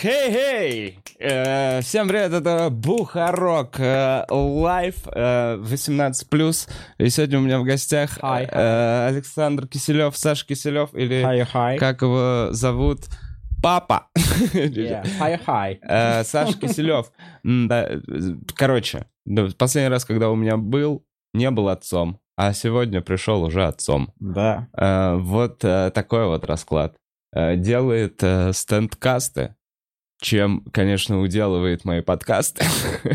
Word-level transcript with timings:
Хей-хей! 0.00 1.00
Э, 1.18 1.80
Всем 1.80 2.06
привет, 2.06 2.32
это 2.32 2.68
Бухарок 2.70 3.80
э, 3.80 4.24
Лайв 4.30 4.94
э, 5.12 5.56
18+. 5.56 6.68
И 6.98 7.08
сегодня 7.08 7.38
у 7.38 7.42
меня 7.42 7.58
в 7.58 7.64
гостях 7.64 8.16
Hi. 8.22 8.48
э, 8.48 9.08
Александр 9.08 9.66
Киселев, 9.66 10.16
Саша 10.16 10.46
Киселев, 10.46 10.94
или 10.94 11.24
Hi, 11.24 11.44
hi. 11.52 11.78
как 11.78 12.02
его 12.02 12.48
зовут? 12.52 13.06
Папа. 13.60 14.06
Yeah. 14.54 15.04
Hi, 15.18 15.40
hi. 15.44 15.78
Э, 15.82 16.22
Саша 16.22 16.56
Киселев. 16.56 17.10
Да, 17.42 17.82
э, 17.88 17.98
Короче, 18.54 19.06
последний 19.58 19.88
раз, 19.90 20.04
когда 20.04 20.30
у 20.30 20.36
меня 20.36 20.56
был, 20.56 21.04
не 21.34 21.50
был 21.50 21.68
отцом, 21.68 22.20
а 22.36 22.52
сегодня 22.52 23.00
пришел 23.00 23.42
уже 23.42 23.66
отцом. 23.66 24.12
Да. 24.20 24.68
Э, 24.76 25.16
Вот 25.16 25.64
э, 25.64 25.90
такой 25.92 26.26
вот 26.26 26.44
расклад. 26.44 26.94
Э, 27.34 27.56
Делает 27.56 28.22
э, 28.22 28.52
стендкасты, 28.52 29.56
чем, 30.20 30.64
конечно, 30.72 31.20
уделывает 31.20 31.84
мои 31.84 32.00
подкасты. 32.00 32.64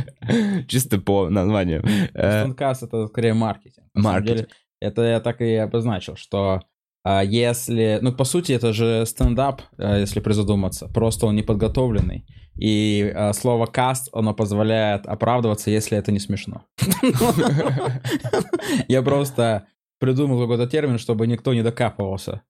Чисто 0.68 1.00
по 1.00 1.30
названию. 1.30 1.84
Э, 2.14 2.42
Стендкаст 2.42 2.84
это 2.84 3.08
скорее 3.08 3.34
маркетинг. 3.34 3.88
Маркетинг. 3.94 4.50
это 4.80 5.02
я 5.04 5.20
так 5.20 5.42
и 5.42 5.56
обозначил, 5.56 6.16
что 6.16 6.62
а, 7.04 7.22
если... 7.24 8.00
Ну, 8.02 8.14
по 8.14 8.24
сути, 8.24 8.54
это 8.54 8.72
же 8.72 9.06
стендап, 9.06 9.62
а, 9.78 10.00
если 10.00 10.22
призадуматься. 10.22 10.88
Просто 10.88 11.26
он 11.26 11.36
неподготовленный. 11.36 12.26
И 12.56 13.12
а, 13.14 13.34
слово 13.34 13.66
каст, 13.66 14.10
оно 14.14 14.34
позволяет 14.34 15.06
оправдываться, 15.06 15.70
если 15.70 15.98
это 15.98 16.12
не 16.12 16.20
смешно. 16.20 16.64
Я 18.88 19.02
просто 19.02 19.68
придумал 20.00 20.42
какой-то 20.42 20.68
термин, 20.68 20.98
чтобы 20.98 21.28
никто 21.28 21.54
не 21.54 21.62
докапывался. 21.62 22.44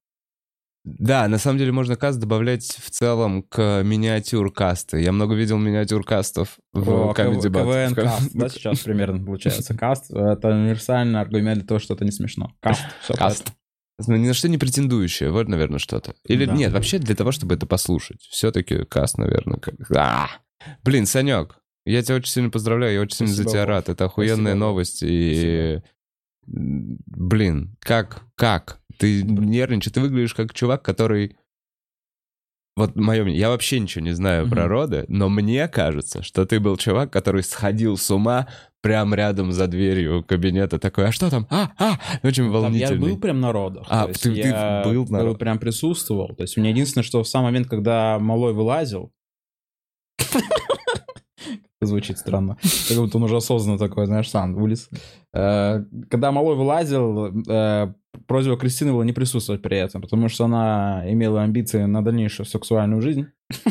Да, 0.85 1.27
на 1.29 1.37
самом 1.37 1.59
деле 1.59 1.71
можно 1.71 1.95
каст 1.95 2.19
добавлять 2.19 2.65
в 2.65 2.89
целом 2.89 3.43
к 3.43 3.81
миниатюр 3.83 4.51
касты. 4.51 4.99
Я 5.01 5.13
много 5.13 5.33
видел 5.33 5.57
миниатюр 5.57 6.03
кастов 6.03 6.57
в 6.73 6.89
О, 7.09 7.13
Comedy 7.13 7.49
Battle. 7.49 7.89
КВН 7.89 7.95
каст, 8.03 8.29
да, 8.33 8.49
сейчас 8.49 8.79
примерно 8.79 9.23
получается. 9.25 9.73
Каст— 9.77 10.11
это 10.13 10.49
универсальный 10.49 11.21
аргумент 11.21 11.59
для 11.59 11.67
того, 11.67 11.79
что 11.79 11.93
это 11.93 12.03
не 12.03 12.11
смешно. 12.11 12.51
Каст. 12.59 12.81
Каст. 13.07 13.53
Ну, 14.07 14.15
Ни 14.17 14.27
на 14.27 14.33
что 14.33 14.49
не 14.49 14.57
претендующее, 14.57 15.31
вот, 15.31 15.47
наверное, 15.47 15.79
что-то. 15.79 16.15
Или 16.25 16.45
Да. 16.45 16.53
нет, 16.53 16.73
вообще 16.73 16.97
для 16.97 17.15
того, 17.15 17.31
чтобы 17.31 17.55
это 17.55 17.65
послушать. 17.65 18.19
Все-таки 18.29 18.83
каст, 18.85 19.17
наверное. 19.17 19.59
как- 19.59 19.75
А! 19.95 20.27
Блин, 20.83 21.05
Санек, 21.05 21.59
я 21.85 22.01
тебя 22.01 22.15
очень 22.15 22.31
сильно 22.31 22.49
поздравляю, 22.49 22.93
я 22.93 23.01
очень 23.01 23.17
сильно 23.17 23.31
за 23.33 23.43
Спасибо, 23.43 23.51
тебя 23.51 23.65
рад. 23.67 23.87
Это 23.89 24.05
охуенная 24.05 24.35
Спасибо, 24.53 24.55
новость. 24.55 25.03
И, 25.03 25.79
м, 26.47 26.97
блин, 27.05 27.77
как, 27.79 28.23
как? 28.35 28.79
Ты 28.97 29.23
нервничаешь, 29.23 29.93
ты 29.93 30.01
выглядишь 30.01 30.33
как 30.33 30.53
чувак, 30.53 30.81
который... 30.83 31.35
Вот 32.75 32.95
мое 32.95 33.21
мнение, 33.23 33.39
я 33.39 33.49
вообще 33.49 33.79
ничего 33.79 34.03
не 34.03 34.13
знаю 34.13 34.49
про 34.49 34.61
Мгм. 34.63 34.71
роды, 34.71 35.05
но 35.07 35.29
мне 35.29 35.67
кажется, 35.67 36.23
что 36.23 36.43
ты 36.47 36.59
был 36.59 36.75
чувак, 36.75 37.13
который 37.13 37.43
сходил 37.43 37.97
с 37.97 38.09
ума 38.09 38.47
прямо 38.81 39.15
рядом 39.15 39.51
за 39.51 39.67
дверью 39.67 40.23
кабинета 40.23 40.79
такой, 40.79 41.07
а 41.07 41.11
что 41.11 41.29
там? 41.29 41.45
А, 41.51 41.71
а, 41.77 41.99
очень 42.23 42.45
Там 42.45 42.51
волнительный. 42.51 42.95
я 43.09 43.13
был 43.13 43.19
прям 43.21 43.39
на 43.41 43.51
родах. 43.51 43.85
А, 43.89 44.07
ты- 44.07 44.13
ты 44.13 44.51
был 44.89 45.05
на 45.07 45.19
родах. 45.19 45.37
прям 45.37 45.59
присутствовал. 45.59 46.29
То 46.35 46.41
есть 46.41 46.57
у 46.57 46.61
меня 46.61 46.71
единственное, 46.71 47.03
что 47.03 47.21
в 47.21 47.27
самый 47.27 47.45
момент, 47.51 47.67
когда 47.69 48.17
малой 48.17 48.53
вылазил, 48.53 49.11
звучит 51.81 52.17
странно, 52.17 52.57
как 52.87 52.97
будто 52.97 53.17
он 53.17 53.23
уже 53.23 53.35
осознанно 53.37 53.77
такой, 53.77 54.05
знаешь, 54.05 54.29
сам 54.29 54.55
вылез. 54.55 54.89
Э, 55.33 55.83
Когда 56.09 56.31
малой 56.31 56.55
вылазил, 56.55 57.27
э, 57.47 57.93
просьба 58.27 58.57
Кристины 58.57 58.91
было 58.91 59.03
не 59.03 59.13
присутствовать 59.13 59.61
при 59.61 59.77
этом, 59.77 60.01
потому 60.01 60.29
что 60.29 60.45
она 60.45 61.03
имела 61.07 61.43
амбиции 61.43 61.83
на 61.83 62.03
дальнейшую 62.03 62.45
сексуальную 62.45 63.01
жизнь. 63.01 63.27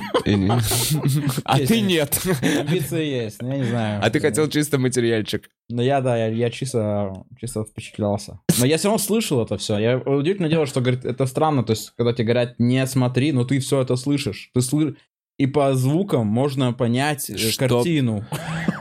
А 1.44 1.58
ты 1.58 1.80
нет. 1.80 2.20
Амбиции 2.40 3.04
есть, 3.04 3.38
я 3.40 3.56
не 3.56 3.64
знаю. 3.64 4.00
А 4.04 4.10
ты 4.10 4.20
хотел 4.20 4.48
чисто 4.48 4.78
материальчик. 4.78 5.50
Ну 5.68 5.82
я, 5.82 6.00
да, 6.00 6.26
я, 6.28 6.50
чисто, 6.50 7.24
чисто 7.40 7.64
впечатлялся. 7.64 8.38
Но 8.60 8.66
я 8.66 8.76
все 8.76 8.88
равно 8.88 8.98
слышал 8.98 9.42
это 9.42 9.58
все. 9.58 9.78
Я 9.78 9.98
удивительное 9.98 10.50
дело, 10.50 10.66
что 10.66 10.80
говорит, 10.80 11.04
это 11.04 11.26
странно, 11.26 11.64
то 11.64 11.72
есть, 11.72 11.92
когда 11.96 12.12
тебе 12.12 12.24
говорят, 12.24 12.54
не 12.58 12.86
смотри, 12.86 13.32
но 13.32 13.44
ты 13.44 13.58
все 13.58 13.80
это 13.80 13.96
слышишь. 13.96 14.50
Ты 14.54 14.60
слышишь. 14.60 14.94
И 15.38 15.46
по 15.46 15.74
звукам 15.74 16.26
можно 16.26 16.72
понять 16.72 17.28
э, 17.30 17.36
картину. 17.58 18.24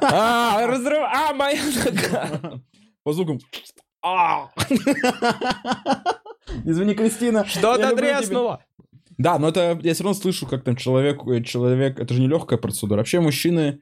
А, 0.03 0.66
разрыв... 0.66 0.99
А, 0.99 1.33
моя 1.33 1.61
нога. 1.85 2.61
По 3.03 3.13
звукам. 3.13 3.39
А! 4.03 4.50
Извини, 6.66 6.94
Кристина. 6.95 7.45
Что-то 7.45 7.95
треснуло. 7.95 8.63
Да, 9.17 9.38
но 9.38 9.50
это 9.50 9.79
я 9.84 9.94
все 9.94 10.03
равно 10.03 10.19
слышу, 10.19 10.47
как 10.47 10.63
там 10.63 10.75
человек, 10.75 11.22
э, 11.28 11.44
человек, 11.44 12.00
это 12.00 12.13
же 12.13 12.22
не 12.22 12.28
легкая 12.28 12.57
процедура. 12.57 12.97
Вообще 13.00 13.19
мужчины, 13.19 13.81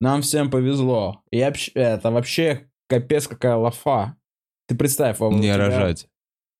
нам 0.00 0.20
всем 0.20 0.50
повезло. 0.50 1.22
И 1.30 1.40
вообще, 1.40 1.70
это 1.74 2.10
вообще 2.10 2.68
капец 2.86 3.26
какая 3.26 3.56
лафа. 3.56 4.16
Ты 4.68 4.74
представь, 4.76 5.20
у 5.20 5.30
Не 5.32 5.44
тебя- 5.44 5.56
рожать. 5.56 6.06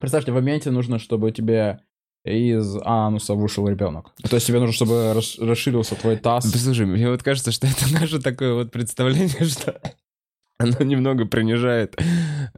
Представьте, 0.00 0.32
в 0.32 0.36
моменте 0.36 0.70
нужно, 0.70 0.98
чтобы 0.98 1.32
тебе 1.32 1.80
из 2.24 2.76
ануса 2.82 3.34
вышел 3.34 3.68
ребенок. 3.68 4.12
То 4.22 4.36
есть 4.36 4.46
тебе 4.46 4.58
нужно, 4.58 4.72
чтобы 4.72 5.12
рас- 5.12 5.38
расширился 5.38 5.94
твой 5.94 6.16
таз. 6.16 6.50
Послушай, 6.50 6.86
мне 6.86 7.10
вот 7.10 7.22
кажется, 7.22 7.52
что 7.52 7.66
это 7.66 7.84
наше 7.92 8.20
такое 8.22 8.54
вот 8.54 8.70
представление, 8.72 9.44
что 9.44 9.78
оно 10.58 10.78
немного 10.80 11.24
принижает. 11.24 11.94
э, 11.98 12.02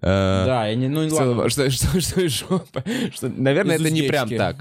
Да, 0.02 0.66
я 0.66 0.74
не, 0.74 0.88
ну 0.88 1.06
ладно. 1.08 1.48
Что, 1.48 1.70
что, 1.70 2.00
что 2.00 2.20
из 2.20 2.32
жопы. 2.32 2.84
Что, 3.12 3.28
наверное, 3.28 3.76
Из 3.76 3.80
это 3.80 3.90
не 3.90 4.02
прям 4.02 4.24
уздечки. 4.24 4.38
так. 4.38 4.56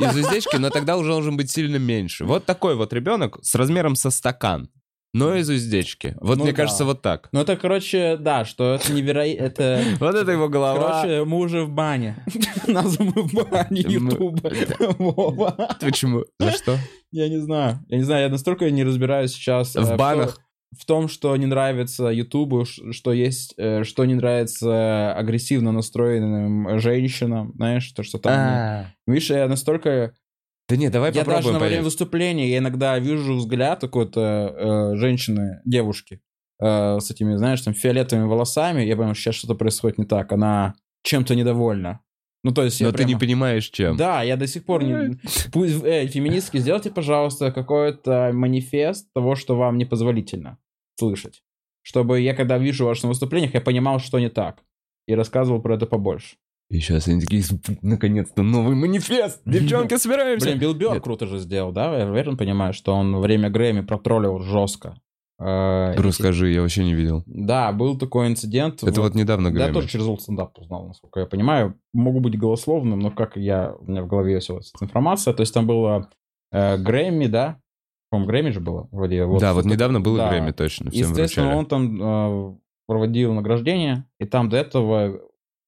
Из 0.00 0.16
уздечки, 0.16 0.56
но 0.56 0.70
тогда 0.70 0.96
уже 0.96 1.10
должен 1.10 1.36
быть 1.36 1.50
сильно 1.50 1.76
меньше. 1.76 2.24
Вот 2.24 2.44
такой 2.44 2.76
вот 2.76 2.92
ребенок 2.92 3.38
с 3.42 3.54
размером 3.56 3.96
со 3.96 4.10
стакан, 4.10 4.70
но 5.12 5.34
из 5.34 5.50
уздечки. 5.50 6.16
Вот 6.20 6.38
Ну 6.38 6.44
мне 6.44 6.52
да. 6.52 6.58
кажется, 6.58 6.84
вот 6.84 7.02
так. 7.02 7.28
Ну 7.32 7.40
это, 7.40 7.56
короче, 7.56 8.16
да, 8.16 8.44
что 8.44 8.76
это 8.76 8.92
невероятно. 8.92 9.44
Это... 9.44 9.82
Вот 10.00 10.14
это 10.14 10.30
его 10.30 10.48
голова. 10.48 11.02
Короче, 11.02 11.24
мы 11.24 11.38
уже 11.38 11.64
в 11.64 11.70
бане. 11.70 12.24
Нас 12.68 12.98
мы 12.98 13.10
в 13.10 13.50
бане 13.50 13.80
Ютуба. 13.80 14.50
Почему? 15.80 16.24
За 16.38 16.52
что? 16.52 16.78
Я 17.10 17.28
не 17.28 17.38
знаю. 17.38 17.80
Я 17.88 17.98
не 17.98 18.04
знаю, 18.04 18.22
я 18.22 18.28
настолько 18.30 18.70
не 18.70 18.84
разбираюсь 18.84 19.32
сейчас. 19.32 19.74
В 19.74 19.92
э, 19.92 19.96
банах? 19.96 20.38
В 20.78 20.86
том, 20.86 21.08
что 21.08 21.36
не 21.36 21.46
нравится 21.46 22.06
Ютубу, 22.08 22.64
что 22.64 23.12
есть, 23.12 23.54
э, 23.58 23.84
что 23.84 24.04
не 24.06 24.14
нравится 24.14 25.12
агрессивно 25.14 25.70
настроенным 25.70 26.78
женщинам, 26.78 27.52
знаешь, 27.56 27.90
то, 27.92 28.02
что 28.02 28.18
там... 28.18 28.32
А. 28.32 28.86
Видишь, 29.06 29.30
я 29.30 29.48
настолько... 29.48 30.14
Да 30.68 30.76
не, 30.76 30.88
давай 30.88 31.10
я 31.12 31.24
даже 31.24 31.26
попробуем 31.26 31.52
на 31.54 31.58
время 31.58 31.70
понять. 31.72 31.84
выступления 31.84 32.50
я 32.50 32.58
иногда 32.58 32.98
вижу 32.98 33.34
взгляд 33.34 33.80
какой-то 33.82 34.92
э, 34.92 34.96
женщины, 34.96 35.60
девушки, 35.66 36.20
э, 36.62 37.00
с 37.00 37.10
этими, 37.10 37.34
знаешь, 37.34 37.60
там 37.60 37.74
фиолетовыми 37.74 38.26
волосами. 38.26 38.82
Я 38.82 38.96
понимаю, 38.96 39.14
сейчас 39.14 39.34
что-то 39.34 39.54
происходит 39.54 39.98
не 39.98 40.06
так. 40.06 40.32
Она 40.32 40.74
чем-то 41.02 41.34
недовольна. 41.34 42.00
Ну, 42.44 42.52
то 42.52 42.64
есть 42.64 42.80
я 42.80 42.86
Но 42.86 42.92
ты 42.92 43.04
не 43.04 43.12
прямо- 43.14 43.20
понимаешь, 43.20 43.68
чем. 43.68 43.96
Да, 43.96 44.22
я 44.22 44.36
до 44.36 44.46
сих 44.46 44.64
пор 44.64 44.82
не... 44.82 45.18
Пусть, 45.52 45.84
э, 45.84 46.06
феминистки, 46.06 46.56
сделайте, 46.58 46.90
пожалуйста, 46.90 47.52
какой-то 47.52 48.30
манифест 48.32 49.12
того, 49.12 49.36
что 49.36 49.56
вам 49.56 49.76
непозволительно 49.78 50.58
слышать. 50.96 51.42
Чтобы 51.82 52.20
я, 52.20 52.34
когда 52.34 52.58
вижу 52.58 52.86
вас 52.86 53.02
на 53.02 53.08
выступлениях, 53.08 53.54
я 53.54 53.60
понимал, 53.60 53.98
что 53.98 54.18
не 54.18 54.28
так. 54.28 54.62
И 55.06 55.14
рассказывал 55.14 55.60
про 55.60 55.74
это 55.74 55.86
побольше. 55.86 56.36
И 56.70 56.78
сейчас 56.78 57.08
они 57.08 57.20
такие, 57.20 57.42
наконец-то, 57.82 58.42
новый 58.42 58.74
манифест! 58.74 59.42
Девчонки, 59.46 59.96
собираемся! 59.96 60.46
Блин, 60.46 60.58
Билл 60.58 60.74
Бёрр 60.74 61.00
круто 61.00 61.26
же 61.26 61.38
сделал, 61.38 61.72
да? 61.72 61.98
Я 61.98 62.04
верно 62.06 62.36
понимаю, 62.36 62.72
что 62.72 62.94
он 62.94 63.14
во 63.14 63.20
время 63.20 63.50
Грэмми 63.50 63.82
протроллил 63.82 64.38
жестко. 64.38 64.96
Э, 65.38 65.94
Расскажи, 65.96 66.50
я 66.50 66.62
вообще 66.62 66.84
не 66.84 66.94
видел. 66.94 67.24
Да, 67.26 67.72
был 67.72 67.98
такой 67.98 68.28
инцидент. 68.28 68.82
Это 68.84 69.00
вот 69.02 69.14
недавно 69.14 69.50
Да, 69.50 69.58
я 69.58 69.64
Грэмми. 69.64 69.74
тоже 69.74 69.88
через 69.88 70.06
Old 70.06 70.20
Stand-Up 70.26 70.50
узнал, 70.56 70.86
насколько 70.86 71.20
я 71.20 71.26
понимаю. 71.26 71.78
Могу 71.92 72.20
быть 72.20 72.38
голословным, 72.38 73.00
но 73.00 73.10
как 73.10 73.36
я... 73.36 73.74
У 73.78 73.90
меня 73.90 74.02
в 74.02 74.06
голове 74.06 74.38
все 74.38 74.58
эта 74.58 74.84
информация. 74.84 75.34
То 75.34 75.42
есть 75.42 75.52
там 75.52 75.66
было 75.66 76.08
э, 76.52 76.78
Грэмми, 76.78 77.26
да? 77.26 77.60
По-моему, 78.12 78.28
Грэмми 78.28 78.50
же 78.50 78.60
было. 78.60 78.88
Вроде, 78.90 79.20
Да, 79.20 79.26
вот 79.26 79.40
что-то- 79.40 79.68
недавно 79.70 79.98
было 80.02 80.18
да. 80.18 80.28
Грэмми, 80.28 80.50
точно, 80.50 80.90
всем 80.90 81.12
Естественно, 81.12 81.46
вручали. 81.46 81.58
он 81.60 81.66
там 81.66 82.02
э, 82.02 82.56
проводил 82.86 83.32
награждение, 83.32 84.04
и 84.20 84.26
там 84.26 84.50
до 84.50 84.58
этого 84.58 85.22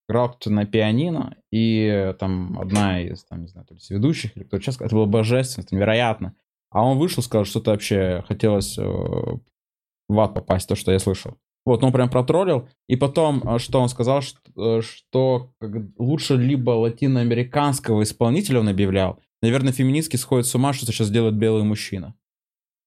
играл 0.07 0.29
кто-то 0.29 0.51
на 0.51 0.67
пианино, 0.67 1.39
и 1.51 1.87
э, 1.87 2.13
там 2.13 2.61
одна 2.61 3.01
из, 3.01 3.25
там, 3.25 3.41
не 3.41 3.49
знаю, 3.49 3.67
то 3.67 3.73
ли 3.73 3.81
ведущих 3.89 4.37
или 4.37 4.45
кто-то 4.45 4.63
сейчас, 4.63 4.79
это 4.79 4.95
было 4.95 5.07
божественно, 5.07 5.65
это 5.65 5.75
невероятно. 5.75 6.35
А 6.71 6.85
он 6.85 6.99
вышел, 6.99 7.23
сказал, 7.23 7.47
что-то 7.47 7.71
вообще 7.71 8.23
хотелось 8.29 8.77
э, 8.77 8.83
в 8.85 10.21
ад 10.21 10.35
попасть, 10.35 10.69
то, 10.69 10.75
что 10.75 10.93
я 10.93 10.99
слышал. 10.99 11.39
Вот, 11.65 11.83
он 11.83 11.93
прям 11.93 12.11
протроллил. 12.11 12.69
И 12.91 12.97
потом, 12.97 13.41
э, 13.43 13.59
что 13.59 13.81
он 13.81 13.89
сказал, 13.89 14.21
что, 14.21 14.39
э, 14.55 14.83
что 14.83 15.51
лучше 15.97 16.37
либо 16.37 16.73
латиноамериканского 16.73 18.03
исполнителя 18.03 18.61
он 18.61 18.69
объявлял. 18.69 19.19
Наверное, 19.41 19.73
феминистки 19.73 20.17
сходят 20.17 20.47
с 20.47 20.55
ума, 20.55 20.75
что 20.75 20.85
сейчас 20.85 21.11
делает 21.11 21.37
белый 21.37 21.63
мужчина. 21.65 22.15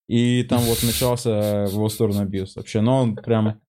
И 0.08 0.44
там 0.44 0.60
вот 0.62 0.84
начался 0.84 1.66
в 1.66 1.74
его 1.74 1.90
сторону 1.90 2.22
абьюз 2.22 2.56
вообще. 2.56 2.82
Но 2.82 3.00
он 3.00 3.16
прям... 3.16 3.60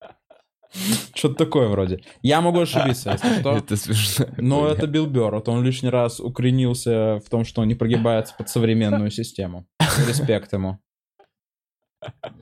Что-то 1.15 1.35
такое 1.35 1.69
вроде. 1.69 2.03
Я 2.21 2.41
могу 2.43 2.61
ошибиться, 2.61 3.13
если 3.13 3.41
что. 3.41 3.57
Это 3.57 3.77
смешно. 3.77 4.27
Но 4.37 4.69
это 4.69 4.87
Билл 4.87 5.07
Бёрр. 5.07 5.37
Вот 5.37 5.49
он 5.49 5.65
лишний 5.65 5.89
раз 5.89 6.21
укоренился 6.21 7.21
в 7.25 7.31
том, 7.31 7.45
что 7.45 7.63
он 7.63 7.69
не 7.69 7.75
прогибается 7.75 8.35
под 8.37 8.49
современную 8.51 9.11
систему. 9.11 9.67
респект 10.07 10.53
ему. 10.53 10.79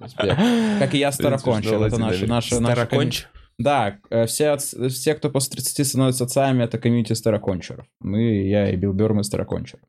Респект. 0.00 0.37
Как 0.81 0.94
и 0.94 0.98
я 0.98 1.12
старокончил. 1.12 1.82
Это 1.84 1.98
наше, 1.98 2.26
наше 2.26 2.56
Староконч? 2.56 3.26
Да, 3.58 4.00
э, 4.10 4.26
все, 4.26 4.58
все, 4.58 5.14
кто 5.14 5.31
после 5.31 5.52
30 5.52 5.87
становятся 5.87 6.25
отцами, 6.25 6.64
это 6.64 6.78
комьюнити 6.78 7.14
старокончеров. 7.14 7.87
Мы, 8.00 8.46
я 8.46 8.69
и 8.70 8.76
Билл 8.76 8.93
Бёрр, 8.93 9.14
мы 9.14 9.25
старокончеры. 9.25 9.82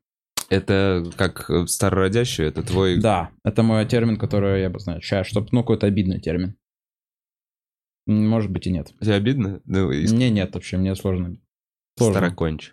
Это 0.48 1.04
как 1.16 1.50
э, 1.50 1.66
старородящий, 1.66 2.44
это 2.44 2.62
твой... 2.62 2.98
Да, 2.98 3.30
это 3.44 3.62
мой 3.62 3.84
термин, 3.86 4.16
который 4.16 4.62
я 4.62 4.72
сейчас, 5.00 5.26
чтобы, 5.26 5.48
ну, 5.52 5.60
какой-то 5.60 5.86
обидный 5.86 6.20
термин. 6.20 6.56
Может 8.06 8.50
быть 8.50 8.66
и 8.66 8.70
нет. 8.70 8.94
Тебе 9.00 9.14
обидно? 9.14 9.60
Ну, 9.66 9.90
и 9.90 10.06
Мне 10.10 10.30
нет 10.30 10.54
вообще, 10.54 10.78
мне 10.78 10.94
сложно. 10.94 11.36
сложно. 11.98 12.14
староконч. 12.14 12.72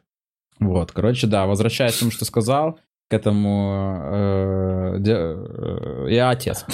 Вот, 0.59 0.93
короче, 0.93 1.27
да, 1.27 1.45
возвращаясь 1.45 1.97
к 1.97 1.99
тому, 1.99 2.11
что 2.11 2.23
сказал, 2.23 2.79
к 3.09 3.13
этому... 3.13 3.99
э, 4.05 4.95
де- 4.99 5.11
э, 5.13 6.07
я 6.11 6.29
отец. 6.29 6.65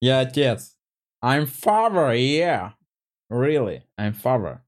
Я 0.00 0.20
отец. 0.20 0.76
I'm 1.24 1.46
father, 1.46 2.12
yeah. 2.14 2.72
Really, 3.32 3.82
I'm 3.98 4.14
father. 4.14 4.60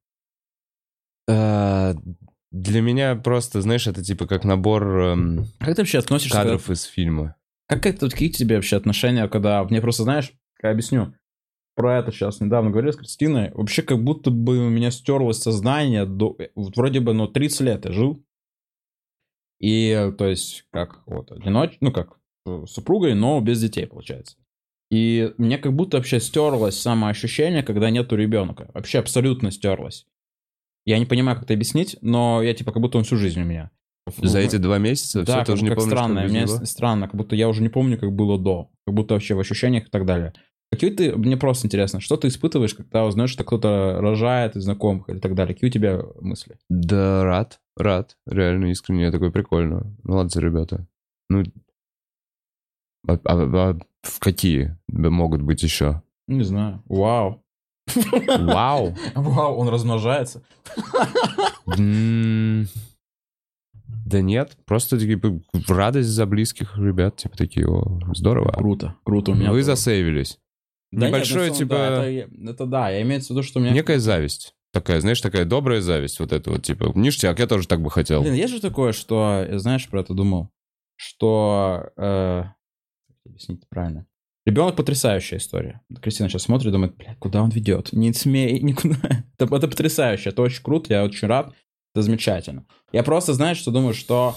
Э, 2.51 2.57
Для 2.57 2.81
меня 2.81 3.17
просто, 3.17 3.61
знаешь, 3.63 3.87
это 3.87 4.03
типа 4.03 4.27
как 4.27 4.45
набор 4.45 4.85
эм, 5.01 5.47
Как 5.59 5.77
ты 5.77 5.83
вообще 5.83 5.99
относишься... 5.99 6.37
кадров 6.37 6.71
из 6.71 6.85
фильма. 6.85 7.37
Как 7.69 7.87
это, 7.87 8.09
какие 8.09 8.31
тебе 8.31 8.57
вообще 8.57 8.77
отношения, 8.77 9.29
когда... 9.29 9.63
Мне 9.65 9.81
просто, 9.81 10.05
знаешь, 10.05 10.33
я 10.63 10.71
объясню. 10.71 11.15
Про 11.75 11.99
это 11.99 12.11
сейчас 12.11 12.41
недавно 12.41 12.71
говорил 12.71 12.93
с 12.93 12.97
Кристиной. 12.97 13.53
Вообще 13.53 13.83
как 13.83 14.03
будто 14.03 14.31
бы 14.31 14.59
у 14.67 14.69
меня 14.69 14.91
стерлось 14.91 15.39
сознание. 15.39 16.07
До... 16.07 16.37
вот 16.55 16.77
Вроде 16.77 17.01
бы, 17.01 17.13
ну, 17.13 17.29
30 17.29 17.61
лет 17.61 17.85
я 17.85 17.93
жил. 17.93 18.25
И, 19.61 19.91
э, 19.91 20.13
то 20.13 20.27
есть, 20.27 20.65
как 20.73 21.03
вот 21.07 21.31
одиноч... 21.31 21.77
Ну, 21.81 21.93
как 21.93 22.19
э, 22.47 22.65
с 22.67 22.73
супругой, 22.73 23.15
но 23.15 23.41
без 23.41 23.61
детей, 23.61 23.87
получается. 23.87 24.37
И 24.91 25.35
мне 25.37 25.59
как 25.59 25.75
будто 25.75 25.99
вообще 25.99 26.19
стерлось 26.19 26.81
самоощущение, 26.81 27.63
когда 27.63 27.91
нету 27.91 28.17
ребенка. 28.17 28.71
Вообще 28.73 29.01
абсолютно 29.01 29.51
стерлось. 29.51 30.07
Я 30.89 30.99
не 30.99 31.05
понимаю, 31.05 31.37
как 31.37 31.45
это 31.45 31.53
объяснить, 31.53 31.99
но 32.01 32.41
я 32.43 32.55
типа 32.55 32.73
как 32.73 32.81
будто 32.81 32.97
он 32.97 33.05
всю 33.05 33.19
жизнь 33.19 33.43
у 33.43 33.45
меня. 33.45 33.71
За 34.23 34.39
эти 34.39 34.57
два 34.57 34.79
месяца 34.79 35.23
Да, 35.23 35.37
все 35.37 35.45
тоже 35.45 35.63
не 35.63 35.69
как 35.69 35.77
помню, 35.77 35.91
странно. 35.91 36.23
Мне 36.23 36.41
него? 36.45 36.65
странно, 36.65 37.09
как 37.09 37.15
будто 37.15 37.37
я 37.37 37.47
уже 37.47 37.61
не 37.61 37.69
помню, 37.69 37.99
как 37.99 38.11
было 38.11 38.39
до. 38.39 38.71
Как 38.87 38.95
будто 38.95 39.13
вообще 39.13 39.35
в 39.35 39.39
ощущениях 39.39 39.89
и 39.89 39.91
так 39.91 40.07
далее. 40.07 40.33
Какие 40.73 40.89
ты, 40.89 41.15
мне 41.15 41.37
просто 41.37 41.67
интересно, 41.67 42.01
что 42.01 42.17
ты 42.17 42.29
испытываешь, 42.29 42.73
когда 42.73 43.05
узнаешь, 43.05 43.29
что 43.29 43.45
кто-то 43.45 43.99
рожает 44.01 44.57
из 44.57 44.63
знакомых 44.65 45.11
и 45.11 45.19
так 45.19 45.35
далее? 45.35 45.53
Какие 45.55 45.69
у 45.69 45.73
тебя 45.75 46.01
мысли? 46.23 46.57
Да, 46.71 47.23
рад, 47.23 47.61
рад. 47.77 48.17
Реально 48.27 48.71
искренне, 48.71 49.05
я 49.05 49.13
такой 49.13 49.31
прикольно. 49.31 49.95
Молодцы, 50.05 50.41
ребята. 50.41 50.87
Ну, 51.29 51.43
а, 53.07 53.13
а- 53.13 53.19
а 53.27 53.79
в 54.01 54.21
какие 54.21 54.79
могут 54.89 55.43
быть 55.43 55.63
еще? 55.63 56.03
Не 56.29 56.45
знаю. 56.45 56.83
Вау. 56.87 57.45
Вау! 58.39 58.95
Вау, 59.15 59.57
он 59.57 59.69
размножается. 59.69 60.43
Да 64.07 64.23
нет, 64.23 64.57
просто 64.65 64.99
типа 64.99 65.41
радость 65.69 66.09
за 66.09 66.25
близких 66.27 66.79
ребят, 66.79 67.17
типа 67.17 67.37
такие, 67.37 67.69
о, 67.69 68.01
здорово. 68.15 68.53
Круто, 68.53 68.95
круто. 69.05 69.33
У 69.33 69.35
меня 69.35 69.51
Вы 69.51 69.59
тоже. 69.59 69.65
засейвились. 69.77 70.39
Да 70.91 71.07
нет, 71.07 71.09
Небольшое, 71.11 71.47
самом- 71.47 71.59
типа, 71.59 71.75
да, 71.75 72.07
это, 72.07 72.51
это 72.51 72.67
да, 72.67 72.89
я 72.91 73.03
имею 73.03 73.21
в 73.21 73.29
виду, 73.29 73.43
что 73.43 73.59
у 73.59 73.63
меня... 73.63 73.73
некая 73.73 73.99
зависть. 73.99 74.55
Такая, 74.73 75.01
знаешь, 75.01 75.21
такая 75.21 75.45
добрая 75.45 75.81
зависть, 75.83 76.21
вот 76.21 76.33
это 76.33 76.51
вот, 76.51 76.63
типа, 76.63 76.93
ништяк, 76.95 77.39
я 77.39 77.47
тоже 77.47 77.69
так 77.69 77.83
бы 77.83 77.91
хотел. 77.91 78.23
Блин, 78.23 78.35
есть 78.35 78.53
же 78.53 78.61
такое, 78.61 78.93
что, 78.93 79.47
я, 79.49 79.59
знаешь, 79.59 79.87
про 79.89 80.01
это 80.01 80.15
думал, 80.15 80.51
что, 80.97 81.91
э, 81.97 82.45
объяснить 83.27 83.69
правильно, 83.69 84.07
ребенок 84.49 84.77
потрясающая 84.77 85.39
история. 85.39 85.81
Кристина 86.01 86.29
сейчас 86.29 86.43
смотрит, 86.43 86.73
думает, 86.73 86.97
блядь, 86.97 87.19
куда 87.19 87.43
он 87.43 87.51
ведет? 87.51 87.93
Не 87.93 88.13
смей 88.13 88.61
никуда. 88.63 88.97
Это, 89.39 89.55
это 89.55 89.69
потрясающе, 89.69 90.31
это 90.31 90.43
очень 90.43 90.63
круто, 90.63 90.93
я 90.93 91.05
очень 91.05 91.29
рад, 91.29 91.55
это 91.95 92.03
замечательно. 92.03 92.65
Я 92.93 93.03
просто, 93.03 93.35
знаешь, 93.35 93.59
что 93.59 93.71
думаю, 93.71 93.95
что, 93.95 94.35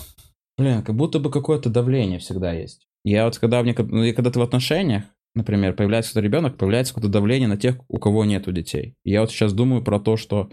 блин, 0.57 0.83
как 0.83 0.95
будто 0.95 1.19
бы 1.19 1.31
какое-то 1.31 1.69
давление 1.69 2.19
всегда 2.19 2.51
есть. 2.51 2.87
Я 3.03 3.25
вот 3.25 3.37
когда, 3.39 3.63
мне, 3.63 3.73
ну, 3.77 4.13
когда 4.13 4.29
ты 4.29 4.39
в 4.39 4.43
отношениях, 4.43 5.03
например, 5.33 5.73
появляется 5.73 6.11
какой-то 6.11 6.25
ребенок, 6.25 6.57
появляется 6.57 6.93
какое-то 6.93 7.11
давление 7.11 7.47
на 7.47 7.57
тех, 7.57 7.77
у 7.87 7.97
кого 7.97 8.25
нету 8.25 8.51
детей. 8.51 8.95
И 9.03 9.11
я 9.11 9.21
вот 9.21 9.31
сейчас 9.31 9.53
думаю 9.53 9.81
про 9.81 9.99
то, 9.99 10.17
что 10.17 10.49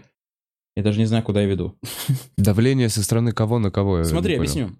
я 0.75 0.83
даже 0.83 0.99
не 0.99 1.05
знаю, 1.05 1.23
куда 1.23 1.41
я 1.41 1.47
веду. 1.47 1.77
Давление 2.37 2.89
со 2.89 3.03
стороны 3.03 3.33
кого 3.33 3.59
на 3.59 3.71
кого? 3.71 3.99
я 3.99 4.03
Смотри, 4.05 4.35
объясню. 4.35 4.71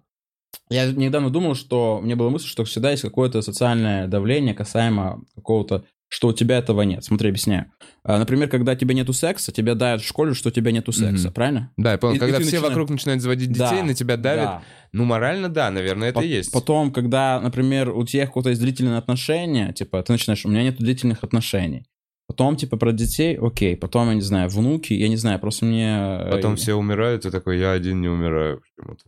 Я 0.70 0.86
недавно 0.92 1.30
думал, 1.30 1.56
что 1.56 1.98
у 1.98 2.02
меня 2.02 2.16
была 2.16 2.30
мысль, 2.30 2.48
что 2.48 2.64
всегда 2.64 2.92
есть 2.92 3.02
какое-то 3.04 3.42
социальное 3.42 4.08
давление 4.08 4.54
касаемо 4.54 5.24
какого-то, 5.36 5.84
что 6.12 6.30
у 6.30 6.34
тебя 6.34 6.58
этого 6.58 6.82
нет. 6.84 7.04
Смотри, 7.04 7.30
объясняю. 7.30 7.72
А, 8.04 8.18
Например, 8.18 8.50
когда 8.50 8.76
тебе 8.76 8.96
нету 8.96 9.14
секса, 9.14 9.52
тебя 9.52 9.76
давят 9.76 10.02
в 10.02 10.08
школе, 10.08 10.34
что 10.34 10.50
у 10.50 10.52
тебя 10.52 10.72
нету 10.72 10.92
секса, 10.92 11.28
Мгм. 11.28 11.34
правильно? 11.34 11.72
Да, 11.78 11.92
я 11.92 11.98
понял, 12.00 12.14
И- 12.14 12.18
и 12.18 12.20
когда 12.20 12.38
ты 12.38 12.44
все 12.44 12.52
начинаешь- 12.56 12.70
вокруг 12.70 12.90
начинают 12.90 13.22
заводить 13.22 13.50
детей, 13.50 13.80
Да, 13.80 13.84
на 13.84 13.94
тебя 13.94 14.18
давят. 14.18 14.46
Да. 14.46 14.62
Ну, 14.92 15.06
морально, 15.06 15.50
да, 15.50 15.70
наверное, 15.70 16.10
это 16.10 16.20
Пот- 16.20 16.26
и 16.26 16.30
есть. 16.30 16.52
Потом, 16.52 16.92
когда, 16.92 17.40
например, 17.40 17.90
у 17.92 18.04
тебя 18.06 18.26
какое-то 18.26 18.50
есть 18.50 18.62
длительные 18.62 18.98
отношения, 18.98 19.72
типа, 19.74 20.02
ты 20.02 20.14
начинаешь, 20.14 20.46
у 20.46 20.50
меня 20.50 20.64
нет 20.64 20.78
длительных 20.78 21.24
отношений. 21.24 21.86
Потом, 22.28 22.56
типа, 22.56 22.78
про 22.78 22.92
детей, 22.92 23.38
окей. 23.40 23.76
Потом, 23.76 24.08
я 24.10 24.14
не 24.16 24.22
знаю, 24.22 24.50
внуки, 24.50 24.94
я 24.94 25.10
не 25.10 25.16
знаю, 25.18 25.40
просто 25.40 25.66
мне... 25.66 25.96
э, 26.22 26.32
Потом 26.32 26.56
все 26.56 26.74
умирают, 26.76 27.26
и 27.26 27.32
такой, 27.32 27.60
я 27.60 27.72
один 27.72 28.02
не 28.02 28.08
умираю 28.08 28.62
почему-то. 28.62 29.04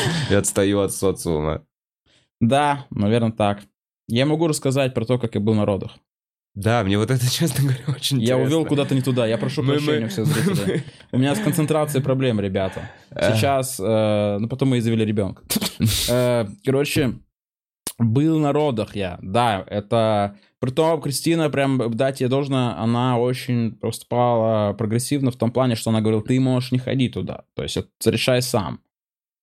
Я 0.30 0.38
отстаю 0.38 0.80
от 0.80 0.92
социума. 0.92 1.62
Да, 2.40 2.86
наверное, 2.90 3.32
так. 3.32 3.60
Я 4.08 4.26
могу 4.26 4.46
рассказать 4.46 4.94
про 4.94 5.04
то, 5.04 5.18
как 5.18 5.34
я 5.34 5.40
был 5.40 5.54
на 5.54 5.64
родах. 5.64 5.96
Да, 6.54 6.82
мне 6.84 6.96
вот 6.98 7.10
это, 7.10 7.30
честно 7.30 7.64
говоря, 7.64 7.84
очень 7.88 8.18
Я 8.18 8.34
интересно. 8.34 8.44
увел 8.44 8.64
куда-то 8.66 8.94
не 8.94 9.02
туда. 9.02 9.26
Я 9.26 9.36
прошу 9.38 9.62
Мы- 9.62 9.74
прощения 9.74 10.00
мы- 10.00 10.06
у 10.06 10.08
всех 10.08 10.26
зрителей. 10.26 10.82
У 11.12 11.18
меня 11.18 11.34
с 11.34 11.38
концентрацией 11.40 12.02
проблем, 12.02 12.40
ребята. 12.40 12.90
Э. 13.10 13.34
Сейчас, 13.34 13.78
э, 13.80 14.38
ну 14.40 14.48
потом 14.48 14.70
мы 14.70 14.78
и 14.78 14.80
завели 14.80 15.04
ребенка. 15.04 15.42
Э, 16.08 16.46
Короче, 16.64 17.14
был 17.98 18.38
на 18.38 18.52
родах 18.52 18.96
я. 18.96 19.18
Да, 19.22 19.64
это... 19.66 20.36
Притом 20.58 21.00
Кристина, 21.02 21.50
прям 21.50 21.94
дать 21.94 22.20
ей 22.22 22.28
должно, 22.28 22.78
она 22.78 23.18
очень 23.18 23.72
поступала 23.72 24.72
прогрессивно 24.72 25.30
в 25.30 25.36
том 25.36 25.50
плане, 25.52 25.74
что 25.74 25.90
она 25.90 26.00
говорила, 26.00 26.22
ты 26.22 26.40
можешь 26.40 26.72
не 26.72 26.78
ходить 26.78 27.12
туда. 27.12 27.44
То 27.54 27.62
есть 27.62 27.76
это 27.76 27.88
решай 28.06 28.40
сам. 28.40 28.80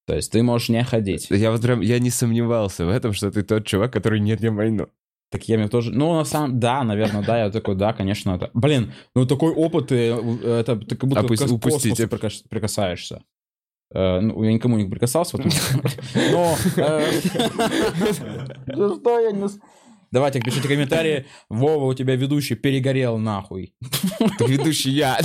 То 0.05 0.15
есть 0.15 0.31
ты 0.31 0.43
можешь 0.43 0.69
не 0.69 0.83
ходить. 0.83 1.27
Я 1.29 1.51
вот 1.51 1.61
прям, 1.61 1.81
я 1.81 1.99
не 1.99 2.09
сомневался 2.09 2.85
в 2.85 2.89
этом, 2.89 3.13
что 3.13 3.31
ты 3.31 3.43
тот 3.43 3.65
чувак, 3.65 3.93
который 3.93 4.19
нет 4.19 4.41
не 4.41 4.49
войну. 4.49 4.87
Так 5.31 5.47
я 5.47 5.57
мне 5.57 5.67
тоже... 5.67 5.91
Ну, 5.91 6.13
на 6.13 6.25
самом... 6.25 6.59
Да, 6.59 6.83
наверное, 6.83 7.23
да. 7.23 7.45
Я 7.45 7.49
такой, 7.49 7.75
да, 7.75 7.93
конечно. 7.93 8.35
Это... 8.35 8.51
Блин, 8.53 8.93
ну 9.15 9.25
такой 9.25 9.51
опыт, 9.51 9.87
ты, 9.87 9.95
э, 9.95 10.59
это, 10.59 10.75
ты 10.75 10.95
как 10.95 11.09
будто 11.09 11.21
Опус- 11.21 11.39
к 11.39 11.61
космосу 11.61 12.07
прикас- 12.07 12.43
прикасаешься. 12.47 13.23
Э, 13.93 14.19
ну, 14.19 14.43
я 14.43 14.53
никому 14.53 14.77
не 14.77 14.87
прикасался. 14.87 15.37
вот. 15.37 15.45
Но... 16.31 16.55
э, 16.75 17.11
Да 18.67 18.95
что 18.95 19.19
я 19.19 19.31
не... 19.31 19.47
Давайте, 20.13 20.39
пишите 20.39 20.67
комментарии. 20.67 21.25
Вова, 21.49 21.85
у 21.85 21.93
тебя 21.95 22.15
ведущий 22.15 22.53
перегорел 22.53 23.17
нахуй. 23.17 23.73
Так 24.37 24.47
ведущий 24.47 24.91
я. 24.91 25.17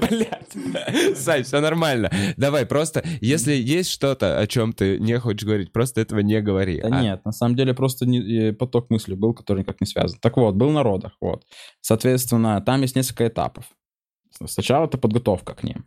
Блядь. 0.00 1.16
Сань, 1.16 1.44
все 1.44 1.60
нормально. 1.60 2.10
Давай, 2.36 2.66
просто, 2.66 3.04
если 3.20 3.52
есть 3.52 3.90
что-то, 3.90 4.40
о 4.40 4.46
чем 4.48 4.72
ты 4.72 4.98
не 4.98 5.16
хочешь 5.20 5.46
говорить, 5.46 5.72
просто 5.72 6.00
этого 6.00 6.18
не 6.18 6.40
говори. 6.40 6.80
Да 6.80 6.98
а? 6.98 7.00
нет, 7.00 7.24
на 7.24 7.30
самом 7.30 7.54
деле 7.54 7.72
просто 7.72 8.06
не- 8.06 8.48
э, 8.48 8.52
поток 8.52 8.90
мыслей 8.90 9.14
был, 9.14 9.34
который 9.34 9.60
никак 9.60 9.80
не 9.80 9.86
связан. 9.86 10.18
Так 10.20 10.36
вот, 10.36 10.56
был 10.56 10.70
на 10.70 10.82
родах, 10.82 11.12
вот. 11.20 11.44
Соответственно, 11.80 12.60
там 12.60 12.82
есть 12.82 12.96
несколько 12.96 13.28
этапов. 13.28 13.66
Сначала 14.46 14.86
это 14.86 14.98
подготовка 14.98 15.54
к 15.54 15.62
ним. 15.62 15.84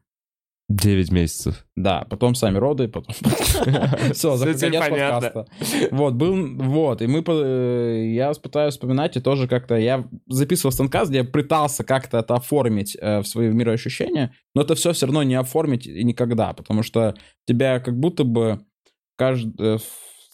Девять 0.74 1.12
месяцев. 1.12 1.66
Да, 1.76 2.08
потом 2.10 2.34
сами 2.34 2.58
роды, 2.58 2.88
потом... 2.88 3.14
Все, 4.14 4.36
конец 4.40 4.74
подкаста. 4.90 5.46
Вот, 5.92 6.16
был, 6.16 6.58
вот, 6.58 7.02
и 7.04 7.08
мы, 7.08 7.24
э, 7.28 8.14
я 8.16 8.32
пытаюсь 8.34 8.74
вспоминать, 8.74 9.16
и 9.16 9.22
тоже 9.22 9.48
как-то, 9.48 9.76
я 9.76 10.04
записывал 10.28 10.72
станкаст, 10.72 11.12
где 11.12 11.20
я 11.20 11.26
пытался 11.26 11.84
как-то 11.84 12.18
это 12.18 12.34
оформить 12.36 12.98
э, 13.00 13.20
в 13.20 13.28
свои 13.28 13.50
мироощущения, 13.50 14.34
но 14.56 14.64
это 14.64 14.74
все 14.74 14.94
все 14.94 15.06
равно 15.06 15.22
не 15.22 15.36
оформить 15.36 15.86
и 15.86 16.04
никогда, 16.04 16.54
потому 16.54 16.82
что 16.82 17.14
тебя 17.46 17.80
как 17.80 17.96
будто 18.00 18.24
бы 18.24 18.62
каждый, 19.16 19.80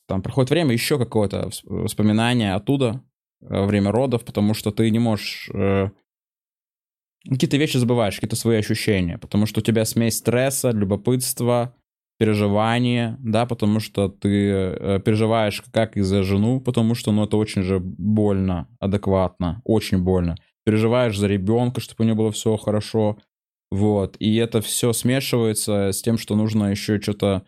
там 0.07 0.21
проходит 0.21 0.51
время, 0.51 0.71
еще 0.71 0.97
какое-то 0.97 1.49
вс- 1.49 1.63
воспоминание 1.65 2.53
оттуда, 2.53 3.03
э, 3.41 3.65
время 3.65 3.91
родов, 3.91 4.23
потому 4.23 4.53
что 4.53 4.71
ты 4.71 4.89
не 4.89 4.99
можешь 4.99 5.49
э, 5.53 5.89
какие-то 7.27 7.57
вещи 7.57 7.77
забываешь, 7.77 8.15
какие-то 8.15 8.35
свои 8.35 8.57
ощущения, 8.57 9.17
потому 9.17 9.45
что 9.45 9.59
у 9.59 9.63
тебя 9.63 9.85
смесь 9.85 10.17
стресса, 10.17 10.71
любопытства, 10.71 11.75
переживания, 12.19 13.17
да, 13.19 13.45
потому 13.45 13.79
что 13.79 14.09
ты 14.09 14.51
э, 14.51 14.99
переживаешь 15.03 15.63
как 15.71 15.95
и 15.95 16.01
за 16.01 16.23
жену, 16.23 16.59
потому 16.59 16.93
что, 16.93 17.11
ну, 17.13 17.23
это 17.23 17.37
очень 17.37 17.63
же 17.63 17.79
больно, 17.79 18.67
адекватно, 18.79 19.61
очень 19.63 20.03
больно. 20.03 20.35
Переживаешь 20.65 21.17
за 21.17 21.27
ребенка, 21.27 21.79
чтобы 21.79 22.03
у 22.03 22.07
него 22.07 22.17
было 22.17 22.31
все 22.31 22.57
хорошо, 22.57 23.17
вот, 23.71 24.17
и 24.19 24.35
это 24.35 24.61
все 24.61 24.91
смешивается 24.91 25.91
с 25.93 26.01
тем, 26.01 26.17
что 26.17 26.35
нужно 26.35 26.71
еще 26.71 26.99
что-то 26.99 27.43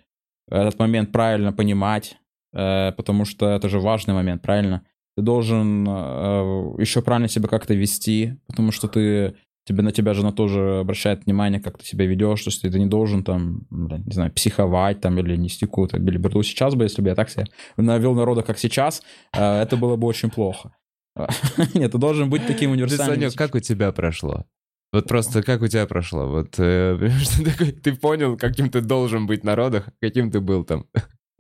этот 0.49 0.79
момент 0.79 1.11
правильно 1.11 1.51
понимать, 1.51 2.17
э, 2.53 2.93
потому 2.93 3.25
что 3.25 3.49
это 3.49 3.67
же 3.67 3.79
важный 3.79 4.13
момент, 4.13 4.41
правильно? 4.41 4.85
Ты 5.17 5.23
должен 5.23 5.85
э, 5.85 6.75
еще 6.79 7.01
правильно 7.01 7.27
себя 7.27 7.49
как-то 7.49 7.73
вести, 7.73 8.37
потому 8.47 8.71
что 8.71 8.87
ты 8.87 9.35
тебе 9.71 9.83
на 9.83 9.91
тебя 9.91 10.13
жена 10.13 10.31
тоже 10.31 10.79
обращает 10.79 11.25
внимание, 11.25 11.59
как 11.59 11.77
ты 11.77 11.85
себя 11.85 12.05
ведешь, 12.05 12.43
то 12.43 12.49
есть 12.49 12.61
ты 12.61 12.79
не 12.79 12.85
должен 12.85 13.23
там, 13.23 13.61
не 13.69 14.13
знаю, 14.13 14.31
психовать 14.31 15.01
там 15.01 15.17
или 15.19 15.35
нести 15.35 15.65
какую-то 15.65 15.99
билиберду. 15.99 16.43
Сейчас 16.43 16.75
бы, 16.75 16.83
если 16.83 17.01
бы 17.01 17.09
я 17.09 17.15
так 17.15 17.29
себя 17.29 17.45
навел 17.77 18.13
народа, 18.13 18.43
как 18.43 18.57
сейчас, 18.57 19.01
э, 19.33 19.61
это 19.61 19.77
было 19.77 19.95
бы 19.95 20.07
очень 20.07 20.29
плохо. 20.29 20.75
Нет, 21.73 21.91
ты 21.91 21.97
должен 21.97 22.29
быть 22.29 22.45
таким 22.47 22.71
универсальным. 22.71 23.15
Санек, 23.15 23.35
как 23.35 23.55
у 23.55 23.59
тебя 23.59 23.91
прошло? 23.91 24.45
Вот 24.93 25.07
просто 25.07 25.41
как 25.41 25.61
у 25.61 25.67
тебя 25.67 25.85
прошло? 25.85 26.27
Вот 26.27 26.55
э, 26.57 27.09
ты, 27.83 27.95
понял, 27.95 28.37
каким 28.37 28.69
ты 28.69 28.81
должен 28.81 29.25
быть 29.25 29.43
на 29.43 29.55
родах, 29.55 29.89
каким 30.01 30.31
ты 30.31 30.41
был 30.41 30.65
там? 30.65 30.85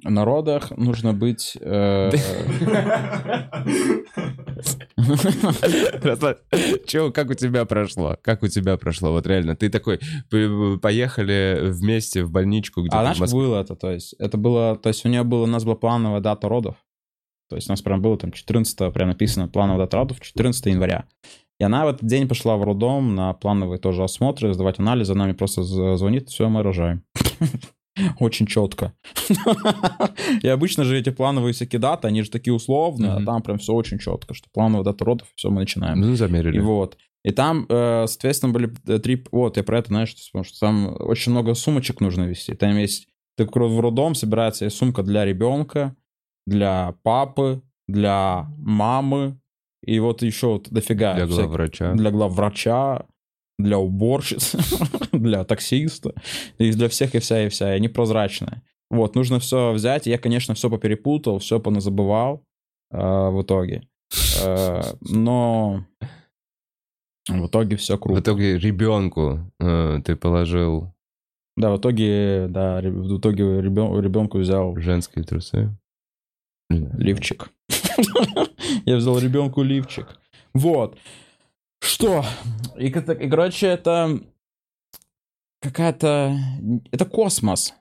На 0.03 0.25
родах 0.25 0.71
нужно 0.71 1.13
быть... 1.13 1.57
Э... 1.59 2.11
Че, 6.85 7.11
как 7.11 7.29
у 7.29 7.33
тебя 7.33 7.65
прошло? 7.65 8.17
Как 8.21 8.43
у 8.43 8.47
тебя 8.47 8.77
прошло? 8.77 9.11
Вот 9.11 9.27
реально, 9.27 9.55
ты 9.55 9.69
такой, 9.69 9.99
поехали 10.81 11.69
вместе 11.71 12.23
в 12.23 12.31
больничку 12.31 12.81
где-то 12.81 12.99
А 12.99 13.13
знаешь, 13.13 13.31
было 13.31 13.61
это, 13.61 13.75
то 13.75 13.91
есть, 13.91 14.15
это 14.19 14.37
было, 14.37 14.75
то 14.75 14.89
есть 14.89 15.05
у 15.05 15.09
нее 15.09 15.23
было, 15.23 15.43
у 15.43 15.47
нас 15.47 15.63
была 15.63 15.75
плановая 15.75 16.21
дата 16.21 16.47
родов, 16.49 16.75
то 17.49 17.55
есть 17.55 17.69
у 17.69 17.73
нас 17.73 17.81
прям 17.81 18.01
было 18.01 18.17
там 18.17 18.31
14 18.31 18.93
прям 18.93 19.09
написано 19.09 19.47
плановая 19.47 19.85
дата 19.85 19.97
родов, 19.97 20.19
14 20.19 20.65
января. 20.67 21.05
И 21.59 21.63
она 21.63 21.85
в 21.85 21.89
этот 21.89 22.05
день 22.05 22.27
пошла 22.27 22.57
в 22.57 22.63
роддом 22.63 23.13
на 23.13 23.33
плановые 23.33 23.77
тоже 23.77 24.03
осмотры, 24.03 24.53
сдавать 24.53 24.79
анализы, 24.79 25.13
она 25.13 25.25
мне 25.25 25.35
просто 25.35 25.63
звонит, 25.63 26.29
все, 26.29 26.49
мы 26.49 26.63
рожаем. 26.63 27.03
Очень 28.19 28.45
четко. 28.45 28.93
И 30.41 30.47
обычно 30.47 30.83
же 30.83 30.97
эти 30.97 31.09
плановые 31.09 31.53
всякие 31.53 31.79
даты, 31.79 32.07
они 32.07 32.23
же 32.23 32.29
такие 32.29 32.53
условные, 32.53 33.11
а 33.11 33.23
там 33.23 33.41
прям 33.41 33.57
все 33.57 33.73
очень 33.73 33.99
четко, 33.99 34.33
что 34.33 34.49
плановая 34.53 34.83
дата 34.83 35.05
родов, 35.05 35.27
все, 35.35 35.49
мы 35.49 35.61
начинаем. 35.61 35.99
Ну, 35.99 36.15
замерили. 36.15 36.57
И 36.57 36.59
вот. 36.59 36.97
И 37.23 37.31
там, 37.31 37.65
э, 37.69 38.05
соответственно, 38.07 38.51
были 38.51 38.73
э, 38.87 38.99
три... 38.99 39.23
Вот, 39.31 39.57
я 39.57 39.63
про 39.63 39.79
это, 39.79 39.89
знаешь, 39.89 40.15
потому 40.31 40.43
что 40.43 40.59
там 40.59 40.95
очень 40.99 41.31
много 41.31 41.53
сумочек 41.53 42.01
нужно 42.01 42.23
вести. 42.23 42.53
Там 42.55 42.77
есть... 42.77 43.07
Ты 43.37 43.45
в 43.45 43.79
роддом 43.79 44.15
собирается 44.15 44.69
сумка 44.69 45.03
для 45.03 45.23
ребенка, 45.23 45.95
для 46.45 46.95
папы, 47.03 47.61
для 47.87 48.47
мамы, 48.57 49.39
и 49.83 49.99
вот 49.99 50.21
еще 50.21 50.47
вот 50.47 50.69
дофига. 50.69 51.15
Для 51.15 51.25
главврача. 51.25 51.93
Для 51.93 52.11
главврача, 52.11 53.05
для 53.57 53.77
уборщицы, 53.77 54.59
для 55.11 55.43
таксиста, 55.43 56.13
и 56.57 56.71
для 56.71 56.89
всех 56.89 57.15
и 57.15 57.19
вся 57.19 57.45
и 57.45 57.49
вся, 57.49 57.73
и 57.73 57.75
они 57.75 57.87
прозрачные. 57.87 58.61
Вот, 58.89 59.15
нужно 59.15 59.39
все 59.39 59.71
взять. 59.71 60.05
Я, 60.05 60.17
конечно, 60.17 60.53
все 60.53 60.69
поперепутал, 60.69 61.39
все 61.39 61.59
поназабывал 61.59 62.43
э, 62.91 62.97
в 62.97 63.41
итоге. 63.41 63.87
Э, 64.43 64.81
но 64.99 65.85
в 67.29 67.47
итоге 67.47 67.77
все 67.77 67.97
круто. 67.97 68.19
В 68.19 68.23
итоге 68.23 68.57
ребенку 68.57 69.51
э, 69.59 70.01
ты 70.03 70.15
положил... 70.15 70.93
Да, 71.55 71.71
в 71.71 71.79
итоге, 71.79 72.47
да, 72.49 72.81
в 72.81 73.17
итоге 73.17 73.61
ребен, 73.61 73.97
ребенку 74.01 74.39
взял... 74.39 74.75
Женские 74.77 75.23
трусы? 75.23 75.73
Лифчик. 76.69 77.49
Я 78.85 78.97
взял 78.97 79.17
ребенку 79.19 79.61
лифчик. 79.61 80.19
Вот. 80.53 80.97
Что? 81.81 82.23
И, 82.77 82.87
и 82.87 83.29
короче, 83.29 83.67
это 83.67 84.21
какая-то... 85.61 86.37
Это 86.91 87.05
космос. 87.05 87.73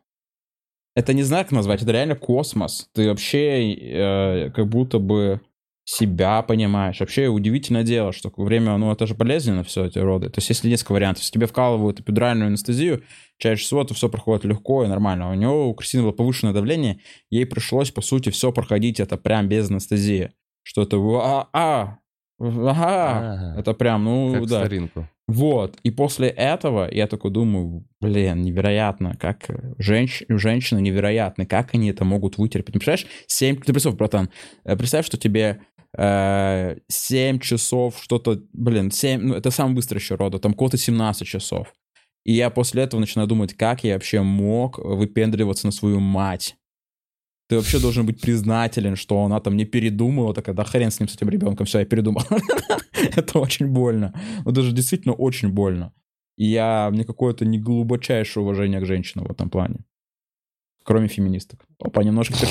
Это 0.97 1.15
не 1.15 1.23
знаю, 1.23 1.45
как 1.45 1.53
назвать, 1.53 1.83
это 1.83 1.93
реально 1.93 2.17
космос. 2.17 2.89
Ты 2.93 3.09
вообще 3.09 3.73
э, 3.73 4.51
как 4.51 4.69
будто 4.69 4.99
бы 4.99 5.41
себя 5.85 6.43
понимаешь. 6.43 7.01
Вообще 7.01 7.29
удивительное 7.29 7.83
дело, 7.83 8.13
что 8.13 8.33
время, 8.37 8.77
ну 8.77 8.93
это 8.93 9.07
же 9.07 9.15
болезненно 9.15 9.65
все 9.65 9.87
эти 9.87 9.99
роды. 9.99 10.29
То 10.29 10.39
есть 10.39 10.49
если 10.49 10.69
несколько 10.69 10.93
вариантов, 10.93 11.23
если 11.23 11.35
тебе 11.35 11.47
вкалывают 11.47 12.01
эпидуральную 12.01 12.49
анестезию, 12.49 13.03
чаще 13.39 13.65
всего 13.65 13.83
это 13.83 13.95
все 13.95 14.09
проходит 14.09 14.45
легко 14.45 14.85
и 14.85 14.89
нормально. 14.89 15.31
У 15.31 15.35
него, 15.35 15.69
у 15.69 15.75
Кристины 15.75 16.05
было 16.05 16.13
повышенное 16.13 16.53
давление, 16.53 17.01
ей 17.31 17.47
пришлось, 17.47 17.91
по 17.91 18.03
сути, 18.03 18.31
все 18.31 18.53
проходить 18.53 19.01
это 19.01 19.17
прям 19.17 19.49
без 19.49 19.71
анестезии. 19.71 20.33
Что 20.63 20.83
это 20.83 20.97
а, 20.97 21.49
а, 21.53 21.99
ага, 22.41 23.55
это 23.59 23.75
прям, 23.75 24.05
ну 24.05 24.33
как 24.33 24.47
да. 24.47 24.61
старинку. 24.61 25.09
Вот, 25.29 25.79
и 25.85 25.91
после 25.91 26.29
этого 26.29 26.93
я 26.93 27.07
такой 27.07 27.31
думаю, 27.31 27.87
блин, 28.01 28.43
невероятно, 28.43 29.15
как 29.17 29.49
женщ... 29.79 30.23
женщины 30.29 30.81
невероятны, 30.81 31.47
как 31.47 31.73
они 31.75 31.91
это 31.91 32.05
могут 32.05 32.37
вытерпеть. 32.37 32.75
Ну, 32.75 32.81
представляешь, 32.81 33.07
7, 33.29 33.61
ты 33.61 33.73
представь, 33.73 33.95
братан, 33.95 34.31
э, 34.65 34.77
представь, 34.77 35.07
что 35.07 35.17
тебе 35.17 35.61
э, 35.97 36.79
7 36.89 37.39
часов, 37.39 38.01
что-то, 38.03 38.43
блин, 38.53 38.91
7, 38.91 39.21
ну, 39.21 39.35
это 39.35 39.53
самый 39.53 39.75
быстрый 39.75 39.99
еще 39.99 40.17
рода, 40.17 40.41
там 40.41 40.53
кого-то 40.53 40.77
17 40.77 41.29
часов. 41.29 41.73
И 42.25 42.33
я 42.33 42.51
после 42.51 42.83
этого 42.83 43.01
начинаю 43.01 43.29
думать, 43.29 43.55
как 43.55 43.85
я 43.85 43.95
вообще 43.95 44.23
мог 44.23 44.79
выпендриваться 44.79 45.67
на 45.67 45.73
свою 45.73 46.01
мать. 46.01 46.57
Ты 47.51 47.57
вообще 47.57 47.81
должен 47.81 48.07
быть 48.07 48.21
признателен, 48.21 48.95
что 48.95 49.25
она 49.25 49.41
там 49.41 49.57
не 49.57 49.65
передумала, 49.65 50.33
так 50.33 50.55
да 50.55 50.63
хрен 50.65 50.91
с 50.91 51.01
ним, 51.01 51.09
с 51.09 51.17
этим 51.17 51.29
ребенком, 51.31 51.67
все, 51.67 51.81
я 51.81 51.85
передумал. 51.85 52.23
Это 53.17 53.41
очень 53.41 53.67
больно. 53.67 54.13
Вот 54.45 54.55
даже 54.55 54.73
действительно 54.73 55.15
очень 55.15 55.49
больно. 55.49 55.93
И 56.37 56.47
я, 56.47 56.89
мне 56.93 57.05
какое-то 57.05 57.45
не 57.45 57.59
глубочайшее 57.59 58.45
уважение 58.45 58.81
к 58.81 58.87
женщинам 58.87 59.27
в 59.27 59.33
этом 59.33 59.51
плане. 59.51 59.79
Кроме 60.85 61.09
феминисток. 61.09 61.67
Опа, 61.81 62.05
немножко 62.05 62.35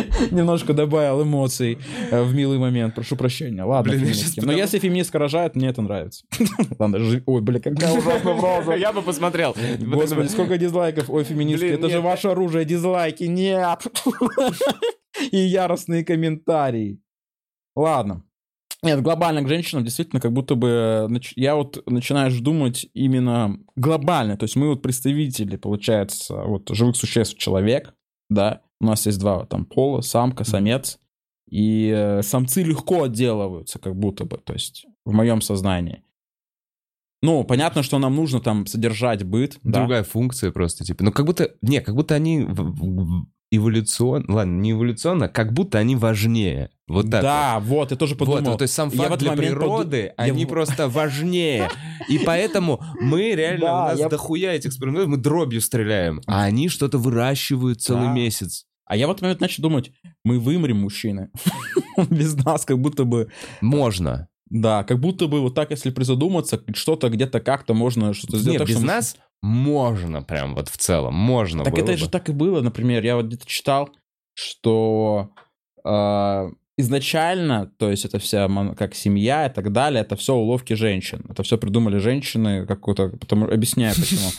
Немножко 0.30 0.72
добавил 0.74 1.22
эмоций 1.22 1.78
э, 2.10 2.22
в 2.22 2.34
милый 2.34 2.58
момент. 2.58 2.94
Прошу 2.94 3.16
прощения. 3.16 3.64
Ладно, 3.64 3.92
блин, 3.92 4.12
Но 4.36 4.52
если 4.52 4.78
феминистка 4.78 5.18
рожает, 5.18 5.56
мне 5.56 5.68
это 5.68 5.82
нравится. 5.82 6.24
Ладно, 6.78 6.98
Ой, 7.26 7.40
бля, 7.40 7.60
какая 7.60 7.92
ужасная 7.92 8.34
фраза. 8.36 8.72
Я 8.74 8.92
бы 8.92 9.02
посмотрел. 9.02 9.56
Господи, 9.80 10.28
сколько 10.28 10.58
дизлайков. 10.58 11.10
Ой, 11.10 11.24
феминистки, 11.24 11.66
это 11.66 11.88
же 11.88 12.00
ваше 12.00 12.28
оружие, 12.28 12.64
дизлайки. 12.64 13.24
Нет. 13.24 13.86
И 15.30 15.36
яростные 15.36 16.04
комментарии. 16.04 17.00
Ладно. 17.76 18.24
Нет, 18.84 19.00
глобально 19.00 19.42
к 19.42 19.48
женщинам 19.48 19.84
действительно 19.84 20.20
как 20.20 20.32
будто 20.32 20.56
бы... 20.56 21.08
Я 21.36 21.54
вот 21.54 21.82
начинаешь 21.86 22.36
думать 22.40 22.88
именно 22.94 23.58
глобально. 23.76 24.36
То 24.36 24.44
есть 24.44 24.56
мы 24.56 24.70
вот 24.70 24.82
представители, 24.82 25.56
получается, 25.56 26.34
вот 26.34 26.68
живых 26.70 26.96
существ 26.96 27.38
человек, 27.38 27.94
да, 28.28 28.62
у 28.82 28.86
нас 28.86 29.06
есть 29.06 29.18
два 29.18 29.46
там 29.46 29.64
пола, 29.64 30.00
самка, 30.00 30.44
самец, 30.44 30.98
и 31.48 31.92
э, 31.94 32.22
самцы 32.22 32.62
легко 32.62 33.04
отделываются, 33.04 33.78
как 33.78 33.94
будто 33.94 34.24
бы, 34.24 34.38
то 34.38 34.52
есть 34.52 34.86
в 35.04 35.12
моем 35.12 35.40
сознании. 35.40 36.02
Ну, 37.22 37.44
понятно, 37.44 37.84
что 37.84 37.98
нам 37.98 38.16
нужно 38.16 38.40
там 38.40 38.66
содержать 38.66 39.22
быт. 39.22 39.58
Другая 39.62 40.02
да? 40.02 40.08
функция 40.08 40.50
просто, 40.50 40.84
типа. 40.84 41.04
Ну, 41.04 41.12
как 41.12 41.24
будто... 41.24 41.52
Не, 41.62 41.80
как 41.80 41.94
будто 41.94 42.16
они 42.16 42.48
эволюционно... 43.52 44.24
Ладно, 44.28 44.60
не 44.60 44.72
эволюционно, 44.72 45.28
как 45.28 45.52
будто 45.52 45.78
они 45.78 45.94
важнее. 45.94 46.70
Вот 46.88 47.10
так 47.10 47.22
Да, 47.22 47.60
вот, 47.60 47.68
вот 47.68 47.90
я 47.92 47.96
тоже 47.96 48.16
подумал. 48.16 48.42
Вот, 48.42 48.58
то 48.58 48.62
есть 48.62 48.74
сам 48.74 48.90
факт 48.90 49.18
для 49.18 49.32
природы, 49.32 50.08
под... 50.16 50.26
они 50.26 50.42
я... 50.42 50.46
просто 50.48 50.88
важнее. 50.88 51.70
И 52.08 52.18
поэтому 52.26 52.82
мы 53.00 53.34
реально, 53.34 53.66
да, 53.66 53.84
у 53.84 53.88
нас 53.90 53.98
я... 54.00 54.08
дохуя 54.08 54.54
этих 54.54 54.70
экспериментов, 54.70 55.06
мы 55.06 55.16
дробью 55.16 55.60
стреляем. 55.60 56.20
А 56.26 56.42
они 56.42 56.68
что-то 56.68 56.98
выращивают 56.98 57.82
целый 57.82 58.06
да. 58.06 58.12
месяц. 58.12 58.66
А 58.92 58.96
я 58.96 59.08
в 59.08 59.10
этот 59.10 59.22
момент 59.22 59.40
начал 59.40 59.62
думать, 59.62 59.90
мы 60.22 60.38
вымрем, 60.38 60.76
мужчины. 60.76 61.30
Без 62.10 62.34
нас 62.34 62.66
как 62.66 62.78
будто 62.78 63.04
бы... 63.04 63.30
Можно. 63.62 64.28
Да, 64.50 64.84
как 64.84 65.00
будто 65.00 65.28
бы 65.28 65.40
вот 65.40 65.54
так, 65.54 65.70
если 65.70 65.88
призадуматься, 65.88 66.62
что-то 66.74 67.08
где-то 67.08 67.40
как-то 67.40 67.72
можно 67.72 68.12
что-то 68.12 68.36
сделать. 68.36 68.60
Нет, 68.60 68.68
без 68.68 68.82
нас 68.82 69.16
можно 69.40 70.22
прям 70.22 70.54
вот 70.54 70.68
в 70.68 70.76
целом, 70.76 71.14
можно 71.14 71.64
Так 71.64 71.72
это 71.78 71.92
бы. 71.92 71.96
же 71.96 72.10
так 72.10 72.28
и 72.28 72.32
было, 72.32 72.60
например, 72.60 73.02
я 73.02 73.16
вот 73.16 73.24
где-то 73.28 73.46
читал, 73.46 73.88
что 74.34 75.30
э, 75.86 76.50
изначально, 76.82 77.70
то 77.78 77.90
есть 77.90 78.04
это 78.04 78.18
вся 78.18 78.48
как 78.76 78.94
семья 78.94 79.46
и 79.46 79.52
так 79.52 79.72
далее, 79.72 80.02
это 80.02 80.16
все 80.16 80.34
уловки 80.34 80.74
женщин. 80.74 81.24
Это 81.28 81.42
все 81.42 81.56
придумали 81.56 81.98
женщины, 81.98 82.66
какую-то, 82.66 83.08
потому 83.08 83.46
объясняю 83.46 83.94
почему. 83.94 84.30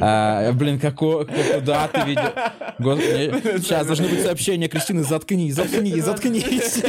А, 0.00 0.52
блин, 0.52 0.80
какой, 0.80 1.26
куда 1.26 1.88
ты 1.88 2.00
видел? 2.06 2.32
Господи, 2.78 3.32
сейчас 3.58 3.86
должны 3.86 4.08
быть 4.08 4.22
сообщения 4.22 4.68
Кристины, 4.68 5.04
заткнись, 5.04 5.54
заткнись, 5.54 6.04
заткнись. 6.04 6.82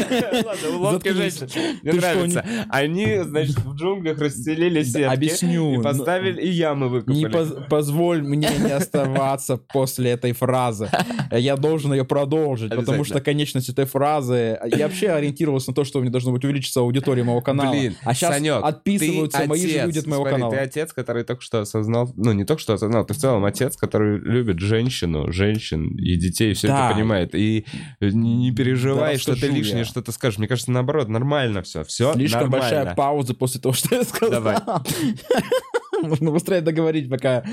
Ладно, 0.45 0.77
уловки 0.77 1.09
женщин. 1.09 1.47
Мне 1.83 1.93
нравится. 1.93 2.45
Они, 2.69 3.19
значит, 3.23 3.57
в 3.59 3.75
джунглях 3.75 4.17
расстелили 4.19 4.83
сетки. 4.83 5.13
Объясню. 5.13 5.79
И 5.79 5.83
поставили, 5.83 6.41
и 6.41 6.49
ямы 6.49 6.89
выкопали. 6.89 7.17
Не 7.17 7.67
позволь 7.67 8.21
мне 8.23 8.49
не 8.59 8.71
оставаться 8.71 9.57
после 9.57 10.11
этой 10.11 10.33
фразы. 10.33 10.89
Я 11.31 11.57
должен 11.57 11.93
ее 11.93 12.05
продолжить, 12.05 12.73
потому 12.75 13.03
что 13.03 13.21
конечность 13.21 13.69
этой 13.69 13.85
фразы... 13.85 14.59
Я 14.65 14.89
вообще 14.93 15.09
ориентировался 15.11 15.71
на 15.71 15.75
то, 15.75 15.83
что 15.83 15.99
мне 15.99 16.09
должно 16.09 16.31
быть 16.31 16.43
увеличиться 16.45 16.79
аудитория 16.79 17.23
моего 17.23 17.41
канала. 17.41 17.71
Блин, 17.71 17.95
а 18.03 18.13
сейчас 18.13 18.35
Санек, 18.35 18.63
отписываются 18.63 19.39
ты 19.41 19.47
мои 19.47 19.59
же 19.67 19.85
люди 19.85 19.99
от 19.99 20.05
моего 20.07 20.23
Смотри, 20.23 20.35
канала. 20.35 20.51
ты 20.53 20.59
отец, 20.59 20.93
который 20.93 21.23
только 21.23 21.41
что 21.41 21.59
осознал, 21.61 22.11
ну 22.15 22.31
не 22.33 22.45
только 22.45 22.61
что 22.61 22.73
осознал, 22.73 23.05
ты 23.05 23.13
в 23.13 23.17
целом 23.17 23.45
отец, 23.45 23.75
который 23.75 24.19
любит 24.19 24.59
женщину, 24.59 25.31
женщин 25.31 25.89
и 25.97 26.15
детей, 26.15 26.53
все 26.53 26.67
Да. 26.67 26.85
это 26.87 26.95
понимает. 26.95 27.35
И 27.35 27.65
не, 27.99 28.51
переживай, 28.51 29.13
Да 29.15 29.19
что 29.19 29.35
ты 29.39 29.47
лишнее 29.47 29.79
я. 29.79 29.85
что-то 29.85 30.11
скажешь. 30.11 30.37
Мне 30.39 30.47
кажется, 30.47 30.71
наоборот, 30.71 31.09
нормально 31.09 31.61
все. 31.63 31.83
Все 31.83 32.13
Слишком 32.13 32.41
нормально. 32.49 32.69
большая 32.69 32.95
пауза 32.95 33.33
после 33.33 33.59
того, 33.61 33.73
что 33.73 33.95
я 33.95 34.03
сказал. 34.03 34.31
Давай. 34.31 34.57
Нужно 36.07 36.31
быстрее 36.31 36.61
договорить 36.61 37.09
пока. 37.09 37.43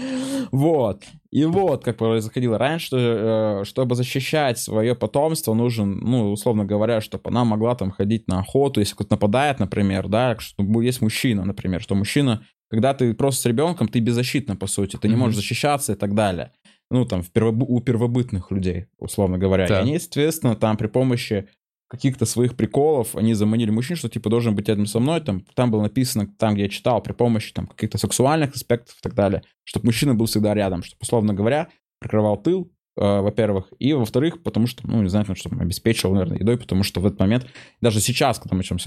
Вот. 0.50 1.04
И 1.30 1.44
вот, 1.44 1.84
как 1.84 1.96
происходило 1.96 2.58
раньше, 2.58 2.96
э, 2.96 3.64
чтобы 3.64 3.94
защищать 3.94 4.58
свое 4.58 4.94
потомство, 4.94 5.54
нужен, 5.54 5.98
ну, 5.98 6.32
условно 6.32 6.64
говоря, 6.64 7.00
чтобы 7.00 7.22
она 7.30 7.44
могла 7.44 7.74
там 7.74 7.90
ходить 7.90 8.26
на 8.28 8.40
охоту, 8.40 8.80
если 8.80 8.94
кто-то 8.94 9.12
нападает, 9.14 9.58
например, 9.60 10.08
да, 10.08 10.36
что 10.38 10.64
есть 10.82 11.00
мужчина, 11.00 11.44
например, 11.44 11.80
что 11.80 11.94
мужчина, 11.94 12.44
когда 12.68 12.94
ты 12.94 13.14
просто 13.14 13.42
с 13.42 13.46
ребенком, 13.46 13.88
ты 13.88 14.00
беззащитна, 14.00 14.56
по 14.56 14.66
сути, 14.66 14.96
ты 14.96 15.08
не 15.08 15.14
Мгм. 15.14 15.20
можешь 15.22 15.36
защищаться 15.36 15.92
и 15.92 15.96
так 15.96 16.14
далее. 16.14 16.52
Ну, 16.90 17.04
там, 17.04 17.22
в 17.22 17.30
первобы- 17.30 17.66
у 17.68 17.80
первобытных 17.80 18.50
людей, 18.50 18.86
условно 18.98 19.38
говоря. 19.38 19.68
Да. 19.68 19.78
И 19.78 19.82
они, 19.82 19.94
естественно, 19.94 20.56
там 20.56 20.76
при 20.76 20.88
помощи 20.88 21.48
каких-то 21.90 22.24
своих 22.24 22.54
приколов, 22.54 23.16
они 23.16 23.34
заманили 23.34 23.70
мужчин, 23.70 23.96
что 23.96 24.08
типа 24.08 24.30
должен 24.30 24.54
быть 24.54 24.68
рядом 24.68 24.86
со 24.86 25.00
мной, 25.00 25.20
там, 25.20 25.44
там 25.54 25.72
было 25.72 25.82
написано, 25.82 26.28
там, 26.38 26.54
где 26.54 26.62
я 26.62 26.68
читал, 26.68 27.02
при 27.02 27.12
помощи 27.12 27.52
там 27.52 27.66
каких-то 27.66 27.98
сексуальных 27.98 28.54
аспектов 28.54 28.94
и 28.96 29.02
так 29.02 29.14
далее, 29.14 29.42
чтобы 29.64 29.86
мужчина 29.86 30.14
был 30.14 30.26
всегда 30.26 30.54
рядом, 30.54 30.84
чтобы, 30.84 31.00
условно 31.02 31.34
говоря, 31.34 31.68
прикрывал 31.98 32.40
тыл, 32.40 32.70
э, 32.96 33.20
во-первых, 33.20 33.72
и 33.80 33.92
во-вторых, 33.92 34.40
потому 34.44 34.68
что, 34.68 34.86
ну, 34.86 35.02
не 35.02 35.08
знаю, 35.08 35.26
чтобы 35.34 35.60
обеспечивал, 35.60 36.14
наверное, 36.14 36.38
едой, 36.38 36.58
потому 36.58 36.84
что 36.84 37.00
в 37.00 37.06
этот 37.06 37.18
момент, 37.18 37.48
даже 37.80 38.00
сейчас, 38.00 38.38
когда 38.38 38.56
мы 38.56 38.62
чем 38.62 38.78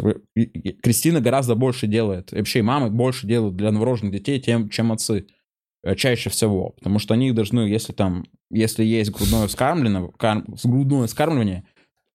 Кристина 0.82 1.20
гораздо 1.20 1.56
больше 1.56 1.88
делает, 1.88 2.32
вообще 2.32 2.62
мамы 2.62 2.90
больше 2.90 3.28
делают 3.28 3.58
для 3.58 3.72
новорожденных 3.72 4.14
детей, 4.14 4.40
тем, 4.40 4.70
чем 4.70 4.94
отцы 4.94 5.28
э, 5.84 5.96
чаще 5.96 6.30
всего, 6.30 6.70
потому 6.70 7.00
что 7.00 7.16
они 7.16 7.34
должны, 7.34 7.60
если 7.68 7.92
там, 7.92 8.24
если 8.50 8.86
есть 8.86 9.12
грудное 9.12 9.48
вскармливание, 9.48 10.10
кар- 10.18 10.46
грудное 10.64 11.08
вскармливание, 11.08 11.66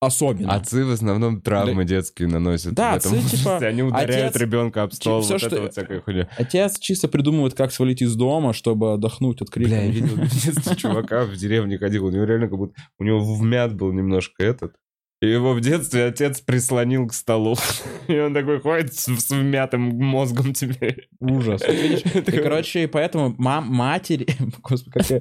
особенно. 0.01 0.55
Отцы 0.55 0.85
в 0.85 0.91
основном 0.91 1.41
травмы 1.41 1.85
детские 1.85 2.29
наносят. 2.29 2.75
Да, 2.75 2.95
отцы, 2.95 3.21
типа. 3.21 3.57
Они 3.63 3.83
ударяют 3.83 4.35
отец- 4.37 4.41
ребенка 4.43 4.83
об 4.85 4.93
стол, 4.93 5.23
всё, 5.23 5.35
вот 5.35 5.39
что- 5.41 5.47
это 5.49 5.61
вот 5.63 5.73
всякая 5.73 6.01
хуйня. 6.01 6.29
Отец 6.37 6.79
чисто 6.79 7.09
придумывает, 7.09 7.55
как 7.55 7.73
свалить 7.73 8.03
из 8.03 8.15
дома, 8.17 8.53
чтобы 8.53 8.93
отдохнуть 8.95 9.41
от 9.43 9.51
крика. 9.51 9.71
Бля, 9.71 9.83
я 9.85 9.91
видел 9.91 10.15
в 10.17 10.45
детстве 10.45 10.77
чувака 10.77 11.25
в 11.25 11.35
деревне 11.37 11.79
ходил, 11.79 12.07
у 12.07 12.11
него 12.11 12.25
реально 12.25 12.49
как 12.49 12.59
будто... 12.59 12.75
У 12.99 13.05
него 13.05 13.21
вмят 13.35 13.75
был 13.75 13.93
немножко 13.93 14.43
этот. 14.43 14.75
И 15.21 15.27
его 15.27 15.53
в 15.53 15.61
детстве 15.61 16.05
отец 16.05 16.41
прислонил 16.41 17.09
к 17.09 17.13
столу. 17.13 17.57
И 18.07 18.17
он 18.17 18.33
такой 18.33 18.61
ходит 18.61 18.95
с, 18.95 19.07
с 19.13 19.31
вмятым 19.31 19.81
мозгом 19.83 20.53
теперь. 20.53 21.09
Ужас. 21.19 21.61
И, 21.69 22.21
короче, 22.41 22.85
и 22.85 22.87
поэтому 22.87 23.35
мам, 23.37 23.67
матери... 23.67 24.29
Господи, 24.63 24.91
как 24.93 25.11
я... 25.11 25.21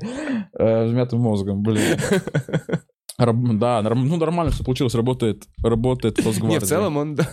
э, 0.54 0.88
Вмятым 0.88 1.22
мозгом, 1.22 1.64
блин. 1.64 1.98
Раб- 3.20 3.58
Да, 3.58 3.82
норм- 3.82 4.08
ну 4.08 4.18
нормально 4.18 4.52
все 4.52 4.64
получилось, 4.64 4.94
работает, 4.94 5.46
работает 5.64 6.18
Не, 6.20 6.24
Росгвардия. 6.26 6.60
в 6.60 6.64
целом 6.64 6.98
он... 6.98 7.18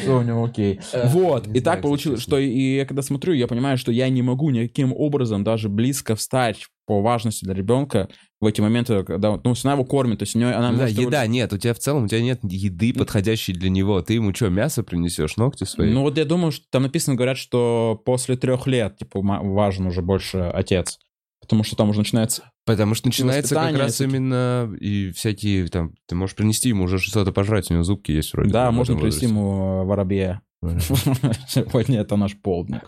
Все 0.00 0.18
у 0.18 0.22
него 0.22 0.44
окей. 0.44 0.80
Э, 0.92 1.08
Вот, 1.08 1.46
не 1.46 1.58
и 1.58 1.60
так 1.60 1.82
получилось, 1.82 2.22
что 2.22 2.38
и 2.38 2.76
я 2.76 2.86
когда 2.86 3.02
смотрю, 3.02 3.34
я 3.34 3.46
понимаю, 3.46 3.76
что 3.76 3.92
я 3.92 4.08
не 4.08 4.22
могу 4.22 4.50
никаким 4.50 4.92
образом 4.92 5.44
даже 5.44 5.68
близко 5.68 6.16
встать 6.16 6.66
по 6.86 7.02
важности 7.02 7.44
для 7.44 7.52
ребенка 7.54 8.08
в 8.40 8.46
эти 8.46 8.60
моменты, 8.60 9.02
когда, 9.02 9.38
ну, 9.42 9.54
она 9.64 9.72
его 9.72 9.84
кормит, 9.84 10.20
то 10.20 10.22
есть 10.22 10.36
у 10.36 10.38
нее, 10.38 10.52
она 10.52 10.70
Ну 10.70 10.78
да, 10.78 10.86
его- 10.86 11.02
еда 11.02 11.26
нет, 11.26 11.52
у 11.52 11.58
тебя 11.58 11.74
в 11.74 11.78
целом, 11.78 12.04
у 12.04 12.08
тебя 12.08 12.22
нет 12.22 12.40
еды, 12.42 12.92
подходящей 12.94 13.54
для 13.54 13.68
него. 13.70 14.00
Ты 14.02 14.14
ему 14.14 14.32
что, 14.34 14.48
мясо 14.50 14.82
принесешь, 14.82 15.36
ногти 15.36 15.64
свои? 15.64 15.92
Ну 15.92 16.02
вот 16.02 16.16
я 16.16 16.24
думаю, 16.24 16.52
что 16.52 16.64
там 16.70 16.82
написано, 16.84 17.16
говорят, 17.16 17.36
что 17.38 18.00
после 18.04 18.36
трех 18.36 18.66
лет, 18.66 18.98
типа, 18.98 19.20
важен 19.20 19.86
уже 19.86 20.00
больше 20.00 20.38
отец. 20.54 20.98
Потому 21.46 21.62
что 21.62 21.76
там 21.76 21.90
уже 21.90 22.00
начинается... 22.00 22.50
Потому 22.64 22.94
что 22.94 23.06
начинается 23.06 23.54
как 23.54 23.76
раз 23.76 23.94
всякие. 23.94 24.16
именно 24.16 24.76
и 24.80 25.12
всякие 25.12 25.68
там... 25.68 25.94
Ты 26.06 26.16
можешь 26.16 26.34
принести 26.34 26.70
ему 26.70 26.84
уже 26.84 26.98
что-то 26.98 27.30
пожрать, 27.30 27.70
у 27.70 27.74
него 27.74 27.84
зубки 27.84 28.10
есть 28.10 28.32
вроде. 28.32 28.50
да, 28.50 28.72
можно 28.72 28.94
этом 28.94 29.02
привести 29.02 29.26
ему 29.26 29.82
э, 29.82 29.84
воробья. 29.84 30.40
возрасте. 30.60 30.94
Сегодня 31.48 32.00
это 32.00 32.16
наш 32.16 32.36
полдник. 32.36 32.82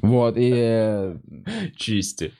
Вот, 0.00 0.36
и 0.36 0.52
э, 0.54 1.18
Чисти. 1.76 2.32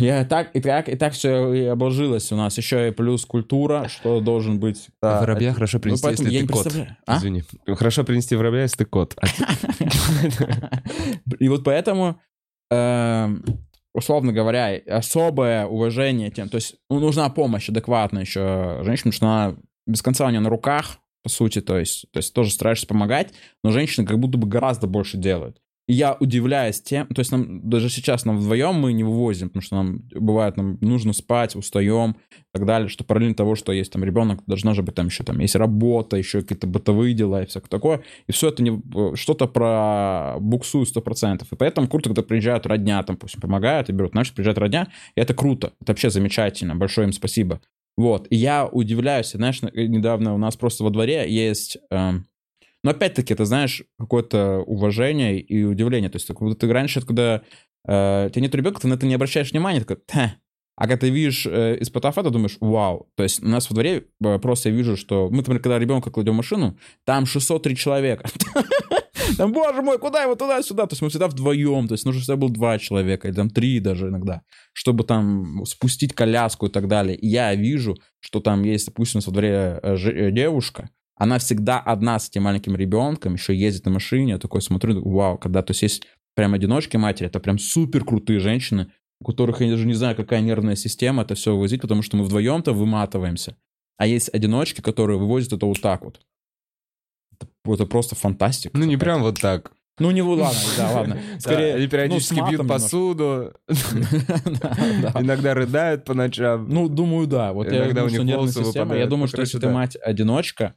я 0.00 0.24
так, 0.24 0.50
и 0.56 0.60
так, 0.60 0.88
и 0.88 0.96
так 0.96 1.12
все 1.12 1.54
и 1.54 1.64
обложилось 1.66 2.32
у 2.32 2.36
нас. 2.36 2.58
Еще 2.58 2.88
и 2.88 2.90
плюс 2.90 3.24
культура, 3.24 3.86
что 3.88 4.20
должен 4.20 4.58
быть... 4.58 4.88
А 5.00 5.14
да, 5.14 5.20
воробья 5.20 5.50
это- 5.50 5.54
хорошо 5.54 5.78
ну, 5.78 5.82
принести, 5.82 6.02
поэтому 6.02 6.28
если 6.28 6.46
ты 6.46 6.52
кот. 6.52 6.62
представляю. 6.64 6.96
А? 7.06 7.16
Извини. 7.18 7.44
Хорошо 7.68 8.02
принести 8.02 8.34
воробья, 8.34 8.62
если 8.62 8.78
ты 8.78 8.84
кот. 8.86 9.16
А 9.20 9.26
И 11.38 11.48
вот 11.48 11.62
поэтому, 11.62 12.20
эм, 12.72 13.44
условно 13.94 14.32
говоря, 14.32 14.80
особое 14.88 15.66
уважение 15.66 16.30
тем, 16.30 16.48
то 16.48 16.56
есть 16.56 16.74
ну, 16.90 16.98
нужна 16.98 17.30
помощь 17.30 17.68
адекватная 17.68 18.22
еще 18.22 18.80
женщине, 18.82 19.12
потому 19.12 19.12
что 19.12 19.26
она 19.26 19.56
без 19.86 20.02
конца 20.02 20.26
у 20.26 20.30
нее 20.30 20.40
на 20.40 20.50
руках, 20.50 20.98
по 21.22 21.28
сути, 21.30 21.60
то 21.60 21.78
есть, 21.78 22.06
то 22.12 22.18
есть 22.18 22.34
тоже 22.34 22.50
стараешься 22.50 22.86
помогать, 22.86 23.32
но 23.62 23.70
женщины 23.70 24.06
как 24.06 24.18
будто 24.18 24.36
бы 24.36 24.46
гораздо 24.46 24.86
больше 24.86 25.16
делают. 25.16 25.58
Я 25.86 26.16
удивляюсь 26.18 26.80
тем, 26.80 27.06
то 27.08 27.20
есть 27.20 27.30
нам 27.30 27.68
даже 27.68 27.90
сейчас 27.90 28.24
нам 28.24 28.38
вдвоем 28.38 28.74
мы 28.74 28.94
не 28.94 29.04
вывозим, 29.04 29.48
потому 29.48 29.62
что 29.62 29.76
нам 29.76 29.98
бывает, 30.14 30.56
нам 30.56 30.78
нужно 30.80 31.12
спать, 31.12 31.54
устаем 31.56 32.16
и 32.30 32.42
так 32.54 32.64
далее, 32.64 32.88
что 32.88 33.04
параллельно 33.04 33.34
того, 33.34 33.54
что 33.54 33.70
есть 33.70 33.92
там 33.92 34.02
ребенок, 34.02 34.42
должна 34.46 34.72
же 34.72 34.82
быть 34.82 34.94
там 34.94 35.06
еще 35.06 35.24
там 35.24 35.40
есть 35.40 35.56
работа, 35.56 36.16
еще 36.16 36.40
какие-то 36.40 36.66
бытовые 36.66 37.12
дела 37.12 37.42
и 37.42 37.46
всякое 37.46 37.68
такое. 37.68 38.02
И 38.26 38.32
все 38.32 38.48
это 38.48 38.62
не, 38.62 38.80
что-то 39.14 39.46
про 39.46 40.36
буксую 40.40 40.86
100%. 40.86 41.46
И 41.50 41.56
поэтому 41.56 41.86
круто, 41.86 42.08
когда 42.08 42.22
приезжают 42.22 42.64
родня, 42.64 43.02
там, 43.02 43.18
пусть 43.18 43.38
помогают 43.38 43.90
и 43.90 43.92
берут. 43.92 44.12
Значит, 44.12 44.34
приезжает 44.34 44.56
родня, 44.56 44.88
и 45.14 45.20
это 45.20 45.34
круто. 45.34 45.74
Это 45.82 45.92
вообще 45.92 46.08
замечательно. 46.08 46.74
Большое 46.74 47.08
им 47.08 47.12
спасибо. 47.12 47.60
Вот. 47.98 48.26
И 48.30 48.36
я 48.36 48.66
удивляюсь, 48.66 49.32
знаешь, 49.32 49.60
на- 49.60 49.70
недавно 49.70 50.34
у 50.34 50.38
нас 50.38 50.56
просто 50.56 50.82
во 50.82 50.90
дворе 50.90 51.30
есть... 51.30 51.76
эм, 51.90 52.26
но 52.84 52.90
опять-таки, 52.90 53.32
это, 53.32 53.46
знаешь, 53.46 53.82
какое-то 53.98 54.58
уважение 54.58 55.40
и 55.40 55.64
удивление. 55.64 56.10
То 56.10 56.16
есть, 56.16 56.26
как 56.26 56.38
будто 56.38 56.54
ты 56.66 56.72
раньше, 56.72 57.00
когда 57.00 57.42
э, 57.88 58.30
тебя 58.30 58.42
нет 58.42 58.54
ребенка, 58.54 58.82
ты 58.82 58.88
на 58.88 58.94
это 58.94 59.06
не 59.06 59.14
обращаешь 59.14 59.50
внимания, 59.50 59.80
такой, 59.80 59.96
«Та». 60.06 60.36
А 60.76 60.82
когда 60.82 60.98
ты 60.98 61.10
видишь 61.10 61.46
э, 61.46 61.78
из 61.78 61.90
фотофата, 61.90 62.30
думаешь, 62.30 62.58
вау. 62.60 63.08
То 63.16 63.22
есть 63.22 63.42
у 63.42 63.46
нас 63.46 63.70
во 63.70 63.74
дворе 63.74 64.08
э, 64.22 64.38
просто 64.38 64.68
я 64.68 64.74
вижу, 64.74 64.98
что 64.98 65.30
мы, 65.30 65.38
например, 65.38 65.62
когда 65.62 65.78
ребенка 65.78 66.10
кладем 66.10 66.34
в 66.34 66.36
машину, 66.36 66.76
там 67.04 67.24
603 67.26 67.76
человека. 67.76 68.28
Там, 69.38 69.52
боже 69.52 69.80
мой, 69.80 69.98
куда 69.98 70.22
его 70.22 70.34
туда-сюда? 70.34 70.86
То 70.86 70.92
есть 70.92 71.00
мы 71.00 71.08
всегда 71.08 71.28
вдвоем, 71.28 71.88
то 71.88 71.94
есть 71.94 72.04
нужно 72.04 72.20
всегда 72.20 72.36
было 72.36 72.50
два 72.50 72.78
человека, 72.78 73.26
или 73.26 73.34
там 73.34 73.48
три 73.48 73.80
даже 73.80 74.08
иногда, 74.08 74.42
чтобы 74.74 75.02
там 75.02 75.64
спустить 75.64 76.12
коляску 76.12 76.66
и 76.66 76.70
так 76.70 76.88
далее. 76.88 77.16
И 77.16 77.26
я 77.26 77.54
вижу, 77.54 77.96
что 78.20 78.40
там 78.40 78.62
есть, 78.64 78.86
допустим, 78.86 79.16
у 79.16 79.18
нас 79.18 79.26
во 79.26 79.32
дворе 79.32 79.80
э, 79.82 79.96
э, 79.96 80.30
девушка, 80.30 80.90
она 81.16 81.38
всегда 81.38 81.78
одна 81.78 82.18
с 82.18 82.28
этим 82.28 82.42
маленьким 82.42 82.76
ребенком, 82.76 83.34
еще 83.34 83.54
ездит 83.54 83.84
на 83.86 83.92
машине, 83.92 84.32
я 84.32 84.38
такой 84.38 84.62
смотрю, 84.62 85.06
вау, 85.08 85.38
когда, 85.38 85.62
то 85.62 85.70
есть 85.70 85.82
есть 85.82 86.06
прям 86.34 86.54
одиночки 86.54 86.96
матери, 86.96 87.28
это 87.28 87.40
прям 87.40 87.58
супер 87.58 88.04
крутые 88.04 88.40
женщины, 88.40 88.92
у 89.20 89.24
которых 89.24 89.60
я 89.60 89.70
даже 89.70 89.86
не 89.86 89.94
знаю, 89.94 90.16
какая 90.16 90.40
нервная 90.40 90.76
система 90.76 91.22
это 91.22 91.34
все 91.34 91.52
вывозить, 91.52 91.80
потому 91.80 92.02
что 92.02 92.16
мы 92.16 92.24
вдвоем-то 92.24 92.72
выматываемся. 92.72 93.56
А 93.96 94.06
есть 94.06 94.28
одиночки, 94.32 94.80
которые 94.80 95.18
вывозят 95.18 95.52
это 95.52 95.66
вот 95.66 95.80
так 95.80 96.04
вот. 96.04 96.20
Это, 97.32 97.48
это 97.72 97.86
просто 97.86 98.16
фантастика. 98.16 98.76
Ну, 98.76 98.84
не 98.84 98.96
прям 98.96 99.22
вот 99.22 99.40
так. 99.40 99.72
Ну, 100.00 100.10
не 100.10 100.22
ладно, 100.22 100.58
да, 100.76 100.90
ладно. 100.94 101.20
Скорее, 101.38 101.76
Они 101.76 101.86
периодически 101.86 102.40
ну, 102.40 102.46
с 102.46 102.50
бьют 102.50 102.68
посуду, 102.68 103.52
Да, 103.68 104.76
да. 105.12 105.20
иногда 105.20 105.54
рыдают 105.54 106.04
по 106.04 106.14
ночам. 106.14 106.68
Ну, 106.68 106.88
думаю, 106.88 107.28
да. 107.28 107.52
Вот 107.52 107.70
я 107.70 107.88
думаю, 107.88 108.06
у 108.06 108.08
что 108.08 108.18
них 108.18 108.26
нервная 108.26 108.52
система. 108.52 108.96
Я 108.96 109.06
думаю, 109.06 109.28
что 109.28 109.40
если 109.40 109.60
ты 109.60 109.68
мать-одиночка, 109.68 110.74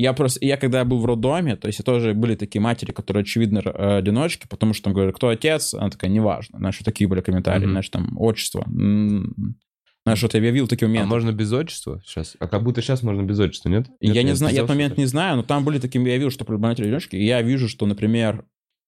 я 0.00 0.12
просто, 0.12 0.44
я 0.44 0.56
когда 0.56 0.84
был 0.84 0.98
в 0.98 1.04
роддоме, 1.06 1.56
то 1.56 1.66
есть 1.66 1.84
тоже 1.84 2.14
были 2.14 2.34
такие 2.34 2.60
матери, 2.60 2.92
которые, 2.92 3.22
очевидно, 3.22 3.60
э, 3.64 3.98
одиночки, 3.98 4.46
потому 4.48 4.72
что 4.74 4.84
там 4.84 4.94
говорят, 4.94 5.14
кто 5.14 5.28
отец, 5.28 5.74
она 5.74 5.90
такая, 5.90 6.10
неважно. 6.10 6.58
Вот 6.60 6.74
такие 6.84 7.08
были 7.08 7.20
комментарии, 7.20 7.64
Мгм. 7.64 7.70
знаешь, 7.72 7.88
там, 7.88 8.16
отчество. 8.18 8.64
М. 8.66 9.56
Знаешь, 10.06 10.22
вот 10.22 10.32
я 10.32 10.40
видел 10.40 10.66
такие 10.66 10.86
А 10.86 10.88
моменты. 10.88 11.08
можно 11.10 11.32
без 11.32 11.52
отчества 11.52 12.00
сейчас? 12.06 12.34
А 12.40 12.48
как 12.48 12.62
будто 12.62 12.80
сейчас 12.80 13.02
можно 13.02 13.22
без 13.22 13.38
отчества, 13.38 13.68
нет? 13.68 13.88
Я 14.00 14.14
Нет, 14.14 14.24
не 14.24 14.34
знаю, 14.34 14.54
я 14.54 14.60
этот 14.60 14.70
момент 14.70 14.96
не 14.96 15.04
знаю, 15.06 15.36
но 15.36 15.42
там 15.42 15.64
были 15.64 15.78
такие, 15.78 16.02
я 16.06 16.14
видел, 16.16 16.30
что 16.30 16.44
проблематики 16.46 16.84
одиночки, 16.84 17.16
и 17.16 17.24
я 17.24 17.42
вижу, 17.42 17.68
что, 17.68 17.84
например, 17.84 18.44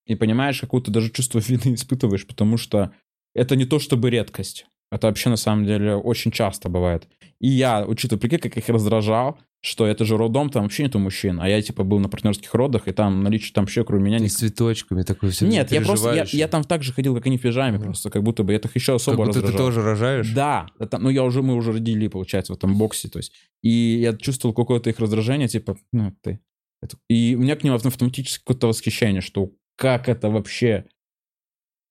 и 0.07 0.15
понимаешь, 0.15 0.59
какое-то 0.59 0.89
даже 0.91 1.11
чувство 1.11 1.39
вины 1.39 1.75
испытываешь, 1.75 2.25
потому 2.25 2.57
что 2.57 2.91
это 3.35 3.55
не 3.55 3.65
то 3.65 3.77
чтобы 3.79 4.09
редкость. 4.09 4.65
Это 4.93 5.07
вообще 5.07 5.29
на 5.29 5.37
самом 5.37 5.65
деле 5.65 5.95
очень 5.95 6.31
часто 6.31 6.69
бывает. 6.69 7.07
И 7.39 7.47
я, 7.47 7.83
учитывая, 7.85 8.21
прикинь, 8.21 8.37
как 8.39 8.55
их 8.55 8.69
раздражал, 8.69 9.39
что 9.59 9.87
это 9.87 10.05
же 10.05 10.17
роддом, 10.17 10.49
там 10.49 10.63
вообще 10.63 10.83
нету 10.83 10.99
мужчин. 10.99 11.39
А 11.41 11.49
я, 11.49 11.61
типа, 11.61 11.83
был 11.83 11.99
на 11.99 12.09
партнерских 12.09 12.53
родах, 12.53 12.87
и 12.87 12.91
там 12.91 13.23
наличие 13.23 13.53
там 13.53 13.63
вообще, 13.63 13.83
кроме 13.83 14.03
меня... 14.03 14.17
Ты 14.17 14.25
Не... 14.25 14.29
с 14.29 14.35
цветочками 14.35 15.01
такой 15.01 15.31
все 15.31 15.47
Нет, 15.47 15.71
я 15.71 15.81
просто, 15.81 16.13
я, 16.13 16.25
я 16.29 16.47
там 16.47 16.63
так 16.63 16.83
же 16.83 16.93
ходил, 16.93 17.15
как 17.15 17.25
они 17.25 17.37
в 17.37 17.41
пижаме, 17.41 17.79
просто, 17.79 18.11
как 18.11 18.21
будто 18.21 18.43
бы 18.43 18.53
я 18.53 18.59
их 18.59 18.75
еще 18.75 18.95
особо 18.95 19.17
Как 19.17 19.25
будто 19.25 19.39
ты 19.39 19.47
раздражал. 19.47 19.67
тоже 19.67 19.81
рожаешь? 19.81 20.29
Да, 20.31 20.67
это, 20.77 20.99
ну 20.99 21.09
я 21.09 21.23
уже, 21.23 21.41
мы 21.41 21.55
уже 21.55 21.71
родили, 21.71 22.07
получается, 22.07 22.53
в 22.53 22.57
этом 22.57 22.77
боксе, 22.77 23.09
то 23.09 23.17
есть. 23.17 23.33
И 23.63 23.69
я 23.69 24.15
чувствовал 24.15 24.53
какое-то 24.53 24.89
их 24.89 24.99
раздражение, 24.99 25.47
типа, 25.47 25.77
ну, 25.91 26.13
ты. 26.21 26.39
это- 26.81 26.97
И 27.09 27.35
у 27.35 27.39
меня 27.41 27.55
к 27.55 27.63
ним 27.63 27.73
автоматически 27.73 28.43
какое-то 28.43 28.67
восхищение, 28.67 29.21
что 29.21 29.49
как 29.75 30.07
это 30.07 30.29
вообще... 30.29 30.85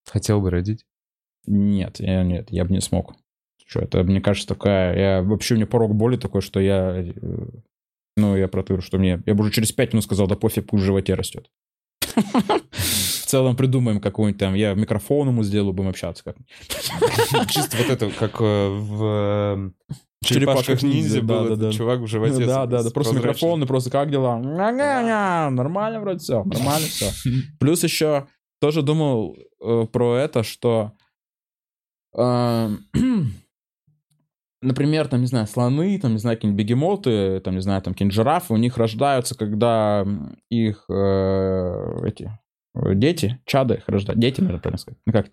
Хотел 0.08 0.40
бы 0.40 0.50
родить. 0.50 0.84
Нет, 1.46 2.00
я, 2.00 2.22
нет, 2.22 2.48
я 2.50 2.64
бы 2.64 2.72
не 2.72 2.80
смог. 2.80 3.14
Что 3.66 3.80
это, 3.80 4.02
мне 4.02 4.20
кажется, 4.20 4.48
такая... 4.48 4.96
Я, 4.98 5.22
вообще 5.22 5.54
у 5.54 5.56
меня 5.56 5.66
порог 5.66 5.94
боли 5.94 6.16
такой, 6.16 6.40
что 6.42 6.60
я... 6.60 6.94
э, 6.98 7.12
Ну, 8.16 8.36
я 8.36 8.48
про 8.48 8.62
то, 8.62 8.80
что 8.80 8.98
мне... 8.98 9.22
Я 9.26 9.34
бы 9.34 9.42
уже 9.42 9.52
через 9.52 9.72
пять 9.72 9.92
минут 9.92 10.04
сказал, 10.04 10.26
да 10.26 10.36
пофиг, 10.36 10.66
пусть 10.66 10.82
в 10.82 10.86
животе 10.86 11.14
растет. 11.14 11.50
В 12.70 13.26
целом 13.26 13.56
придумаем 13.56 14.00
какой-нибудь 14.00 14.38
там... 14.38 14.54
Я 14.54 14.74
микрофон 14.74 15.28
ему 15.28 15.42
сделаю, 15.42 15.72
будем 15.72 15.88
общаться 15.88 16.22
как 16.22 16.36
Чисто 17.48 17.78
вот 17.78 17.88
это, 17.88 18.10
как 18.10 18.40
э, 18.40 18.68
в 18.68 19.72
Черепашках 20.24 20.82
ниндзя, 20.82 21.20
был 21.22 21.48
да, 21.48 21.56
да, 21.56 21.72
чувак 21.72 22.00
в 22.00 22.06
животе. 22.06 22.46
Да, 22.46 22.66
да, 22.66 22.82
да, 22.82 22.90
просто 22.90 23.14
микрофон, 23.14 23.62
и 23.62 23.66
просто 23.66 23.90
как 23.90 24.10
дела? 24.10 24.38
Нормально 25.50 26.00
вроде 26.00 26.18
все, 26.18 26.44
нормально 26.44 26.86
все. 26.86 27.10
Плюс 27.58 27.82
еще 27.82 28.26
тоже 28.60 28.82
думал 28.82 29.36
э, 29.60 29.86
про 29.90 30.16
это, 30.16 30.42
что, 30.44 30.92
например, 34.62 35.08
там, 35.08 35.20
не 35.20 35.26
знаю, 35.26 35.46
слоны, 35.46 35.98
там, 35.98 36.12
не 36.12 36.18
знаю, 36.18 36.36
какие-нибудь 36.36 36.64
бегемоты, 36.64 37.40
там, 37.40 37.54
не 37.54 37.60
знаю, 37.62 37.82
там, 37.82 37.94
какие-нибудь 37.94 38.14
жирафы, 38.14 38.52
у 38.54 38.56
них 38.56 38.76
рождаются, 38.76 39.36
когда 39.36 40.06
их 40.50 40.84
э, 40.88 42.06
эти 42.06 42.30
э, 42.74 42.94
дети, 42.94 43.40
чады 43.44 43.74
их 43.74 43.88
рождают. 43.88 44.20
Дети, 44.20 44.40
наверное, 44.40 44.60
правильно 44.60 44.78
сказать. 44.78 44.98
Ну 45.06 45.12
как? 45.12 45.30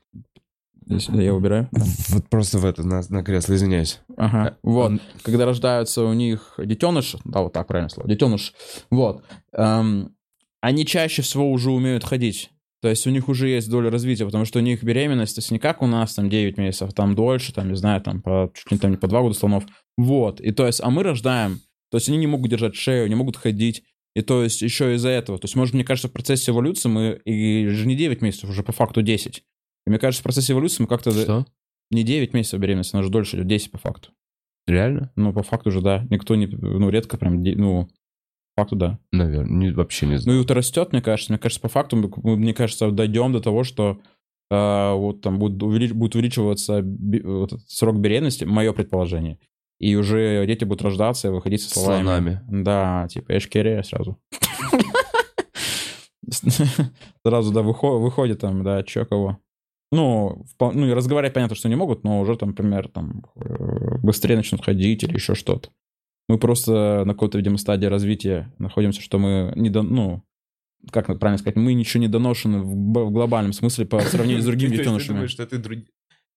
Если 0.88 1.22
я 1.24 1.36
убираю. 1.36 1.70
Вот 2.10 2.28
просто 2.30 2.58
в 2.58 2.66
это, 2.66 2.82
на, 2.84 3.02
на 3.10 3.24
кресло, 3.24 3.54
извиняюсь. 3.54 4.02
Ага, 4.18 4.58
вот. 4.64 4.92
Он- 4.92 5.02
Когда 5.24 5.46
рождаются 5.46 6.04
у 6.04 6.14
них 6.14 6.56
детеныш, 6.58 7.16
да, 7.26 7.42
вот 7.42 7.54
так 7.54 7.68
правильно 7.68 7.90
слово, 7.90 8.10
детеныш, 8.10 8.54
вот, 8.90 9.24
эм, 9.54 10.16
они 10.62 10.86
чаще 10.88 11.22
всего 11.22 11.52
уже 11.52 11.70
умеют 11.72 12.04
ходить. 12.04 12.50
То 12.82 12.88
есть 12.90 13.06
у 13.08 13.10
них 13.10 13.28
уже 13.28 13.50
есть 13.50 13.70
доля 13.70 13.92
развития, 13.92 14.26
потому 14.26 14.46
что 14.46 14.60
у 14.60 14.62
них 14.62 14.84
беременность, 14.84 15.36
то 15.36 15.40
есть 15.40 15.52
не 15.52 15.60
как 15.60 15.82
у 15.82 15.88
нас, 15.88 16.14
там, 16.16 16.30
9 16.30 16.58
месяцев, 16.58 16.94
там 16.94 17.14
дольше, 17.14 17.54
там, 17.54 17.68
не 17.70 17.76
знаю, 17.76 18.02
там, 18.02 18.22
по, 18.22 18.52
чуть 18.56 18.72
ли 18.72 18.78
там 18.78 18.92
не 18.92 18.98
по 18.98 19.08
2 19.08 19.22
года 19.22 19.36
слонов. 19.36 19.66
Вот, 19.98 20.40
и 20.40 20.52
то 20.52 20.66
есть, 20.66 20.80
а 20.82 20.90
мы 20.90 21.04
рождаем, 21.04 21.60
то 21.92 21.98
есть 21.98 22.08
они 22.08 22.18
не 22.18 22.28
могут 22.28 22.50
держать 22.50 22.76
шею, 22.76 23.10
не 23.10 23.16
могут 23.16 23.36
ходить, 23.36 23.84
и 24.16 24.22
то 24.22 24.44
есть 24.44 24.62
еще 24.62 24.96
из-за 24.96 25.10
этого. 25.10 25.38
То 25.38 25.46
есть, 25.46 25.56
может, 25.56 25.74
мне 25.74 25.84
кажется, 25.84 26.08
в 26.08 26.14
процессе 26.14 26.52
эволюции 26.52 26.90
мы, 26.90 27.22
и 27.26 27.68
же 27.68 27.86
не 27.86 27.96
9 27.96 28.22
месяцев, 28.22 28.50
уже 28.50 28.64
по 28.64 28.72
факту 28.72 29.02
10. 29.02 29.44
И 29.86 29.90
мне 29.90 30.00
кажется, 30.00 30.22
в 30.22 30.24
процессе 30.24 30.54
эволюции 30.54 30.82
мы 30.82 30.88
как-то... 30.88 31.12
Что? 31.12 31.46
Не 31.92 32.04
9 32.04 32.34
месяцев 32.34 32.60
беременности, 32.60 32.96
она 32.96 33.04
же 33.04 33.10
дольше 33.10 33.38
идет, 33.38 33.48
10 33.48 33.72
по 33.72 33.78
факту. 33.78 34.12
Реально? 34.68 35.12
Ну, 35.16 35.34
по 35.34 35.42
факту 35.42 35.72
же, 35.72 35.82
да. 35.82 36.06
Никто 36.10 36.36
не... 36.36 36.46
Ну, 36.46 36.90
редко 36.90 37.18
прям... 37.18 37.42
Ну, 37.42 37.90
факту, 38.60 38.76
да. 38.76 39.00
Наверное, 39.12 39.74
вообще 39.74 40.06
не 40.06 40.14
Ну, 40.14 40.18
знаю. 40.20 40.40
и 40.40 40.44
это 40.44 40.54
растет, 40.54 40.92
мне 40.92 41.02
кажется. 41.02 41.32
Мне 41.32 41.40
кажется, 41.40 41.62
по 41.62 41.70
факту, 41.70 41.96
мы, 41.96 42.36
мне 42.38 42.54
кажется, 42.54 42.92
дойдем 42.92 43.32
до 43.34 43.40
того, 43.42 43.64
что 43.64 44.00
э, 44.52 44.94
вот 44.94 45.22
там 45.22 45.38
будет, 45.40 45.62
увели- 45.62 45.94
будет 45.94 46.16
увеличиваться 46.16 46.82
би- 46.82 47.22
вот 47.22 47.54
срок 47.68 47.98
беременности, 48.00 48.46
мое 48.46 48.74
предположение. 48.74 49.38
И 49.80 49.96
уже 49.96 50.46
дети 50.48 50.66
будут 50.66 50.82
рождаться 50.82 51.28
и 51.28 51.32
выходить 51.32 51.62
со 51.62 51.70
словами. 51.80 52.04
слонами. 52.04 52.42
Да, 52.50 53.08
типа 53.10 53.38
эшкере 53.38 53.84
сразу. 53.84 54.18
Сразу, 57.26 57.52
да, 57.54 57.62
выхо- 57.62 57.98
выходит 58.00 58.40
там, 58.42 58.64
да, 58.64 58.84
чё 58.84 59.06
кого. 59.06 59.38
Ну, 59.92 60.46
ну, 60.60 60.94
разговаривать 60.94 61.34
понятно, 61.34 61.56
что 61.56 61.68
не 61.70 61.76
могут, 61.76 62.04
но 62.04 62.20
уже 62.22 62.36
там, 62.38 62.50
например, 62.50 62.90
там 62.90 63.24
э, 63.36 63.98
быстрее 64.04 64.36
начнут 64.36 64.64
ходить 64.64 65.04
или 65.04 65.14
еще 65.16 65.34
что-то. 65.34 65.70
Мы 66.30 66.38
просто 66.38 67.04
на 67.06 67.14
какой-то, 67.14 67.38
видимо, 67.40 67.58
стадии 67.58 67.88
развития 67.88 68.54
находимся, 68.60 69.02
что 69.02 69.18
мы 69.18 69.52
не 69.56 69.70
до, 69.72 69.82
ну, 69.82 70.24
как 70.92 71.08
правильно 71.20 71.40
сказать, 71.40 71.56
мы 71.58 71.74
ничего 71.74 72.02
не 72.02 72.08
доношены 72.08 72.60
в, 72.62 73.12
глобальном 73.12 73.52
смысле 73.52 73.88
по 73.88 74.00
сравнению 74.02 74.44
с 74.44 74.46
другими 74.46 74.70
ты 74.70 74.78
детенышами. 74.78 75.16
думаешь, 75.16 75.32
что 75.32 75.46
ты 75.48 75.58
друг- 75.58 75.80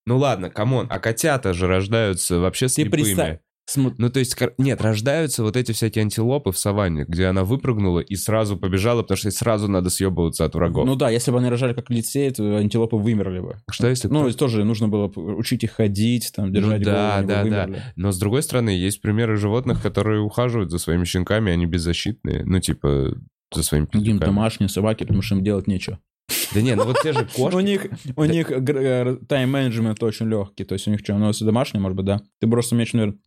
Ну 0.07 0.17
ладно, 0.17 0.49
come 0.51 0.72
on, 0.72 0.87
а 0.91 0.99
котята 0.99 1.53
же 1.53 1.67
рождаются 1.67 2.41
вообще 2.41 2.69
слепыми. 2.69 3.39
См- 3.67 3.95
Ну, 3.99 4.11
то 4.11 4.19
есть, 4.19 4.37
нет, 4.59 4.81
рождаются 4.81 5.43
вот 5.43 5.57
эти 5.57 5.73
всякие 5.73 6.03
антилопы 6.03 6.53
в 6.53 6.59
саванне, 6.59 7.05
где 7.09 7.27
она 7.27 7.45
выпрыгнула 7.45 8.01
и 8.01 8.15
сразу 8.17 8.57
побежала, 8.57 9.03
потому 9.03 9.17
что 9.17 9.29
ей 9.29 9.33
сразу 9.33 9.69
надо 9.69 9.91
съебываться 9.91 10.45
от 10.45 10.55
врагов. 10.55 10.87
ну 10.87 10.97
да, 10.97 11.11
если 11.11 11.31
бы 11.31 11.39
они 11.39 11.49
рожали 11.49 11.73
как 11.73 11.89
людей, 11.91 12.31
то 12.31 12.57
антилопы 12.57 12.97
вымерли 12.97 13.41
бы. 13.41 13.57
что 13.71 13.89
если... 13.89 14.09
Ну, 14.09 14.29
кто- 14.29 14.37
тоже 14.39 14.65
нужно 14.65 14.89
было 14.89 15.07
учить 15.17 15.65
их 15.65 15.73
ходить, 15.73 16.33
там, 16.35 16.53
держать 16.53 16.81
Ну 16.81 16.85
да, 16.85 17.23
голову, 17.23 17.51
да, 17.51 17.67
да. 17.67 17.83
Но 17.97 18.13
с 18.13 18.19
другой 18.19 18.43
стороны, 18.43 18.71
есть 18.71 19.01
примеры 19.01 19.37
животных, 19.37 19.81
которые 19.83 20.21
ухаживают 20.21 20.71
за 20.71 20.79
своими 20.79 21.05
щенками, 21.05 21.53
они 21.53 21.67
беззащитные. 21.67 22.45
Ну, 22.45 22.61
типа, 22.61 23.15
за 23.55 23.63
своими 23.63 23.85
Какие-нибудь 23.87 24.13
пиздюками. 24.15 24.29
домашние 24.35 24.69
собаки, 24.69 25.03
потому 25.05 25.23
что 25.23 25.37
им 25.37 25.45
делать 25.45 25.67
нечего. 25.67 25.99
Да 26.55 26.63
не, 26.63 26.75
ну 26.75 26.85
вот 26.85 26.97
те 27.03 27.13
же 27.13 27.21
У 27.37 27.43
кошки. 27.51 27.63
них, 27.63 27.87
у 28.17 28.25
них 28.25 28.51
э, 28.51 29.17
тайм-менеджмент 29.29 30.03
очень 30.03 30.27
легкий, 30.29 30.65
то 30.65 30.75
есть 30.75 30.87
у 30.87 30.91
них 30.91 31.01
что, 31.01 31.17
ну, 31.19 31.29
если 31.29 31.45
домашние, 31.45 31.83
может 31.83 31.97
быть, 31.97 32.07
да. 32.07 32.23
Ты 32.41 32.47
просто 32.47 32.75
умеешь, 32.75 32.93
наверное, 32.93 33.19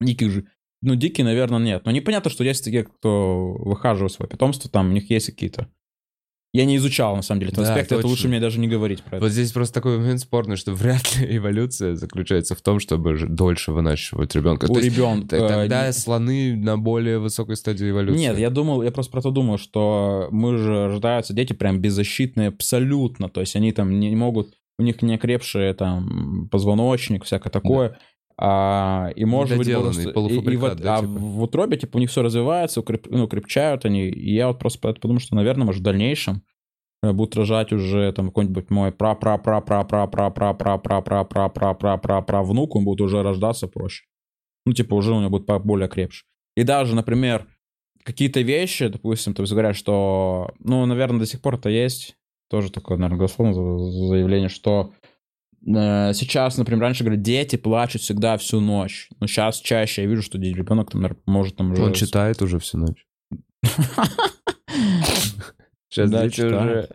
диких 0.00 0.30
же. 0.30 0.44
Ну, 0.82 0.94
дикие, 0.94 1.24
наверное, 1.24 1.58
нет. 1.58 1.82
Но 1.84 1.90
непонятно, 1.90 2.30
что 2.30 2.44
есть 2.44 2.64
такие, 2.64 2.84
кто 2.84 3.52
выхаживает 3.58 4.12
свое 4.12 4.28
питомство, 4.28 4.70
там 4.70 4.90
у 4.90 4.92
них 4.92 5.10
есть 5.10 5.26
какие-то. 5.26 5.68
Я 6.54 6.64
не 6.64 6.76
изучал, 6.78 7.14
на 7.14 7.20
самом 7.20 7.40
деле, 7.40 7.52
этот 7.52 7.64
Да, 7.64 7.72
аспект, 7.72 7.86
это 7.88 7.96
точно. 7.96 8.08
лучше 8.08 8.28
мне 8.28 8.40
даже 8.40 8.58
не 8.58 8.68
говорить 8.68 9.02
про 9.02 9.16
это. 9.16 9.24
Вот 9.26 9.32
здесь 9.32 9.52
просто 9.52 9.74
такой 9.74 9.98
момент 9.98 10.20
спорный, 10.20 10.56
что 10.56 10.72
вряд 10.72 11.02
ли 11.18 11.26
эволюция 11.36 11.94
заключается 11.94 12.54
в 12.54 12.62
том, 12.62 12.80
чтобы 12.80 13.18
дольше 13.28 13.70
вынашивать 13.72 14.34
ребенка. 14.34 14.64
У 14.64 14.74
То 14.74 14.80
есть, 14.80 14.96
ребенка... 14.96 15.28
т- 15.28 15.46
Тогда 15.48 15.92
слоны 15.92 16.56
на 16.56 16.78
более 16.78 17.18
высокой 17.18 17.56
стадии 17.56 17.90
эволюции. 17.90 18.18
Нет, 18.20 18.38
я 18.38 18.48
думал, 18.48 18.82
я 18.82 18.90
просто 18.90 19.12
про 19.12 19.20
то 19.20 19.30
думал, 19.30 19.58
что 19.58 20.28
мы 20.30 20.56
же 20.56 20.86
рождаются 20.86 21.34
дети 21.34 21.52
прям 21.52 21.80
беззащитные 21.80 22.48
абсолютно, 22.48 23.28
то 23.28 23.40
есть 23.40 23.54
они 23.54 23.72
там 23.72 24.00
не 24.00 24.16
могут, 24.16 24.54
у 24.78 24.82
них 24.84 25.02
не 25.02 25.16
окрепшие 25.16 25.74
там 25.74 26.48
позвоночник, 26.50 27.24
всякое 27.24 27.50
такое, 27.50 27.98
а, 28.40 29.10
и 29.16 29.24
может 29.24 29.58
быть 29.58 29.66
просто- 29.82 30.12
и- 30.30 30.34
и, 30.54 30.56
вот, 30.56 30.76
да, 30.80 30.96
а 30.96 31.00
типа? 31.00 31.12
в 31.12 31.42
утробе 31.42 31.76
типа 31.76 31.96
у 31.96 32.00
них 32.00 32.10
все 32.10 32.22
развивается, 32.22 32.80
укреп- 32.80 33.08
ну, 33.10 33.24
укрепчают 33.24 33.84
они, 33.84 34.08
и 34.08 34.34
я 34.34 34.46
вот 34.48 34.58
просто 34.60 34.78
подумал, 34.78 35.18
что, 35.20 35.34
наверное, 35.34 35.64
может 35.66 35.80
в 35.80 35.84
дальнейшем 35.84 36.42
э, 37.02 37.12
будут 37.12 37.36
рожать 37.36 37.72
уже 37.72 38.12
там 38.12 38.26
какой-нибудь 38.28 38.70
мой 38.70 38.92
пра 38.92 39.14
пра 39.14 39.38
пра 39.38 39.60
пра 39.60 39.82
пра 39.84 40.06
пра 40.06 40.30
пра 40.30 40.52
пра 40.54 40.78
пра 40.78 41.24
пра 41.24 41.24
пра 41.24 41.44
пра 41.44 41.74
пра 41.74 41.96
пра 41.98 42.22
пра 42.22 42.42
внук, 42.42 42.76
он 42.76 42.84
будет 42.84 43.00
уже 43.00 43.22
рождаться 43.22 43.66
проще. 43.68 44.04
Ну, 44.66 44.72
типа, 44.72 44.94
уже 44.94 45.12
у 45.14 45.20
него 45.20 45.30
будет 45.30 45.46
более 45.64 45.88
крепше. 45.88 46.24
И 46.56 46.62
даже, 46.64 46.94
например, 46.94 47.46
какие-то 48.04 48.40
вещи, 48.40 48.88
допустим, 48.88 49.34
то 49.34 49.42
есть 49.42 49.52
говорят, 49.52 49.76
что, 49.76 50.50
ну, 50.58 50.84
наверное, 50.86 51.20
до 51.20 51.26
сих 51.26 51.40
пор 51.40 51.54
это 51.54 51.68
есть, 51.70 52.16
тоже 52.50 52.70
такое, 52.70 52.96
наверное, 52.98 53.18
голословное 53.18 53.54
за- 53.54 54.06
заявление, 54.08 54.48
что 54.48 54.92
сейчас, 55.64 56.56
например, 56.56 56.82
раньше 56.82 57.04
говорят, 57.04 57.22
дети 57.22 57.56
плачут 57.56 58.02
всегда 58.02 58.36
всю 58.38 58.60
ночь, 58.60 59.08
но 59.20 59.26
сейчас 59.26 59.60
чаще 59.60 60.02
я 60.02 60.08
вижу, 60.08 60.22
что 60.22 60.38
ребенок 60.38 60.90
там, 60.90 61.16
может 61.26 61.56
там 61.56 61.72
уже... 61.72 61.82
Он 61.82 61.92
читает 61.92 62.40
уже 62.42 62.58
всю 62.58 62.78
ночь. 62.78 63.06
Сейчас 65.90 66.10
Да, 66.10 66.24
дети 66.24 66.42
уже... 66.42 66.88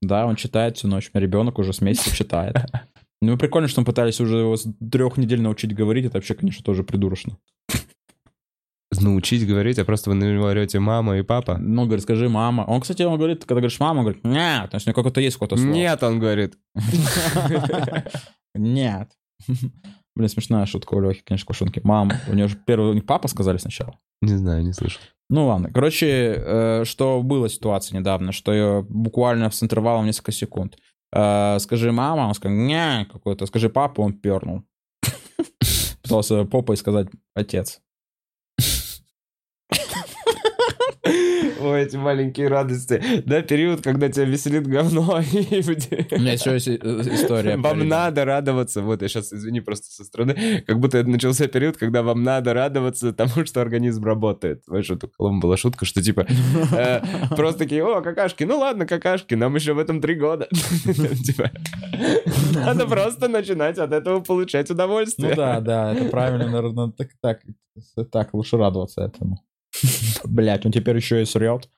Да, 0.00 0.26
он 0.26 0.36
читает 0.36 0.76
всю 0.76 0.88
ночь. 0.88 1.10
У 1.12 1.16
меня 1.16 1.26
ребенок 1.26 1.58
уже 1.58 1.72
с 1.72 1.80
месяца 1.80 2.14
читает. 2.14 2.56
Ну, 3.20 3.36
прикольно, 3.36 3.68
что 3.68 3.80
мы 3.80 3.84
пытались 3.84 4.20
уже 4.20 4.38
его 4.38 4.56
с 4.56 4.66
трех 4.90 5.16
недель 5.16 5.40
научить 5.40 5.74
говорить. 5.74 6.06
Это 6.06 6.18
вообще, 6.18 6.34
конечно, 6.34 6.64
тоже 6.64 6.84
придурочно. 6.84 7.36
Научить 9.00 9.46
говорить, 9.46 9.78
а 9.78 9.84
просто 9.84 10.10
вы 10.10 10.16
на 10.16 10.24
него 10.24 10.46
орете 10.46 10.78
мама 10.78 11.18
и 11.18 11.22
папа. 11.22 11.56
Ну, 11.58 11.84
говорит, 11.84 12.02
скажи 12.02 12.28
мама. 12.28 12.62
Он, 12.62 12.80
кстати, 12.80 13.02
он 13.02 13.16
говорит, 13.16 13.44
когда 13.44 13.60
говоришь 13.60 13.80
мама, 13.80 13.98
он 13.98 14.04
говорит, 14.04 14.24
нет, 14.24 14.70
то 14.70 14.76
есть 14.76 14.86
у 14.86 14.90
него 14.90 14.96
какое-то 14.96 15.20
есть 15.20 15.36
какое-то 15.36 15.56
слово. 15.56 15.72
Нет, 15.72 16.02
он 16.02 16.18
говорит. 16.18 16.58
Нет. 18.54 19.10
Блин, 20.16 20.28
смешная 20.28 20.66
шутка 20.66 20.94
у 20.94 21.00
Лехи, 21.00 21.22
конечно, 21.24 21.46
кушонки. 21.46 21.80
Мам, 21.84 22.10
у 22.26 22.34
нее 22.34 22.48
же 22.48 22.56
первый, 22.56 23.00
папа 23.02 23.28
сказали 23.28 23.58
сначала. 23.58 23.94
Не 24.20 24.36
знаю, 24.36 24.64
не 24.64 24.72
слышал. 24.72 25.00
Ну 25.30 25.46
ладно. 25.46 25.70
Короче, 25.72 26.34
э, 26.36 26.84
что 26.84 27.22
была 27.22 27.48
ситуация 27.48 27.98
недавно, 27.98 28.32
что 28.32 28.52
я 28.52 28.84
буквально 28.88 29.50
с 29.50 29.62
интервалом 29.62 30.06
несколько 30.06 30.32
секунд. 30.32 30.76
Э, 31.12 31.58
скажи 31.60 31.92
мама, 31.92 32.22
он 32.22 32.34
сказал, 32.34 32.56
не, 32.56 33.06
какой-то. 33.12 33.46
Скажи 33.46 33.68
папа, 33.68 34.00
он 34.00 34.14
пернул. 34.14 34.64
Пытался 36.02 36.44
попой 36.44 36.76
сказать 36.76 37.08
отец. 37.34 37.80
Ой, 41.60 41.82
эти 41.82 41.96
маленькие 41.96 42.48
радости. 42.48 43.02
Да, 43.26 43.42
период, 43.42 43.82
когда 43.82 44.08
тебя 44.08 44.24
веселит 44.24 44.66
говно. 44.66 45.02
У 45.02 46.18
меня 46.18 46.32
еще 46.32 46.52
есть 46.52 46.68
э, 46.68 46.74
история. 46.74 47.56
Вам 47.56 47.88
надо 47.88 48.24
радоваться. 48.24 48.82
Вот, 48.82 49.02
я 49.02 49.08
сейчас, 49.08 49.32
извини, 49.32 49.60
просто 49.60 49.90
со 49.90 50.04
стороны. 50.04 50.62
Как 50.66 50.78
будто 50.78 50.98
это 50.98 51.08
начался 51.08 51.48
период, 51.48 51.76
когда 51.76 52.02
вам 52.02 52.22
надо 52.22 52.54
радоваться 52.54 53.12
тому, 53.12 53.44
что 53.44 53.60
организм 53.60 54.04
работает. 54.04 54.62
Знаешь, 54.66 54.90
Коломбо 55.16 55.48
была 55.48 55.56
шутка, 55.56 55.84
что 55.84 56.02
типа 56.02 56.26
э, 56.72 57.00
просто 57.36 57.60
такие, 57.60 57.84
о, 57.84 58.02
какашки. 58.02 58.44
Ну 58.44 58.58
ладно, 58.58 58.86
какашки, 58.86 59.34
нам 59.34 59.54
еще 59.54 59.72
в 59.72 59.78
этом 59.78 60.00
три 60.00 60.14
года. 60.14 60.48
Типа, 61.28 61.50
надо 62.54 62.86
просто 62.86 63.28
начинать 63.28 63.78
от 63.78 63.92
этого 63.92 64.20
получать 64.20 64.70
удовольствие. 64.70 65.30
Ну 65.30 65.36
да, 65.36 65.60
да, 65.60 65.92
это 65.92 66.04
правильно, 66.08 66.46
наверное, 66.46 66.92
так 68.10 68.34
лучше 68.34 68.56
радоваться 68.56 69.02
этому. 69.02 69.38
Блять, 70.24 70.66
он 70.66 70.72
теперь 70.72 70.96
еще 70.96 71.22
и 71.22 71.24
срет. 71.24 71.68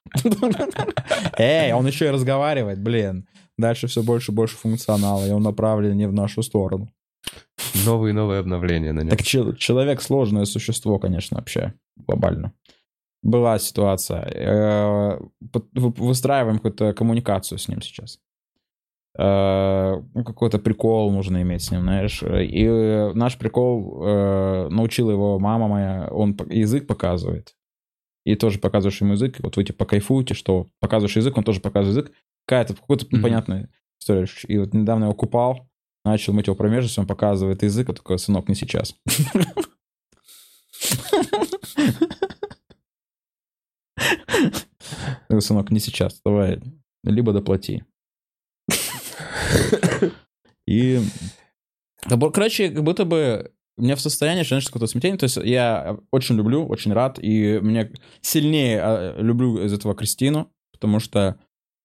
Эй, 1.39 1.73
он 1.73 1.87
еще 1.87 2.07
и 2.07 2.11
разговаривает, 2.11 2.81
блин. 2.83 3.27
Дальше 3.59 3.87
все 3.87 4.03
больше 4.03 4.33
и 4.33 4.35
больше 4.35 4.57
функционала, 4.57 5.27
и 5.27 5.31
он 5.31 5.43
направлен 5.43 5.97
не 5.97 6.09
в 6.09 6.13
нашу 6.13 6.43
сторону. 6.43 6.89
Новые 7.85 8.13
и 8.13 8.15
новые 8.15 8.41
обновления 8.41 8.93
на 8.93 9.01
нем. 9.01 9.11
Так 9.11 9.23
человек 9.23 10.01
сложное 10.01 10.45
существо, 10.45 10.99
конечно, 10.99 11.37
вообще, 11.37 11.75
глобально. 11.97 12.53
Была 13.23 13.59
ситуация. 13.59 14.23
Э, 14.23 15.21
выстраиваем 15.75 16.57
какую-то 16.57 16.95
коммуникацию 16.95 17.59
с 17.59 17.69
ним 17.69 17.83
сейчас. 17.83 18.19
Э, 19.19 20.01
ну, 20.15 20.25
какой-то 20.25 20.59
прикол 20.59 21.13
нужно 21.13 21.43
иметь 21.43 21.63
с 21.63 21.71
ним, 21.71 21.83
знаешь. 21.83 22.23
И 22.23 23.13
наш 23.15 23.37
прикол 23.37 24.03
э, 24.03 24.69
научила 24.71 25.11
его 25.11 25.39
мама 25.39 25.69
моя, 25.69 26.09
он 26.11 26.35
язык 26.49 26.87
показывает 26.87 27.55
и 28.25 28.35
тоже 28.35 28.59
показываешь 28.59 29.01
ему 29.01 29.13
язык, 29.13 29.41
вот 29.41 29.57
вы 29.57 29.65
типа 29.65 29.85
кайфуете, 29.87 30.35
что 30.35 30.69
показываешь 30.81 31.17
язык, 31.17 31.37
он 31.37 31.45
тоже 31.45 31.61
показывает 31.61 31.97
язык, 31.97 32.13
какая-то 32.47 32.75
какая-то 32.75 33.07
mm-hmm. 33.07 33.19
непонятная 33.19 33.71
история. 34.01 34.27
И 34.49 34.59
вот 34.59 34.75
недавно 34.75 35.05
его 35.05 35.15
купал, 35.15 35.69
начал 36.05 36.33
мыть 36.33 36.47
его 36.47 36.57
промежность, 36.57 36.99
он 36.99 37.07
показывает 37.07 37.63
язык, 37.63 37.89
а 37.89 37.95
такой, 37.95 38.19
сынок, 38.19 38.49
не 38.49 38.55
сейчас. 38.55 38.95
Сынок, 45.39 45.71
не 45.71 45.79
сейчас, 45.81 46.21
давай, 46.25 46.61
либо 47.05 47.33
доплати. 47.33 47.85
И, 50.67 51.01
короче, 52.09 52.71
как 52.71 52.85
будто 52.85 53.05
бы 53.05 53.53
у 53.81 53.83
меня 53.83 53.97
в 53.97 54.01
состоянии, 54.01 54.45
знаешь, 54.45 54.67
какое-то 54.67 54.87
смятение. 54.87 55.17
То 55.17 55.25
есть 55.25 55.39
я 55.39 55.97
очень 56.11 56.37
люблю, 56.37 56.67
очень 56.67 56.93
рад, 56.93 57.19
и 57.21 57.59
мне 57.63 57.91
сильнее 58.21 58.81
а, 58.83 59.17
люблю 59.19 59.65
из 59.65 59.73
этого 59.73 59.95
Кристину, 59.95 60.53
потому 60.71 61.01
что, 61.01 61.37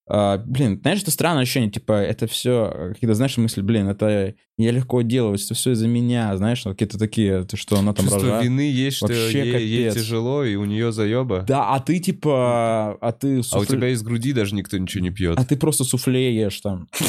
а, 0.09 0.37
блин, 0.39 0.79
знаешь, 0.81 1.01
это 1.01 1.11
странное 1.11 1.43
ощущение, 1.43 1.71
типа, 1.71 1.93
это 1.93 2.27
все, 2.27 2.91
какие-то, 2.93 3.15
знаешь, 3.15 3.37
мысли, 3.37 3.61
блин, 3.61 3.87
это 3.87 4.35
я 4.57 4.71
легко 4.71 5.03
делаю, 5.03 5.35
это 5.35 5.53
все 5.53 5.71
из-за 5.71 5.87
меня, 5.87 6.35
знаешь, 6.35 6.63
какие-то 6.63 6.99
такие, 6.99 7.47
что, 7.53 7.79
она 7.79 7.93
там 7.93 8.07
Чувство 8.07 8.23
рожает. 8.23 8.43
вины 8.43 8.69
есть, 8.69 8.97
что 8.97 9.07
Вообще, 9.07 9.51
ей, 9.51 9.65
ей 9.65 9.91
тяжело, 9.91 10.43
и 10.43 10.55
у 10.55 10.65
нее 10.65 10.91
заеба. 10.91 11.45
Да, 11.47 11.73
а 11.73 11.79
ты, 11.79 11.99
типа, 11.99 12.97
а 12.99 13.11
ты... 13.13 13.41
Суфле... 13.41 13.57
А 13.57 13.61
у 13.61 13.65
тебя 13.65 13.89
из 13.89 14.03
груди 14.03 14.33
даже 14.33 14.53
никто 14.53 14.77
ничего 14.77 15.01
не 15.01 15.11
пьет. 15.11 15.39
А 15.39 15.45
ты 15.45 15.55
просто 15.55 15.85
суфле 15.85 16.35
ешь 16.35 16.59
там. 16.59 16.89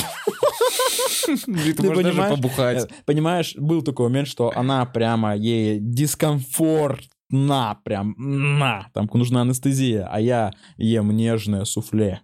Ты 1.26 2.02
даже 2.02 2.22
побухать. 2.22 2.84
Э, 2.84 2.88
понимаешь, 3.04 3.54
был 3.56 3.82
такой 3.82 4.08
момент, 4.08 4.28
что 4.28 4.52
она 4.54 4.84
прямо, 4.86 5.36
ей 5.36 5.78
дискомфортна, 5.80 7.78
прям, 7.84 8.14
на, 8.18 8.88
там 8.94 9.08
нужна 9.12 9.42
анестезия, 9.42 10.08
а 10.10 10.20
я 10.20 10.52
ем 10.76 11.10
нежное 11.10 11.64
суфле. 11.64 12.22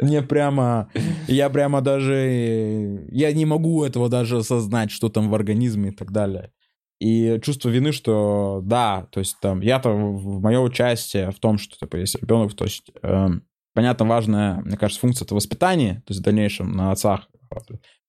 Мне 0.00 0.22
прямо, 0.22 0.90
я 1.28 1.48
прямо 1.50 1.80
даже, 1.80 3.06
я 3.10 3.32
не 3.32 3.46
могу 3.46 3.84
этого 3.84 4.08
даже 4.08 4.38
осознать, 4.38 4.90
что 4.90 5.08
там 5.08 5.30
в 5.30 5.34
организме 5.34 5.90
и 5.90 5.92
так 5.92 6.10
далее. 6.10 6.50
И 7.00 7.38
чувство 7.42 7.68
вины, 7.68 7.92
что 7.92 8.60
да, 8.64 9.08
то 9.10 9.20
есть 9.20 9.36
там 9.40 9.60
я-то 9.60 9.90
в 9.90 10.40
мое 10.40 10.60
участие 10.60 11.30
в 11.30 11.38
том, 11.38 11.58
что 11.58 11.76
типа 11.76 11.96
есть 11.96 12.16
ребенок, 12.20 12.54
то 12.54 12.64
есть 12.64 12.90
эм, 13.02 13.44
понятно, 13.74 14.06
важная, 14.06 14.56
мне 14.62 14.76
кажется, 14.76 15.00
функция 15.00 15.26
это 15.26 15.34
воспитание, 15.34 15.96
то 16.06 16.12
есть 16.12 16.20
в 16.20 16.24
дальнейшем 16.24 16.72
на 16.72 16.92
отцах. 16.92 17.28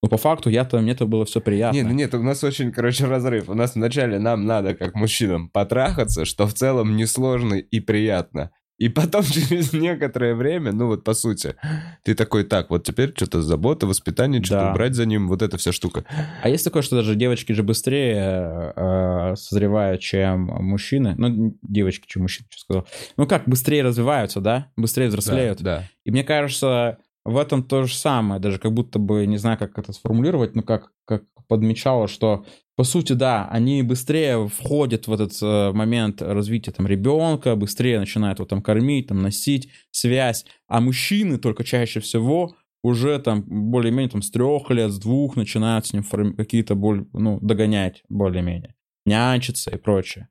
Но 0.01 0.09
по 0.09 0.17
факту 0.17 0.49
я-то, 0.49 0.79
мне 0.79 0.91
это 0.91 1.05
было 1.05 1.25
все 1.25 1.41
приятно. 1.41 1.77
Нет, 1.77 1.91
нет, 1.91 2.13
у 2.13 2.21
нас 2.21 2.43
очень, 2.43 2.71
короче, 2.71 3.05
разрыв. 3.05 3.49
У 3.49 3.53
нас 3.53 3.75
вначале 3.75 4.19
нам 4.19 4.45
надо, 4.45 4.75
как 4.75 4.95
мужчинам, 4.95 5.49
потрахаться, 5.49 6.25
что 6.25 6.47
в 6.47 6.53
целом 6.53 6.95
несложно 6.95 7.55
и 7.55 7.79
приятно. 7.79 8.51
И 8.77 8.89
потом 8.89 9.23
через 9.31 9.73
некоторое 9.73 10.35
время, 10.35 10.71
ну 10.71 10.87
вот 10.87 11.03
по 11.03 11.13
сути, 11.13 11.55
ты 12.03 12.13
такой, 12.13 12.43
так, 12.43 12.69
вот 12.69 12.83
теперь 12.83 13.13
что-то 13.15 13.41
забота, 13.41 13.87
воспитание, 13.87 14.43
что-то 14.43 14.65
да. 14.65 14.73
брать 14.73 14.95
за 14.95 15.05
ним, 15.05 15.27
вот 15.27 15.41
эта 15.41 15.57
вся 15.57 15.71
штука. 15.71 16.05
А 16.41 16.49
есть 16.49 16.63
такое, 16.63 16.81
что 16.81 16.97
даже 16.97 17.15
девочки 17.15 17.53
же 17.53 17.63
быстрее 17.63 18.73
э, 18.75 19.35
созревают, 19.35 20.01
чем 20.01 20.41
мужчины? 20.41 21.15
Ну, 21.17 21.57
девочки, 21.61 22.05
чем 22.07 22.23
мужчины, 22.23 22.47
что 22.49 22.61
сказал. 22.61 22.87
Ну 23.17 23.27
как, 23.27 23.47
быстрее 23.47 23.83
развиваются, 23.83 24.41
да? 24.41 24.71
Быстрее 24.75 25.07
взрослеют. 25.07 25.59
Да, 25.59 25.79
да. 25.79 25.83
И 26.03 26.11
мне 26.11 26.23
кажется, 26.23 26.97
в 27.23 27.37
этом 27.37 27.63
то 27.63 27.83
же 27.83 27.95
самое, 27.95 28.39
даже 28.39 28.59
как 28.59 28.73
будто 28.73 28.99
бы, 28.99 29.25
не 29.25 29.37
знаю, 29.37 29.57
как 29.57 29.77
это 29.77 29.93
сформулировать, 29.93 30.55
но 30.55 30.61
как, 30.61 30.91
как 31.05 31.23
подмечало, 31.47 32.07
что 32.07 32.45
по 32.75 32.83
сути, 32.83 33.13
да, 33.13 33.47
они 33.47 33.83
быстрее 33.83 34.49
входят 34.49 35.07
в 35.07 35.13
этот 35.13 35.31
э, 35.41 35.71
момент 35.71 36.21
развития 36.21 36.71
там 36.71 36.87
ребенка, 36.87 37.55
быстрее 37.55 37.99
начинают 37.99 38.39
его 38.39 38.45
там 38.45 38.61
кормить, 38.61 39.07
там 39.07 39.21
носить, 39.21 39.69
связь, 39.91 40.45
а 40.67 40.81
мужчины 40.81 41.37
только 41.37 41.63
чаще 41.63 42.01
всего 42.01 42.55
уже 42.83 43.17
там 43.19 43.43
более-менее 43.47 44.11
там 44.11 44.21
с 44.21 44.29
трех 44.29 44.69
лет, 44.69 44.91
с 44.91 44.99
двух 44.99 45.35
начинают 45.37 45.87
с 45.87 45.93
ним 45.93 46.03
какие-то 46.35 46.75
более, 46.75 47.07
ну, 47.13 47.39
догонять 47.39 48.03
более-менее, 48.09 48.75
нянчиться 49.05 49.71
и 49.71 49.77
прочее. 49.77 50.27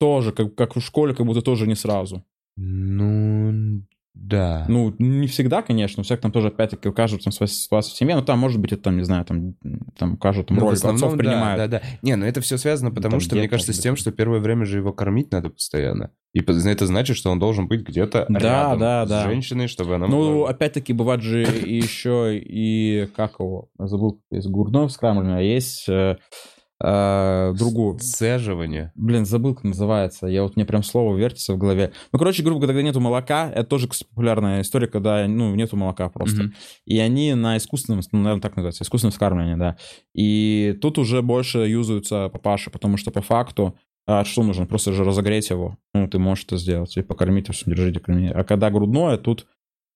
Тоже, 0.00 0.32
как, 0.32 0.54
как 0.54 0.76
в 0.76 0.80
школе, 0.80 1.14
как 1.14 1.26
будто 1.26 1.42
тоже 1.42 1.66
не 1.66 1.74
сразу. 1.74 2.24
Ну, 2.56 3.82
да. 4.20 4.64
Ну, 4.68 4.94
не 4.98 5.26
всегда, 5.28 5.62
конечно, 5.62 6.00
у 6.00 6.04
всех 6.04 6.20
там 6.20 6.32
тоже, 6.32 6.48
опять-таки, 6.48 6.88
укажут 6.88 7.22
там 7.22 7.32
свою 7.32 7.48
ситуацию 7.48 7.94
в 7.94 7.96
семье, 7.96 8.16
но 8.16 8.22
там, 8.22 8.38
может 8.38 8.60
быть, 8.60 8.72
это, 8.72 8.82
там, 8.82 8.96
не 8.96 9.04
знаю, 9.04 9.24
там, 9.24 9.54
там 9.96 10.14
укажут, 10.14 10.48
там, 10.48 10.56
ну, 10.56 10.64
роль 10.64 10.74
отцов 10.74 11.16
принимают. 11.16 11.58
Да, 11.58 11.68
да, 11.68 11.80
да. 11.80 11.86
Не, 12.02 12.16
ну 12.16 12.26
это 12.26 12.40
все 12.40 12.58
связано, 12.58 12.90
потому 12.90 13.12
там 13.12 13.20
что, 13.20 13.36
мне 13.36 13.48
кажется, 13.48 13.72
с 13.72 13.78
тем, 13.78 13.96
что 13.96 14.10
первое 14.10 14.40
время 14.40 14.64
же 14.64 14.78
его 14.78 14.92
кормить 14.92 15.30
надо 15.30 15.50
постоянно. 15.50 16.10
И 16.34 16.40
это 16.40 16.86
значит, 16.86 17.16
что 17.16 17.30
он 17.30 17.38
должен 17.38 17.68
быть 17.68 17.82
где-то 17.82 18.26
да, 18.28 18.38
рядом 18.38 18.78
да, 18.80 19.06
с 19.06 19.08
да. 19.08 19.24
женщиной, 19.24 19.68
чтобы 19.68 19.94
она 19.94 20.06
Ну, 20.08 20.30
могла... 20.30 20.50
опять-таки, 20.50 20.92
бывает 20.92 21.22
же 21.22 21.40
еще 21.66 22.36
и, 22.38 23.08
как 23.16 23.38
его, 23.38 23.70
забыл, 23.78 24.20
есть 24.30 24.48
грудной 24.48 24.88
вскрамленный, 24.88 25.38
а 25.38 25.40
есть 25.40 25.88
э, 26.82 27.54
другую. 27.56 27.98
Сцеживание. 27.98 28.92
Блин, 28.94 29.24
забыл, 29.26 29.54
как 29.54 29.64
называется. 29.64 30.26
Я 30.26 30.42
вот 30.42 30.56
мне 30.56 30.64
прям 30.64 30.82
слово 30.82 31.16
вертится 31.16 31.54
в 31.54 31.58
голове. 31.58 31.92
Ну, 32.12 32.18
короче, 32.18 32.42
грубо 32.42 32.60
говоря, 32.60 32.74
когда 32.74 32.88
нету 32.88 33.00
молока, 33.00 33.50
это 33.50 33.68
тоже 33.68 33.88
популярная 33.88 34.62
история, 34.62 34.86
когда, 34.86 35.26
ну, 35.26 35.54
нету 35.54 35.76
молока 35.76 36.08
просто. 36.08 36.44
Mm-hmm. 36.44 36.52
И 36.86 36.98
они 36.98 37.34
на 37.34 37.56
искусственном, 37.56 38.00
ну, 38.12 38.18
наверное, 38.20 38.42
так 38.42 38.56
называется, 38.56 38.84
искусственном 38.84 39.12
вскармливании, 39.12 39.56
да. 39.56 39.76
И 40.14 40.78
тут 40.80 40.98
уже 40.98 41.22
больше 41.22 41.58
юзаются 41.58 42.28
папаши, 42.28 42.70
потому 42.70 42.96
что 42.96 43.10
по 43.10 43.22
факту 43.22 43.76
а 44.10 44.24
что 44.24 44.42
нужно? 44.42 44.64
Просто 44.64 44.94
же 44.94 45.04
разогреть 45.04 45.50
его. 45.50 45.76
Ну, 45.92 46.08
ты 46.08 46.18
можешь 46.18 46.46
это 46.46 46.56
сделать. 46.56 46.96
И 46.96 47.02
покормить, 47.02 47.52
все, 47.52 47.66
держите, 47.66 48.00
кормите. 48.00 48.32
А 48.32 48.42
когда 48.42 48.70
грудное, 48.70 49.18
тут... 49.18 49.46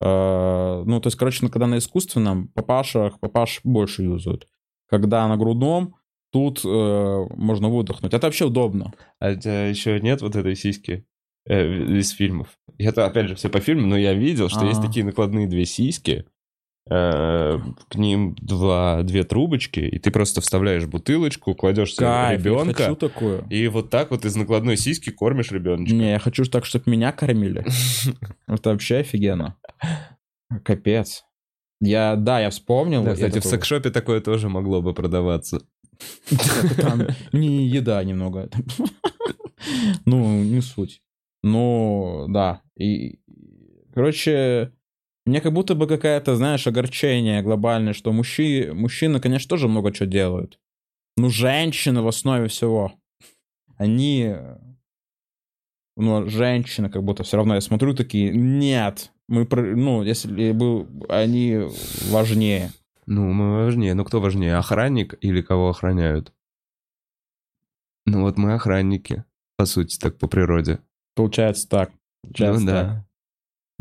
Э, 0.02 0.82
ну, 0.84 1.00
то 1.00 1.06
есть, 1.06 1.16
короче, 1.16 1.48
когда 1.48 1.66
на 1.66 1.78
искусственном, 1.78 2.48
папашах, 2.48 3.18
папаш 3.20 3.62
больше 3.64 4.02
юзают. 4.02 4.48
Когда 4.86 5.26
на 5.28 5.38
грудном, 5.38 5.94
тут 6.32 6.62
э, 6.64 7.26
можно 7.36 7.68
выдохнуть. 7.68 8.12
Это 8.14 8.26
вообще 8.26 8.46
удобно. 8.46 8.92
А 9.20 9.32
у 9.32 9.34
тебя 9.36 9.66
еще 9.68 10.00
нет 10.00 10.22
вот 10.22 10.34
этой 10.34 10.56
сиськи 10.56 11.04
э, 11.46 11.98
из 11.98 12.10
фильмов? 12.10 12.48
Это, 12.78 13.06
опять 13.06 13.28
же, 13.28 13.34
все 13.36 13.48
по 13.48 13.60
фильмам, 13.60 13.90
но 13.90 13.98
я 13.98 14.14
видел, 14.14 14.48
что 14.48 14.60
А-а-а. 14.60 14.68
есть 14.68 14.82
такие 14.82 15.04
накладные 15.04 15.46
две 15.46 15.66
сиськи, 15.66 16.24
э, 16.90 17.58
к 17.88 17.94
ним 17.96 18.34
два, 18.40 19.02
две 19.02 19.24
трубочки, 19.24 19.80
и 19.80 19.98
ты 19.98 20.10
просто 20.10 20.40
вставляешь 20.40 20.86
бутылочку, 20.86 21.54
кладешь 21.54 21.94
Кайф, 21.94 22.40
ребенка, 22.40 22.74
хочу 22.84 22.96
такое. 22.96 23.44
и 23.50 23.68
вот 23.68 23.90
так 23.90 24.10
вот 24.10 24.24
из 24.24 24.34
накладной 24.34 24.76
сиськи 24.76 25.10
кормишь 25.10 25.52
ребеночка. 25.52 25.94
Не, 25.94 26.10
я 26.10 26.18
хочу 26.18 26.44
так, 26.44 26.64
чтобы 26.64 26.90
меня 26.90 27.12
кормили. 27.12 27.64
Это 28.48 28.70
вообще 28.70 28.96
офигенно. 28.96 29.56
Капец. 30.64 31.24
Я, 31.82 32.14
да, 32.14 32.40
я 32.40 32.50
вспомнил. 32.50 33.02
Да, 33.02 33.14
кстати, 33.14 33.40
в 33.40 33.44
секшопе 33.44 33.90
такое 33.90 34.20
тоже 34.20 34.48
могло 34.48 34.80
бы 34.80 34.94
продаваться. 34.94 35.66
Там 36.80 37.08
не 37.32 37.66
еда 37.66 38.02
немного. 38.04 38.48
Ну, 40.06 40.42
не 40.42 40.60
суть. 40.60 41.02
Ну, 41.42 42.26
да. 42.28 42.62
И, 42.76 43.18
короче, 43.94 44.72
мне 45.26 45.40
как 45.40 45.52
будто 45.52 45.74
бы 45.74 45.86
какая-то, 45.86 46.36
знаешь, 46.36 46.66
огорчение 46.66 47.42
глобальное, 47.42 47.92
что 47.92 48.12
мужчи, 48.12 48.70
мужчины, 48.72 49.20
конечно, 49.20 49.48
тоже 49.48 49.68
много 49.68 49.92
чего 49.92 50.08
делают. 50.08 50.58
Ну, 51.16 51.30
женщины 51.30 52.00
в 52.02 52.08
основе 52.08 52.48
всего. 52.48 52.92
Они 53.76 54.34
ну, 55.96 56.28
женщины, 56.28 56.88
как 56.90 57.02
будто 57.02 57.22
все 57.22 57.36
равно 57.36 57.54
я 57.54 57.60
смотрю 57.60 57.94
такие, 57.94 58.32
нет, 58.32 59.12
мы, 59.28 59.46
ну, 59.50 60.02
если 60.02 60.52
бы 60.52 60.86
они 61.08 61.68
важнее. 62.10 62.72
Ну, 63.06 63.32
мы 63.32 63.64
важнее. 63.64 63.94
Ну, 63.94 64.04
кто 64.04 64.20
важнее, 64.20 64.56
охранник 64.56 65.14
или 65.20 65.42
кого 65.42 65.70
охраняют? 65.70 66.32
Ну, 68.06 68.22
вот 68.22 68.36
мы 68.36 68.54
охранники, 68.54 69.24
по 69.56 69.66
сути, 69.66 69.98
так 69.98 70.18
по 70.18 70.28
природе. 70.28 70.80
Получается 71.14 71.68
так. 71.68 71.92
Получается 72.22 72.60
ну, 72.60 72.66
так. 72.66 72.86
да. 72.86 73.06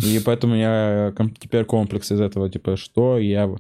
И 0.08 0.20
поэтому 0.20 0.56
я 0.56 1.14
теперь 1.40 1.66
комплекс 1.66 2.12
из 2.12 2.20
этого, 2.20 2.50
типа, 2.50 2.76
что 2.78 3.18
я... 3.18 3.54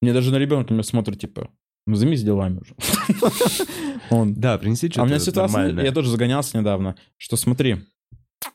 Мне 0.00 0.12
даже 0.12 0.32
на 0.32 0.36
ребенка 0.36 0.72
меня 0.72 0.82
смотрит, 0.82 1.20
типа, 1.20 1.50
ну, 1.86 1.94
займись 1.94 2.22
делами 2.22 2.60
уже. 2.60 2.74
Он, 4.10 4.34
Да, 4.34 4.58
принеси 4.58 4.86
А 4.86 4.90
что-то 4.90 5.02
у 5.02 5.06
меня 5.06 5.18
ситуация, 5.18 5.82
я 5.82 5.92
тоже 5.92 6.10
загонялся 6.10 6.58
недавно, 6.58 6.96
что 7.16 7.36
смотри, 7.36 7.84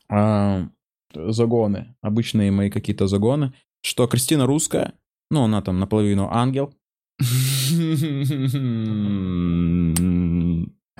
а, 0.08 0.68
загоны, 1.14 1.94
обычные 2.00 2.50
мои 2.50 2.70
какие-то 2.70 3.06
загоны, 3.06 3.52
что 3.80 4.06
Кристина 4.06 4.46
русская, 4.46 4.94
ну, 5.30 5.44
она 5.44 5.62
там 5.62 5.78
наполовину 5.78 6.28
ангел. 6.30 6.74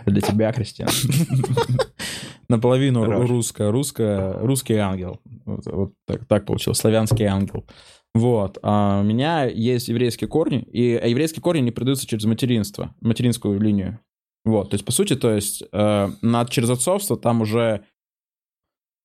Для 0.06 0.20
тебя, 0.20 0.52
Кристина. 0.52 0.90
Наполовину 2.48 3.04
русская, 3.04 3.70
русская, 3.70 4.32
русский 4.38 4.74
ангел. 4.74 5.20
Вот, 5.44 5.66
вот 5.66 5.92
так, 6.06 6.24
так 6.26 6.46
получилось, 6.46 6.78
славянский 6.78 7.26
ангел. 7.26 7.66
Вот. 8.14 8.58
А 8.62 9.00
у 9.00 9.04
меня 9.04 9.44
есть 9.44 9.88
еврейские 9.88 10.28
корни, 10.28 10.62
и 10.62 10.94
а 10.94 11.06
еврейские 11.06 11.42
корни 11.42 11.60
не 11.60 11.70
передаются 11.70 12.06
через 12.06 12.24
материнство, 12.24 12.94
материнскую 13.00 13.60
линию. 13.60 14.00
Вот, 14.44 14.70
то 14.70 14.74
есть, 14.74 14.84
по 14.84 14.92
сути, 14.92 15.14
то 15.14 15.30
есть, 15.30 15.62
э, 15.72 16.10
над, 16.22 16.50
через 16.50 16.70
отцовство 16.70 17.16
там 17.16 17.42
уже... 17.42 17.84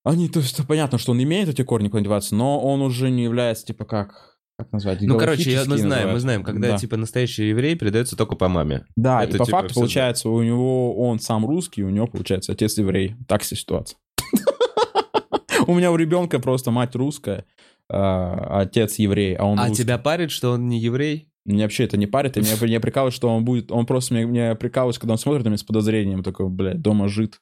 Они, 0.04 0.28
то 0.28 0.40
есть, 0.40 0.60
понятно, 0.68 0.98
что 0.98 1.12
он 1.12 1.24
имеет 1.24 1.48
эти 1.48 1.62
корни 1.64 1.88
деваться, 1.88 2.36
но 2.36 2.60
он 2.60 2.82
уже 2.82 3.10
не 3.10 3.24
является, 3.24 3.66
типа, 3.66 3.86
как... 3.86 4.38
Как 4.56 4.72
назвать? 4.72 5.02
Ну, 5.02 5.18
короче, 5.18 5.52
я, 5.52 5.62
мы 5.66 5.78
знаем, 5.78 5.80
мы 5.80 5.90
называется. 5.90 6.20
знаем, 6.20 6.44
когда, 6.44 6.72
Да. 6.72 6.78
типа, 6.78 6.96
настоящий 6.96 7.50
еврей 7.50 7.76
передается 7.76 8.16
только 8.16 8.36
по 8.36 8.50
маме. 8.50 8.86
Да, 8.96 9.24
Это 9.24 9.38
и 9.38 9.40
по 9.40 9.46
типа 9.46 9.58
факту 9.62 9.74
получается, 9.74 10.30
у 10.30 10.44
него 10.44 10.96
он 10.96 11.20
сам 11.20 11.44
русский, 11.46 11.84
у 11.84 11.90
него 11.90 12.06
получается 12.06 12.52
отец 12.52 12.78
еврей. 12.78 13.16
Так 13.28 13.44
себе 13.44 13.60
ситуация. 13.60 13.98
У 15.68 15.74
меня 15.74 15.92
у 15.92 15.96
ребенка 15.96 16.40
просто 16.40 16.72
мать 16.72 16.94
русская, 16.94 17.46
а 17.90 18.62
отец 18.62 18.96
еврей, 18.96 19.36
а 19.36 19.46
он 19.46 19.60
А 19.60 19.70
тебя 19.72 19.98
парит, 19.98 20.30
что 20.30 20.52
он 20.52 20.68
не 20.68 20.80
еврей? 20.80 21.30
Меня 21.46 21.64
вообще 21.64 21.86
это 21.86 21.98
не 21.98 22.08
парит, 22.08 22.38
и 22.38 22.42
меня 22.42 22.56
не 22.68 22.80
прикалывает, 22.80 23.14
что 23.14 23.30
он 23.30 23.44
будет... 23.46 23.72
Он 23.72 23.86
просто 23.86 24.14
меня, 24.14 24.26
меня 24.26 24.56
прикалывает, 24.56 24.98
когда 24.98 25.14
он 25.14 25.18
смотрит 25.18 25.44
на 25.46 25.50
меня 25.50 25.58
с 25.58 25.64
подозрением, 25.64 26.24
такой, 26.24 26.48
блядь, 26.50 26.82
дома 26.82 27.08
жит. 27.08 27.40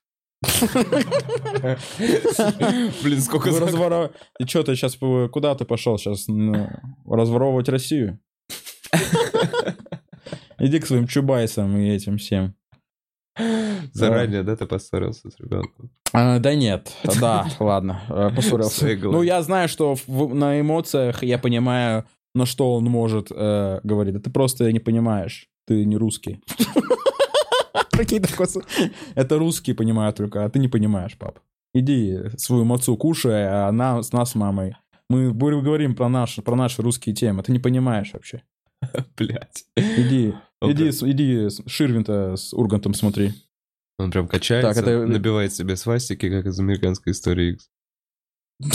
Блин, 3.04 3.22
сколько 3.22 3.48
Вы 3.50 3.52
за- 3.60 3.66
разворо- 3.66 4.12
И 4.40 4.46
что 4.46 4.64
ты 4.64 4.76
сейчас... 4.76 4.98
Куда 5.32 5.56
ты 5.56 5.66
пошел 5.66 5.98
сейчас? 5.98 6.28
разворовывать 7.08 7.70
Россию? 7.70 8.20
Иди 10.60 10.80
к 10.80 10.86
своим 10.86 11.08
чубайсам 11.08 11.76
и 11.78 11.90
этим 11.90 12.18
всем. 12.18 12.54
Заранее, 13.94 14.44
да, 14.44 14.56
ты 14.56 14.66
поссорился 14.66 15.30
с 15.30 15.40
ребенком? 15.40 15.90
А, 16.14 16.40
да 16.40 16.54
нет, 16.54 16.92
да, 17.22 17.48
ладно, 17.60 18.02
э, 18.10 18.30
поссорился. 18.36 18.86
Ну, 19.04 19.22
я 19.22 19.42
знаю, 19.42 19.70
что 19.70 19.96
в- 20.08 20.36
на 20.36 20.60
эмоциях 20.60 21.24
я 21.24 21.38
понимаю, 21.40 22.04
на 22.36 22.46
что 22.46 22.76
он 22.76 22.84
может 22.84 23.28
э, 23.32 23.80
говорить. 23.84 24.16
Да 24.16 24.20
ты 24.20 24.30
просто 24.30 24.70
не 24.74 24.80
понимаешь, 24.80 25.48
ты 25.66 25.86
не 25.86 25.96
русский. 25.96 26.42
Такой 28.06 28.48
с- 28.48 28.58
Это 29.16 29.38
русские 29.40 29.76
понимают 29.76 30.16
только, 30.18 30.44
а 30.46 30.50
ты 30.50 30.60
не 30.60 30.68
понимаешь, 30.68 31.18
пап. 31.18 31.40
Иди 31.74 32.18
свою 32.38 32.66
мацу 32.66 32.98
кушай, 32.98 33.48
а 33.48 33.72
на- 33.72 34.02
с 34.04 34.12
нас 34.12 34.32
с 34.32 34.36
мамой. 34.36 34.76
Мы 35.10 35.32
говорим 35.34 35.96
про 35.96 36.10
наши, 36.10 36.42
про 36.42 36.56
наши 36.56 36.82
русские 36.82 37.14
темы. 37.16 37.44
Ты 37.44 37.52
не 37.52 37.60
понимаешь 37.60 38.12
вообще. 38.14 38.44
Блять. 39.18 39.66
Иди, 39.76 40.34
иди, 40.62 40.90
иди 40.90 41.50
Ширвин-то 41.68 42.36
с 42.36 42.54
Ургантом 42.54 42.94
смотри. 42.94 43.34
Он 44.00 44.10
прям 44.12 44.28
качается, 44.28 44.74
Так, 44.74 44.84
это- 44.84 45.06
набивает 45.06 45.54
себе 45.54 45.76
свастики, 45.76 46.30
как 46.30 46.46
из 46.46 46.60
американской 46.60 47.12
истории 47.14 47.54
X. 47.54 47.70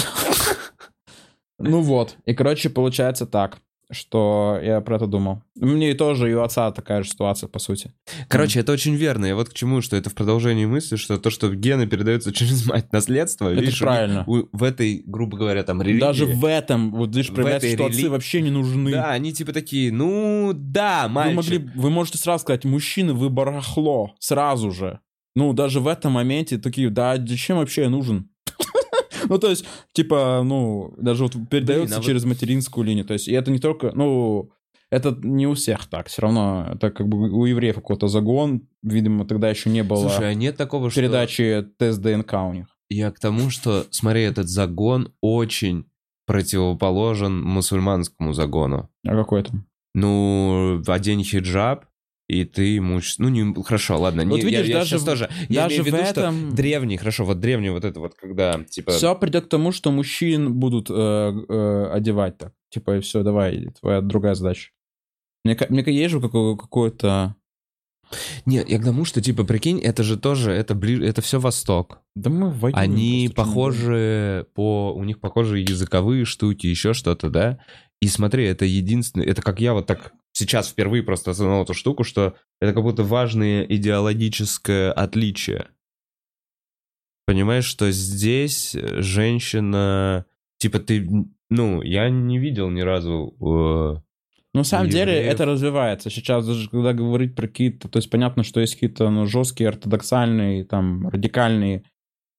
Ну 1.58 1.80
вот. 1.80 2.16
И, 2.26 2.34
короче, 2.34 2.68
получается 2.68 3.26
так, 3.26 3.58
что 3.90 4.58
я 4.62 4.80
про 4.80 4.96
это 4.96 5.06
думал. 5.06 5.42
Мне 5.54 5.94
тоже 5.94 6.30
и 6.30 6.34
у 6.34 6.42
отца 6.42 6.70
такая 6.72 7.02
же 7.02 7.10
ситуация, 7.10 7.48
по 7.48 7.58
сути. 7.58 7.92
Короче, 8.28 8.60
это 8.60 8.72
очень 8.72 8.94
верно. 8.94 9.26
Я 9.26 9.36
вот 9.36 9.48
к 9.50 9.52
чему, 9.54 9.80
что 9.80 9.96
это 9.96 10.10
в 10.10 10.14
продолжении 10.14 10.66
мысли, 10.66 10.96
что 10.96 11.18
то, 11.18 11.30
что 11.30 11.54
гены 11.54 11.86
передаются 11.86 12.32
через 12.32 12.66
мать 12.66 12.92
наследство, 12.92 13.48
Это 13.48 13.60
видишь, 13.60 13.80
у 13.80 13.84
правильно. 13.84 14.24
у- 14.26 14.48
в 14.52 14.62
этой, 14.62 15.02
грубо 15.06 15.36
говоря, 15.38 15.62
там 15.62 15.80
религии. 15.82 16.00
Даже 16.00 16.26
в 16.26 16.44
этом, 16.44 16.90
вот 16.92 17.10
В 17.14 17.32
проявляется, 17.32 17.68
что 17.68 17.86
отцы 17.86 18.00
рели- 18.02 18.08
вообще 18.08 18.42
не 18.42 18.50
нужны. 18.50 18.90
Да, 18.92 19.12
они 19.12 19.32
типа 19.32 19.52
такие, 19.52 19.92
ну 19.92 20.52
да, 20.54 21.04
вы, 21.06 21.12
мальчик. 21.14 21.36
могли, 21.36 21.58
вы 21.74 21.90
можете 21.90 22.18
сразу 22.18 22.42
сказать, 22.42 22.64
мужчины, 22.64 23.12
вы 23.12 23.30
барахло, 23.30 24.14
сразу 24.18 24.70
же. 24.72 25.00
Ну, 25.34 25.52
даже 25.52 25.80
в 25.80 25.86
этом 25.86 26.12
моменте 26.12 26.56
такие, 26.58 26.88
да, 26.90 27.16
зачем 27.18 27.58
вообще 27.58 27.82
я 27.82 27.90
нужен? 27.90 28.30
Ну, 29.28 29.38
то 29.38 29.48
есть, 29.48 29.64
типа, 29.92 30.42
ну, 30.44 30.94
даже 30.98 31.24
вот 31.24 31.34
передается 31.50 31.98
а 31.98 32.02
через 32.02 32.24
материнскую 32.24 32.84
линию. 32.84 33.04
То 33.04 33.14
есть, 33.14 33.28
и 33.28 33.32
это 33.32 33.50
не 33.50 33.58
только, 33.58 33.92
ну, 33.94 34.50
это 34.90 35.16
не 35.22 35.46
у 35.46 35.54
всех 35.54 35.86
так. 35.86 36.08
Все 36.08 36.22
равно, 36.22 36.68
это 36.74 36.90
как 36.90 37.08
бы 37.08 37.30
у 37.30 37.44
евреев 37.44 37.76
какой-то 37.76 38.08
загон. 38.08 38.68
Видимо, 38.82 39.26
тогда 39.26 39.50
еще 39.50 39.70
не 39.70 39.82
было 39.82 40.08
Слушай, 40.08 40.30
а 40.30 40.34
нет 40.34 40.56
такого, 40.56 40.90
что... 40.90 41.00
передачи 41.00 41.66
тест 41.78 42.00
ДНК 42.00 42.34
у 42.34 42.52
них. 42.52 42.66
Я 42.88 43.10
к 43.10 43.18
тому, 43.18 43.50
что, 43.50 43.84
смотри, 43.90 44.22
этот 44.22 44.48
загон 44.48 45.12
очень 45.20 45.86
противоположен 46.26 47.40
мусульманскому 47.42 48.32
загону. 48.32 48.88
А 49.04 49.14
какой 49.14 49.40
это? 49.40 49.52
Ну, 49.94 50.82
одень 50.86 51.24
хиджаб, 51.24 51.86
и 52.28 52.44
ты 52.44 52.80
муж... 52.80 53.18
Ну, 53.18 53.28
не... 53.28 53.62
Хорошо, 53.62 53.98
ладно. 54.00 54.24
Вот 54.24 54.36
не, 54.38 54.42
видишь, 54.42 54.66
я, 54.66 54.72
я 54.72 54.78
даже 54.80 54.98
в- 54.98 55.04
тоже... 55.04 55.30
Я 55.48 55.64
даже 55.64 55.76
имею 55.76 55.84
в 55.84 55.86
виду, 55.86 55.96
в 55.98 56.06
что 56.06 56.20
этом- 56.22 56.54
древний, 56.54 56.96
хорошо, 56.96 57.24
вот 57.24 57.38
древний 57.40 57.70
вот 57.70 57.84
это 57.84 58.00
вот, 58.00 58.14
когда, 58.14 58.62
типа... 58.64 58.92
Все 58.92 59.14
придет 59.14 59.46
к 59.46 59.48
тому, 59.48 59.70
что 59.72 59.92
мужчин 59.92 60.54
будут 60.54 60.90
э, 60.90 60.94
э, 60.94 61.90
одевать 61.92 62.38
так. 62.38 62.52
Типа, 62.70 63.00
все, 63.00 63.22
давай, 63.22 63.68
твоя 63.80 64.00
другая 64.00 64.34
задача. 64.34 64.70
Мне, 65.44 65.56
мне 65.68 65.84
есть 65.86 66.10
же 66.12 66.20
какое- 66.20 66.56
какое-то... 66.56 67.36
Нет, 68.44 68.68
я 68.68 68.78
к 68.78 68.84
тому, 68.84 69.04
что, 69.04 69.20
типа, 69.20 69.44
прикинь, 69.44 69.80
это 69.80 70.02
же 70.02 70.16
тоже, 70.16 70.52
это 70.52 70.74
ближе, 70.74 71.04
это 71.04 71.22
все 71.22 71.40
Восток. 71.40 72.00
Да 72.14 72.30
мы 72.30 72.50
воюем 72.50 72.78
Они 72.78 73.30
похожи 73.34 74.46
по... 74.54 74.92
У 74.92 75.04
них 75.04 75.20
похожи 75.20 75.58
языковые 75.60 76.24
штуки, 76.24 76.66
еще 76.66 76.92
что-то, 76.92 77.30
да? 77.30 77.58
И 78.00 78.08
смотри, 78.08 78.44
это 78.46 78.64
единственное... 78.64 79.26
Это 79.26 79.42
как 79.42 79.60
я 79.60 79.74
вот 79.74 79.86
так 79.86 80.12
сейчас 80.36 80.68
впервые 80.68 81.02
просто 81.02 81.30
осознал 81.30 81.62
эту 81.62 81.72
штуку, 81.72 82.04
что 82.04 82.34
это 82.60 82.74
как 82.74 82.82
будто 82.82 83.02
важное 83.02 83.64
идеологическое 83.64 84.92
отличие. 84.92 85.68
Понимаешь, 87.26 87.64
что 87.64 87.90
здесь 87.90 88.76
женщина... 88.98 90.26
Типа 90.58 90.78
ты... 90.78 91.08
Ну, 91.48 91.82
я 91.82 92.10
не 92.10 92.38
видел 92.38 92.68
ни 92.68 92.82
разу... 92.82 93.34
э, 93.40 94.00
Ну, 94.52 94.60
на 94.60 94.64
самом 94.64 94.90
деле, 94.90 95.14
евреев. 95.16 95.32
это 95.32 95.44
развивается. 95.46 96.10
Сейчас 96.10 96.46
даже 96.46 96.68
когда 96.68 96.92
говорить 96.92 97.34
про 97.34 97.48
какие-то... 97.48 97.88
То 97.88 97.98
есть 97.98 98.10
понятно, 98.10 98.42
что 98.42 98.60
есть 98.60 98.74
какие-то 98.74 99.08
ну, 99.08 99.26
жесткие, 99.26 99.70
ортодоксальные, 99.70 100.64
там, 100.64 101.08
радикальные 101.08 101.84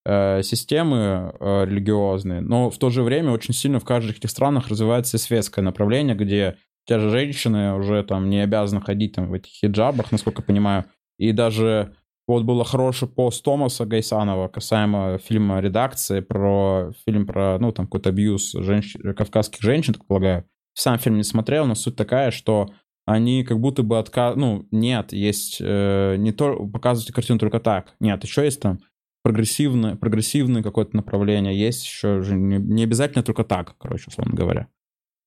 э, 0.06 0.44
системы 0.44 1.34
э, 1.40 1.66
религиозные, 1.66 2.42
но 2.42 2.70
в 2.70 2.78
то 2.78 2.90
же 2.92 3.02
время 3.02 3.32
очень 3.32 3.56
сильно 3.56 3.80
в 3.80 3.86
каждых 3.86 4.18
этих 4.18 4.30
странах 4.30 4.68
развивается 4.68 5.18
светское 5.18 5.66
направление, 5.66 6.16
где 6.16 6.58
те 6.88 7.00
же 7.00 7.10
женщины 7.10 7.74
уже 7.76 8.04
там 8.04 8.30
не 8.30 8.40
обязаны 8.40 8.82
ходить 8.82 9.14
там 9.14 9.30
в 9.30 9.34
этих 9.34 9.52
хиджабах, 9.52 10.12
насколько 10.12 10.42
я 10.42 10.46
понимаю. 10.46 10.86
И 11.18 11.32
даже 11.34 11.94
вот 12.28 12.44
было 12.44 12.64
хороший 12.64 13.08
пост 13.08 13.44
Томаса 13.44 13.86
Гайсанова 13.86 14.48
касаемо 14.48 15.18
фильма 15.18 15.60
«Редакции», 15.60 16.22
про 16.22 16.92
фильм 17.06 17.26
про, 17.26 17.58
ну, 17.60 17.72
там, 17.72 17.86
какой-то 17.86 18.10
абьюз 18.10 18.52
женщ... 18.54 18.96
кавказских 19.16 19.62
женщин, 19.62 19.94
так 19.94 20.06
полагаю. 20.06 20.46
Сам 20.74 21.00
фильм 21.00 21.18
не 21.18 21.24
смотрел, 21.24 21.66
но 21.66 21.76
суть 21.76 21.96
такая, 21.96 22.32
что 22.32 22.70
они 23.06 23.44
как 23.44 23.60
будто 23.60 23.84
бы 23.84 23.98
отка... 23.98 24.34
Ну, 24.36 24.68
нет, 24.72 25.14
есть... 25.14 25.58
Э, 25.62 26.16
не 26.18 26.34
то... 26.34 26.68
Показываете 26.68 27.14
картину 27.14 27.40
только 27.40 27.60
так. 27.60 27.96
Нет, 28.00 28.24
еще 28.24 28.44
есть 28.44 28.62
там 28.62 28.80
прогрессивное, 29.24 29.96
прогрессивное 29.96 30.62
какое-то 30.62 30.96
направление. 30.96 31.58
Есть 31.58 31.86
еще 31.86 32.22
не, 32.30 32.58
не 32.58 32.84
обязательно 32.84 33.24
только 33.24 33.46
так, 33.46 33.76
короче, 33.78 34.06
условно 34.08 34.36
говоря. 34.36 34.68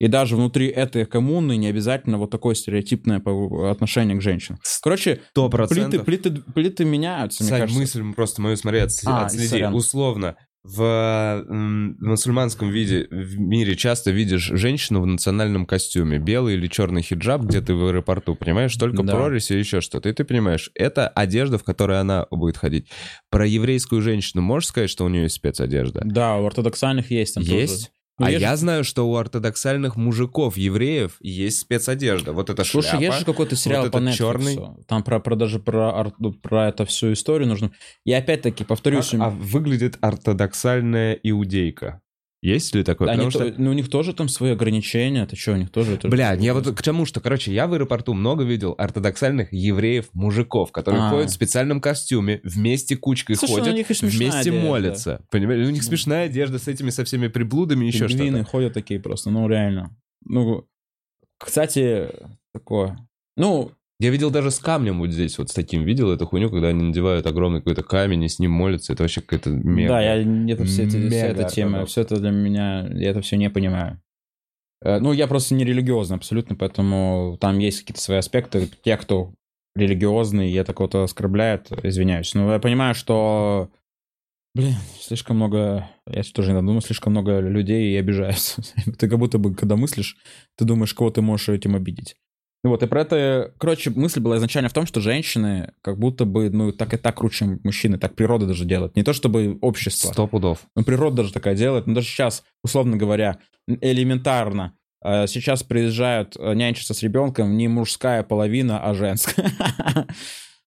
И 0.01 0.07
даже 0.07 0.35
внутри 0.35 0.67
этой 0.67 1.05
коммуны 1.05 1.57
не 1.57 1.67
обязательно 1.67 2.17
вот 2.17 2.31
такое 2.31 2.55
стереотипное 2.55 3.21
отношение 3.69 4.17
к 4.17 4.21
женщинам. 4.21 4.59
Короче, 4.81 5.21
Сто 5.29 5.47
плиты, 5.47 5.57
процентов. 5.67 6.05
плиты, 6.05 6.31
плиты 6.55 6.85
меняются, 6.85 7.43
мне 7.43 7.49
Сань, 7.51 7.59
кажется. 7.61 7.79
мысль 7.79 8.13
просто 8.15 8.41
мою, 8.41 8.57
смотри, 8.57 8.79
отс- 8.79 9.03
А, 9.05 9.25
отследи. 9.27 9.47
сорян. 9.47 9.75
Условно, 9.75 10.37
в, 10.63 11.45
мусульманском 11.99 12.69
виде, 12.71 13.07
в 13.11 13.39
мире 13.39 13.75
часто 13.75 14.11
видишь 14.11 14.43
женщину 14.53 15.01
в 15.01 15.05
национальном 15.05 15.65
костюме, 15.65 16.17
белый 16.17 16.55
или 16.55 16.67
черный 16.67 17.01
хиджаб, 17.01 17.41
где 17.43 17.61
ты 17.61 17.73
в 17.75 17.85
аэропорту, 17.85 18.35
понимаешь, 18.35 18.75
только 18.75 19.03
Да. 19.03 19.13
прорезь 19.15 19.51
или 19.51 19.59
еще 19.59 19.81
что-то, 19.81 20.09
и 20.09 20.13
ты 20.13 20.23
понимаешь, 20.23 20.71
это 20.75 21.07
одежда, 21.09 21.57
в 21.57 21.63
которой 21.63 21.99
она 21.99 22.25
будет 22.31 22.57
ходить. 22.57 22.87
Про 23.29 23.45
еврейскую 23.47 24.01
женщину 24.01 24.41
можешь 24.41 24.69
сказать, 24.69 24.89
что 24.89 25.05
у 25.05 25.09
нее 25.09 25.23
есть 25.23 25.35
спецодежда? 25.35 26.01
Да, 26.05 26.37
у 26.37 26.45
ортодоксальных 26.45 27.11
есть 27.11 27.35
там 27.35 27.43
тоже. 27.43 27.55
Есть? 27.55 27.91
Ну, 27.91 28.00
а 28.17 28.29
есть 28.29 28.41
я 28.41 28.55
знаю, 28.55 28.83
что 28.83 29.09
у 29.09 29.15
ортодоксальных 29.15 29.95
мужиков, 29.95 30.57
евреев, 30.57 31.17
есть 31.21 31.59
спецодежда. 31.59 32.33
Вот 32.33 32.49
это 32.49 32.63
Слушай, 32.63 32.89
шляпа. 32.89 33.03
есть 33.03 33.19
же 33.19 33.25
какой-то 33.25 33.55
сериал 33.55 33.83
вот 33.83 33.91
по 33.93 33.97
Netflix. 33.97 34.13
черный. 34.13 34.59
Там 34.87 35.03
про, 35.03 35.19
про 35.19 35.35
даже 35.35 35.59
про, 35.59 36.13
ну, 36.19 36.33
про 36.33 36.69
это 36.69 36.85
всю 36.85 37.13
историю 37.13 37.47
нужно. 37.47 37.71
И 38.05 38.13
опять-таки, 38.13 38.63
повторюсь, 38.63 39.13
А, 39.13 39.25
а 39.25 39.29
выглядит 39.29 39.97
ортодоксальная 40.01 41.13
иудейка. 41.23 42.01
Есть 42.43 42.73
ли 42.73 42.83
такое? 42.83 43.09
они 43.09 43.25
Потому 43.25 43.31
то- 43.31 43.51
что... 43.53 43.61
ну, 43.61 43.69
у 43.69 43.73
них 43.73 43.87
тоже 43.89 44.13
там 44.13 44.27
свои 44.27 44.51
ограничения. 44.51 45.25
Ты 45.27 45.35
что, 45.35 45.51
у 45.53 45.57
них 45.57 45.69
тоже... 45.69 45.93
это- 45.93 46.07
Бля, 46.07 46.33
я 46.33 46.53
вот 46.55 46.65
к 46.75 46.81
тому, 46.81 47.05
что, 47.05 47.21
короче, 47.21 47.53
я 47.53 47.67
в 47.67 47.73
аэропорту 47.73 48.15
много 48.15 48.43
видел 48.43 48.73
ортодоксальных 48.79 49.53
евреев-мужиков, 49.53 50.71
которые 50.71 51.03
А. 51.03 51.09
ходят 51.11 51.29
в 51.29 51.33
специальном 51.33 51.79
костюме, 51.79 52.39
вместе 52.43 52.97
кучкой 52.97 53.35
Слушай, 53.35 53.59
ходят, 53.59 53.75
них 53.75 53.87
вместе 53.89 54.49
одежда. 54.49 54.59
молятся. 54.59 55.25
Понимаешь? 55.29 55.67
У 55.67 55.71
них 55.71 55.83
смешная 55.83 56.25
одежда 56.25 56.57
с 56.57 56.67
этими 56.67 56.89
со 56.89 57.03
всеми 57.05 57.27
приблудами, 57.27 57.85
еще 57.85 58.07
Пингвины 58.07 58.37
что-то. 58.39 58.49
ходят 58.51 58.73
такие 58.73 58.99
просто, 58.99 59.29
ну 59.29 59.47
реально. 59.47 59.95
Ну, 60.25 60.65
кстати, 61.37 62.09
такое. 62.53 62.97
Ну, 63.37 63.71
Я 64.01 64.09
видел 64.09 64.31
даже 64.31 64.49
с 64.49 64.57
камнем 64.57 64.97
вот 64.99 65.11
здесь, 65.11 65.37
вот 65.37 65.49
с 65.49 65.53
таким 65.53 65.83
видел 65.83 66.11
эту 66.11 66.25
хуйню, 66.25 66.49
когда 66.49 66.69
они 66.69 66.81
надевают 66.85 67.27
огромный 67.27 67.59
какой-то 67.59 67.83
камень 67.83 68.23
и 68.23 68.27
с 68.29 68.39
ним 68.39 68.49
молятся. 68.51 68.93
Это 68.93 69.03
вообще 69.03 69.21
какая-то 69.21 69.51
мега. 69.51 69.89
да, 69.89 70.01
я 70.01 70.15
это, 70.53 70.65
все, 70.65 70.85
эти- 70.85 71.07
вся 71.07 71.27
мега 71.27 71.41
эта 71.41 71.49
тема, 71.51 71.69
ортодокс. 71.69 71.91
все 71.91 72.01
это 72.01 72.15
для 72.19 72.31
меня, 72.31 72.87
я 72.95 73.11
это 73.11 73.21
все 73.21 73.37
не 73.37 73.49
понимаю. 73.51 74.01
Э, 74.83 74.97
Ну, 74.97 75.13
я 75.13 75.27
просто 75.27 75.53
не 75.53 75.63
религиозный 75.65 76.17
абсолютно, 76.17 76.55
поэтому 76.55 77.37
там 77.39 77.59
есть 77.59 77.81
какие-то 77.81 78.01
свои 78.01 78.17
аспекты. 78.17 78.69
Те, 78.83 78.97
кто 78.97 79.35
религиозный, 79.75 80.49
и 80.49 80.55
это 80.55 80.73
кого-то 80.73 81.03
оскорбляет, 81.03 81.71
извиняюсь. 81.83 82.33
Но 82.33 82.51
я 82.51 82.57
понимаю, 82.59 82.95
что, 82.95 83.69
блин, 84.55 84.73
слишком 84.99 85.35
много, 85.35 85.87
я 86.09 86.23
тоже 86.33 86.51
иногда 86.53 86.65
думаю, 86.65 86.81
слишком 86.81 87.11
много 87.13 87.39
людей 87.39 87.93
и 87.93 87.97
обижаются. 87.97 88.63
Ты 88.97 89.07
как 89.07 89.19
будто 89.19 89.37
бы, 89.37 89.53
когда 89.53 89.75
мыслишь, 89.75 90.17
ты 90.57 90.65
думаешь, 90.65 90.95
кого 90.95 91.11
ты 91.11 91.21
можешь 91.21 91.49
этим 91.49 91.75
обидеть. 91.75 92.15
Вот, 92.63 92.83
и 92.83 92.87
про 92.87 93.01
это, 93.01 93.53
короче, 93.57 93.89
мысль 93.89 94.19
была 94.19 94.37
изначально 94.37 94.69
в 94.69 94.73
том, 94.73 94.85
что 94.85 95.01
женщины 95.01 95.73
как 95.81 95.97
будто 95.97 96.25
бы, 96.25 96.49
ну, 96.51 96.71
так 96.71 96.93
и 96.93 96.97
так 96.97 97.15
круче, 97.17 97.37
чем 97.39 97.59
мужчины, 97.63 97.97
так 97.97 98.13
природа 98.15 98.45
даже 98.45 98.65
делает. 98.65 98.95
Не 98.95 99.03
то 99.03 99.13
чтобы 99.13 99.57
общество, 99.61 100.11
Сто 100.11 100.27
пудов. 100.27 100.59
ну, 100.75 100.83
природа 100.83 101.17
даже 101.17 101.33
такая 101.33 101.55
делает. 101.55 101.87
Ну, 101.87 101.95
даже 101.95 102.07
сейчас, 102.07 102.43
условно 102.63 102.97
говоря, 102.97 103.39
элементарно, 103.67 104.73
э, 105.03 105.25
сейчас 105.25 105.63
приезжают 105.63 106.35
э, 106.37 106.53
нянчиться 106.53 106.93
с 106.93 107.01
ребенком 107.01 107.57
не 107.57 107.67
мужская 107.67 108.21
половина, 108.23 108.79
а 108.83 108.93
женская. 108.93 109.51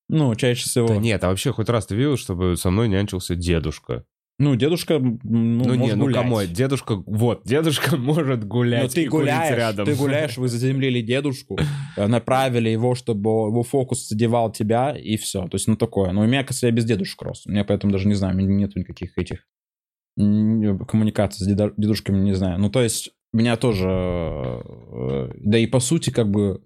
Ну, 0.09 0.35
чаще 0.35 0.69
всего. 0.69 0.87
Да 0.87 0.97
нет, 0.97 1.25
а 1.25 1.29
вообще 1.29 1.51
хоть 1.51 1.71
раз 1.71 1.87
ты 1.87 1.95
видел, 1.97 2.19
чтобы 2.19 2.59
со 2.59 2.69
мной 2.71 2.89
нянчился 2.89 3.35
дедушка? 3.35 4.05
Ну, 4.39 4.57
дедушка, 4.57 4.99
ну, 4.99 5.15
Ну, 5.23 5.75
не, 5.75 5.79
может 5.79 5.97
ну 5.97 6.05
гулять. 6.05 6.23
кому? 6.23 6.43
Дедушка, 6.45 6.97
вот, 7.07 7.43
дедушка 7.45 7.97
может 7.97 8.41
Но 8.41 8.47
гулять 8.47 8.93
ты 8.95 9.05
и 9.05 9.07
курить 9.07 9.27
гуляешь, 9.27 9.57
рядом. 9.57 9.87
ты 9.87 9.95
гуляешь, 9.95 10.37
вы 10.37 10.49
заземлили 10.49 11.03
дедушку, 11.03 11.57
э, 11.97 12.07
направили 12.09 12.69
его, 12.69 12.95
чтобы 12.97 13.31
его 13.31 13.63
фокус 13.63 14.09
задевал 14.09 14.51
тебя, 14.51 14.91
и 14.97 15.17
все. 15.17 15.43
То 15.47 15.55
есть, 15.55 15.69
ну, 15.69 15.77
такое. 15.77 16.11
Но 16.11 16.23
у 16.23 16.27
меня, 16.27 16.43
кажется, 16.43 16.67
я 16.67 16.73
без 16.73 16.85
дедушек 16.85 17.23
рос. 17.23 17.47
У 17.47 17.51
меня 17.53 17.65
поэтому 17.65 17.93
даже 17.93 18.09
не 18.09 18.15
знаю, 18.15 18.35
у 18.35 18.39
меня 18.39 18.53
нету 18.55 18.79
никаких 18.81 19.17
этих 19.19 19.47
коммуникаций 20.17 21.45
с 21.45 21.73
дедушками, 21.77 22.19
не 22.19 22.35
знаю. 22.35 22.59
Ну, 22.59 22.71
то 22.71 22.83
есть, 22.83 23.11
меня 23.33 23.57
тоже... 23.57 23.89
э, 23.89 25.31
Да 25.39 25.59
и 25.59 25.67
по 25.67 25.81
сути, 25.81 26.11
как 26.11 26.31
бы... 26.31 26.61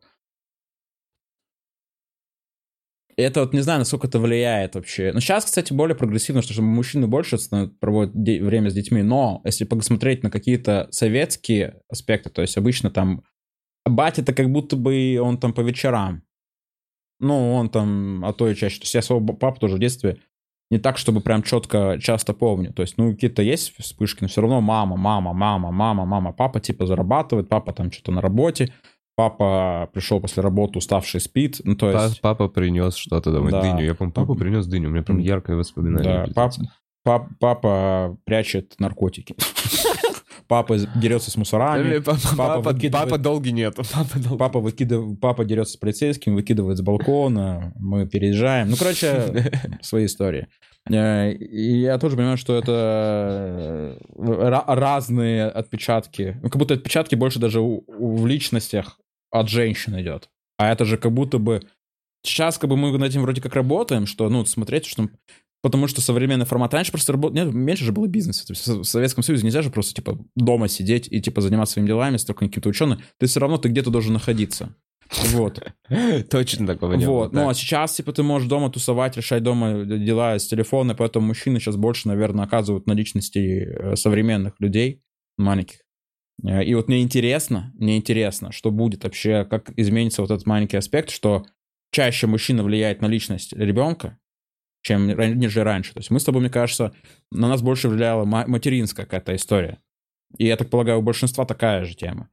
Это 3.18 3.40
вот 3.40 3.52
не 3.52 3.62
знаю, 3.62 3.80
насколько 3.80 4.06
это 4.06 4.20
влияет 4.20 4.76
вообще. 4.76 5.10
Но 5.12 5.18
сейчас, 5.18 5.44
кстати, 5.44 5.72
более 5.72 5.96
прогрессивно, 5.96 6.40
что 6.40 6.62
мужчины 6.62 7.08
больше 7.08 7.36
проводят 7.80 8.14
время 8.14 8.70
с 8.70 8.74
детьми. 8.74 9.02
Но 9.02 9.40
если 9.44 9.64
посмотреть 9.64 10.22
на 10.22 10.30
какие-то 10.30 10.86
советские 10.92 11.80
аспекты, 11.88 12.30
то 12.30 12.42
есть 12.42 12.56
обычно 12.56 12.90
там 12.90 13.24
батя-то 13.84 14.32
как 14.32 14.50
будто 14.52 14.76
бы 14.76 15.18
он 15.20 15.36
там 15.38 15.52
по 15.52 15.62
вечерам. 15.62 16.22
Ну, 17.18 17.54
он 17.54 17.70
там, 17.70 18.24
а 18.24 18.32
то 18.32 18.48
и 18.48 18.54
чаще. 18.54 18.78
То 18.78 18.84
есть 18.84 18.94
я 18.94 19.02
своего 19.02 19.34
папу 19.34 19.58
тоже 19.58 19.74
в 19.74 19.80
детстве 19.80 20.20
не 20.70 20.78
так, 20.78 20.96
чтобы 20.96 21.20
прям 21.20 21.42
четко 21.42 21.98
часто 22.00 22.34
помню. 22.34 22.72
То 22.72 22.82
есть, 22.82 22.98
ну, 22.98 23.10
какие-то 23.10 23.42
есть 23.42 23.74
вспышки, 23.78 24.22
но 24.22 24.28
все 24.28 24.42
равно 24.42 24.60
мама, 24.60 24.96
мама, 24.96 25.32
мама, 25.32 25.72
мама, 25.72 26.04
мама. 26.04 26.32
Папа 26.32 26.60
типа 26.60 26.86
зарабатывает, 26.86 27.48
папа 27.48 27.72
там 27.72 27.90
что-то 27.90 28.12
на 28.12 28.20
работе, 28.20 28.72
папа 29.18 29.90
пришел 29.92 30.20
после 30.20 30.44
работы 30.44 30.78
уставший, 30.78 31.20
спит. 31.20 31.60
Ну, 31.64 31.74
то 31.74 31.90
есть... 31.90 32.20
Папа 32.20 32.46
принес 32.46 32.94
что-то 32.94 33.32
домой, 33.32 33.50
Да. 33.50 33.62
дыню. 33.62 33.84
Я 33.84 33.96
помню, 33.96 34.12
папа 34.12 34.36
принес 34.36 34.64
дыню, 34.68 34.88
у 34.90 34.92
меня 34.92 35.02
прям 35.02 35.18
яркое 35.18 35.56
воспоминание. 35.56 36.26
Да, 36.28 36.32
пап- 36.34 36.54
пап- 37.02 37.28
папа 37.40 38.16
прячет 38.24 38.74
наркотики. 38.78 39.34
Папа 40.46 40.78
дерется 40.78 41.30
с 41.32 41.36
мусорами. 41.36 41.98
Папа, 41.98 42.18
папа, 42.36 42.70
выкидывает- 42.72 42.92
папа 43.10 43.18
долги 43.18 43.50
нету. 43.52 43.82
Папа 43.92 44.18
долги. 44.18 44.38
Папа, 44.38 44.60
выкидыв... 44.60 45.18
папа 45.20 45.44
дерется 45.44 45.74
с 45.74 45.76
полицейским, 45.76 46.36
выкидывает 46.36 46.78
с 46.78 46.80
балкона, 46.80 47.74
мы 47.78 48.06
переезжаем. 48.06 48.70
Ну, 48.70 48.76
короче, 48.78 49.50
свои 49.82 50.06
истории. 50.06 50.46
Э, 50.88 51.32
И 51.32 51.80
я 51.80 51.98
тоже 51.98 52.16
понимаю, 52.16 52.38
что 52.38 52.54
это 52.56 52.72
э, 52.72 53.98
ра- 54.16 54.64
разные 54.74 55.44
отпечатки. 55.48 56.38
Ну, 56.42 56.48
как 56.48 56.56
будто 56.58 56.72
отпечатки 56.74 57.14
больше 57.14 57.38
даже 57.40 57.60
в 57.60 58.26
личностях 58.26 58.98
от 59.30 59.48
женщин 59.48 60.00
идет. 60.00 60.28
А 60.58 60.70
это 60.70 60.84
же 60.84 60.96
как 60.96 61.12
будто 61.12 61.38
бы... 61.38 61.62
Сейчас 62.24 62.58
как 62.58 62.68
бы 62.68 62.76
мы 62.76 62.96
над 62.96 63.10
этим 63.10 63.22
вроде 63.22 63.40
как 63.40 63.54
работаем, 63.54 64.06
что, 64.06 64.28
ну, 64.28 64.44
смотреть, 64.44 64.86
что... 64.86 65.08
Потому 65.60 65.88
что 65.88 66.00
современный 66.00 66.46
формат 66.46 66.72
раньше 66.74 66.92
просто 66.92 67.12
работал... 67.12 67.34
Нет, 67.34 67.52
меньше 67.52 67.84
же 67.84 67.92
было 67.92 68.06
бизнеса. 68.06 68.46
То 68.46 68.52
есть 68.52 68.66
в 68.66 68.84
Советском 68.84 69.24
Союзе 69.24 69.44
нельзя 69.44 69.62
же 69.62 69.70
просто, 69.70 69.94
типа, 69.94 70.18
дома 70.36 70.68
сидеть 70.68 71.08
и, 71.10 71.20
типа, 71.20 71.40
заниматься 71.40 71.74
своими 71.74 71.88
делами, 71.88 72.16
с 72.16 72.24
только 72.24 72.46
каким-то 72.46 72.68
ученым. 72.68 73.00
Ты 73.18 73.26
все 73.26 73.40
равно 73.40 73.58
ты 73.58 73.68
где-то 73.68 73.90
должен 73.90 74.12
находиться. 74.12 74.74
Вот. 75.10 75.60
Точно 76.30 76.66
такого 76.66 76.94
не 76.94 77.06
Вот. 77.06 77.32
Ну, 77.32 77.48
а 77.48 77.54
сейчас, 77.54 77.94
типа, 77.94 78.12
ты 78.12 78.22
можешь 78.22 78.48
дома 78.48 78.70
тусовать, 78.70 79.16
решать 79.16 79.42
дома 79.42 79.84
дела 79.84 80.38
с 80.38 80.46
телефона, 80.46 80.94
поэтому 80.94 81.28
мужчины 81.28 81.60
сейчас 81.60 81.76
больше, 81.76 82.08
наверное, 82.08 82.44
оказывают 82.44 82.86
на 82.86 82.92
личности 82.92 83.38
э, 83.38 83.96
современных 83.96 84.54
людей, 84.60 85.02
маленьких. 85.36 85.80
Э, 86.44 86.64
И 86.64 86.74
вот 86.74 86.88
мне 86.88 87.02
интересно, 87.02 87.72
мне 87.74 87.96
интересно, 87.96 88.52
что 88.52 88.70
будет 88.70 89.04
вообще, 89.04 89.44
как 89.44 89.70
изменится 89.76 90.22
вот 90.22 90.30
этот 90.30 90.46
маленький 90.46 90.76
аспект, 90.76 91.10
что 91.10 91.44
чаще 91.90 92.26
мужчина 92.26 92.62
влияет 92.62 93.00
на 93.00 93.06
личность 93.06 93.52
ребенка, 93.52 94.18
чем 94.82 95.06
нежели 95.06 95.64
раньше. 95.64 95.92
То 95.94 96.00
есть 96.00 96.10
мы 96.10 96.20
с 96.20 96.24
тобой, 96.24 96.40
мне 96.40 96.50
кажется, 96.50 96.92
на 97.30 97.48
нас 97.48 97.62
больше 97.62 97.88
влияла 97.88 98.24
ма- 98.24 98.46
материнская 98.46 99.06
какая-то 99.06 99.34
история. 99.34 99.78
И 100.36 100.46
я 100.46 100.56
так 100.56 100.70
полагаю, 100.70 100.98
у 100.98 101.02
большинства 101.02 101.44
такая 101.44 101.84
же 101.84 101.94
тема. 101.94 102.28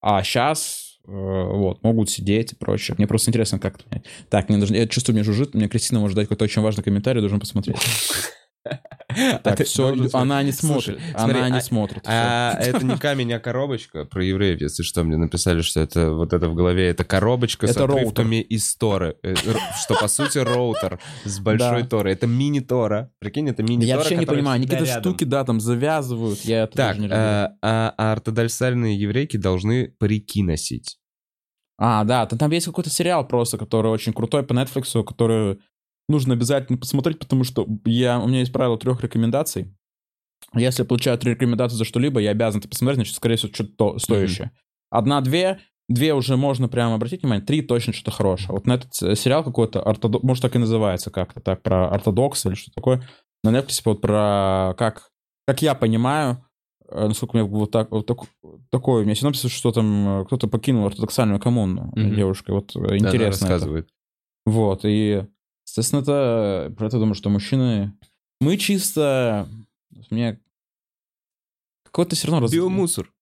А 0.00 0.22
сейчас 0.22 0.98
вот, 1.04 1.82
могут 1.84 2.10
сидеть 2.10 2.52
и 2.52 2.56
прочее. 2.56 2.96
Мне 2.98 3.06
просто 3.06 3.30
интересно, 3.30 3.58
как 3.58 3.78
это. 3.80 4.02
Так, 4.28 4.48
мне 4.48 4.58
должны, 4.58 4.76
я 4.76 4.88
чувствую, 4.88 5.14
мне 5.14 5.22
жужжит, 5.24 5.54
мне 5.54 5.68
Кристина 5.68 6.00
может 6.00 6.16
дать 6.16 6.26
какой-то 6.26 6.44
очень 6.44 6.62
важный 6.62 6.82
комментарий, 6.82 7.20
должен 7.20 7.38
посмотреть. 7.40 7.76
А 9.16 9.38
Так, 9.38 9.64
все, 9.64 9.94
она 10.12 10.42
не 10.42 10.52
смотрит. 10.52 11.00
смотри, 11.16 11.38
Она 11.38 11.48
не 11.48 11.58
а- 11.58 11.62
смотрит. 11.62 12.02
А 12.06 12.52
это 12.60 12.84
не 12.84 12.96
камень, 12.98 13.32
а 13.32 13.38
коробочка 13.40 14.04
про 14.04 14.22
евреев, 14.22 14.60
если 14.60 14.82
что, 14.82 15.04
мне 15.04 15.16
написали, 15.16 15.62
что 15.62 15.80
это 15.80 16.12
вот 16.12 16.32
это 16.32 16.48
в 16.48 16.54
голове, 16.54 16.88
это 16.88 17.04
коробочка 17.04 17.66
с 17.66 17.76
отрывками 17.76 18.36
из 18.42 18.74
Торы, 18.76 19.16
э, 19.22 19.34
что 19.36 19.94
по 19.94 20.08
сути 20.08 20.38
роутер 20.38 20.98
с 21.24 21.38
большой. 21.38 21.84
Торы. 21.86 22.12
Это 22.12 22.26
мини-Тора. 22.26 23.12
Прикинь, 23.18 23.48
это 23.48 23.62
мини-Тора, 23.62 23.88
Я 23.88 23.96
вообще 23.96 24.16
не 24.16 24.26
понимаю, 24.26 24.56
они 24.56 24.66
какие-то 24.66 25.00
штуки, 25.00 25.24
да, 25.24 25.44
там 25.44 25.60
завязывают. 25.60 26.40
Я 26.40 26.64
это 26.64 26.76
Так, 26.76 26.96
а 27.10 27.54
а 27.62 28.12
ортодоксальные 28.12 28.98
еврейки 28.98 29.36
должны 29.36 29.88
парики 29.98 30.42
носить. 30.42 30.98
А, 31.78 32.04
да, 32.04 32.26
там, 32.26 32.38
там 32.38 32.50
есть 32.50 32.66
какой-то 32.66 32.90
сериал 32.90 33.26
просто, 33.26 33.58
который 33.58 33.90
очень 33.90 34.12
крутой 34.12 34.42
по 34.42 34.54
Netflix, 34.54 35.04
который 35.04 35.58
нужно 36.08 36.34
обязательно 36.34 36.78
посмотреть, 36.78 37.18
потому 37.18 37.44
что 37.44 37.66
я, 37.84 38.18
у 38.20 38.28
меня 38.28 38.40
есть 38.40 38.52
правило 38.52 38.78
трех 38.78 39.00
рекомендаций. 39.02 39.74
Если 40.54 40.82
я 40.82 40.86
получаю 40.86 41.18
три 41.18 41.32
рекомендации 41.32 41.76
за 41.76 41.84
что-либо, 41.84 42.20
я 42.20 42.30
обязан 42.30 42.60
это 42.60 42.68
посмотреть, 42.68 42.98
значит, 42.98 43.16
скорее 43.16 43.36
всего, 43.36 43.52
что-то 43.52 43.72
то- 43.76 43.98
стоящее. 43.98 44.52
Одна-две, 44.90 45.58
две 45.88 46.14
уже 46.14 46.36
можно 46.36 46.68
прямо 46.68 46.94
обратить 46.94 47.22
внимание, 47.22 47.44
три 47.44 47.62
точно 47.62 47.92
что-то 47.92 48.10
хорошее. 48.12 48.50
Вот 48.52 48.66
на 48.66 48.74
этот 48.74 48.94
с- 48.94 49.16
сериал 49.16 49.42
какой-то, 49.42 49.80
ортодо- 49.80 50.20
может, 50.22 50.42
так 50.42 50.54
и 50.54 50.58
называется 50.58 51.10
как-то, 51.10 51.40
так, 51.40 51.62
про 51.62 51.88
ортодокс 51.90 52.46
или 52.46 52.54
что 52.54 52.70
такое, 52.72 53.02
на 53.42 53.50
Netflix 53.50 53.80
вот 53.84 54.00
про, 54.00 54.74
как, 54.78 55.10
как 55.46 55.62
я 55.62 55.74
понимаю, 55.74 56.44
э, 56.88 57.08
насколько 57.08 57.32
у 57.36 57.38
меня 57.38 57.48
вот, 57.48 57.70
так, 57.72 57.90
вот 57.90 58.06
так- 58.06 58.18
такое, 58.70 59.02
у 59.02 59.04
меня 59.04 59.14
синопсис, 59.16 59.50
что 59.50 59.72
там 59.72 60.20
э, 60.20 60.24
кто-то 60.26 60.46
покинул 60.46 60.86
ортодоксальную 60.86 61.40
коммуну, 61.40 61.92
Мгм. 61.96 62.14
девушка, 62.14 62.52
вот 62.52 62.74
э, 62.76 62.80
Да, 62.80 62.96
интересно. 62.96 63.16
это. 63.46 63.54
рассказывает. 63.54 63.88
Вот, 64.44 64.80
и, 64.84 65.26
естественно, 65.76 66.00
это, 66.00 66.74
про 66.76 66.86
это 66.86 66.98
думаю, 66.98 67.14
что 67.14 67.30
мужчины... 67.30 67.92
Мы 68.40 68.56
чисто 68.56 69.48
мне 70.10 70.40
какой-то 71.84 72.16
все 72.16 72.28
равно... 72.28 72.42
раз- 72.42 72.52
Биомусор. 72.52 73.12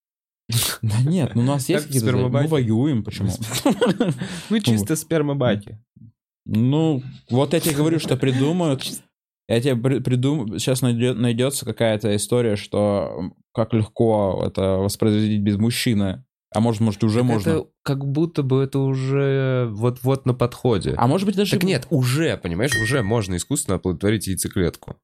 Да 0.82 1.00
нет, 1.02 1.34
ну 1.34 1.42
у 1.42 1.44
нас 1.44 1.68
есть 1.68 1.84
Как 1.84 1.92
какие-то... 1.92 2.16
Мы 2.16 2.46
воюем, 2.46 3.04
почему? 3.04 3.30
Ну, 4.50 4.58
чисто 4.60 4.96
спермобаки. 4.96 5.78
Ну, 6.44 7.02
вот 7.30 7.54
я 7.54 7.60
тебе 7.60 7.74
говорю, 7.74 7.98
что 7.98 8.16
придумают. 8.16 8.84
Я 9.48 9.60
тебе 9.60 9.76
при- 9.76 10.00
придум... 10.00 10.58
Сейчас 10.58 10.82
найдется 10.82 11.64
какая-то 11.64 12.14
история, 12.16 12.56
что 12.56 13.32
как 13.52 13.72
легко 13.72 14.42
это 14.46 14.78
воспроизводить 14.78 15.40
без 15.40 15.56
мужчины. 15.56 16.24
А 16.54 16.60
может, 16.60 16.80
может, 16.80 17.02
уже 17.02 17.18
Так 17.18 17.26
можно. 17.26 17.50
Это 17.50 17.66
как 17.82 18.06
будто 18.06 18.44
бы 18.44 18.62
это 18.62 18.78
уже 18.78 19.66
вот-вот 19.72 20.24
на 20.24 20.34
подходе. 20.34 20.94
А 20.96 21.08
может 21.08 21.26
быть, 21.26 21.34
даже... 21.34 21.50
Так 21.50 21.64
нет, 21.64 21.88
уже, 21.90 22.36
понимаешь, 22.36 22.70
уже 22.80 23.02
можно 23.02 23.34
искусственно 23.36 23.76
оплодотворить 23.76 24.28
яйцеклетку. 24.28 24.96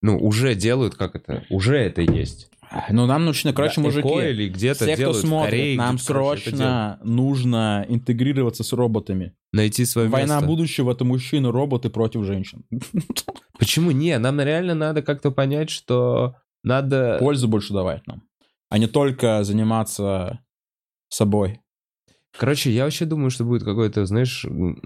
Ну, 0.00 0.16
уже 0.16 0.54
делают, 0.54 0.94
как 0.94 1.16
это, 1.16 1.44
уже 1.50 1.76
это 1.76 2.02
есть. 2.02 2.48
Ну, 2.90 3.06
нам 3.06 3.24
нужно, 3.24 3.52
короче, 3.52 3.76
Да, 3.76 3.82
мужики, 3.82 4.08
или 4.08 4.48
где-то 4.48 4.84
все, 4.84 4.92
кто 4.92 4.96
делают 4.96 5.16
в 5.16 5.26
смотрит, 5.26 5.50
Корее, 5.50 5.76
нам 5.76 5.98
срочно 5.98 7.00
нужно 7.02 7.84
интегрироваться 7.88 8.62
с 8.62 8.72
роботами. 8.72 9.34
Найти 9.52 9.84
свое 9.86 10.08
Война 10.08 10.36
место. 10.36 10.46
будущего— 10.46 10.90
это 10.92 11.04
мужчины, 11.04 11.50
роботы 11.50 11.90
против 11.90 12.24
женщин. 12.24 12.64
Почему 13.58 13.90
не? 13.90 14.16
Нам 14.18 14.40
реально 14.40 14.74
надо 14.74 15.02
как-то 15.02 15.32
понять, 15.32 15.70
что 15.70 16.36
надо... 16.62 17.16
Пользу 17.18 17.48
больше 17.48 17.72
давать 17.72 18.06
нам, 18.06 18.22
а 18.68 18.78
не 18.78 18.86
только 18.86 19.42
заниматься 19.42 20.40
собой. 21.08 21.60
Короче, 22.38 22.70
я 22.70 22.84
вообще 22.84 23.04
думаю, 23.06 23.30
что 23.30 23.44
будет 23.44 23.64
какое-то, 23.64 24.04
знаешь, 24.06 24.44
Ну, 24.48 24.76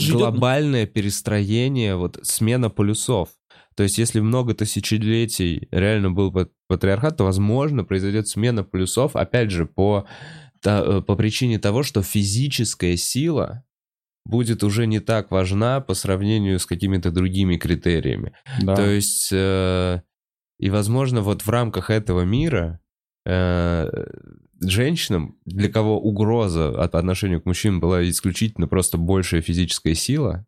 же 0.00 0.08
идет... 0.10 0.18
глобальное 0.18 0.86
перестроение, 0.86 1.96
вот 1.96 2.18
смена 2.22 2.70
полюсов. 2.70 3.30
То 3.76 3.84
есть, 3.84 3.96
если 3.96 4.20
много 4.20 4.54
тысячелетий 4.54 5.68
реально 5.70 6.10
был 6.10 6.32
пат- 6.32 6.50
патриархат, 6.66 7.16
то, 7.16 7.24
возможно, 7.24 7.84
произойдет 7.84 8.28
смена 8.28 8.64
полюсов, 8.64 9.14
опять 9.14 9.50
же, 9.50 9.66
по, 9.66 10.06
та- 10.60 10.84
э, 10.84 11.00
по 11.02 11.14
причине 11.16 11.58
того, 11.58 11.82
что 11.82 12.02
физическая 12.02 12.96
сила 12.96 13.64
будет 14.26 14.62
уже 14.64 14.86
не 14.86 15.00
так 15.00 15.30
важна 15.30 15.80
по 15.80 15.94
сравнению 15.94 16.58
с 16.58 16.66
какими-то 16.66 17.10
другими 17.10 17.56
критериями. 17.56 18.32
Да. 18.62 18.74
То 18.74 18.84
есть, 18.84 19.30
э, 19.32 20.02
и, 20.58 20.70
возможно, 20.70 21.22
вот 21.22 21.42
в 21.42 21.48
рамках 21.48 21.88
этого 21.88 22.22
мира 22.22 22.80
э, 23.24 23.88
женщинам, 24.60 25.36
для 25.44 25.68
кого 25.68 26.00
угроза 26.00 26.68
от- 26.82 26.92
по 26.92 26.98
отношению 26.98 27.40
к 27.40 27.46
мужчинам 27.46 27.80
была 27.80 28.08
исключительно 28.08 28.66
просто 28.68 28.98
большая 28.98 29.40
физическая 29.42 29.94
сила, 29.94 30.44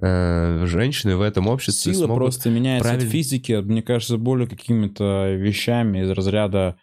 э, 0.00 0.64
женщины 0.66 1.16
в 1.16 1.22
этом 1.22 1.48
обществе 1.48 1.92
Сила 1.94 2.06
смогут... 2.06 2.22
просто 2.24 2.50
меняется 2.50 2.88
правильно- 2.88 3.06
от 3.08 3.12
физики, 3.12 3.52
мне 3.62 3.82
кажется, 3.82 4.18
более 4.18 4.48
какими-то 4.48 5.32
вещами 5.34 6.02
из 6.02 6.10
разряда, 6.10 6.76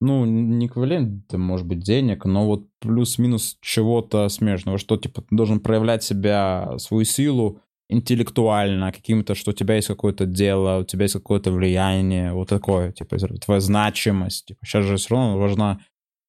ну, 0.00 0.24
не 0.24 0.66
эквивалент, 0.66 1.32
может 1.34 1.66
быть, 1.66 1.80
денег, 1.80 2.24
но 2.24 2.46
вот 2.46 2.66
плюс-минус 2.80 3.58
чего-то 3.60 4.28
смежного, 4.28 4.78
что, 4.78 4.96
типа, 4.96 5.22
ты 5.22 5.28
должен 5.36 5.60
проявлять 5.60 6.02
себя, 6.02 6.74
свою 6.78 7.04
силу 7.04 7.60
интеллектуально, 7.90 8.92
каким-то, 8.92 9.34
что 9.34 9.50
у 9.50 9.54
тебя 9.54 9.74
есть 9.74 9.88
какое-то 9.88 10.24
дело, 10.24 10.78
у 10.78 10.84
тебя 10.84 11.02
есть 11.02 11.14
какое-то 11.14 11.52
влияние, 11.52 12.32
вот 12.32 12.48
такое, 12.48 12.92
типа, 12.92 13.18
твоя 13.18 13.60
значимость. 13.60 14.46
Типа, 14.46 14.64
сейчас 14.64 14.84
же 14.84 14.96
все 14.96 15.14
равно 15.14 15.38
важна 15.38 15.80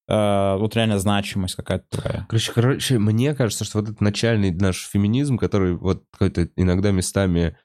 э, 0.08 0.58
вот 0.58 0.76
реально 0.76 1.00
значимость 1.00 1.56
какая-то 1.56 1.86
твоя. 1.90 2.26
Короче, 2.28 2.52
короче, 2.52 3.00
мне 3.00 3.36
кажется, 3.36 3.64
что 3.64 3.80
вот 3.80 3.90
этот 3.90 4.02
начальный 4.02 4.52
наш 4.52 4.90
феминизм, 4.90 5.38
который 5.38 5.76
вот 5.76 6.04
какой-то 6.12 6.50
иногда 6.56 6.92
местами 6.92 7.56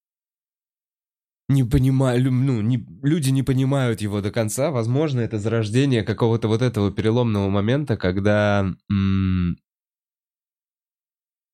не 1.48 1.62
понимаю, 1.62 2.32
ну, 2.32 2.60
не, 2.60 2.84
люди 3.02 3.30
не 3.30 3.42
понимают 3.42 4.00
его 4.00 4.20
до 4.20 4.30
конца. 4.30 4.70
Возможно, 4.70 5.20
это 5.20 5.38
зарождение 5.38 6.02
какого-то 6.02 6.48
вот 6.48 6.60
этого 6.60 6.90
переломного 6.90 7.48
момента, 7.48 7.96
когда 7.96 8.66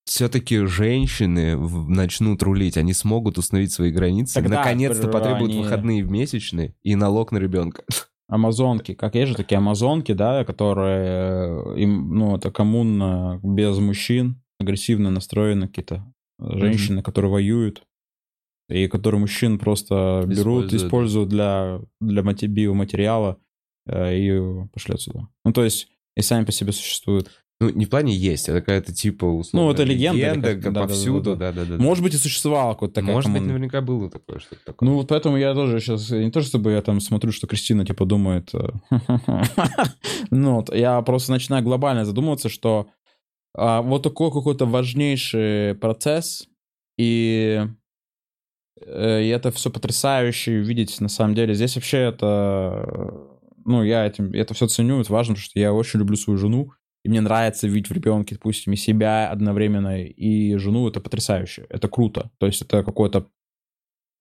все-таки 0.04 0.64
женщины 0.66 1.56
начнут 1.56 2.42
рулить, 2.42 2.76
они 2.76 2.92
смогут 2.92 3.38
установить 3.38 3.72
свои 3.72 3.90
границы, 3.90 4.34
Тогда 4.34 4.58
наконец-то 4.58 5.08
потребуют 5.08 5.52
они- 5.52 5.62
выходные 5.62 6.04
в 6.04 6.10
месячные 6.10 6.74
и 6.82 6.94
налог 6.96 7.32
на 7.32 7.38
ребенка. 7.38 7.84
Амазонки, 8.28 8.94
как 8.94 9.14
есть 9.14 9.30
же 9.30 9.36
такие 9.36 9.58
амазонки, 9.58 10.12
да, 10.12 10.44
которые, 10.44 11.74
э, 11.74 11.80
им, 11.80 12.14
ну, 12.14 12.36
это 12.36 12.50
коммуна 12.50 13.38
без 13.42 13.76
мужчин, 13.78 14.40
агрессивно 14.58 15.10
настроены 15.10 15.68
какие-то 15.68 16.10
женщины, 16.38 17.02
которые 17.02 17.30
воюют, 17.30 17.82
и 18.68 18.88
которые 18.88 19.20
мужчин 19.20 19.58
просто 19.58 20.24
берут, 20.26 20.66
Используют. 20.66 20.72
используют 20.82 21.28
для, 21.28 21.80
для 22.00 22.22
биоматериала 22.22 23.38
э, 23.86 24.16
и 24.16 24.66
пошли 24.72 24.94
отсюда. 24.94 25.28
Ну, 25.44 25.52
то 25.52 25.62
есть, 25.62 25.88
и 26.16 26.22
сами 26.22 26.44
по 26.44 26.52
себе 26.52 26.72
существуют. 26.72 27.41
Ну, 27.62 27.70
не 27.70 27.84
в 27.84 27.88
плане 27.90 28.14
есть, 28.14 28.48
а 28.48 28.52
какая-то 28.52 28.92
типа 28.94 29.24
условно. 29.24 29.66
Ну, 29.68 29.72
это 29.72 29.84
легенда 29.84 30.18
легенда 30.18 30.48
как- 30.54 30.60
да, 30.62 30.70
да, 30.70 30.80
да, 30.80 30.86
повсюду, 30.86 31.36
да. 31.36 31.52
да-да-да. 31.52 31.82
Может 31.82 32.02
быть, 32.04 32.14
и 32.14 32.16
существовала 32.18 32.74
какая-то 32.74 32.94
такая 32.94 33.14
Может 33.14 33.32
быть, 33.32 33.42
наверняка 33.42 33.80
было 33.80 34.10
такое, 34.10 34.38
что-то 34.40 34.64
такое. 34.64 34.88
Ну, 34.88 34.96
вот 34.96 35.08
поэтому 35.08 35.36
я 35.36 35.54
тоже 35.54 35.80
сейчас... 35.80 36.10
Не 36.10 36.30
то, 36.30 36.40
чтобы 36.42 36.72
я 36.72 36.82
там 36.82 37.00
смотрю, 37.00 37.32
что 37.32 37.46
Кристина, 37.46 37.86
типа, 37.86 38.04
думает... 38.04 38.50
э, 38.54 38.68
Ну, 40.30 40.64
я 40.72 41.00
просто 41.02 41.32
начинаю 41.32 41.62
глобально 41.62 42.04
задумываться, 42.04 42.48
что 42.48 42.88
а, 43.54 43.82
вот 43.82 44.02
такой 44.02 44.30
какой-то 44.32 44.66
важнейший 44.66 45.74
процесс, 45.74 46.48
и, 46.98 47.66
э, 48.80 49.22
и 49.24 49.28
это 49.28 49.50
все 49.50 49.70
потрясающе 49.70 50.58
видеть, 50.60 51.00
на 51.00 51.08
самом 51.08 51.34
деле. 51.34 51.54
Здесь 51.54 51.74
вообще 51.76 51.98
это... 51.98 52.84
э, 52.86 53.28
Ну, 53.64 53.82
я 53.84 54.06
этим, 54.06 54.32
это 54.32 54.54
все 54.54 54.66
ценю, 54.66 55.00
это 55.00 55.12
важно, 55.12 55.34
потому 55.34 55.44
что 55.44 55.58
я 55.60 55.72
очень 55.72 56.00
люблю 56.00 56.16
свою 56.16 56.38
жену, 56.38 56.72
и 57.04 57.08
мне 57.08 57.20
нравится 57.20 57.66
видеть 57.66 57.90
в 57.90 57.92
ребенке, 57.92 58.36
допустим, 58.36 58.72
и 58.72 58.76
себя 58.76 59.30
одновременно, 59.30 60.02
и 60.02 60.56
жену, 60.56 60.88
это 60.88 61.00
потрясающе, 61.00 61.66
это 61.68 61.88
круто. 61.88 62.30
То 62.38 62.46
есть 62.46 62.62
это 62.62 62.82
какое-то 62.82 63.28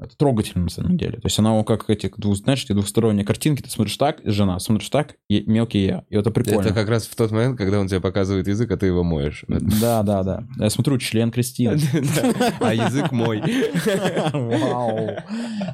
это 0.01 0.17
трогательно, 0.17 0.63
на 0.63 0.69
самом 0.71 0.97
деле. 0.97 1.19
То 1.19 1.27
есть 1.27 1.37
она 1.37 1.63
как 1.63 1.87
эти, 1.87 2.11
двух, 2.17 2.35
знаешь, 2.35 2.63
эти 2.63 2.73
двухсторонние 2.73 3.23
картинки. 3.23 3.61
Ты 3.61 3.69
смотришь 3.69 3.97
так, 3.97 4.19
жена, 4.23 4.57
смотришь 4.57 4.89
так, 4.89 5.15
и 5.29 5.43
мелкий 5.45 5.85
я. 5.85 6.05
И 6.09 6.15
это 6.15 6.31
прикольно. 6.31 6.61
Это 6.61 6.73
как 6.73 6.89
раз 6.89 7.05
в 7.05 7.15
тот 7.15 7.29
момент, 7.29 7.55
когда 7.55 7.79
он 7.79 7.87
тебе 7.87 8.01
показывает 8.01 8.47
язык, 8.47 8.71
а 8.71 8.77
ты 8.77 8.87
его 8.87 9.03
моешь. 9.03 9.45
Да, 9.47 10.01
да, 10.01 10.23
да. 10.23 10.47
Я 10.57 10.71
смотрю, 10.71 10.97
член 10.97 11.29
Кристины. 11.31 11.79
А 12.61 12.73
язык 12.73 13.11
мой. 13.11 13.41
Вау. 14.33 15.17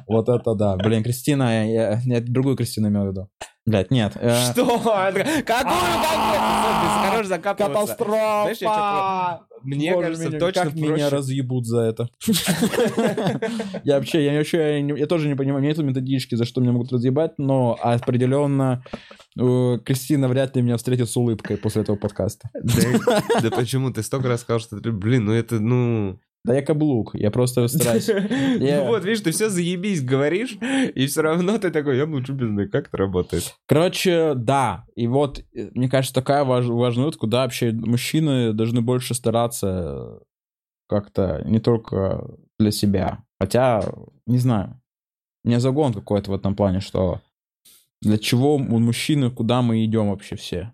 Вот 0.06 0.28
это 0.28 0.54
да. 0.54 0.76
Блин, 0.76 1.02
Кристина, 1.02 1.66
я 1.66 2.20
другую 2.20 2.56
Кристину 2.56 2.88
имел 2.88 3.04
в 3.04 3.08
виду. 3.08 3.30
Блять, 3.68 3.90
нет. 3.90 4.12
э, 4.16 4.52
Что? 4.52 4.78
Какую? 4.78 5.44
Какую? 5.44 7.10
Хорош 7.10 7.26
закапываться. 7.26 7.94
Катастрофа! 7.96 9.40
Мне 9.62 9.92
Боже 9.92 10.06
кажется, 10.06 10.28
меня, 10.28 10.38
точно 10.38 10.62
как 10.62 10.74
меня 10.74 11.10
разъебут 11.10 11.66
за 11.66 11.80
это. 11.80 12.08
Я 13.84 13.96
вообще, 13.96 14.24
я 14.24 14.38
вообще, 14.38 14.80
я 14.80 15.06
тоже 15.06 15.28
не 15.28 15.34
понимаю, 15.34 15.64
нету 15.64 15.82
методички, 15.82 16.36
за 16.36 16.44
что 16.44 16.60
меня 16.60 16.72
могут 16.72 16.92
разъебать, 16.92 17.32
но 17.38 17.76
определенно 17.80 18.84
э, 19.36 19.78
Кристина 19.84 20.28
вряд 20.28 20.54
ли 20.54 20.62
меня 20.62 20.76
встретит 20.76 21.10
с 21.10 21.16
улыбкой 21.16 21.56
после 21.56 21.82
этого 21.82 21.96
подкаста. 21.96 22.50
Да 22.54 23.10
да 23.42 23.50
почему? 23.50 23.90
Ты 23.90 24.02
столько 24.04 24.28
раз 24.28 24.42
сказал, 24.42 24.60
что 24.60 24.80
ты, 24.80 24.92
блин, 24.92 25.24
ну 25.24 25.32
это, 25.32 25.58
ну... 25.58 26.20
Да 26.44 26.54
я 26.54 26.62
каблук, 26.62 27.14
я 27.14 27.30
просто 27.30 27.68
стараюсь. 27.68 28.08
Ну 28.60 28.86
вот, 28.86 29.04
видишь, 29.04 29.20
ты 29.20 29.32
все 29.32 29.50
заебись 29.50 30.02
говоришь, 30.02 30.56
и 30.94 31.06
все 31.06 31.22
равно 31.22 31.58
ты 31.58 31.70
такой, 31.70 31.96
я 31.96 32.06
молчу 32.06 32.32
без 32.32 32.48
ны». 32.48 32.68
Как 32.68 32.88
это 32.88 32.96
работает? 32.96 33.54
Короче, 33.66 34.34
да, 34.34 34.84
и 34.94 35.06
вот, 35.06 35.40
э, 35.52 35.70
мне 35.74 35.88
кажется, 35.88 36.14
такая 36.14 36.44
важ- 36.44 36.66
важная 36.66 37.04
нотка, 37.06 37.20
куда 37.20 37.42
вообще 37.42 37.72
мужчины 37.72 38.52
должны 38.52 38.80
больше 38.80 39.14
стараться 39.14 40.20
как-то 40.88 41.42
не 41.44 41.60
только 41.60 42.24
для 42.58 42.70
себя. 42.70 43.24
Хотя, 43.38 43.82
не 44.26 44.38
знаю, 44.38 44.80
у 45.44 45.48
меня 45.48 45.60
загон 45.60 45.92
какой-то 45.92 46.30
в 46.30 46.34
этом 46.34 46.56
плане, 46.56 46.80
что 46.80 47.20
для 48.00 48.16
чего 48.16 48.54
у 48.54 48.58
мужчины, 48.58 49.30
куда 49.30 49.60
мы 49.60 49.84
идем 49.84 50.10
вообще 50.10 50.36
все? 50.36 50.72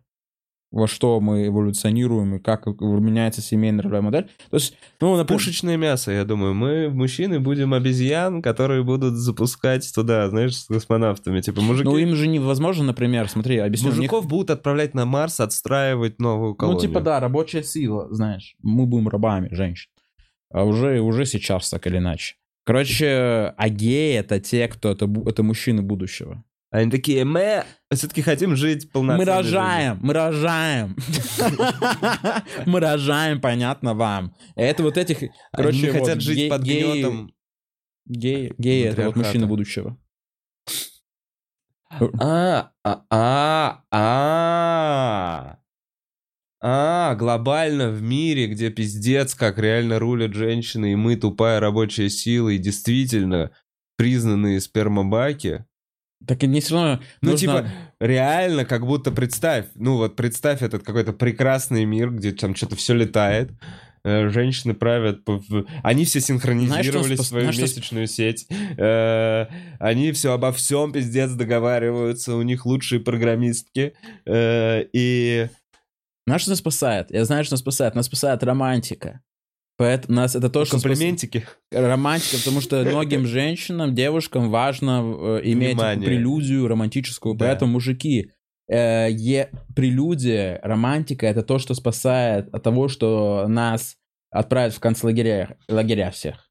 Во 0.74 0.88
что 0.88 1.20
мы 1.20 1.46
эволюционируем 1.46 2.34
и 2.34 2.38
как 2.40 2.66
меняется 2.66 3.40
семейная 3.40 3.82
ролевая 3.82 4.02
модель. 4.02 4.24
То 4.50 4.56
есть, 4.56 4.76
ну, 5.00 5.14
например, 5.16 5.38
Пушечное 5.38 5.76
мясо, 5.76 6.10
я 6.10 6.24
думаю. 6.24 6.52
Мы, 6.52 6.90
мужчины, 6.90 7.38
будем 7.38 7.74
обезьян, 7.74 8.42
которые 8.42 8.82
будут 8.82 9.14
запускать 9.14 9.88
туда, 9.94 10.28
знаешь, 10.30 10.56
с 10.56 10.66
космонавтами. 10.66 11.40
Типа, 11.40 11.60
мужики... 11.60 11.88
ну, 11.88 11.96
им 11.96 12.16
же 12.16 12.26
невозможно, 12.26 12.82
например, 12.86 13.28
смотри, 13.28 13.58
объясню. 13.58 13.90
у 13.90 13.92
них- 13.92 13.98
Мужиков 14.10 14.26
будут 14.26 14.50
отправлять 14.50 14.94
на 14.94 15.04
Марс, 15.04 15.38
отстраивать 15.38 16.20
новую 16.20 16.56
колонию. 16.56 16.82
Ну, 16.82 16.88
типа, 16.88 17.00
да, 17.00 17.20
рабочая 17.20 17.62
сила, 17.62 18.08
знаешь. 18.12 18.56
Мы 18.60 18.86
будем 18.86 19.06
рабами 19.08 19.50
женщин. 19.52 19.90
А 20.52 20.64
уже, 20.64 20.98
уже 20.98 21.24
сейчас 21.24 21.70
так 21.70 21.86
или 21.86 21.98
иначе. 21.98 22.34
Короче, 22.64 23.54
а 23.56 23.68
геи— 23.68 24.14
это 24.16 24.40
те, 24.40 24.66
кто... 24.66 24.90
Это, 24.90 25.08
это 25.24 25.44
мужчины 25.44 25.82
будущего. 25.82 26.42
Они 26.74 26.90
такие, 26.90 27.24
мы 27.24 27.62
все-таки 27.92 28.20
хотим 28.20 28.56
жить 28.56 28.86
Мы 28.86 28.90
полноценной 28.90 29.24
рожаем, 29.26 29.98
мы 30.02 30.12
рожаем. 30.12 30.96
Мы 32.66 32.80
рожаем, 32.80 33.40
понятно 33.40 33.94
вам. 33.94 34.34
Это 34.56 34.82
вот 34.82 34.98
этих... 34.98 35.18
жизнью. 35.20 35.36
Короче, 35.52 35.92
хотят 35.92 36.20
жить 36.20 36.50
под 36.50 36.62
гнетом 36.62 37.32
Геи, 38.06 38.52
геи 38.58 38.86
это 38.86 39.06
вот 39.06 39.14
мужчины 39.14 39.46
будущего. 39.46 39.96
А, 42.18 42.72
а, 42.82 43.04
а, 43.08 43.84
а. 43.92 45.58
А, 46.60 47.14
глобально 47.14 47.90
в 47.90 48.02
мире, 48.02 48.48
где 48.48 48.70
пиздец, 48.70 49.36
как 49.36 49.60
реально 49.60 50.00
рулят 50.00 50.34
женщины, 50.34 50.90
и 50.90 50.96
мы 50.96 51.14
тупая 51.14 51.60
рабочая 51.60 52.10
сила, 52.10 52.48
и 52.48 52.58
действительно 52.58 53.52
признанные 53.96 54.60
спермобаки. 54.60 55.66
Так 56.26 56.42
и 56.42 56.46
не 56.46 56.60
все 56.60 56.74
равно. 56.74 57.00
Ну, 57.22 57.30
нужно- 57.32 57.38
типа, 57.40 57.68
реально, 58.00 58.64
как 58.64 58.86
будто 58.86 59.10
представь, 59.10 59.66
ну 59.74 59.96
вот 59.96 60.16
представь 60.16 60.62
этот 60.62 60.82
какой-то 60.82 61.12
прекрасный 61.12 61.84
мир, 61.84 62.10
где 62.10 62.32
там 62.32 62.54
что-то 62.54 62.76
все 62.76 62.94
летает, 62.94 63.50
э, 64.04 64.28
женщины 64.28 64.74
правят, 64.74 65.20
они 65.82 66.04
все 66.04 66.20
синхронизировались 66.20 67.14
спас- 67.16 67.26
в 67.26 67.28
свою 67.28 67.44
знаешь, 67.52 67.54
что 67.56 67.62
месячную 67.80 68.06
сеть, 68.06 68.46
э, 68.50 69.46
они 69.78 70.12
все 70.12 70.32
обо 70.32 70.52
всем 70.52 70.92
пиздец 70.92 71.30
договариваются, 71.32 72.34
у 72.36 72.42
них 72.42 72.66
лучшие 72.66 73.00
программистки, 73.00 73.94
э, 74.26 74.84
и... 74.92 75.48
Знаешь, 76.26 76.42
что 76.42 76.50
нас 76.52 76.58
спасает? 76.60 77.10
Я 77.10 77.24
знаю, 77.26 77.44
что 77.44 77.52
нас 77.54 77.60
спасает. 77.60 77.94
Нас 77.94 78.06
спасает 78.06 78.42
романтика. 78.42 79.20
Поэтому 79.76 80.16
нас 80.16 80.36
это 80.36 80.48
то, 80.48 80.64
что 80.64 80.80
Комплиментики. 80.80 81.44
романтика, 81.72 82.36
потому 82.38 82.60
что 82.60 82.84
многим 82.84 83.26
женщинам, 83.26 83.94
девушкам 83.94 84.50
важно 84.50 85.02
э, 85.02 85.40
иметь 85.44 85.74
Внимание. 85.74 86.06
прелюдию 86.06 86.68
романтическую. 86.68 87.34
Да. 87.34 87.46
Поэтому, 87.46 87.72
мужики, 87.72 88.30
э, 88.70 89.08
е- 89.10 89.50
прелюдия, 89.74 90.60
романтика 90.62 91.26
это 91.26 91.42
то, 91.42 91.58
что 91.58 91.74
спасает 91.74 92.54
от 92.54 92.62
того, 92.62 92.86
что 92.88 93.46
нас 93.48 93.96
отправят 94.30 94.74
в 94.74 94.80
концлагеря 94.80 95.56
лагеря 95.68 96.10
всех. 96.12 96.48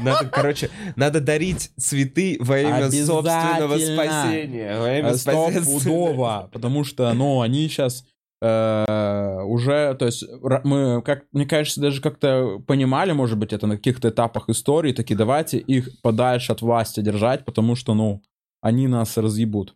Надо, 0.00 0.28
короче, 0.30 0.68
надо 0.96 1.20
дарить 1.20 1.70
цветы 1.78 2.36
во 2.40 2.58
имя 2.58 2.90
собственного 2.90 3.78
спасения. 3.78 4.78
Во 4.80 4.98
имя 4.98 5.08
Э, 5.10 5.14
спасения. 5.16 6.48
Потому 6.52 6.82
что, 6.84 7.12
ну, 7.14 7.40
они 7.40 7.68
сейчас 7.68 8.04
уже, 8.42 9.94
то 9.94 10.06
есть, 10.06 10.24
мы, 10.64 11.02
как 11.02 11.24
мне 11.32 11.46
кажется, 11.46 11.80
даже 11.80 12.00
как-то 12.00 12.58
понимали, 12.66 13.12
может 13.12 13.38
быть, 13.38 13.52
это 13.52 13.66
на 13.66 13.76
каких-то 13.76 14.08
этапах 14.08 14.48
истории, 14.48 14.92
такие, 14.92 15.16
давайте 15.16 15.58
их 15.58 15.88
подальше 16.02 16.52
от 16.52 16.60
власти 16.62 17.00
держать, 17.00 17.44
потому 17.44 17.76
что, 17.76 17.94
ну, 17.94 18.22
они 18.60 18.88
нас 18.88 19.16
разъебут 19.16 19.74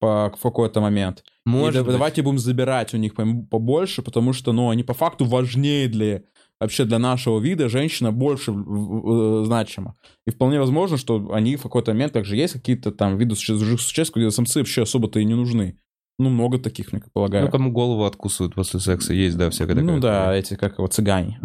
по, 0.00 0.32
в 0.36 0.42
какой-то 0.42 0.80
момент. 0.80 1.24
И 1.46 1.50
Может 1.50 1.74
да- 1.74 1.84
быть. 1.84 1.92
давайте 1.92 2.22
будем 2.22 2.38
забирать 2.38 2.94
у 2.94 2.96
них 2.96 3.14
побольше, 3.14 4.02
потому 4.02 4.32
что, 4.32 4.52
ну, 4.52 4.68
они 4.70 4.82
по 4.82 4.94
факту 4.94 5.24
важнее 5.24 5.88
для 5.88 6.22
вообще 6.60 6.84
для 6.84 6.98
нашего 6.98 7.38
вида 7.38 7.68
женщина 7.68 8.10
больше 8.10 8.50
э, 8.52 9.42
значима. 9.44 9.94
И 10.26 10.30
вполне 10.32 10.58
возможно, 10.58 10.96
что 10.96 11.30
они 11.32 11.54
в 11.54 11.62
какой-то 11.62 11.92
момент 11.92 12.12
также 12.12 12.36
есть 12.36 12.54
какие-то 12.54 12.90
там 12.90 13.16
виды 13.16 13.36
суще- 13.36 13.54
живых 13.58 13.80
существ, 13.80 14.16
где 14.16 14.28
самцы 14.32 14.58
вообще 14.58 14.82
особо-то 14.82 15.20
и 15.20 15.24
не 15.24 15.34
нужны. 15.34 15.78
Ну, 16.20 16.30
много 16.30 16.58
таких, 16.58 16.92
мне 16.92 17.00
полагаю. 17.12 17.44
Ну, 17.46 17.50
кому 17.50 17.70
голову 17.70 18.04
откусывают 18.04 18.54
после 18.54 18.80
секса, 18.80 19.12
есть, 19.14 19.36
да, 19.36 19.50
всякое 19.50 19.74
такое. 19.76 19.94
Ну 19.94 20.00
да, 20.00 20.34
эти, 20.34 20.54
как 20.56 20.78
его, 20.78 20.88
цыгане. 20.88 21.40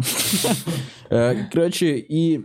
Э, 1.10 1.46
Короче, 1.52 1.98
и 1.98 2.44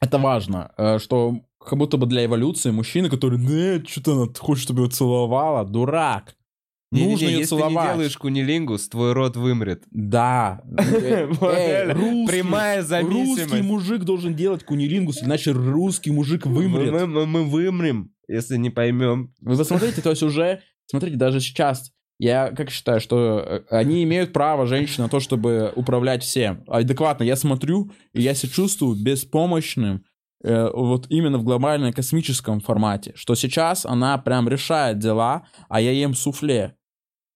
это 0.00 0.18
важно, 0.18 0.72
э, 0.76 0.98
что 0.98 1.40
как 1.64 1.78
будто 1.78 1.96
бы 1.96 2.06
для 2.06 2.24
эволюции 2.24 2.70
мужчины, 2.70 3.08
который, 3.08 3.38
не, 3.38 3.84
что-то 3.86 4.12
она 4.12 4.26
хочет, 4.38 4.64
чтобы 4.64 4.82
ее 4.84 4.90
целовала, 4.90 5.64
дурак. 5.64 6.34
Нужно 6.90 7.06
ее 7.06 7.12
если 7.16 7.26
ты 7.30 7.38
не 7.38 7.44
целовать. 7.44 7.92
делаешь 7.92 8.16
кунилингус, 8.16 8.88
твой 8.88 9.12
рот 9.12 9.36
вымрет. 9.36 9.84
Да. 9.90 10.62
Эй, 10.78 11.24
русский- 11.92 12.26
Прямая 12.26 12.78
Русский 12.78 12.88
зависимость. 12.88 13.62
мужик 13.64 14.02
должен 14.04 14.34
делать 14.34 14.64
кунилингус, 14.64 15.22
иначе 15.22 15.52
русский 15.52 16.10
мужик 16.10 16.46
Мы, 16.46 16.54
вымрет. 16.68 16.92
мы- 16.92 17.06
мы- 17.06 17.26
мы 17.26 17.44
вымрем, 17.44 18.10
если 18.26 18.56
не 18.56 18.70
поймем. 18.70 19.34
Вы 19.42 19.56
посмотрите, 19.58 20.00
то 20.00 20.10
есть 20.10 20.22
уже, 20.22 20.62
смотрите, 20.88 21.16
даже 21.16 21.40
сейчас, 21.40 21.92
я 22.18 22.50
как 22.50 22.70
считаю, 22.70 23.00
что 23.00 23.38
э, 23.38 23.62
они 23.70 24.02
имеют 24.04 24.32
право, 24.32 24.66
женщины, 24.66 25.04
на 25.04 25.08
то, 25.08 25.20
чтобы 25.20 25.72
управлять 25.76 26.22
всем. 26.22 26.64
Адекватно, 26.66 27.24
я 27.24 27.36
смотрю, 27.36 27.90
и 28.12 28.22
я 28.22 28.34
себя 28.34 28.52
чувствую 28.52 28.96
беспомощным, 28.96 30.04
э, 30.42 30.70
вот 30.72 31.06
именно 31.10 31.38
в 31.38 31.44
глобальном 31.44 31.92
космическом 31.92 32.60
формате, 32.60 33.12
что 33.14 33.34
сейчас 33.34 33.86
она 33.86 34.18
прям 34.18 34.48
решает 34.48 34.98
дела, 34.98 35.46
а 35.68 35.80
я 35.80 35.92
ем 35.92 36.14
суфле. 36.14 36.74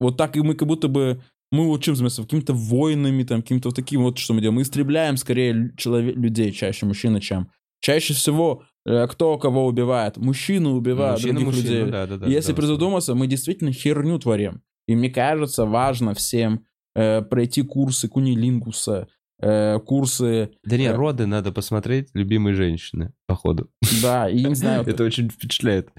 Вот 0.00 0.16
так 0.16 0.36
и 0.36 0.40
мы 0.40 0.54
как 0.54 0.66
будто 0.66 0.88
бы 0.88 1.22
мы 1.52 1.78
чем 1.80 1.94
занимаемся? 1.94 2.22
Какими-то 2.22 2.54
войнами, 2.54 3.24
там, 3.24 3.42
каким-то 3.42 3.68
вот 3.68 3.76
таким 3.76 4.02
вот, 4.02 4.16
что 4.18 4.32
мы 4.32 4.40
делаем. 4.40 4.56
Мы 4.56 4.62
истребляем 4.62 5.18
скорее 5.18 5.70
человек, 5.76 6.16
людей 6.16 6.50
чаще, 6.50 6.86
мужчины, 6.86 7.20
чем. 7.20 7.50
Чаще 7.80 8.14
всего 8.14 8.64
кто 8.84 9.38
кого 9.38 9.66
убивает? 9.66 10.16
Мужчины 10.16 10.70
убивают 10.70 11.18
Мужчина, 11.20 11.40
других 11.40 11.46
мужчина, 11.54 11.72
людей. 11.78 11.90
да, 11.92 12.06
да, 12.06 12.16
да, 12.18 12.26
Если 12.26 12.52
да, 12.52 12.56
призадуматься, 12.56 13.14
мы 13.14 13.26
действительно 13.26 13.72
херню 13.72 14.18
творим. 14.18 14.62
И 14.88 14.96
мне 14.96 15.10
кажется, 15.10 15.64
важно 15.64 16.14
всем 16.14 16.66
э, 16.94 17.22
пройти 17.22 17.62
курсы 17.62 18.08
кунилингуса, 18.08 19.06
э, 19.40 19.78
курсы, 19.86 20.50
Да 20.64 20.76
нет, 20.76 20.94
Э, 20.94 20.96
роды 20.96 21.26
надо 21.26 21.52
посмотреть 21.52 22.08
любимой 22.14 22.54
женщины, 22.54 23.12
походу. 23.26 23.70
да, 24.02 24.28
и 24.28 24.44
не 24.44 24.54
знаю, 24.54 24.82
Это 24.86 25.04
очень 25.04 25.30
впечатляет. 25.30 25.90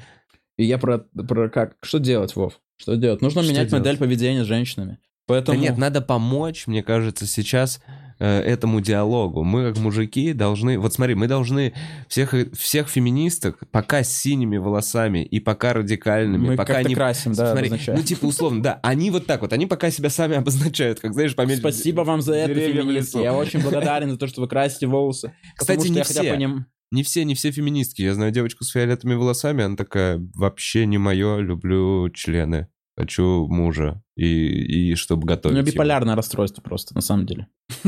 и 0.57 0.65
я 0.65 0.77
про, 0.77 0.99
про 0.99 1.49
как, 1.49 1.77
что 1.81 1.99
делать, 1.99 2.35
Вов? 2.35 2.59
Что 2.77 2.95
делать? 2.97 3.21
Нужно 3.21 3.41
Что 3.43 3.51
менять 3.51 3.71
модель 3.71 3.83
делать? 3.95 3.99
поведения 3.99 4.43
с 4.43 4.47
женщинами. 4.47 4.99
Поэтому... 5.25 5.57
Да 5.57 5.63
нет, 5.63 5.77
надо 5.77 6.01
помочь, 6.01 6.67
мне 6.67 6.83
кажется, 6.83 7.25
сейчас 7.25 7.79
э, 7.87 7.91
этому 8.25 8.81
диалогу. 8.81 9.43
Мы, 9.43 9.69
как 9.69 9.81
мужики, 9.81 10.33
должны... 10.33 10.79
Вот 10.79 10.93
смотри, 10.93 11.15
мы 11.15 11.27
должны 11.27 11.73
всех, 12.07 12.33
всех 12.53 12.87
феминисток 12.87 13.59
пока 13.71 14.03
с 14.03 14.15
синими 14.15 14.57
волосами 14.57 15.23
и 15.25 15.39
пока 15.39 15.73
радикальными, 15.73 16.49
мы 16.49 16.55
пока 16.55 16.83
не... 16.83 16.95
красим, 16.95 17.33
да, 17.33 17.51
Смотри, 17.51 17.67
обозначаем. 17.67 17.97
ну 17.99 18.03
типа 18.05 18.25
условно, 18.25 18.61
да, 18.61 18.79
они 18.83 19.11
вот 19.11 19.25
так 19.25 19.41
вот, 19.41 19.53
они 19.53 19.65
пока 19.65 19.91
себя 19.91 20.09
сами 20.09 20.35
обозначают, 20.37 20.99
как 20.99 21.13
знаешь, 21.13 21.35
пометить 21.35 21.59
Спасибо 21.59 22.01
вам 22.01 22.21
за 22.21 22.35
это, 22.35 22.53
феминистки. 22.53 23.17
Я 23.17 23.33
очень 23.33 23.61
благодарен 23.61 24.09
за 24.09 24.17
то, 24.17 24.27
что 24.27 24.41
вы 24.41 24.47
красите 24.47 24.87
волосы. 24.87 25.33
Кстати, 25.55 25.87
не 25.87 26.03
все. 26.03 26.65
Не 26.91 27.01
все, 27.01 27.25
не 27.25 27.33
все 27.33 27.49
феминистки. 27.49 28.03
Я 28.03 28.13
знаю 28.13 28.31
девочку 28.31 28.63
с 28.63 28.69
фиолетовыми 28.69 29.15
волосами, 29.17 29.63
она 29.63 29.75
такая, 29.75 30.21
вообще 30.35 30.85
не 30.85 30.99
мое, 30.99 31.39
люблю 31.39 32.07
члены. 32.11 32.67
Хочу 32.97 33.47
мужа. 33.47 34.01
И, 34.15 34.91
и 34.91 34.95
чтобы 34.95 35.25
готовить. 35.27 35.57
ему». 35.57 35.65
биполярное 35.65 36.15
расстройство 36.15 36.61
просто, 36.61 36.93
на 36.95 37.01
самом 37.01 37.25
деле. 37.25 37.47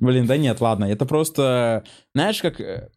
Блин, 0.00 0.26
да 0.26 0.36
нет, 0.36 0.60
ладно, 0.60 0.84
это 0.84 1.04
просто... 1.06 1.82
Знаешь, 2.14 2.40
как... 2.40 2.60
э, 2.60 2.88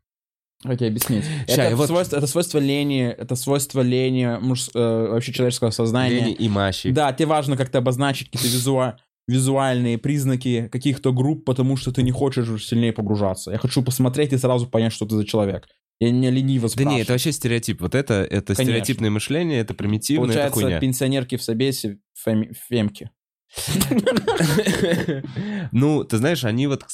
Как 0.61 0.77
тебе 0.77 0.89
объяснить? 0.89 1.23
Ща, 1.47 1.63
это, 1.63 1.75
вот- 1.75 1.87
свойство, 1.87 2.17
это 2.17 2.27
свойство 2.27 2.59
лени, 2.59 3.03
это 3.05 3.35
свойство 3.35 3.81
лени 3.81 4.37
муж- 4.39 4.69
э, 4.75 5.07
вообще 5.09 5.33
человеческого 5.33 5.71
сознания. 5.71 6.19
Лени 6.19 6.33
и 6.33 6.47
мащи. 6.47 6.91
Да, 6.91 7.11
тебе 7.13 7.25
важно 7.27 7.57
как-то 7.57 7.79
обозначить 7.79 8.29
какие-то 8.29 8.55
визуа- 8.55 8.93
визуальные 9.27 9.97
признаки 9.97 10.67
каких-то 10.71 11.11
групп, 11.11 11.45
потому 11.45 11.75
что 11.77 11.91
ты 11.91 12.03
не 12.03 12.11
хочешь 12.11 12.65
сильнее 12.67 12.93
погружаться. 12.93 13.49
Я 13.51 13.57
хочу 13.57 13.81
посмотреть 13.81 14.33
и 14.33 14.37
сразу 14.37 14.67
понять, 14.67 14.93
что 14.93 15.07
ты 15.07 15.15
за 15.15 15.25
человек. 15.25 15.67
Я 16.01 16.09
не 16.09 16.31
лениво 16.31 16.67
Да 16.75 16.83
не, 16.83 17.01
это 17.01 17.11
вообще 17.13 17.31
стереотип. 17.31 17.79
Вот 17.79 17.93
это, 17.93 18.23
это 18.23 18.55
Конечно. 18.55 18.65
стереотипное 18.65 19.11
мышление, 19.11 19.59
это 19.59 19.75
примитивное, 19.75 20.29
это 20.29 20.33
Получается, 20.33 20.59
хуйня. 20.61 20.79
пенсионерки 20.79 21.37
в 21.37 21.43
собесе 21.43 21.99
феми- 22.25 22.53
фемки. 22.69 23.11
Ну, 25.71 26.03
ты 26.03 26.17
знаешь, 26.17 26.43
они 26.43 26.67
вот, 26.67 26.85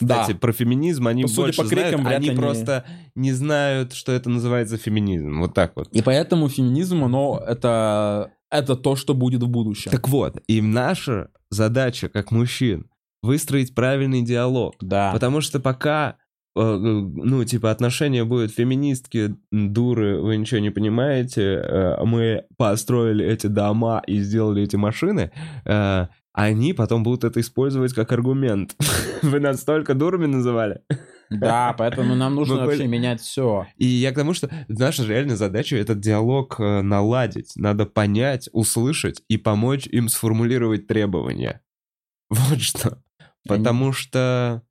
Да. 0.00 0.20
кстати, 0.22 0.36
про 0.36 0.52
феминизм 0.52 1.06
они 1.06 1.26
судя 1.26 1.42
больше 1.42 1.62
по 1.62 1.68
крикам, 1.68 2.02
знают, 2.02 2.18
они 2.18 2.28
они- 2.30 2.38
просто 2.38 2.84
не 3.14 3.32
знают, 3.32 3.92
что 3.94 4.12
это 4.12 4.30
называется 4.30 4.76
феминизм. 4.76 5.40
Вот 5.40 5.54
так 5.54 5.72
вот. 5.76 5.88
И 5.92 6.02
поэтому 6.02 6.48
феминизм, 6.48 7.04
оно 7.04 7.42
это, 7.46 8.32
это 8.50 8.76
то, 8.76 8.96
что 8.96 9.14
будет 9.14 9.42
в 9.42 9.48
будущем. 9.48 9.90
Так 9.90 10.08
вот, 10.08 10.38
и 10.46 10.60
наша 10.60 11.28
задача, 11.50 12.08
как 12.08 12.30
мужчин, 12.30 12.86
выстроить 13.22 13.74
правильный 13.74 14.22
диалог. 14.22 14.74
да. 14.80 15.12
Потому 15.12 15.40
что 15.40 15.60
пока, 15.60 16.16
ну, 16.54 17.44
типа, 17.44 17.70
отношения 17.70 18.24
будут 18.24 18.52
феминистки, 18.52 19.36
дуры, 19.50 20.20
вы 20.20 20.36
ничего 20.36 20.60
не 20.60 20.70
понимаете, 20.70 21.42
э, 21.42 22.04
мы 22.04 22.44
построили 22.56 23.24
эти 23.24 23.46
дома 23.46 24.02
и 24.06 24.20
сделали 24.20 24.62
эти 24.62 24.76
машины, 24.76 25.32
э, 25.64 26.06
они 26.34 26.72
потом 26.72 27.02
будут 27.02 27.24
это 27.24 27.40
использовать 27.40 27.92
как 27.92 28.12
аргумент. 28.12 28.74
Вы 29.22 29.38
нас 29.38 29.60
столько 29.60 29.94
дурами 29.94 30.24
называли? 30.26 30.80
Да, 31.28 31.74
поэтому 31.76 32.14
нам 32.14 32.34
нужно 32.36 32.54
Мы 32.54 32.60
были- 32.60 32.68
вообще 32.68 32.86
менять 32.86 33.20
все. 33.20 33.66
И 33.76 33.86
я 33.86 34.12
к 34.12 34.16
тому, 34.16 34.32
что 34.32 34.50
наша 34.68 35.06
реальная 35.06 35.36
задача 35.36 35.76
этот 35.76 36.00
диалог 36.00 36.58
э, 36.58 36.80
наладить. 36.80 37.52
Надо 37.56 37.84
понять, 37.84 38.48
услышать 38.52 39.22
и 39.28 39.36
помочь 39.36 39.86
им 39.86 40.08
сформулировать 40.08 40.86
требования. 40.86 41.60
Вот 42.30 42.62
что. 42.62 43.02
Потому 43.46 43.92
что... 43.92 44.62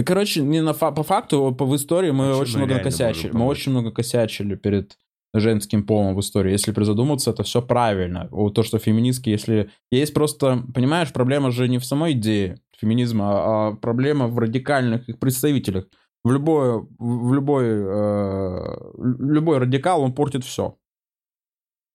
Да, 0.00 0.04
короче, 0.04 0.40
не 0.40 0.62
на 0.62 0.72
фа- 0.72 0.92
по 0.92 1.02
факту, 1.02 1.54
по, 1.54 1.66
в 1.66 1.76
истории 1.76 2.10
мы 2.10 2.28
Вообще 2.28 2.42
очень 2.42 2.56
много 2.58 2.74
накосячили. 2.74 3.26
можем 3.26 3.40
Мы 3.40 3.46
очень 3.46 3.72
много 3.72 3.90
косячили 3.90 4.54
перед 4.54 4.96
женским 5.34 5.84
полом 5.84 6.14
в 6.14 6.20
истории. 6.20 6.52
Если 6.52 6.72
призадуматься, 6.72 7.30
это 7.30 7.42
все 7.42 7.60
правильно. 7.60 8.28
То, 8.54 8.62
что 8.62 8.78
феминистки, 8.78 9.28
если... 9.28 9.70
Есть 9.92 10.14
просто, 10.14 10.64
понимаешь, 10.74 11.12
проблема 11.12 11.50
же 11.50 11.68
не 11.68 11.78
в 11.78 11.84
самой 11.84 12.12
идее 12.12 12.60
феминизма, 12.78 13.24
а 13.68 13.72
проблема 13.74 14.26
в 14.26 14.38
радикальных 14.38 15.06
их 15.10 15.18
представителях. 15.18 15.86
В 16.24 16.32
любой, 16.32 16.80
в 16.98 17.34
любой, 17.34 17.64
э, 17.66 18.76
любой 19.18 19.58
радикал, 19.58 20.02
он 20.02 20.14
портит 20.14 20.44
все. 20.44 20.78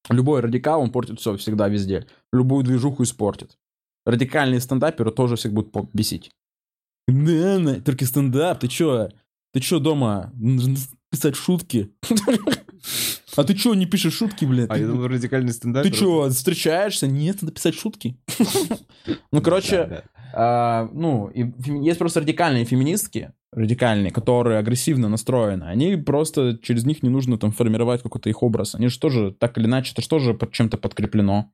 Любой 0.09 0.41
радикал, 0.41 0.81
он 0.81 0.91
портит 0.91 1.19
все 1.19 1.35
всегда, 1.37 1.69
везде. 1.69 2.05
Любую 2.31 2.63
движуху 2.63 3.01
испортит. 3.01 3.57
Радикальные 4.05 4.59
стендаперы 4.59 5.11
тоже 5.11 5.37
всех 5.37 5.53
будут 5.53 5.73
бесить. 5.93 6.31
На, 7.07 7.81
только 7.81 8.05
стендап, 8.05 8.59
ты 8.59 8.67
чё? 8.67 9.09
Ты 9.53 9.59
чё 9.59 9.79
дома? 9.79 10.31
Нужно 10.35 10.75
писать 11.11 11.35
шутки? 11.35 11.91
А 13.37 13.43
ты 13.43 13.53
чё 13.53 13.73
не 13.73 13.85
пишешь 13.85 14.13
шутки, 14.13 14.45
блин? 14.45 14.67
А 14.69 14.77
я 14.77 14.87
думал, 14.87 15.07
радикальный 15.07 15.53
стендап. 15.53 15.83
Ты 15.83 15.91
чё, 15.91 16.29
встречаешься? 16.29 17.07
Нет, 17.07 17.41
надо 17.41 17.53
писать 17.53 17.75
шутки. 17.75 18.17
Ну, 19.31 19.41
короче, 19.41 20.03
а, 20.33 20.89
ну, 20.93 21.29
есть 21.33 21.99
просто 21.99 22.21
радикальные 22.21 22.65
феминистки, 22.65 23.33
радикальные, 23.51 24.11
которые 24.11 24.57
агрессивно 24.57 25.09
настроены. 25.09 25.65
Они 25.65 25.95
просто, 25.97 26.57
через 26.61 26.85
них 26.85 27.03
не 27.03 27.09
нужно 27.09 27.37
там 27.37 27.51
формировать 27.51 28.01
какой-то 28.01 28.29
их 28.29 28.41
образ. 28.41 28.75
Они 28.75 28.87
же 28.87 28.97
тоже, 28.97 29.35
так 29.37 29.57
или 29.57 29.65
иначе, 29.65 29.91
это 29.91 30.01
же 30.01 30.07
тоже 30.07 30.37
чем-то 30.51 30.77
подкреплено. 30.77 31.51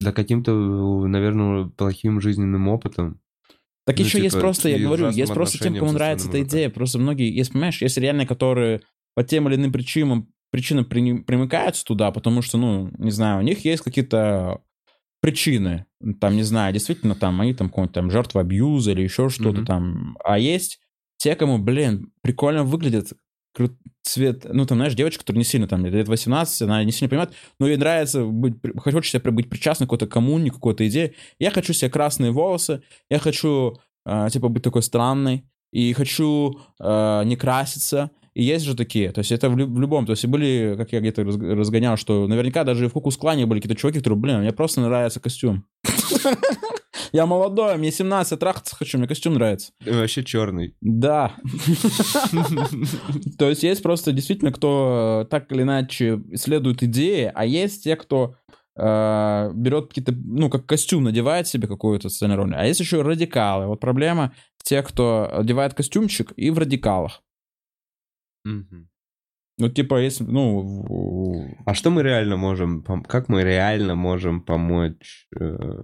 Да 0.00 0.12
каким-то, 0.12 0.52
наверное, 1.06 1.66
плохим 1.66 2.20
жизненным 2.20 2.68
опытом. 2.68 3.20
Так 3.88 3.98
Ну, 3.98 4.04
еще 4.04 4.18
есть 4.18 4.34
типа, 4.34 4.40
просто, 4.42 4.68
я 4.68 4.78
говорю, 4.78 5.08
есть 5.08 5.32
просто 5.32 5.58
тем, 5.58 5.74
кому 5.74 5.92
нравится 5.92 6.28
эта 6.28 6.42
идея. 6.42 6.68
Просто 6.68 6.98
многие, 6.98 7.34
есть, 7.34 7.52
понимаешь, 7.52 7.80
есть 7.80 7.96
реальные, 7.96 8.26
которые 8.26 8.82
по 9.14 9.24
тем 9.24 9.48
или 9.48 9.54
иным 9.56 9.72
причинам, 9.72 10.28
причинам 10.50 10.84
при- 10.84 11.22
примыкаются 11.22 11.86
туда, 11.86 12.10
потому 12.10 12.42
что, 12.42 12.58
ну, 12.58 12.90
не 12.98 13.10
знаю, 13.10 13.38
у 13.38 13.42
них 13.42 13.64
есть 13.64 13.82
какие-то 13.82 14.60
причины. 15.22 15.86
Там, 16.20 16.36
не 16.36 16.42
знаю, 16.42 16.74
действительно, 16.74 17.14
там, 17.14 17.40
они 17.40 17.54
там 17.54 17.68
какой-нибудь 17.70 17.94
там 17.94 18.10
жертва 18.10 18.42
абьюза 18.42 18.90
или 18.92 19.00
еще 19.04 19.30
что-то 19.30 19.60
Мгм. 19.60 19.64
там. 19.66 20.16
А 20.22 20.38
есть 20.38 20.80
те, 21.16 21.34
кому, 21.34 21.56
блин, 21.56 22.12
прикольно 22.20 22.64
выглядит 22.64 23.14
кру- 23.58 23.76
цвет, 24.02 24.46
ну, 24.50 24.64
там, 24.66 24.78
знаешь, 24.78 24.94
девочка, 24.94 25.20
которая 25.20 25.38
не 25.38 25.44
сильно, 25.44 25.66
там, 25.68 25.84
лет 25.84 26.08
18, 26.08 26.62
она 26.62 26.84
не 26.84 26.92
сильно 26.92 27.08
понимает, 27.08 27.32
но 27.58 27.66
ей 27.66 27.76
нравится 27.76 28.24
быть, 28.24 28.54
хочет 28.78 29.04
себя 29.22 29.30
быть 29.32 29.50
причастной 29.50 29.86
к 29.86 29.90
какой-то 29.90 30.06
коммуне, 30.06 30.50
к 30.50 30.54
какой-то 30.54 30.86
идее. 30.88 31.14
Я 31.38 31.50
хочу 31.50 31.72
себе 31.72 31.90
красные 31.90 32.30
волосы, 32.30 32.82
я 33.10 33.18
хочу, 33.18 33.78
э, 34.06 34.28
типа, 34.30 34.48
быть 34.48 34.62
такой 34.62 34.82
странной, 34.82 35.44
и 35.72 35.92
хочу 35.92 36.60
э, 36.80 37.22
не 37.24 37.36
краситься. 37.36 38.10
И 38.34 38.42
есть 38.42 38.64
же 38.64 38.76
такие, 38.76 39.10
то 39.10 39.18
есть 39.18 39.32
это 39.32 39.50
в, 39.50 39.56
лю- 39.58 39.66
в 39.66 39.80
любом, 39.80 40.06
то 40.06 40.12
есть 40.12 40.24
были, 40.26 40.74
как 40.78 40.92
я 40.92 41.00
где-то 41.00 41.22
разг- 41.22 41.54
разгонял, 41.54 41.96
что 41.96 42.28
наверняка 42.28 42.62
даже 42.62 42.88
в 42.88 42.92
Кукус-клане 42.92 43.46
были 43.46 43.60
какие-то 43.60 43.80
чуваки, 43.80 43.98
которые, 43.98 44.18
блин, 44.18 44.40
мне 44.40 44.52
просто 44.52 44.80
нравится 44.80 45.18
костюм. 45.18 45.64
Я 47.12 47.26
молодой, 47.26 47.76
мне 47.76 47.90
17, 47.90 48.32
я 48.32 48.36
трахаться 48.36 48.76
хочу, 48.76 48.98
мне 48.98 49.08
костюм 49.08 49.34
нравится. 49.34 49.72
Ты 49.84 49.92
вообще 49.92 50.24
черный. 50.24 50.74
Да. 50.80 51.34
То 53.38 53.48
есть 53.48 53.62
есть 53.62 53.82
просто 53.82 54.12
действительно, 54.12 54.52
кто 54.52 55.22
э, 55.24 55.30
так 55.30 55.50
или 55.52 55.62
иначе 55.62 56.20
исследует 56.30 56.82
идеи, 56.82 57.30
а 57.34 57.44
есть 57.44 57.84
те, 57.84 57.96
кто 57.96 58.36
э, 58.76 59.50
берет 59.54 59.88
какие-то, 59.88 60.12
ну, 60.12 60.50
как 60.50 60.66
костюм 60.66 61.04
надевает 61.04 61.46
себе 61.46 61.68
какую-то 61.68 62.08
социальную 62.08 62.38
роль. 62.38 62.54
А 62.54 62.66
есть 62.66 62.80
еще 62.80 63.02
радикалы. 63.02 63.66
Вот 63.66 63.80
проблема 63.80 64.34
тех, 64.68 64.86
кто 64.86 65.28
одевает 65.32 65.74
костюмчик 65.74 66.32
и 66.36 66.50
в 66.50 66.58
радикалах. 66.58 67.22
Ну, 69.60 69.68
типа, 69.68 70.00
если, 70.00 70.24
ну, 70.24 71.56
А 71.66 71.74
что 71.74 71.90
мы 71.90 72.02
реально 72.02 72.36
можем, 72.36 72.84
как 72.84 73.28
мы 73.28 73.42
реально 73.42 73.96
можем 73.96 74.40
помочь 74.40 75.26
э, 75.34 75.82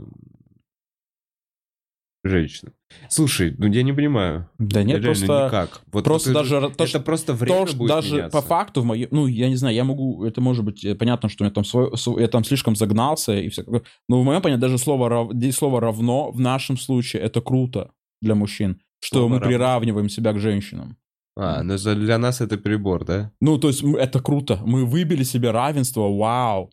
женщинам? 2.25 2.73
Слушай, 3.09 3.55
ну 3.59 3.67
я 3.67 3.83
не 3.83 3.93
понимаю. 3.93 4.49
да 4.59 4.83
нет, 4.83 5.03
Реально 5.03 5.07
просто... 5.27 5.47
никак. 5.47 5.81
Вот 5.93 6.05
просто 6.05 6.31
это- 6.31 6.39
даже 6.41 6.71
то, 6.71 6.85
это 6.85 7.01
просто 7.01 7.33
время 7.35 7.67
то, 7.67 7.77
будет 7.77 7.89
даже 7.89 8.15
меняться. 8.15 8.41
по 8.41 8.47
факту 8.47 8.83
в 8.83 8.85
моем, 8.85 9.09
ну 9.11 9.27
я 9.27 9.49
не 9.49 9.57
знаю, 9.57 9.75
я 9.75 9.85
могу, 9.85 10.25
это 10.25 10.41
может 10.41 10.65
быть 10.65 10.85
э, 10.85 10.95
понятно, 10.95 11.29
что 11.29 11.45
я 11.45 11.51
там 11.51 11.65
свой, 11.65 11.97
св- 11.97 12.19
я 12.21 12.29
там 12.29 12.45
слишком 12.45 12.77
загнался 12.77 13.35
и 13.35 13.49
все, 13.49 13.65
но 14.09 14.21
в 14.21 14.25
моем 14.25 14.41
понимании 14.43 14.61
даже 14.61 14.79
слово 14.79 15.31
слово 15.53 15.81
равно 15.81 16.31
в 16.31 16.41
нашем 16.41 16.77
случае 16.79 17.23
это 17.23 17.41
круто 17.41 17.91
для 18.23 18.35
мужчин, 18.35 18.81
что 19.01 19.19
Слово 19.19 19.29
мы 19.29 19.39
равно. 19.39 19.49
приравниваем 19.49 20.09
себя 20.09 20.33
к 20.33 20.39
женщинам. 20.41 20.97
А, 21.37 21.63
ну 21.63 21.77
для 21.77 22.19
нас 22.19 22.41
это 22.41 22.57
перебор, 22.57 23.05
да? 23.05 23.33
Ну 23.41 23.59
то 23.59 23.69
есть 23.69 23.83
это 23.83 24.21
круто, 24.21 24.61
мы 24.65 24.85
выбили 24.87 25.25
себе 25.25 25.51
равенство, 25.51 26.09
вау. 26.17 26.71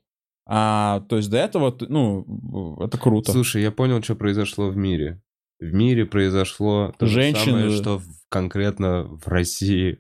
А, 0.48 1.02
то 1.10 1.18
есть 1.18 1.30
до 1.30 1.38
этого, 1.38 1.76
ну, 1.88 2.78
это 2.82 2.98
круто. 2.98 3.32
Слушай, 3.32 3.62
я 3.62 3.72
понял, 3.72 4.02
что 4.04 4.16
произошло 4.16 4.70
в 4.70 4.76
мире. 4.78 5.22
В 5.62 5.74
мире 5.74 6.06
произошло 6.06 6.92
то 6.98 7.06
же 7.06 7.14
Женщины- 7.22 7.46
самое, 7.62 7.72
что 7.72 8.00
в- 8.00 8.06
конкретно 8.30 9.04
в 9.04 9.28
России 9.28 10.00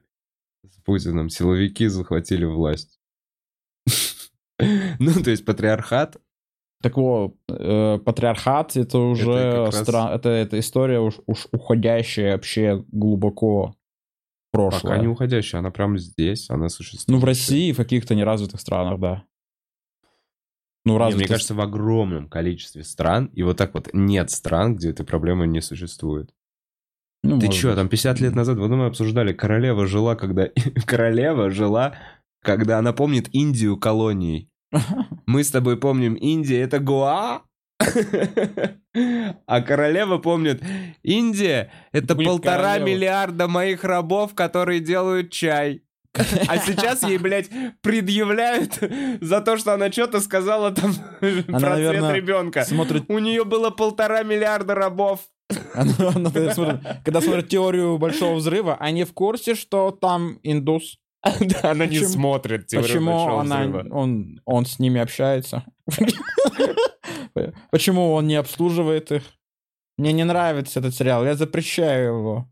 с 0.68 0.76
Путиным. 0.84 1.30
Силовики 1.30 1.88
захватили 1.88 2.44
власть. 2.46 3.00
Ну, 5.00 5.14
то 5.24 5.32
есть 5.32 5.44
патриархат 5.44 6.18
Так 6.84 6.96
вот, 6.98 7.36
э, 7.50 7.98
патриархат 8.06 8.76
это 8.78 9.00
уже 9.00 9.66
раз- 9.66 9.82
стра- 9.88 10.14
это, 10.14 10.30
это 10.30 10.60
история 10.60 11.00
уж, 11.00 11.16
уж 11.26 11.48
уходящая 11.52 12.34
вообще 12.34 12.84
глубоко 12.92 13.68
в 13.72 14.52
прошлое. 14.52 14.82
пока 14.82 14.98
не 14.98 15.08
уходящая, 15.08 15.60
она 15.62 15.72
прямо 15.72 15.98
здесь, 15.98 16.48
она 16.52 16.70
существует. 16.70 17.08
Ну, 17.08 17.18
в 17.18 17.24
России 17.26 17.70
и 17.70 17.74
в 17.74 17.78
каких-то 17.78 18.14
неразвитых 18.14 18.60
странах, 18.62 19.00
да. 19.00 19.24
Ну, 20.84 20.98
разве 20.98 21.20
мне 21.20 21.28
кажется, 21.28 21.54
в 21.54 21.62
огромном 21.62 22.28
количестве 22.28 22.84
стран, 22.84 23.26
и 23.34 23.44
вот 23.44 23.58
так 23.58 23.74
вот 23.74 23.90
нет 23.94 24.32
стран, 24.32 24.76
где 24.76 24.90
этой 24.90 25.06
проблемы 25.06 25.48
не 25.48 25.62
существует. 25.62 26.32
ну, 27.24 27.40
Ты 27.40 27.50
чё, 27.50 27.70
быть. 27.70 27.78
там 27.78 27.90
50 27.90 28.20
лет 28.20 28.36
назад, 28.36 28.58
вот 28.58 28.70
мы 28.72 28.86
обсуждали, 28.88 29.34
королева 29.34 29.86
жила, 29.86 30.16
когда... 30.16 30.50
королева 30.86 31.52
жила, 31.52 31.96
когда 32.44 32.80
она 32.80 32.94
помнит 32.94 33.30
Индию 33.32 33.78
колонией. 33.78 34.50
Мы 35.26 35.44
с 35.44 35.52
тобой 35.52 35.78
помним, 35.78 36.16
Индия— 36.16 36.62
это 36.64 36.80
Гоа, 36.80 37.42
а 39.46 39.62
королева 39.62 40.18
помнит, 40.18 40.64
Индия— 41.04 41.72
это 41.92 42.16
полтора 42.16 42.80
миллиарда 42.80 43.48
моих 43.48 43.84
рабов, 43.84 44.34
которые 44.34 44.80
делают 44.80 45.32
чай. 45.32 45.84
А 46.14 46.58
сейчас 46.58 47.04
ей, 47.04 47.18
блядь, 47.18 47.50
предъявляют 47.82 48.80
за 49.22 49.42
то, 49.42 49.58
что 49.58 49.74
она 49.74 49.92
что-то 49.92 50.20
сказала 50.20 50.72
там 50.72 50.94
про 51.20 51.30
цвет 51.30 51.48
наверное, 51.48 52.14
ребенка. 52.14 52.66
Смотрит, 52.66 53.06
У 53.08 53.18
нее 53.20 53.46
было 53.46 53.70
полтора 53.70 54.24
миллиарда 54.24 54.76
рабов. 54.76 55.22
она- 55.74 55.94
она 56.16 56.30
тогда 56.30 56.54
смотрит- 56.54 56.82
когда 57.06 57.22
смотрит 57.22 57.48
теорию 57.50 57.98
большого 57.98 58.36
взрыва, 58.36 58.76
они 58.80 59.04
в 59.06 59.14
курсе, 59.14 59.56
что 59.56 59.92
там 59.92 60.40
индус. 60.44 60.98
Да, 61.40 61.72
она 61.72 61.86
не 61.86 62.00
смотрит 62.00 62.68
теорию 62.68 62.88
Почему 62.90 63.12
Большого 63.14 63.42
она, 63.42 63.60
Взрыва. 63.62 63.88
он, 63.96 64.42
он 64.46 64.66
с 64.66 64.80
ними 64.80 65.00
общается? 65.00 65.64
Почему 67.72 68.14
он 68.14 68.28
не 68.28 68.36
обслуживает 68.36 69.12
их? 69.12 69.24
Мне 69.98 70.14
не 70.14 70.24
нравится 70.24 70.80
этот 70.80 70.96
сериал, 70.96 71.24
я 71.26 71.36
запрещаю 71.36 72.18
его. 72.18 72.50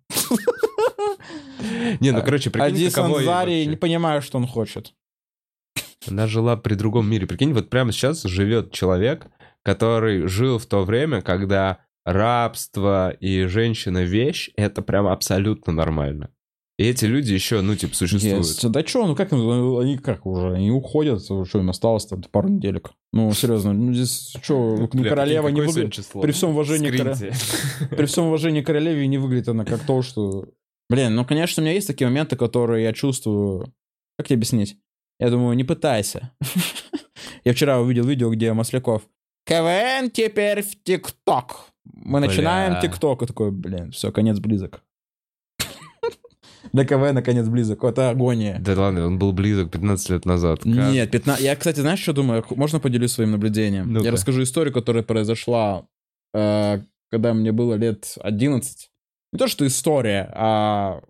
Не, 2.00 2.12
ну, 2.12 2.22
короче, 2.22 2.50
прикинь, 2.50 2.78
ей 2.78 2.88
Ансари 2.88 3.26
вообще. 3.26 3.66
не 3.66 3.76
понимаю, 3.76 4.22
что 4.22 4.38
он 4.38 4.48
хочет. 4.48 4.94
Она 6.08 6.28
жила 6.28 6.56
при 6.58 6.76
другом 6.76 7.10
мире. 7.10 7.28
Прикинь, 7.28 7.54
вот 7.54 7.70
прямо 7.70 7.92
сейчас 7.92 8.24
живет 8.24 8.72
человек, 8.72 9.28
который 9.64 10.28
жил 10.28 10.58
в 10.58 10.66
то 10.66 10.84
время, 10.84 11.22
когда 11.22 11.80
рабство 12.06 13.12
и 13.12 13.46
женщина-вещь— 13.46 14.52
это 14.56 14.82
прям 14.82 15.08
абсолютно 15.08 15.74
нормально. 15.74 16.32
И 16.80 16.84
эти 16.86 17.04
люди 17.04 17.34
еще, 17.34 17.60
ну, 17.60 17.76
типа, 17.76 17.94
существуют. 17.94 18.38
Есть. 18.38 18.72
Да 18.72 18.88
что, 18.88 19.06
ну 19.06 19.14
как, 19.14 19.32
ну, 19.32 19.80
они 19.80 19.98
как 19.98 20.26
уже, 20.26 20.54
они 20.54 20.72
уходят, 20.72 21.22
что 21.22 21.60
им 21.60 21.70
осталось 21.70 22.06
там 22.06 22.24
пару 22.32 22.48
неделек. 22.48 22.92
Ну, 23.12 23.34
серьезно, 23.34 23.74
ну 23.74 23.92
здесь 23.94 24.34
что, 24.42 24.78
ну, 24.78 24.88
Бля, 24.94 25.10
королева 25.10 25.50
не 25.50 25.60
выглядит... 25.60 26.08
При 26.14 26.32
всем 26.32 26.52
уважении 26.52 26.90
к 26.90 26.94
коро- 26.96 27.16
Скриньте. 27.16 27.36
При 27.98 28.06
всем 28.06 28.28
уважении 28.28 28.62
королеве 28.62 29.06
не 29.08 29.18
выглядит 29.18 29.50
она 29.50 29.66
как 29.66 29.82
то, 29.82 30.02
что... 30.02 30.48
Блин, 30.90 31.16
ну, 31.16 31.24
конечно, 31.24 31.62
у 31.62 31.64
меня 31.64 31.76
есть 31.76 31.88
такие 31.88 32.08
моменты, 32.08 32.36
которые 32.36 32.84
я 32.84 32.94
чувствую... 32.94 33.74
Как 34.18 34.28
тебе 34.28 34.38
объяснить? 34.38 34.78
Я 35.20 35.30
думаю, 35.30 35.56
не 35.56 35.64
пытайся. 35.64 36.32
Я 37.44 37.54
вчера 37.54 37.80
увидел 37.80 38.06
видео, 38.06 38.30
где 38.32 38.52
Масляков 38.54 39.04
КВН 39.46 40.12
теперь 40.12 40.62
в 40.62 40.84
ТикТок. 40.84 41.72
Мы 41.86 42.20
начинаем. 42.20 42.80
ТикТок. 42.82 43.24
И 43.24 43.26
такой, 43.26 43.52
блин, 43.52 43.92
все, 43.92 44.12
конец 44.12 44.40
близок. 44.40 44.84
Для 46.74 46.86
КВН 46.86 47.16
наконец 47.16 47.48
близок. 47.48 47.84
Это 47.84 48.10
агония. 48.10 48.60
Да 48.60 48.80
ладно, 48.80 49.08
он 49.08 49.18
был 49.18 49.32
близок 49.32 49.72
15 49.72 50.10
лет 50.10 50.26
назад. 50.26 50.60
Как? 50.60 50.72
Нет, 50.92 51.12
15... 51.12 51.44
Я, 51.44 51.56
кстати, 51.56 51.80
знаешь, 51.80 52.00
что 52.00 52.14
думаю? 52.14 52.46
Можно 52.52 52.80
поделюсь 52.80 53.12
своим 53.12 53.32
наблюдением? 53.32 53.92
Ну-ка. 53.92 54.06
Я 54.06 54.12
расскажу 54.12 54.44
историю, 54.44 54.74
которая 54.74 55.04
произошла, 55.04 55.88
э, 56.34 56.82
когда 57.10 57.34
мне 57.34 57.52
было 57.52 57.74
лет 57.76 58.16
11. 58.20 58.89
Не 59.32 59.40
то, 59.40 59.48
что 59.48 59.66
история, 59.66 60.32
а, 60.34 61.02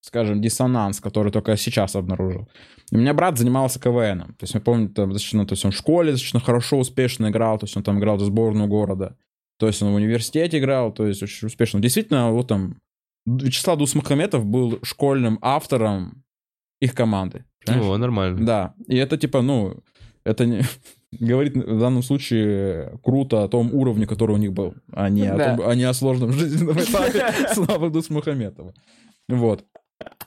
скажем, 0.00 0.40
диссонанс, 0.40 1.00
который 1.00 1.32
только 1.32 1.56
сейчас 1.56 1.96
обнаружил. 1.96 2.48
У 2.90 2.96
меня 2.96 3.14
брат 3.14 3.38
занимался 3.38 3.80
КВНом. 3.80 4.34
То 4.34 4.44
есть, 4.44 4.54
я 4.54 4.60
помню, 4.60 4.88
там, 4.88 5.12
достаточно, 5.12 5.46
то 5.46 5.52
есть 5.52 5.64
он 5.64 5.70
в 5.70 5.76
школе 5.76 6.12
достаточно 6.12 6.40
хорошо, 6.40 6.78
успешно 6.78 7.28
играл, 7.28 7.58
то 7.58 7.64
есть 7.64 7.76
он 7.76 7.82
там 7.82 7.98
играл 7.98 8.18
за 8.18 8.26
сборную 8.26 8.68
города. 8.68 9.16
То 9.58 9.66
есть 9.66 9.82
он 9.82 9.92
в 9.92 9.96
университете 9.96 10.58
играл, 10.58 10.92
то 10.92 11.06
есть 11.06 11.22
очень 11.22 11.46
успешно. 11.46 11.80
Действительно, 11.80 12.30
вот 12.30 12.48
там 12.48 12.78
Вячеслав 13.26 13.78
Дусмухаметов 13.78 14.46
был 14.46 14.78
школьным 14.82 15.38
автором 15.42 16.24
их 16.80 16.94
команды. 16.94 17.44
понимаешь? 17.64 17.86
О, 17.86 17.98
нормально. 17.98 18.46
Да, 18.46 18.74
и 18.86 18.96
это 18.96 19.18
типа, 19.18 19.42
ну, 19.42 19.82
это 20.24 20.46
не, 20.46 20.62
говорит 21.12 21.56
в 21.56 21.78
данном 21.80 22.02
случае 22.02 22.98
круто 23.02 23.42
о 23.44 23.48
том 23.48 23.74
уровне, 23.74 24.06
который 24.06 24.32
у 24.32 24.38
них 24.38 24.52
был, 24.52 24.74
а 24.92 25.08
не, 25.08 25.26
о, 25.26 25.36
Да. 25.36 25.56
том- 25.56 25.66
а 25.68 25.74
не 25.74 25.84
о 25.84 25.94
сложном 25.94 26.32
жизненном 26.38 26.78
этапе 26.78 27.54
Славы 27.54 27.90
Дусмухаметова. 27.90 28.74
Вот. 29.28 29.64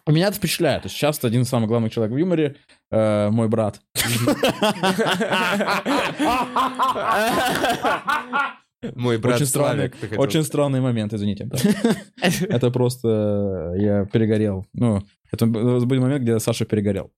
Меня 0.08 0.28
это 0.28 0.36
впечатляет. 0.38 0.84
То 0.84 0.88
есть 0.88 0.96
сейчас 0.98 1.24
один 1.24 1.44
из 1.44 1.50
самых 1.50 1.70
главных 1.70 1.94
человек 1.94 2.14
в 2.14 2.18
юморе, 2.18 2.56
э, 2.92 3.30
мой 3.30 3.48
брат. 3.48 3.80
Мой 8.96 9.20
брат 9.20 9.36
Очень 9.36 9.46
странный, 9.46 9.76
Славик, 9.76 9.96
ты 9.96 10.08
хотел 10.08 10.22
очень 10.22 10.44
странный 10.44 10.82
момент, 10.82 11.14
извините. 11.14 11.46
Да. 11.46 11.58
Это 12.50 12.72
просто 12.72 13.74
я 13.78 14.06
перегорел. 14.06 14.66
Ну, 14.74 15.04
это 15.32 15.46
был 15.46 15.86
момент, 16.00 16.24
где 16.24 16.40
Саша 16.40 16.66
перегорел. 16.66 17.12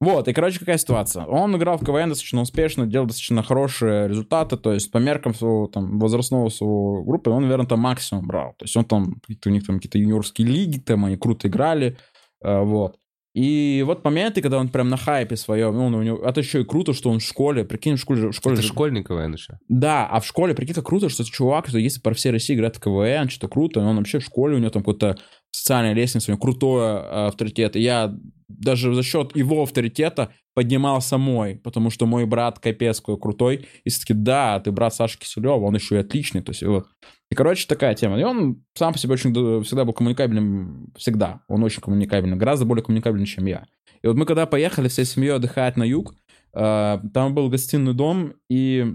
Вот, 0.00 0.28
и, 0.28 0.32
короче, 0.32 0.58
какая 0.58 0.78
ситуация? 0.78 1.26
Он 1.26 1.54
играл 1.56 1.76
в 1.76 1.84
КВН 1.84 2.08
достаточно 2.08 2.40
успешно, 2.40 2.86
делал 2.86 3.06
достаточно 3.06 3.42
хорошие 3.42 4.08
результаты, 4.08 4.56
то 4.56 4.72
есть 4.72 4.90
по 4.90 4.96
меркам 4.98 5.34
своего 5.34 5.66
там, 5.66 5.98
возрастного 5.98 6.48
своего 6.48 7.02
группы 7.04 7.30
он, 7.30 7.42
наверное, 7.42 7.66
там 7.66 7.80
максимум 7.80 8.26
брал. 8.26 8.54
То 8.58 8.64
есть 8.64 8.74
он 8.76 8.84
там, 8.86 9.16
у 9.44 9.48
них 9.50 9.66
там 9.66 9.76
какие-то 9.76 9.98
юниорские 9.98 10.46
лиги, 10.46 10.78
там 10.78 11.04
они 11.04 11.16
круто 11.16 11.48
играли, 11.48 11.98
э, 12.42 12.60
вот. 12.62 12.96
И 13.32 13.84
вот 13.86 14.02
моменты, 14.02 14.42
когда 14.42 14.58
он 14.58 14.70
прям 14.70 14.88
на 14.88 14.96
хайпе 14.96 15.36
своем, 15.36 15.76
он 15.76 15.94
у 15.94 16.02
него, 16.02 16.16
это 16.18 16.40
еще 16.40 16.62
и 16.62 16.64
круто, 16.64 16.92
что 16.94 17.10
он 17.10 17.20
в 17.20 17.22
школе, 17.22 17.64
прикинь, 17.64 17.94
в 17.94 18.00
школе, 18.00 18.30
в 18.30 18.32
школе 18.32 18.54
Это 18.54 18.62
же- 18.62 18.68
школьник 18.68 19.06
КВН 19.06 19.34
еще. 19.34 19.58
да, 19.68 20.04
а 20.06 20.18
в 20.20 20.26
школе, 20.26 20.54
прикинь, 20.54 20.74
как 20.74 20.86
круто, 20.86 21.08
что 21.10 21.22
чувак, 21.24 21.68
что 21.68 21.78
если 21.78 22.00
по 22.00 22.12
всей 22.12 22.32
России 22.32 22.56
играет 22.56 22.74
в 22.76 22.80
КВН, 22.80 23.28
что-то 23.28 23.48
круто, 23.48 23.80
и 23.80 23.82
он 23.84 23.98
вообще 23.98 24.18
в 24.18 24.24
школе, 24.24 24.56
у 24.56 24.58
него 24.58 24.70
там 24.70 24.82
какой-то 24.82 25.16
социальная 25.50 25.94
лестница, 25.94 26.30
у 26.30 26.32
него 26.32 26.40
крутой 26.40 26.82
э, 26.82 27.26
авторитет. 27.28 27.76
И 27.76 27.80
я 27.80 28.14
даже 28.48 28.94
за 28.94 29.02
счет 29.02 29.36
его 29.36 29.62
авторитета 29.62 30.32
поднимался 30.54 31.18
мой, 31.18 31.56
потому 31.56 31.90
что 31.90 32.06
мой 32.06 32.26
брат 32.26 32.58
капец 32.58 33.00
какой 33.00 33.18
крутой. 33.18 33.68
И 33.84 33.90
все-таки, 33.90 34.14
да, 34.14 34.60
ты 34.60 34.72
брат 34.72 34.94
Саши 34.94 35.18
Киселева, 35.18 35.64
он 35.64 35.74
еще 35.74 35.96
и 35.96 35.98
отличный. 35.98 36.42
То 36.42 36.50
есть, 36.50 36.62
вот. 36.62 36.86
И, 37.30 37.34
короче, 37.34 37.66
такая 37.66 37.94
тема. 37.94 38.18
И 38.18 38.24
он 38.24 38.64
сам 38.74 38.92
по 38.92 38.98
себе 38.98 39.14
очень 39.14 39.32
всегда 39.62 39.84
был 39.84 39.92
коммуникабельным, 39.92 40.92
всегда. 40.96 41.42
Он 41.48 41.62
очень 41.62 41.80
коммуникабельный, 41.80 42.36
гораздо 42.36 42.64
более 42.64 42.84
коммуникабельный, 42.84 43.26
чем 43.26 43.46
я. 43.46 43.66
И 44.02 44.06
вот 44.06 44.16
мы 44.16 44.26
когда 44.26 44.46
поехали 44.46 44.88
всей 44.88 45.04
семьей 45.04 45.34
отдыхать 45.34 45.76
на 45.76 45.84
юг, 45.84 46.14
э, 46.54 46.98
там 47.14 47.34
был 47.34 47.48
гостиный 47.48 47.94
дом, 47.94 48.34
и 48.48 48.94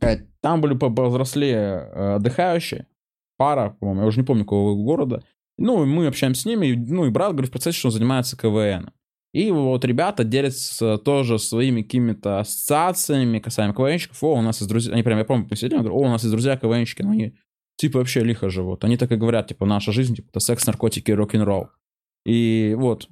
э, 0.00 0.16
там 0.40 0.60
были 0.60 0.74
по- 0.74 0.90
повзрослее 0.90 2.16
отдыхающие, 2.16 2.86
пара, 3.36 3.76
по-моему, 3.80 4.02
я 4.02 4.06
уже 4.06 4.20
не 4.20 4.26
помню, 4.26 4.44
какого 4.44 4.74
города. 4.74 5.22
Ну, 5.58 5.84
мы 5.86 6.06
общаемся 6.06 6.42
с 6.42 6.44
ними, 6.44 6.72
ну, 6.74 7.06
и 7.06 7.10
брат 7.10 7.32
говорит 7.32 7.48
в 7.48 7.52
процессе, 7.52 7.78
что 7.78 7.88
он 7.88 7.92
занимается 7.92 8.36
КВН. 8.36 8.90
И 9.32 9.50
вот 9.50 9.84
ребята 9.84 10.24
делятся 10.24 10.98
тоже 10.98 11.38
своими 11.38 11.82
какими-то 11.82 12.40
ассоциациями 12.40 13.38
касаемо 13.38 13.74
КВНщиков. 13.74 14.22
О, 14.22 14.34
у 14.34 14.42
нас 14.42 14.58
есть 14.60 14.68
друзья, 14.68 14.92
они 14.94 15.02
прям, 15.02 15.18
я 15.18 15.24
помню, 15.24 15.46
посидели, 15.48 15.78
говорю, 15.78 15.94
о, 15.96 16.00
у 16.00 16.08
нас 16.08 16.22
есть 16.22 16.30
друзья 16.32 16.56
КВНщики, 16.56 17.02
но 17.02 17.10
они 17.10 17.34
типа 17.76 17.98
вообще 17.98 18.22
лихо 18.22 18.48
живут. 18.48 18.84
Они 18.84 18.96
так 18.96 19.12
и 19.12 19.16
говорят, 19.16 19.48
типа, 19.48 19.66
наша 19.66 19.92
жизнь, 19.92 20.14
типа, 20.14 20.28
это 20.30 20.40
секс, 20.40 20.66
наркотики 20.66 21.10
и 21.10 21.14
рок-н-ролл. 21.14 21.68
И 22.24 22.74
вот, 22.78 23.08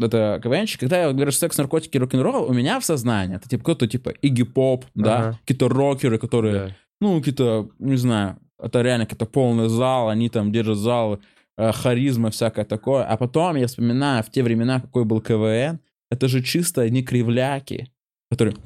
это 0.00 0.40
КВНщик. 0.42 0.80
Когда 0.80 1.02
я 1.02 1.12
говорю 1.12 1.30
секс, 1.32 1.56
наркотики, 1.58 1.96
рок-н-ролл, 1.96 2.48
у 2.50 2.52
меня 2.52 2.80
в 2.80 2.84
сознании 2.84 3.36
это 3.36 3.48
типа 3.48 3.62
кто-то 3.62 3.86
типа 3.86 4.10
Игги 4.10 4.42
Поп, 4.44 4.84
да, 4.94 5.18
Ага. 5.18 5.38
какие-то 5.42 5.68
рокеры, 5.68 6.18
которые 6.18 6.54
Да. 6.54 6.76
ну, 7.00 7.18
какие-то, 7.18 7.70
не 7.78 7.96
знаю, 7.96 8.38
это 8.60 8.82
реально 8.82 9.06
какой-то 9.06 9.26
полный 9.26 9.68
зал, 9.68 10.08
они 10.08 10.28
там 10.28 10.50
держат 10.52 10.78
зал, 10.78 11.20
харизма, 11.58 12.30
всякое 12.30 12.64
такое. 12.64 13.04
А 13.04 13.16
потом 13.16 13.56
я 13.56 13.66
вспоминаю 13.66 14.22
в 14.22 14.30
те 14.30 14.42
времена, 14.42 14.80
какой 14.80 15.04
был 15.04 15.20
КВН, 15.20 15.80
это 16.10 16.28
же 16.28 16.42
чисто 16.42 16.82
одни 16.82 17.02
кривляки, 17.02 17.92
которые... 18.30 18.56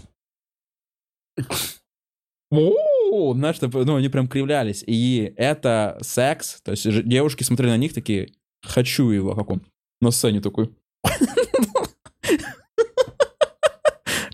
Знаешь, 2.51 3.59
типа, 3.59 3.85
ну, 3.85 3.97
они 3.97 4.09
прям 4.09 4.29
кривлялись. 4.29 4.85
И 4.87 5.33
это 5.37 5.99
секс, 6.03 6.61
то 6.63 6.73
есть 6.73 7.09
девушки 7.09 7.43
смотрели 7.43 7.71
на 7.71 7.79
них 7.79 7.95
такие, 7.95 8.33
хочу 8.63 9.11
его, 9.11 9.35
как 9.35 9.51
он 9.51 9.63
на 10.01 10.11
сцене 10.11 10.41
такой. 10.41 10.71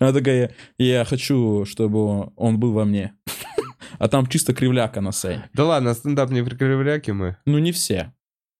Она 0.01 0.13
такая, 0.13 0.55
я 0.79 1.05
хочу, 1.05 1.65
чтобы 1.65 2.33
он 2.37 2.61
был 2.61 2.73
во 2.73 2.85
мне. 2.85 3.15
А 3.99 4.09
там 4.09 4.27
чисто 4.29 4.55
кривляка 4.55 5.01
на 5.01 5.13
сцене. 5.13 5.51
Да 5.55 5.65
ладно, 5.65 5.95
стендап 5.95 6.31
не 6.31 6.45
кривляки 6.45 7.11
мы. 7.11 7.37
Ну, 7.47 7.59
не 7.59 7.73
все. 7.73 8.13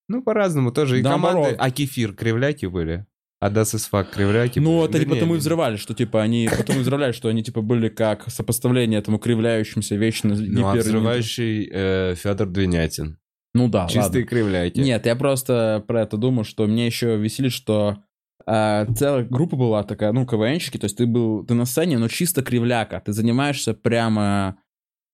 Ну, 0.09 0.23
по-разному 0.23 0.73
тоже. 0.73 0.99
И 0.99 1.03
Да, 1.03 1.13
команды... 1.13 1.41
наоборот. 1.41 1.57
А 1.61 1.71
кефир 1.71 2.15
кривляки 2.15 2.67
были? 2.67 3.07
А 3.41 3.51
Das 3.51 3.75
is 3.75 3.89
fuck 3.91 4.11
кривляки 4.13 4.59
Ну, 4.59 4.83
это 4.85 4.95
Да 4.95 4.99
не 4.99 5.05
потому 5.05 5.37
и 5.37 5.39
взрывали, 5.39 5.77
что, 5.77 5.95
типа, 5.95 6.23
они... 6.23 6.49
Потому 6.57 6.81
и 6.81 6.83
взрывали, 6.83 7.13
что 7.13 7.29
они, 7.29 7.45
типа, 7.45 7.63
были 7.63 7.89
как 7.89 8.29
сопоставление 8.31 8.99
этому 8.99 9.19
кривляющимся 9.19 9.95
вечно... 9.95 10.35
Ну, 10.35 10.69
а 10.69 10.75
взрывающий 10.75 11.69
э, 11.71 12.15
Федор 12.17 12.49
Двинятин. 12.49 13.19
Ну 13.55 13.69
да, 13.69 13.87
Чистые 13.87 14.25
ладно. 14.25 14.25
кривляки. 14.25 14.81
Нет, 14.81 15.07
я 15.07 15.17
просто 15.17 15.85
про 15.87 16.03
это 16.03 16.17
думаю, 16.17 16.45
что 16.45 16.67
мне 16.67 16.87
еще 16.87 17.17
веселит, 17.17 17.53
что 17.53 17.99
э, 18.47 18.87
целая 18.95 19.25
группа 19.25 19.57
была 19.57 19.85
такая, 19.85 20.13
ну, 20.13 20.27
КВНщики, 20.27 20.77
то 20.77 20.85
есть 20.85 20.97
ты 20.97 21.07
был, 21.07 21.45
ты 21.47 21.55
на 21.55 21.65
сцене, 21.65 21.99
но 21.99 22.09
чисто 22.09 22.43
кривляка, 22.43 23.01
ты 23.05 23.13
занимаешься 23.13 23.73
прямо, 23.73 24.59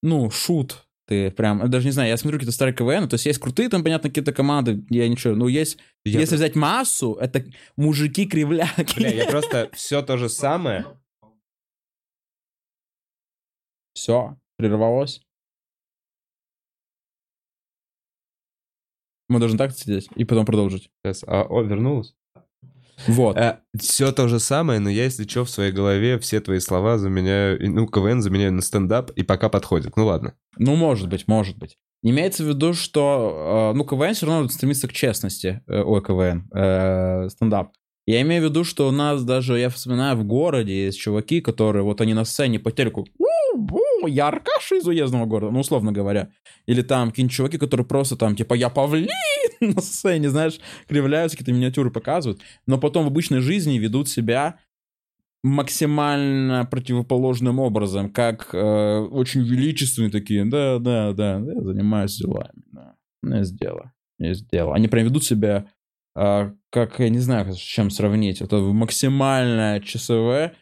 ну, 0.02 0.30
шут, 0.30 0.84
ты 1.06 1.30
прям, 1.30 1.60
я 1.60 1.68
даже 1.68 1.86
не 1.86 1.92
знаю, 1.92 2.08
я 2.08 2.16
смотрю 2.16 2.38
какие-то 2.38 2.54
старые 2.54 2.74
КВН, 2.74 3.08
то 3.08 3.14
есть 3.14 3.26
есть 3.26 3.38
крутые 3.38 3.68
там, 3.68 3.82
понятно, 3.82 4.08
какие-то 4.08 4.32
команды, 4.32 4.84
я 4.90 5.08
ничего, 5.08 5.34
ну, 5.34 5.48
есть, 5.48 5.78
Я, 6.04 6.20
если 6.20 6.36
взять 6.36 6.56
массу, 6.56 7.14
это 7.14 7.44
мужики-кривляки. 7.76 8.96
бля, 8.96 9.10
я 9.10 9.26
просто 9.26 9.68
все 9.74 10.02
то 10.02 10.16
же 10.16 10.28
самое. 10.28 10.86
Все, 13.92 14.36
прервалось. 14.56 15.20
Мы 19.28 19.38
должны 19.38 19.56
так 19.58 19.72
сидеть 19.72 20.08
и 20.16 20.24
потом 20.24 20.44
продолжить. 20.44 20.90
Сейчас, 21.02 21.24
а, 21.26 21.42
о, 21.42 21.62
вернулась? 21.62 22.14
Вот. 23.06 23.36
все 23.78 24.12
то 24.12 24.28
же 24.28 24.38
самое, 24.40 24.80
но 24.80 24.90
я, 24.90 25.04
если 25.04 25.26
что, 25.26 25.44
в 25.44 25.50
своей 25.50 25.72
голове 25.72 26.18
все 26.18 26.40
твои 26.40 26.60
слова 26.60 26.98
заменяю, 26.98 27.58
ну, 27.60 27.86
КВН 27.86 28.22
заменяю 28.22 28.52
на 28.52 28.62
стендап, 28.62 29.10
и 29.10 29.22
пока 29.22 29.48
подходит. 29.48 29.96
Ну, 29.96 30.06
ладно. 30.06 30.34
Ну, 30.58 30.76
может 30.76 31.08
быть, 31.08 31.26
может 31.26 31.58
быть. 31.58 31.76
Имеется 32.02 32.44
в 32.44 32.48
виду, 32.48 32.74
что, 32.74 33.72
э, 33.72 33.76
ну, 33.76 33.84
КВН 33.84 34.12
все 34.12 34.26
равно 34.26 34.48
стремится 34.48 34.88
к 34.88 34.92
честности. 34.92 35.62
Э, 35.66 35.82
ой, 35.82 36.02
КВН, 36.02 36.48
э, 36.54 37.28
стендап. 37.30 37.72
Я 38.06 38.20
имею 38.20 38.42
в 38.42 38.50
виду, 38.50 38.64
что 38.64 38.88
у 38.88 38.90
нас 38.90 39.24
даже, 39.24 39.58
я 39.58 39.70
вспоминаю, 39.70 40.16
в 40.16 40.24
городе 40.24 40.84
есть 40.84 40.98
чуваки, 40.98 41.40
которые, 41.40 41.82
вот 41.82 42.02
они 42.02 42.12
на 42.12 42.26
сцене 42.26 42.58
по 42.58 42.70
телеку, 42.70 43.06
«У-у, 43.54 44.06
я 44.06 44.30
из 44.30 44.86
уездного 44.86 45.26
города, 45.26 45.52
ну, 45.52 45.60
условно 45.60 45.92
говоря. 45.92 46.30
Или 46.66 46.82
там 46.82 47.10
какие-нибудь 47.10 47.34
чуваки, 47.34 47.58
которые 47.58 47.86
просто 47.86 48.16
там, 48.16 48.36
типа, 48.36 48.54
я 48.54 48.68
павлин 48.68 49.08
на 49.60 49.80
сцене, 49.80 50.30
знаешь, 50.30 50.58
кривляются, 50.88 51.36
какие-то 51.36 51.56
миниатюры 51.56 51.90
показывают, 51.90 52.40
но 52.66 52.78
потом 52.78 53.04
в 53.04 53.08
обычной 53.08 53.40
жизни 53.40 53.78
ведут 53.78 54.08
себя 54.08 54.58
максимально 55.44 56.64
противоположным 56.64 57.58
образом, 57.58 58.10
как 58.10 58.54
э, 58.54 58.98
очень 58.98 59.42
величественные 59.42 60.10
такие, 60.10 60.46
да, 60.46 60.78
да, 60.78 61.12
да, 61.12 61.38
я 61.38 61.60
занимаюсь 61.60 62.16
делами, 62.16 62.62
да, 62.72 62.94
есть 63.22 63.54
дело, 63.54 63.92
есть 64.18 64.48
дело. 64.48 64.74
Они 64.74 64.88
прям 64.88 65.04
ведут 65.04 65.22
себя, 65.22 65.66
э, 66.16 66.50
как, 66.70 66.98
я 66.98 67.10
не 67.10 67.18
знаю, 67.18 67.52
с 67.52 67.58
чем 67.58 67.90
сравнить, 67.90 68.40
это 68.40 68.56
максимальное 68.56 69.80
ЧСВ, 69.80 70.54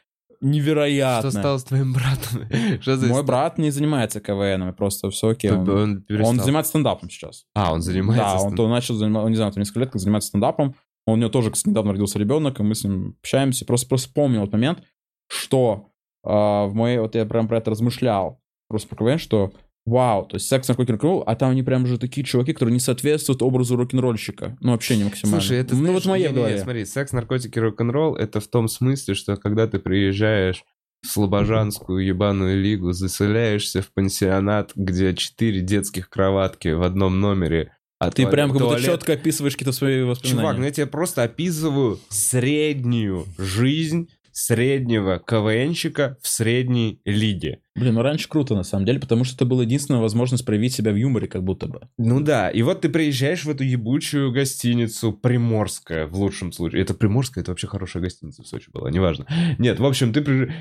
невероятно. 0.42 1.30
Что 1.30 1.40
стало 1.40 1.58
с 1.58 1.64
твоим 1.64 1.92
братом? 1.92 2.48
Что 2.80 2.96
за 2.96 3.06
Мой 3.06 3.22
брат 3.22 3.58
не 3.58 3.70
занимается 3.70 4.20
КВНом, 4.20 4.74
просто 4.74 5.08
все 5.10 5.28
окей. 5.28 5.50
Он, 5.50 5.68
он 5.68 6.04
он 6.22 6.40
занимается 6.40 6.70
стендапом 6.70 7.08
сейчас. 7.08 7.46
А, 7.54 7.72
он 7.72 7.80
занимается 7.80 8.36
Да, 8.36 8.42
он 8.42 8.54
то 8.54 8.68
начал 8.68 8.94
заниматься, 8.94 9.28
не 9.28 9.36
знаю, 9.36 9.52
там 9.52 9.60
несколько 9.60 9.80
лет 9.80 9.90
как 9.90 10.00
занимается 10.00 10.28
стендапом. 10.28 10.74
У 11.06 11.16
него 11.16 11.30
тоже 11.30 11.50
кстати, 11.50 11.70
недавно 11.70 11.92
родился 11.92 12.18
ребенок, 12.18 12.60
и 12.60 12.62
мы 12.62 12.74
с 12.74 12.84
ним 12.84 13.16
общаемся. 13.20 13.64
Просто, 13.64 13.88
просто 13.88 14.12
помню 14.12 14.40
вот 14.40 14.52
момент, 14.52 14.82
что 15.28 15.92
а, 16.24 16.66
в 16.66 16.74
моей, 16.74 16.98
вот 16.98 17.14
я 17.14 17.24
прям 17.24 17.48
про 17.48 17.58
это 17.58 17.70
размышлял, 17.70 18.40
просто 18.68 18.88
про 18.88 18.96
КВН, 18.96 19.18
что 19.18 19.52
вау, 19.84 20.26
то 20.26 20.36
есть 20.36 20.46
секс, 20.46 20.68
наркотики, 20.68 20.92
рок-н-ролл, 20.92 21.24
а 21.26 21.34
там 21.34 21.50
они 21.50 21.62
прям 21.62 21.86
же 21.86 21.98
такие 21.98 22.24
чуваки, 22.24 22.52
которые 22.52 22.72
не 22.72 22.80
соответствуют 22.80 23.42
образу 23.42 23.76
рок-н-ролльщика. 23.76 24.56
Ну, 24.60 24.72
вообще 24.72 24.96
не 24.96 25.04
максимально. 25.04 25.40
Слушай, 25.40 25.58
это 25.58 25.74
ну, 25.74 25.80
знаешь, 25.80 26.04
вот 26.04 26.16
не-не-не, 26.16 26.34
голове. 26.34 26.58
смотри, 26.58 26.84
секс, 26.84 27.12
наркотики, 27.12 27.58
рок-н-ролл 27.58 28.16
это 28.16 28.40
в 28.40 28.46
том 28.48 28.68
смысле, 28.68 29.14
что 29.14 29.36
когда 29.36 29.66
ты 29.66 29.78
приезжаешь 29.78 30.64
в 31.02 31.08
слобожанскую 31.08 32.04
ебаную 32.04 32.62
лигу, 32.62 32.92
заселяешься 32.92 33.82
в 33.82 33.92
пансионат, 33.92 34.72
где 34.76 35.14
четыре 35.14 35.60
детских 35.60 36.08
кроватки 36.08 36.68
в 36.68 36.82
одном 36.82 37.20
номере, 37.20 37.76
а 37.98 38.10
Ты 38.10 38.22
туалет- 38.22 38.30
прям 38.30 38.50
как 38.50 38.54
будто 38.54 38.66
туалет- 38.74 38.84
четко 38.84 39.12
описываешь 39.14 39.54
какие-то 39.54 39.72
свои 39.72 40.02
воспоминания. 40.02 40.40
Чувак, 40.42 40.58
ну 40.58 40.64
я 40.64 40.70
тебе 40.70 40.86
просто 40.86 41.22
описываю 41.24 41.98
среднюю 42.08 43.26
жизнь 43.38 44.08
среднего 44.32 45.18
КВНщика 45.18 46.16
в 46.22 46.28
средней 46.28 47.00
лиге. 47.04 47.61
Блин, 47.74 47.94
ну 47.94 48.02
раньше 48.02 48.28
круто 48.28 48.54
на 48.54 48.64
самом 48.64 48.84
деле, 48.84 49.00
потому 49.00 49.24
что 49.24 49.34
это 49.34 49.46
была 49.46 49.62
единственная 49.62 50.00
возможность 50.00 50.44
проявить 50.44 50.74
себя 50.74 50.92
в 50.92 50.96
юморе, 50.96 51.26
как 51.26 51.42
будто 51.42 51.68
бы. 51.68 51.88
Ну 51.96 52.20
да, 52.20 52.50
и 52.50 52.60
вот 52.60 52.82
ты 52.82 52.90
приезжаешь 52.90 53.44
в 53.44 53.50
эту 53.50 53.64
ебучую 53.64 54.30
гостиницу 54.30 55.12
Приморская, 55.12 56.06
в 56.06 56.14
лучшем 56.16 56.52
случае. 56.52 56.82
Это 56.82 56.92
Приморская, 56.92 57.42
это 57.42 57.50
вообще 57.50 57.66
хорошая 57.66 58.02
гостиница 58.02 58.42
в 58.42 58.46
Сочи 58.46 58.68
была, 58.70 58.90
неважно. 58.90 59.26
Нет, 59.58 59.80
в 59.80 59.86
общем, 59.86 60.12
ты 60.12 60.20
при... 60.20 60.52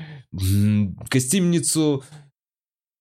гостиницу 1.10 2.02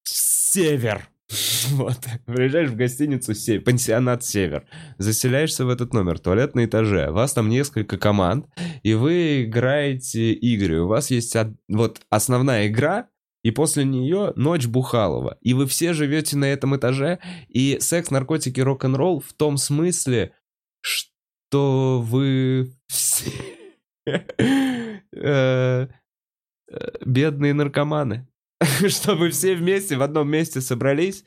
Север. 0.04 1.08
Вот. 1.72 2.00
Приезжаешь 2.26 2.70
в 2.70 2.76
гостиницу 2.76 3.34
Север, 3.34 3.62
пансионат 3.62 4.26
Север. 4.26 4.66
Заселяешься 4.98 5.66
в 5.66 5.70
этот 5.70 5.94
номер, 5.94 6.20
туалет 6.20 6.56
на 6.56 6.66
этаже. 6.66 7.12
Вас 7.12 7.32
там 7.32 7.48
несколько 7.48 7.98
команд, 7.98 8.48
и 8.84 8.94
вы 8.94 9.46
играете 9.46 10.34
игры. 10.34 10.82
У 10.82 10.88
вас 10.88 11.12
есть 11.12 11.34
вот 11.70 12.02
основная 12.10 12.68
игра, 12.68 13.08
и 13.44 13.52
после 13.52 13.86
нее 13.86 14.34
ночь 14.36 14.68
Бухалова. 14.68 15.38
И 15.42 15.54
вы 15.54 15.66
все 15.68 15.94
живете 15.94 16.38
на 16.38 16.46
этом 16.46 16.76
этаже, 16.76 17.20
и 17.48 17.78
секс, 17.80 18.12
наркотики, 18.12 18.60
рок-н-ролл 18.60 19.20
в 19.20 19.34
том 19.34 19.58
смысле, 19.58 20.34
что 20.82 22.02
вы 22.02 22.76
все 22.88 23.32
э, 24.06 24.18
э, 25.14 25.88
бедные 27.06 27.54
наркоманы. 27.54 28.28
Чтобы 28.88 29.32
все 29.32 29.56
вместе 29.56 29.98
в 29.98 30.04
одном 30.04 30.30
месте 30.30 30.62
собрались, 30.62 31.24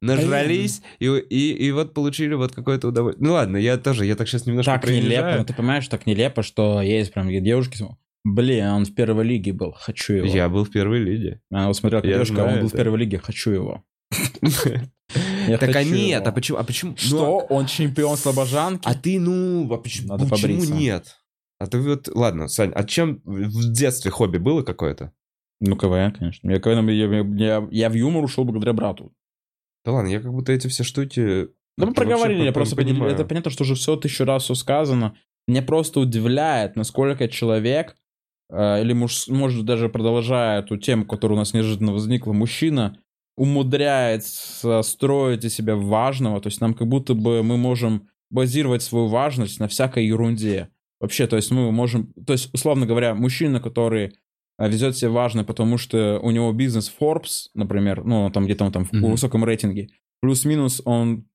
нажрались, 0.00 0.82
и, 1.00 1.06
и, 1.06 1.52
и 1.52 1.72
вот 1.72 1.94
получили 1.94 2.34
вот 2.34 2.54
какое-то 2.54 2.88
удовольствие. 2.88 3.26
Ну 3.26 3.34
ладно, 3.34 3.56
я 3.56 3.76
тоже, 3.76 4.06
я 4.06 4.14
так 4.14 4.28
сейчас 4.28 4.46
немножко 4.46 4.72
Так 4.72 4.88
нелепо, 4.88 5.34
ну 5.38 5.44
ты 5.44 5.52
понимаешь, 5.52 5.88
так 5.88 6.06
нелепо, 6.06 6.42
что 6.42 6.80
есть 6.80 7.12
прям 7.12 7.28
девушки, 7.28 7.76
блин, 8.26 8.66
он 8.66 8.84
в 8.84 8.94
первой 8.94 9.24
лиге 9.24 9.52
был, 9.52 9.72
хочу 9.72 10.14
его. 10.14 10.26
Я 10.26 10.48
был 10.48 10.64
в 10.64 10.70
первой 10.70 10.98
лиге. 10.98 11.40
Она 11.50 11.68
вот 11.68 11.76
смотрела, 11.76 12.00
как 12.00 12.08
Я 12.10 12.14
девушка, 12.16 12.34
знаю 12.34 12.54
он 12.54 12.60
был 12.62 12.68
в 12.68 12.72
первой 12.72 12.98
лиге, 12.98 13.18
хочу 13.18 13.50
его. 13.50 13.84
Так 15.60 15.76
а 15.76 15.84
нет, 15.84 16.26
а 16.26 16.32
почему? 16.32 16.58
А 16.58 16.64
почему? 16.64 16.90
ну, 16.90 16.96
Что? 16.96 17.36
Он 17.48 17.66
чемпион 17.66 18.16
слобожанки? 18.16 18.82
А 18.84 18.94
ты, 18.94 19.20
ну, 19.20 19.72
а 19.72 19.78
почему, 19.78 20.18
почему 20.18 20.64
нет? 20.64 21.16
А 21.60 21.68
ты 21.68 21.78
вот, 21.78 22.08
ладно, 22.08 22.48
Сань, 22.48 22.72
а 22.74 22.82
чем 22.82 23.22
в 23.24 23.72
детстве 23.72 24.10
хобби 24.10 24.38
было 24.38 24.62
какое-то? 24.62 25.12
Ну, 25.60 25.76
КВН, 25.76 26.12
конечно. 26.12 26.50
Я, 26.50 26.58
КВН, 26.58 26.88
я, 26.88 27.06
я, 27.06 27.68
я 27.70 27.88
в 27.88 27.94
юмор 27.94 28.24
ушел 28.24 28.44
благодаря 28.44 28.72
брату. 28.72 29.12
Да 29.84 29.92
ладно, 29.92 30.08
я 30.08 30.20
как 30.20 30.32
будто 30.32 30.52
эти 30.52 30.66
все 30.66 30.82
штуки... 30.82 31.48
Да 31.78 31.86
мы 31.86 31.94
проговорили, 31.94 32.42
я 32.42 32.52
просто 32.52 32.74
понимаю. 32.74 33.12
Это 33.12 33.24
понятно, 33.24 33.52
что 33.52 33.62
уже 33.62 33.76
все 33.76 33.96
тысячу 33.96 34.24
раз 34.24 34.42
все 34.42 34.54
сказано. 34.54 35.16
Меня 35.46 35.62
просто 35.62 36.00
удивляет, 36.00 36.74
насколько 36.74 37.28
человек, 37.28 37.96
или 38.50 38.92
муж, 38.92 39.28
может 39.28 39.64
даже 39.64 39.88
продолжая 39.88 40.60
эту 40.60 40.76
тему, 40.76 41.04
которая 41.04 41.36
у 41.36 41.38
нас 41.38 41.52
неожиданно 41.54 41.92
возникла, 41.92 42.32
мужчина 42.32 42.98
умудряется 43.36 44.82
строить 44.82 45.44
из 45.44 45.54
себя 45.54 45.76
важного, 45.76 46.40
то 46.40 46.48
есть 46.48 46.60
нам 46.60 46.74
как 46.74 46.88
будто 46.88 47.14
бы 47.14 47.42
мы 47.42 47.56
можем 47.56 48.08
базировать 48.30 48.82
свою 48.82 49.08
важность 49.08 49.60
на 49.60 49.68
всякой 49.68 50.06
ерунде. 50.06 50.68
Вообще, 51.00 51.26
то 51.26 51.36
есть 51.36 51.50
мы 51.50 51.70
можем, 51.72 52.12
то 52.26 52.32
есть, 52.32 52.52
условно 52.54 52.86
говоря, 52.86 53.14
мужчина, 53.14 53.60
который 53.60 54.14
а, 54.58 54.68
ведет 54.68 54.96
себя 54.96 55.10
важно, 55.10 55.44
потому 55.44 55.76
что 55.76 56.18
у 56.22 56.30
него 56.30 56.50
бизнес 56.52 56.92
Forbes, 56.98 57.48
например, 57.54 58.04
ну, 58.04 58.30
там 58.30 58.46
где-то 58.46 58.64
он 58.64 58.72
там 58.72 58.84
в 58.84 58.92
Мгм. 58.92 59.10
высоком 59.10 59.44
рейтинге, 59.44 59.90
плюс-минус 60.22 60.80
он 60.84 61.26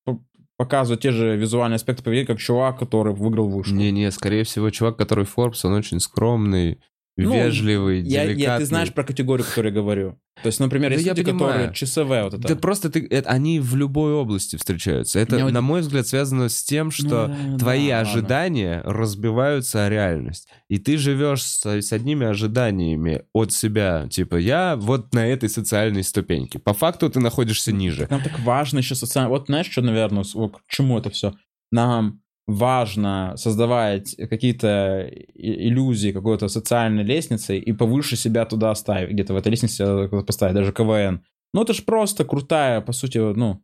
показывает 0.58 1.02
те 1.02 1.12
же 1.12 1.38
визуальные 1.38 1.76
аспекты 1.76 2.04
поведения, 2.04 2.28
как 2.28 2.40
чувак, 2.40 2.80
который 2.80 3.14
выиграл 3.14 3.50
вышку. 3.50 3.74
Не-не, 3.76 4.12
скорее 4.12 4.44
всего, 4.44 4.70
чувак, 4.72 4.98
который 4.98 5.26
Forbes, 5.26 5.60
он 5.64 5.74
очень 5.74 6.00
скромный, 6.00 6.80
Ну, 7.18 7.34
вежливый, 7.34 8.02
Я, 8.02 8.24
деликатный. 8.26 8.44
я- 8.44 8.58
ты 8.60 8.66
знаешь 8.66 8.94
про 8.94 9.04
категорию, 9.04 9.46
которую 9.46 9.74
я 9.74 9.80
говорю. 9.82 10.20
То 10.42 10.48
есть, 10.48 10.60
например, 10.62 10.90
Да 10.90 10.96
есть 10.96 11.06
я 11.06 11.12
люди, 11.14 11.24
понимаю. 11.24 11.52
которые 11.54 11.74
часовые 11.76 12.24
вот 12.24 12.34
это. 12.36 12.48
Да 12.48 12.56
просто 12.56 12.90
ты, 12.90 13.06
это, 13.08 13.30
они 13.30 13.60
в 13.60 13.76
любой 13.76 14.14
области 14.14 14.56
встречаются. 14.56 15.20
Это, 15.20 15.38
вот- 15.44 15.52
на 15.52 15.62
мой 15.62 15.82
взгляд, 15.82 16.08
связано 16.08 16.48
с 16.50 16.64
тем, 16.64 16.90
что 16.90 17.28
Ну, 17.28 17.58
твои 17.60 17.90
да, 17.90 17.98
ладно. 17.98 18.10
ожидания 18.12 18.82
разбиваются 18.86 19.86
о 19.86 19.90
реальность. 19.90 20.48
И 20.70 20.78
ты 20.80 20.98
живешь 20.98 21.44
с, 21.44 21.66
с 21.66 21.92
одними 21.92 22.26
ожиданиями 22.26 23.24
от 23.34 23.52
себя. 23.52 24.08
Типа, 24.10 24.38
я 24.38 24.76
вот 24.78 25.14
на 25.14 25.28
этой 25.28 25.50
социальной 25.50 26.04
ступеньке. 26.04 26.60
По 26.60 26.74
факту 26.74 27.10
ты 27.10 27.20
находишься 27.20 27.72
ниже. 27.74 28.08
Нам 28.10 28.22
так 28.24 28.40
важно 28.40 28.80
еще 28.80 28.96
социально... 28.96 29.30
Вот 29.30 29.48
знаешь, 29.48 29.70
что, 29.70 29.82
наверное, 29.82 30.24
к 30.24 30.60
чему 30.70 30.98
это 30.98 31.10
все? 31.10 31.34
Нам 31.72 32.22
важно 32.48 33.34
создавать 33.38 34.16
какие-то 34.30 35.10
иллюзии 35.34 36.12
какой-то 36.12 36.48
социальной 36.48 37.04
лестницы 37.04 37.58
и 37.58 37.72
повыше 37.72 38.16
себя 38.16 38.46
туда 38.46 38.74
ставить, 38.76 39.12
где-то 39.12 39.34
в 39.34 39.38
этой 39.38 39.50
лестнице 39.50 40.08
поставить, 40.26 40.56
даже 40.56 40.74
КВН. 40.74 41.22
Ну, 41.54 41.62
это 41.64 41.74
же 41.74 41.84
просто 41.84 42.26
крутая, 42.26 42.82
по 42.82 42.94
сути, 42.94 43.18
ну, 43.18 43.62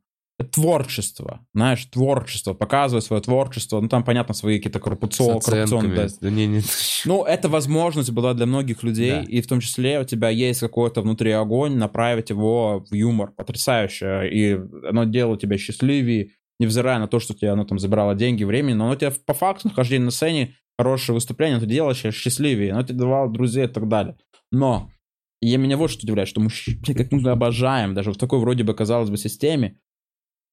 творчество, 0.51 1.39
знаешь, 1.53 1.85
творчество, 1.85 2.53
показывать 2.53 3.03
свое 3.05 3.21
творчество, 3.21 3.79
ну, 3.81 3.87
там, 3.89 4.03
понятно, 4.03 4.33
свои 4.33 4.57
какие-то 4.59 4.79
коррупцион- 4.79 5.41
коррупционные, 5.43 5.95
да. 5.95 6.07
Да 6.21 6.29
не, 6.29 6.45
не. 6.47 6.61
Ну, 7.05 7.23
это 7.23 7.49
возможность 7.49 8.11
была 8.11 8.33
для 8.33 8.45
многих 8.45 8.83
людей, 8.83 9.11
Да. 9.11 9.23
и 9.23 9.41
в 9.41 9.47
том 9.47 9.59
числе 9.61 9.99
у 9.99 10.03
тебя 10.03 10.29
есть 10.29 10.59
какой-то 10.59 11.01
внутри 11.01 11.31
огонь, 11.31 11.75
направить 11.77 12.29
его 12.29 12.85
в 12.89 12.93
юмор. 12.93 13.31
Потрясающе. 13.31 14.29
И 14.31 14.59
оно 14.87 15.05
делало 15.05 15.37
тебя 15.37 15.57
счастливее, 15.57 16.29
невзирая 16.59 16.99
на 16.99 17.07
то, 17.07 17.19
что 17.19 17.33
тебе 17.33 17.51
оно 17.51 17.65
там 17.65 17.79
забирало 17.79 18.15
деньги, 18.15 18.43
времени, 18.43 18.73
но 18.73 18.85
оно 18.85 18.95
тебя 18.95 19.11
по 19.25 19.33
факту 19.33 19.67
нахождение 19.69 20.05
на 20.05 20.11
сцене, 20.11 20.55
хорошее 20.77 21.15
выступление, 21.15 21.59
ты 21.59 21.65
делаешь 21.65 22.01
тебя 22.01 22.11
счастливее, 22.11 22.73
оно 22.73 22.83
тебе 22.83 22.99
давало 22.99 23.31
друзей 23.31 23.65
и 23.65 23.69
так 23.69 23.87
далее. 23.87 24.17
Но 24.51 24.91
я 25.41 25.57
меня 25.57 25.77
вот 25.77 25.89
что 25.91 26.03
удивляет, 26.03 26.29
что 26.29 26.41
мужчины, 26.41 26.81
как 26.95 27.11
мы 27.11 27.29
обожаем, 27.29 27.93
даже 27.93 28.11
в 28.11 28.17
такой 28.17 28.39
вроде 28.39 28.63
бы, 28.63 28.73
казалось 28.73 29.09
бы, 29.09 29.17
системе, 29.17 29.79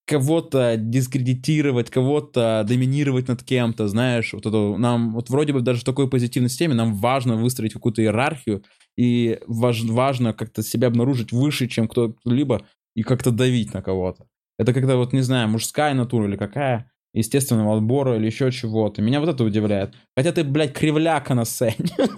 кого-то 0.07 0.76
дискредитировать, 0.76 1.90
кого-то 1.90 2.64
доминировать 2.68 3.28
над 3.28 3.42
кем-то, 3.42 3.88
знаешь, 3.88 4.34
вот 4.34 4.44
это 4.44 4.76
нам, 4.76 5.14
вот 5.14 5.30
вроде 5.30 5.52
бы 5.55 5.62
даже 5.62 5.80
в 5.80 5.84
такой 5.84 6.11
позитивной 6.11 6.50
системе 6.50 6.74
нам 6.74 6.94
важно 6.94 7.36
выстроить 7.36 7.72
какую-то 7.72 8.02
иерархию, 8.02 8.62
и 8.96 9.38
важ- 9.46 9.90
важно 9.90 10.34
как-то 10.34 10.62
себя 10.62 10.88
обнаружить 10.88 11.32
выше, 11.32 11.68
чем 11.68 11.88
кто-либо, 11.88 12.66
и 12.94 13.02
как-то 13.02 13.30
давить 13.30 13.72
на 13.72 13.82
кого-то. 13.82 14.26
Это 14.59 14.72
когда 14.72 14.96
вот, 14.96 15.12
не 15.12 15.20
знаю, 15.22 15.48
мужская 15.48 15.94
натура 15.94 16.28
или 16.28 16.36
какая, 16.36 16.90
естественного 17.12 17.76
отбора 17.76 18.16
или 18.16 18.26
еще 18.26 18.50
чего-то. 18.50 19.02
Меня 19.02 19.20
вот 19.20 19.28
это 19.28 19.44
удивляет. 19.44 19.94
Хотя 20.16 20.32
ты, 20.32 20.44
блядь, 20.44 20.74
кривляка 20.74 21.34
на 21.34 21.44
сцене. 21.44 21.90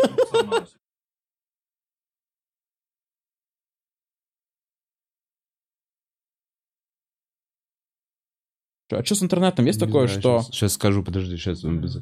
А 8.89 9.05
что 9.05 9.17
с 9.17 9.23
интернетом? 9.23 9.65
Есть 9.65 9.81
Не 9.81 9.87
такое, 9.87 10.07
знаю, 10.07 10.21
что... 10.21 10.43
Сейчас, 10.43 10.55
сейчас 10.55 10.73
скажу, 10.75 11.03
подожди, 11.03 11.37
сейчас 11.37 11.65
он 11.65 11.81
без... 11.81 11.99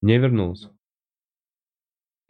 Не 0.00 0.18
вернулся. 0.18 0.70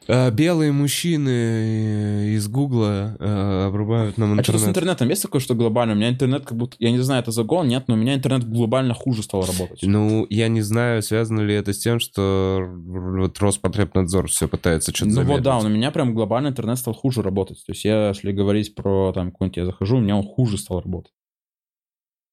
А, 0.08 0.30
белые 0.30 0.72
мужчины 0.72 1.28
э, 1.30 2.28
из 2.34 2.48
Гугла 2.48 3.16
э, 3.18 3.66
обрубают 3.66 4.18
нам 4.18 4.38
А 4.38 4.42
что 4.42 4.52
с 4.52 4.56
интернет. 4.56 4.70
интернетом? 4.70 5.08
Есть 5.08 5.22
такое, 5.22 5.40
что 5.40 5.54
глобально? 5.54 5.94
У 5.94 5.96
меня 5.96 6.08
интернет 6.10 6.44
как 6.44 6.56
будто... 6.56 6.76
Я 6.78 6.90
не 6.90 6.98
знаю, 6.98 7.22
это 7.22 7.30
загон, 7.30 7.68
нет, 7.68 7.84
но 7.88 7.94
у 7.94 7.96
меня 7.96 8.14
интернет 8.14 8.48
глобально 8.48 8.94
хуже 8.94 9.22
стал 9.22 9.44
работать. 9.44 9.80
Ну, 9.82 10.26
я 10.30 10.48
не 10.48 10.60
знаю, 10.60 11.02
связано 11.02 11.40
ли 11.40 11.54
это 11.54 11.72
с 11.72 11.78
тем, 11.78 12.00
что 12.00 12.60
вот 12.66 13.38
Роспотребнадзор 13.38 14.28
все 14.28 14.48
пытается 14.48 14.94
что-то 14.94 15.10
Ну 15.12 15.22
вот 15.22 15.42
да, 15.42 15.52
замедлить. 15.60 15.72
у 15.72 15.76
меня 15.76 15.90
прям 15.90 16.14
глобально 16.14 16.48
интернет 16.48 16.78
стал 16.78 16.94
хуже 16.94 17.22
работать. 17.22 17.58
То 17.66 17.72
есть 17.72 17.84
я, 17.84 18.08
если 18.08 18.32
говорить 18.32 18.74
про 18.74 19.12
там 19.12 19.30
какой-нибудь 19.30 19.56
я 19.56 19.66
захожу, 19.66 19.98
у 19.98 20.00
меня 20.00 20.16
он 20.16 20.24
хуже 20.24 20.58
стал 20.58 20.80
работать. 20.80 21.12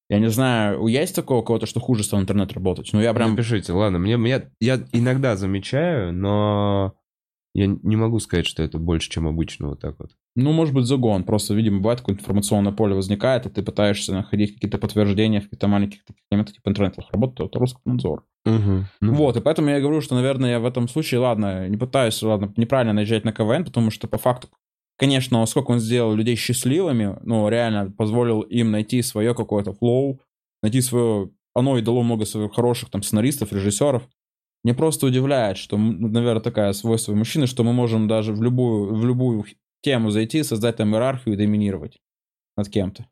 Я 0.08 0.18
не 0.18 0.28
знаю, 0.28 0.84
есть 0.88 1.14
такого 1.14 1.38
у 1.38 1.42
кого-то, 1.44 1.66
что 1.66 1.78
хуже 1.78 2.02
стал 2.02 2.20
интернет 2.20 2.52
работать? 2.52 2.90
Ну 2.92 3.00
я 3.00 3.14
прям... 3.14 3.30
Напишите, 3.30 3.72
ладно, 3.72 4.00
мне, 4.00 4.16
мне, 4.16 4.50
я 4.60 4.82
иногда 4.92 5.36
замечаю, 5.36 6.12
но 6.12 6.94
я 7.54 7.66
не 7.66 7.96
могу 7.96 8.20
сказать, 8.20 8.46
что 8.46 8.62
это 8.62 8.78
больше, 8.78 9.10
чем 9.10 9.26
обычно, 9.26 9.68
вот 9.68 9.80
так 9.80 9.96
вот. 9.98 10.10
Ну, 10.36 10.52
может 10.52 10.72
быть, 10.72 10.86
загон. 10.86 11.24
Просто, 11.24 11.54
видимо, 11.54 11.78
бывает 11.78 12.00
какое-то 12.00 12.22
информационное 12.22 12.72
поле 12.72 12.94
возникает, 12.94 13.46
и 13.46 13.50
ты 13.50 13.62
пытаешься 13.62 14.12
находить 14.12 14.54
какие-то 14.54 14.78
подтверждения 14.78 15.40
в 15.40 15.44
каких-то 15.44 15.66
маленьких 15.66 16.04
таких 16.04 16.22
элементах, 16.30 16.54
типа 16.54 16.68
интернет 16.68 16.94
работает, 17.10 17.50
это 17.50 17.58
Роскомнадзор. 17.58 18.24
Ну, 19.00 19.14
Вот, 19.14 19.36
и 19.36 19.40
поэтому 19.40 19.70
я 19.70 19.80
говорю, 19.80 20.00
что, 20.00 20.14
наверное, 20.14 20.52
я 20.52 20.60
в 20.60 20.64
этом 20.64 20.88
случае, 20.88 21.20
ладно, 21.20 21.68
не 21.68 21.76
пытаюсь, 21.76 22.22
ладно, 22.22 22.52
неправильно 22.56 22.92
наезжать 22.92 23.24
на 23.24 23.32
КВН, 23.32 23.64
потому 23.64 23.90
что 23.90 24.06
по 24.06 24.18
факту, 24.18 24.48
конечно, 24.96 25.44
сколько 25.46 25.72
он 25.72 25.80
сделал 25.80 26.14
людей 26.14 26.36
счастливыми, 26.36 27.18
ну, 27.22 27.48
реально 27.48 27.90
позволил 27.90 28.42
им 28.42 28.70
найти 28.70 29.02
свое 29.02 29.34
какое-то 29.34 29.72
флоу, 29.72 30.20
найти 30.62 30.80
свое... 30.80 31.30
Оно 31.52 31.76
и 31.76 31.82
дало 31.82 32.04
много 32.04 32.26
своих 32.26 32.54
хороших 32.54 32.90
там 32.90 33.02
сценаристов, 33.02 33.52
режиссеров. 33.52 34.08
Мне 34.62 34.74
просто 34.74 35.06
удивляет, 35.06 35.56
что, 35.56 35.76
м, 35.76 36.12
наверное, 36.12 36.42
такая 36.42 36.72
свойство 36.72 37.14
мужчины, 37.14 37.46
что 37.46 37.64
мы 37.64 37.72
можем 37.72 38.08
даже 38.08 38.32
в 38.32 38.42
любую, 38.42 38.94
в 38.94 39.04
любую 39.04 39.44
тему 39.82 40.10
зайти, 40.10 40.42
создать 40.42 40.76
там 40.76 40.94
иерархию 40.94 41.34
и 41.34 41.36
доминировать 41.38 41.98
над 42.56 42.68
кем-то. 42.68 43.06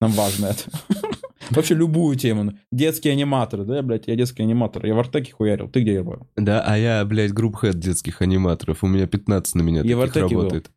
Нам 0.00 0.12
важно 0.12 0.46
это. 0.46 0.64
Вообще 1.50 1.74
любую 1.74 2.14
тему. 2.16 2.52
Детские 2.70 3.12
аниматоры, 3.12 3.64
да, 3.64 3.82
блядь, 3.82 4.06
я 4.06 4.16
детский 4.16 4.42
аниматор. 4.42 4.84
Я 4.84 4.94
в 4.94 4.98
Артеке 4.98 5.32
хуярил. 5.32 5.68
Ты 5.68 5.80
где 5.80 5.94
я 5.94 6.02
был? 6.02 6.26
Да, 6.36 6.62
а 6.66 6.76
я, 6.76 7.04
блядь, 7.04 7.32
group 7.32 7.58
head 7.58 7.78
детских 7.78 8.20
аниматоров. 8.20 8.84
У 8.84 8.86
меня 8.86 9.06
15 9.06 9.54
на 9.54 9.62
меня 9.62 9.82
Я 9.82 9.96
таких 9.96 10.16
Артеке 10.16 10.34
был. 10.34 10.42
работает. 10.42 10.70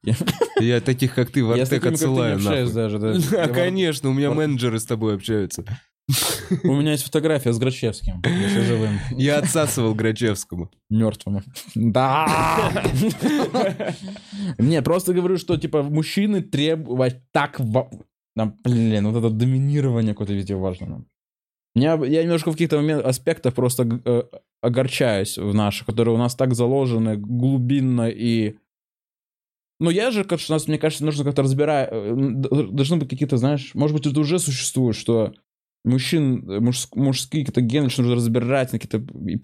Я 0.59 0.79
таких, 0.81 1.13
как 1.13 1.29
ты, 1.31 1.43
в 1.43 1.51
Артек 1.51 1.85
отсылаю 1.85 2.39
нахуй. 2.39 2.71
даже. 2.73 2.99
да. 2.99 3.47
Конечно, 3.53 4.09
у 4.09 4.13
меня 4.13 4.31
менеджеры 4.31 4.79
с 4.79 4.85
тобой 4.85 5.15
общаются. 5.15 5.65
У 6.63 6.75
меня 6.75 6.91
есть 6.91 7.03
фотография 7.03 7.53
с 7.53 7.59
Грачевским, 7.59 8.21
еще 8.21 8.61
живым, 8.61 8.99
Я 9.11 9.37
отсасывал 9.39 9.93
Грачевскому. 9.95 10.69
мертвым. 10.89 11.43
Да! 11.75 12.83
Не, 14.57 14.81
просто 14.81 15.13
говорю, 15.13 15.37
что, 15.37 15.57
типа, 15.57 15.83
мужчины 15.83 16.41
требовать 16.41 17.21
так... 17.31 17.59
блин, 17.59 19.07
вот 19.07 19.17
это 19.17 19.29
доминирование 19.29 20.13
какое-то 20.13 20.33
везде 20.33 20.55
важно. 20.55 21.05
Меня, 21.75 21.93
я 22.05 22.23
немножко 22.23 22.49
в 22.49 22.53
каких-то 22.53 22.77
момен- 22.81 22.99
аспектах 23.05 23.53
просто 23.53 24.01
э, 24.03 24.23
огорчаюсь 24.61 25.37
в 25.37 25.53
наших, 25.53 25.85
которые 25.87 26.13
у 26.15 26.17
нас 26.17 26.35
так 26.35 26.53
заложены 26.53 27.15
глубинно 27.15 28.09
и... 28.09 28.55
Ну, 29.79 29.89
я 29.89 30.11
же, 30.11 30.25
как 30.25 30.39
что 30.41 30.53
у 30.53 30.55
нас, 30.55 30.67
мне 30.67 30.77
кажется, 30.77 31.05
нужно 31.05 31.23
как-то 31.23 31.43
разбирать... 31.43 31.87
э, 31.91 32.13
Должны 32.13 32.97
быть 32.97 33.09
какие-то, 33.09 33.37
знаешь... 33.37 33.73
Может 33.73 33.95
быть, 33.95 34.05
это 34.05 34.19
уже 34.19 34.37
существует, 34.39 34.97
что 34.97 35.33
мужчин, 35.83 36.49
э, 36.49 36.59
мужск- 36.59 36.95
мужские 36.95 37.45
какие-то 37.45 37.61
гены, 37.61 37.89
что 37.89 38.01
нужно 38.01 38.15
разбирать 38.15 38.71
какие-то... 38.71 38.97
и 39.27 39.39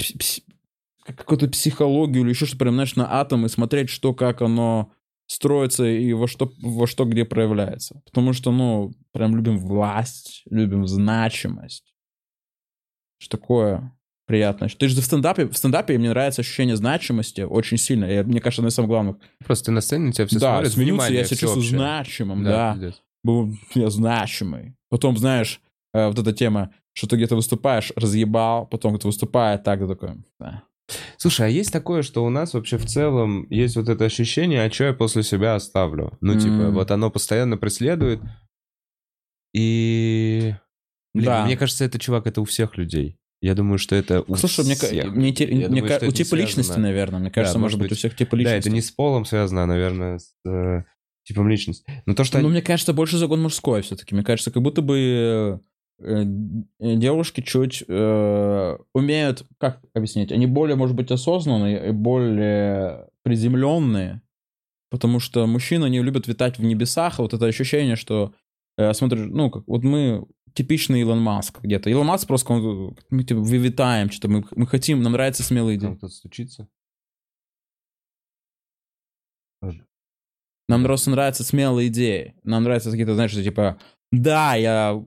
какую-то 1.04 1.48
психологию 1.48 2.24
или 2.24 2.30
еще 2.30 2.46
что-то, 2.46 2.60
прям, 2.60 2.74
знаешь, 2.74 2.96
на 2.96 3.20
атомы, 3.20 3.50
смотреть, 3.50 3.90
что, 3.90 4.14
как 4.14 4.42
оно 4.42 4.92
строится 5.28 5.86
и 5.86 6.14
во 6.14 6.28
что, 6.28 6.52
во 6.62 6.88
что 6.88 7.06
где 7.06 7.26
проявляется. 7.26 8.02
Потому 8.06 8.34
что, 8.34 8.52
ну, 8.52 8.94
прям 9.12 9.36
любим 9.36 9.60
власть, 9.60 10.44
любим 10.50 10.88
значимость. 10.88 11.94
Что 13.20 13.38
такое 13.38 13.94
приятно. 14.26 14.68
Ты 14.68 14.88
же 14.88 15.02
в 15.02 15.04
стендапе, 15.04 15.48
в 15.48 15.58
стендапе 15.58 15.98
мне 15.98 16.10
нравится 16.10 16.42
ощущение 16.42 16.76
значимости 16.76 17.42
очень 17.42 17.78
сильно. 17.78 18.06
И, 18.06 18.24
мне 18.24 18.42
кажется, 18.42 18.62
одно 18.62 18.70
из 18.70 18.74
самых 18.74 18.90
главных. 18.90 19.18
Просто 19.46 19.72
на 19.72 19.82
сцене 19.82 20.12
тебя 20.12 20.28
все 20.28 20.40
да, 20.40 20.54
смотрят, 20.54 20.74
смеются, 20.74 20.94
внимание 20.94 21.20
я 21.20 21.26
себя 21.26 21.38
чувствую 21.38 21.64
всеобщее. 21.64 21.80
значимым, 21.80 22.44
да. 22.44 22.78
Был 23.24 23.54
я 23.74 23.90
значимый. 23.90 24.76
Потом, 24.90 25.18
знаешь, 25.18 25.62
э, 25.98 26.08
вот 26.08 26.20
эта 26.20 26.34
тема, 26.34 26.72
что 26.94 27.08
ты 27.08 27.16
где-то 27.16 27.36
выступаешь, 27.36 27.92
разъебал, 27.96 28.68
потом 28.68 28.94
кто-то 28.94 29.08
выступает, 29.08 29.64
так 29.64 29.80
ты 29.80 29.88
такой, 29.88 30.10
да. 30.40 30.64
Слушай, 31.18 31.48
а 31.48 31.50
есть 31.50 31.74
такое, 31.74 32.02
что 32.02 32.24
у 32.26 32.30
нас 32.30 32.54
вообще 32.54 32.78
в 32.78 32.86
целом 32.86 33.46
есть 33.50 33.76
вот 33.76 33.90
это 33.90 34.06
ощущение, 34.06 34.64
а 34.64 34.72
что 34.72 34.86
я 34.86 34.94
после 34.94 35.24
себя 35.24 35.56
оставлю? 35.56 36.18
Ну, 36.22 36.40
типа, 36.40 36.54
М. 36.70 36.74
вот 36.74 36.92
оно 36.92 37.12
постоянно 37.12 37.58
преследует. 37.58 38.22
И... 39.54 40.54
Блин, 41.14 41.26
Да. 41.26 41.46
мне 41.46 41.58
кажется, 41.58 41.84
это, 41.86 42.00
чувак, 42.00 42.28
это 42.28 42.42
у 42.42 42.46
всех 42.46 42.78
людей. 42.78 43.18
Я 43.42 43.54
думаю, 43.54 43.78
что 43.78 43.96
это 43.96 44.24
у 44.28 44.36
Слушай, 44.36 44.66
мне, 44.66 44.76
всех. 44.76 45.12
мне, 45.14 45.32
те- 45.34 45.46
Я 45.46 45.68
мне 45.70 45.82
думаю, 45.82 45.84
у 45.86 46.12
типа 46.12 46.12
связано. 46.30 46.40
личности, 46.40 46.80
наверное. 46.80 47.20
Мне 47.20 47.32
кажется, 47.32 47.54
Да, 47.56 47.60
может 47.60 47.78
может 47.78 47.80
быть, 47.80 47.92
у 47.92 47.94
быть. 47.94 48.00
всех 48.00 48.16
типа 48.16 48.32
Да, 48.32 48.38
личности. 48.38 48.68
это 48.68 48.70
не 48.76 48.82
с 48.82 48.92
полом 48.92 49.26
связано, 49.26 49.64
а, 49.64 49.66
наверное, 49.68 50.18
с 50.20 50.34
э, 50.48 50.84
типом 51.24 51.48
личности. 51.50 51.84
Но 52.06 52.14
то, 52.16 52.24
что... 52.24 52.38
Ну, 52.40 52.46
они- 52.46 52.54
мне 52.54 52.62
кажется, 52.62 52.94
больше 52.94 53.18
загон 53.18 53.42
мужской 53.42 53.82
все-таки. 53.84 54.16
Мне 54.16 54.24
кажется, 54.24 54.52
как 54.52 54.64
будто 54.64 54.82
бы 54.82 54.98
э, 54.98 55.60
девушки 56.00 57.42
чуть 57.42 57.84
э, 57.88 58.78
умеют, 58.94 59.46
как 59.58 59.82
объяснить, 59.94 60.32
они 60.32 60.46
более, 60.46 60.76
может 60.76 60.96
быть, 60.96 61.12
осознанные 61.12 61.90
и 61.90 61.92
более 61.92 63.10
приземленные, 63.24 64.22
потому 64.92 65.20
что 65.20 65.48
мужчины, 65.48 65.86
они 65.86 66.02
любят 66.02 66.28
витать 66.28 66.60
в 66.60 66.64
небесах, 66.64 67.20
вот 67.20 67.34
это 67.34 67.46
ощущение, 67.46 67.96
что 67.96 68.34
э, 68.78 68.94
смотришь, 68.94 69.28
ну, 69.28 69.50
как 69.50 69.64
вот 69.68 69.84
мы 69.84 70.28
типичный 70.54 71.02
Илон 71.02 71.20
Маск 71.20 71.62
где-то. 71.62 71.90
Илон 71.90 72.08
Маск 72.08 72.28
просто, 72.28 72.54
он, 72.54 72.98
мы 73.10 73.24
типа, 73.24 73.40
вывитаем, 73.40 74.12
что-то 74.12 74.28
мы, 74.28 74.46
мы 74.56 74.68
хотим, 74.68 75.02
нам 75.02 75.14
нравятся 75.14 75.44
смелые 75.44 75.78
идеи. 75.78 75.96
Кто-то 75.96 76.14
стучится. 76.14 76.68
Нам 80.70 80.84
просто 80.84 81.12
нравятся 81.12 81.44
смелые 81.44 81.88
идеи. 81.88 82.36
Нам 82.44 82.64
нравятся 82.64 82.92
какие-то, 82.92 83.16
знаешь, 83.16 83.32
что 83.32 83.44
типа, 83.44 83.80
да, 84.12 84.56
я, 84.56 85.04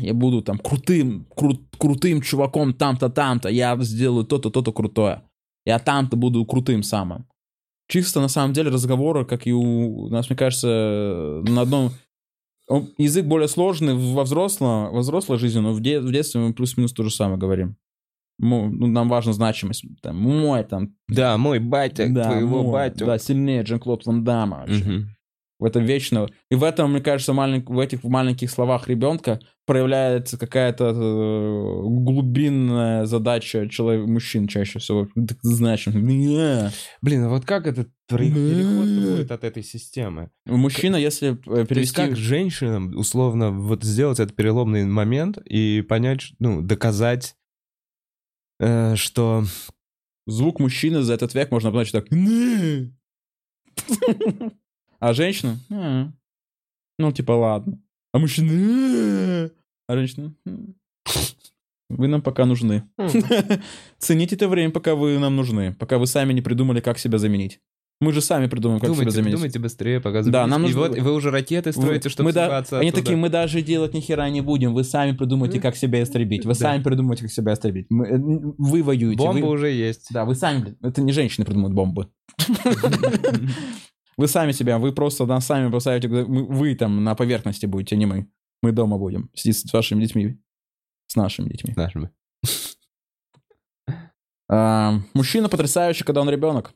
я 0.00 0.14
буду 0.14 0.42
там 0.42 0.58
крутым, 0.58 1.26
кру- 1.36 1.64
крутым 1.78 2.20
чуваком 2.22 2.72
там-то, 2.74 3.08
там-то, 3.10 3.48
я 3.48 3.76
сделаю 3.80 4.24
то-то, 4.24 4.50
то-то 4.50 4.72
крутое. 4.72 5.22
Я 5.64 5.78
там-то 5.78 6.16
буду 6.16 6.44
крутым 6.44 6.82
самым. 6.82 7.26
Чисто, 7.88 8.20
на 8.20 8.28
самом 8.28 8.52
деле, 8.52 8.70
разговоры, 8.70 9.24
как 9.24 9.46
и 9.46 9.52
у 9.52 10.08
нас, 10.08 10.28
мне 10.30 10.36
кажется, 10.36 11.42
на 11.46 11.60
одном... 11.62 11.90
он- 12.68 12.88
Язык 12.98 13.26
более 13.26 13.48
сложный 13.48 13.94
во 13.94 14.22
взрослом, 14.24 14.92
во 14.92 15.00
взрослой 15.00 15.38
жизни, 15.38 15.60
но 15.60 15.72
в, 15.72 15.80
де- 15.80 16.00
в 16.00 16.10
детстве 16.12 16.40
мы 16.40 16.52
плюс-минус 16.52 16.92
то 16.92 17.02
же 17.02 17.10
самое 17.10 17.38
говорим. 17.38 17.76
Ну, 18.38 18.68
нам 18.68 19.08
важна 19.08 19.32
значимость. 19.32 19.84
Там, 20.02 20.16
мой, 20.20 20.62
там, 20.64 20.94
Да, 21.08 21.38
мой 21.38 21.58
батя, 21.58 22.06
да, 22.10 22.24
твоего 22.30 22.62
мой, 22.64 22.72
батю. 22.72 23.06
да, 23.06 23.18
сильнее 23.18 23.62
Джан-Клод 23.62 24.04
Ван 24.04 24.24
Дамма 24.24 24.58
вообще. 24.66 25.06
В 25.58 25.64
этом 25.64 25.84
вечно. 25.84 26.28
И 26.50 26.54
в 26.54 26.62
этом, 26.62 26.92
мне 26.92 27.00
кажется, 27.00 27.32
малень- 27.32 27.64
в 27.66 27.78
этих 27.78 28.04
маленьких 28.04 28.50
словах 28.50 28.88
ребенка 28.88 29.40
проявляется 29.64 30.36
какая-то 30.36 30.90
э, 30.90 31.80
глубинная 31.82 33.06
задача 33.06 33.66
человека, 33.68 34.06
мужчин 34.06 34.48
чаще 34.48 34.78
всего. 34.78 35.08
Так 35.14 35.38
Значит, 35.42 35.94
«Не». 35.94 36.70
Блин, 37.00 37.24
а 37.24 37.28
вот 37.30 37.46
как 37.46 37.66
этот 37.66 37.88
переход 38.06 38.86
будет 38.86 39.30
от 39.30 39.44
этой 39.44 39.62
системы? 39.62 40.30
мужчина, 40.44 40.96
если 40.96 41.32
э, 41.32 41.34
То 41.34 41.56
есть 41.56 41.68
перевести... 41.68 41.96
как 41.96 42.16
женщинам, 42.16 42.94
условно, 42.94 43.50
вот 43.50 43.82
сделать 43.82 44.20
этот 44.20 44.36
переломный 44.36 44.84
момент 44.84 45.38
и 45.38 45.80
понять, 45.80 46.32
ну, 46.38 46.60
доказать, 46.60 47.34
э, 48.60 48.94
что... 48.96 49.44
Звук 50.28 50.58
мужчины 50.58 51.02
за 51.02 51.14
этот 51.14 51.34
век 51.34 51.52
можно 51.52 51.68
обозначить 51.68 51.92
так. 51.92 52.06
А 55.08 55.12
женщина? 55.14 55.58
«А». 55.70 56.10
Ну, 56.98 57.12
типа, 57.12 57.30
ладно. 57.32 57.78
А 58.12 58.18
мужчина? 58.18 58.50
«А». 58.52 59.50
А 59.88 59.94
женщина? 59.96 60.34
«М». 60.46 60.74
Вы 61.88 62.08
нам 62.08 62.20
пока 62.22 62.44
нужны. 62.44 62.82
Цените 63.98 64.34
это 64.34 64.48
время, 64.48 64.72
пока 64.72 64.96
вы 64.96 65.16
нам 65.20 65.36
нужны. 65.36 65.74
Пока 65.78 65.98
вы 65.98 66.08
сами 66.08 66.32
не 66.32 66.42
придумали, 66.42 66.80
как 66.80 66.98
себя 66.98 67.18
заменить. 67.18 67.60
Мы 68.00 68.12
же 68.12 68.20
сами 68.20 68.48
придумаем, 68.48 68.80
как 68.80 68.88
себя 68.88 68.94
Думайте, 68.96 69.16
заменить. 69.16 69.34
думайте 69.36 69.58
быстрее, 69.60 70.00
пока 70.00 70.18
Да, 70.18 70.22
заменить. 70.24 70.50
нам 70.50 70.60
И 70.60 70.64
нужно- 70.64 70.80
вот 70.80 70.98
вы 70.98 71.12
уже 71.14 71.30
ракеты 71.30 71.70
строите, 71.72 72.08
чтобы 72.08 72.30
мы 72.30 72.32
да- 72.32 72.58
Они 72.72 72.88
оттуда. 72.88 72.92
такие, 72.92 73.16
мы 73.16 73.28
даже 73.30 73.62
делать 73.62 73.94
ни 73.94 74.00
хера 74.00 74.28
не 74.28 74.40
будем. 74.40 74.74
Вы 74.74 74.82
сами 74.82 75.12
придумайте, 75.16 75.60
как 75.60 75.76
себя 75.76 76.02
истребить. 76.02 76.44
Вы 76.44 76.54
Да. 76.54 76.58
сами 76.58 76.82
придумайте, 76.82 77.22
как 77.22 77.30
себя 77.32 77.52
истребить. 77.52 77.86
Мы- 77.88 78.06
э, 78.08 78.18
Вы 78.58 78.82
воюете. 78.82 79.18
Бомба 79.18 79.46
вы- 79.46 79.52
уже 79.52 79.70
есть. 79.70 80.08
Да, 80.10 80.24
вы 80.24 80.34
сами, 80.34 80.62
блин, 80.62 80.76
это 80.82 81.00
не 81.02 81.12
женщины 81.12 81.46
придумывают 81.46 81.74
бомбы. 81.76 82.08
Вы 84.18 84.28
сами 84.28 84.52
себя, 84.52 84.78
вы 84.78 84.92
просто 84.92 85.26
нас 85.26 85.46
сами 85.46 85.70
поставите, 85.70 86.08
вы 86.08 86.74
там 86.74 87.04
на 87.04 87.14
поверхности 87.14 87.66
будете, 87.66 87.96
а 87.96 87.98
не 87.98 88.06
мы. 88.06 88.28
Мы 88.62 88.72
дома 88.72 88.98
будем 88.98 89.30
сидеть 89.34 89.58
с 89.58 89.72
вашими 89.72 90.02
детьми. 90.02 90.38
С 91.06 91.16
нашими 91.16 91.48
детьми. 91.48 91.74
Нашими. 91.76 92.10
А, 94.48 95.00
мужчина 95.12 95.48
потрясающий, 95.48 96.04
когда 96.04 96.20
он 96.20 96.30
ребенок. 96.30 96.72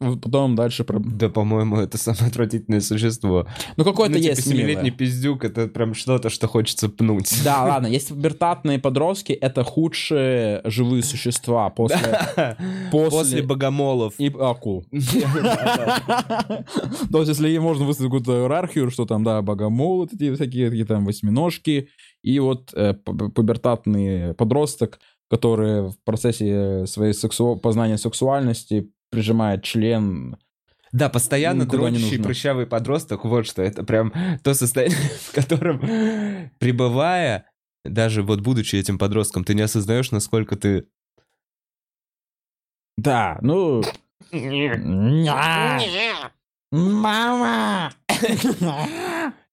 Вот 0.00 0.20
Потом 0.20 0.54
дальше... 0.54 0.84
про- 0.84 1.00
Да, 1.00 1.28
по-моему, 1.28 1.78
это 1.78 1.98
самое 1.98 2.28
отвратительное 2.28 2.80
существо. 2.80 3.48
Ну, 3.76 3.82
какое-то 3.84 4.14
ну, 4.14 4.20
типа, 4.20 4.30
есть 4.30 4.48
семилетний 4.48 4.92
пиздюк, 4.92 5.42
это 5.44 5.66
прям 5.66 5.94
что-то, 5.94 6.30
что 6.30 6.46
хочется 6.46 6.88
пнуть. 6.88 7.28
Да, 7.44 7.64
ладно, 7.68 7.88
есть 7.88 8.10
пубертатные 8.10 8.78
подростки, 8.78 9.32
это 9.32 9.64
худшие 9.64 10.60
живые 10.64 11.02
существа 11.02 11.68
после... 11.70 11.98
После... 12.92 13.10
После- 13.10 13.42
богомолов. 13.42 14.14
И 14.18 14.28
акул. 14.28 14.84
То 14.92 14.98
есть, 17.18 17.28
если 17.28 17.58
можно 17.58 17.84
выставить 17.84 18.10
какую-то 18.10 18.42
иерархию, 18.42 18.90
что 18.90 19.04
там, 19.04 19.24
да, 19.24 19.42
богомолы, 19.42 20.06
такие 20.06 20.32
всякие, 20.34 20.70
такие 20.70 20.86
там 20.86 21.04
восьминожки, 21.06 21.88
и 22.22 22.38
вот 22.38 22.72
э, 22.74 22.94
пу- 23.04 23.30
пубертатный 23.30 24.32
подросток, 24.34 25.00
который 25.28 25.88
в 25.88 25.96
процессе 26.04 26.86
своей 26.86 27.14
сексу... 27.14 27.56
познания 27.56 27.98
сексуальности 27.98 28.92
прижимает 29.10 29.62
член. 29.64 30.36
Да, 30.92 31.08
постоянно 31.08 31.66
дрочащий 31.66 32.22
прыщавый 32.22 32.66
подросток, 32.66 33.24
вот 33.24 33.46
что, 33.46 33.62
это 33.62 33.84
прям 33.84 34.12
то 34.42 34.54
состояние, 34.54 34.98
в 35.22 35.32
котором, 35.32 35.80
пребывая, 36.58 37.50
даже 37.84 38.22
вот 38.22 38.40
будучи 38.40 38.76
этим 38.76 38.98
подростком, 38.98 39.44
ты 39.44 39.54
не 39.54 39.62
осознаешь, 39.62 40.10
насколько 40.10 40.56
ты... 40.56 40.88
Да, 42.96 43.38
ну... 43.42 43.82
Мама! 46.70 47.92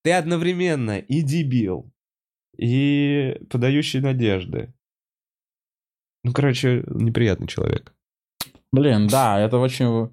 Ты 0.02 0.12
одновременно 0.12 1.00
и 1.00 1.22
дебил, 1.22 1.92
и 2.58 3.40
подающий 3.50 4.02
надежды. 4.02 4.74
Ну, 6.24 6.34
короче, 6.34 6.84
неприятный 6.88 7.48
человек. 7.48 7.95
Блин, 8.76 9.08
да, 9.08 9.40
это 9.40 9.58
очень... 9.58 10.10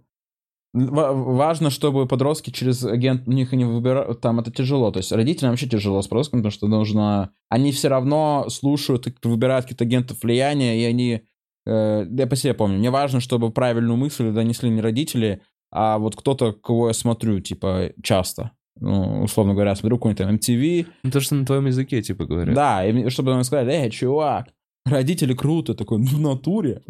ва- 0.73 1.13
важно, 1.13 1.71
чтобы 1.71 2.07
подростки 2.07 2.51
через 2.51 2.85
агент, 2.85 3.27
у 3.29 3.33
них 3.33 3.53
не 3.53 3.65
выбирают, 3.65 4.21
там 4.21 4.41
это 4.41 4.51
тяжело, 4.51 4.91
то 4.91 4.99
есть 4.99 5.13
родителям 5.13 5.53
вообще 5.53 5.69
тяжело 5.69 6.01
с 6.03 6.09
подростками, 6.09 6.41
потому 6.41 6.53
что 6.53 6.67
нужно, 6.69 7.31
они 7.49 7.73
все 7.73 7.89
равно 7.89 8.47
слушают, 8.49 9.07
выбирают 9.23 9.65
каких-то 9.67 9.85
агентов 9.85 10.23
влияния, 10.23 10.81
и 10.81 10.85
они, 10.85 11.23
э, 11.67 12.07
я 12.11 12.27
по 12.27 12.37
себе 12.37 12.55
помню, 12.55 12.79
мне 12.79 12.91
важно, 12.91 13.21
чтобы 13.21 13.51
правильную 13.51 13.97
мысль 13.97 14.31
донесли 14.31 14.71
не 14.71 14.81
родители, 14.81 15.43
а 15.71 15.99
вот 15.99 16.17
кто-то, 16.17 16.53
кого 16.53 16.89
я 16.89 16.95
смотрю, 16.95 17.41
типа, 17.41 17.91
часто. 18.03 18.53
Ну, 18.81 19.23
условно 19.25 19.53
говоря, 19.53 19.75
смотрю 19.75 19.99
какой-нибудь 19.99 20.25
там 20.25 20.35
MTV, 20.37 20.87
Ну, 21.03 21.11
то, 21.11 21.21
что 21.21 21.35
на 21.35 21.45
твоем 21.45 21.67
языке, 21.67 22.01
типа, 22.03 22.25
говорят. 22.25 22.55
да, 22.55 22.85
и 22.87 23.09
чтобы 23.11 23.33
он 23.33 23.45
сказали, 23.45 23.73
эй, 23.73 23.91
чувак, 23.91 24.49
родители 24.85 25.35
круто, 25.35 25.75
такой, 25.75 25.99
«Ну, 25.99 26.07
в 26.07 26.21
натуре. 26.21 26.83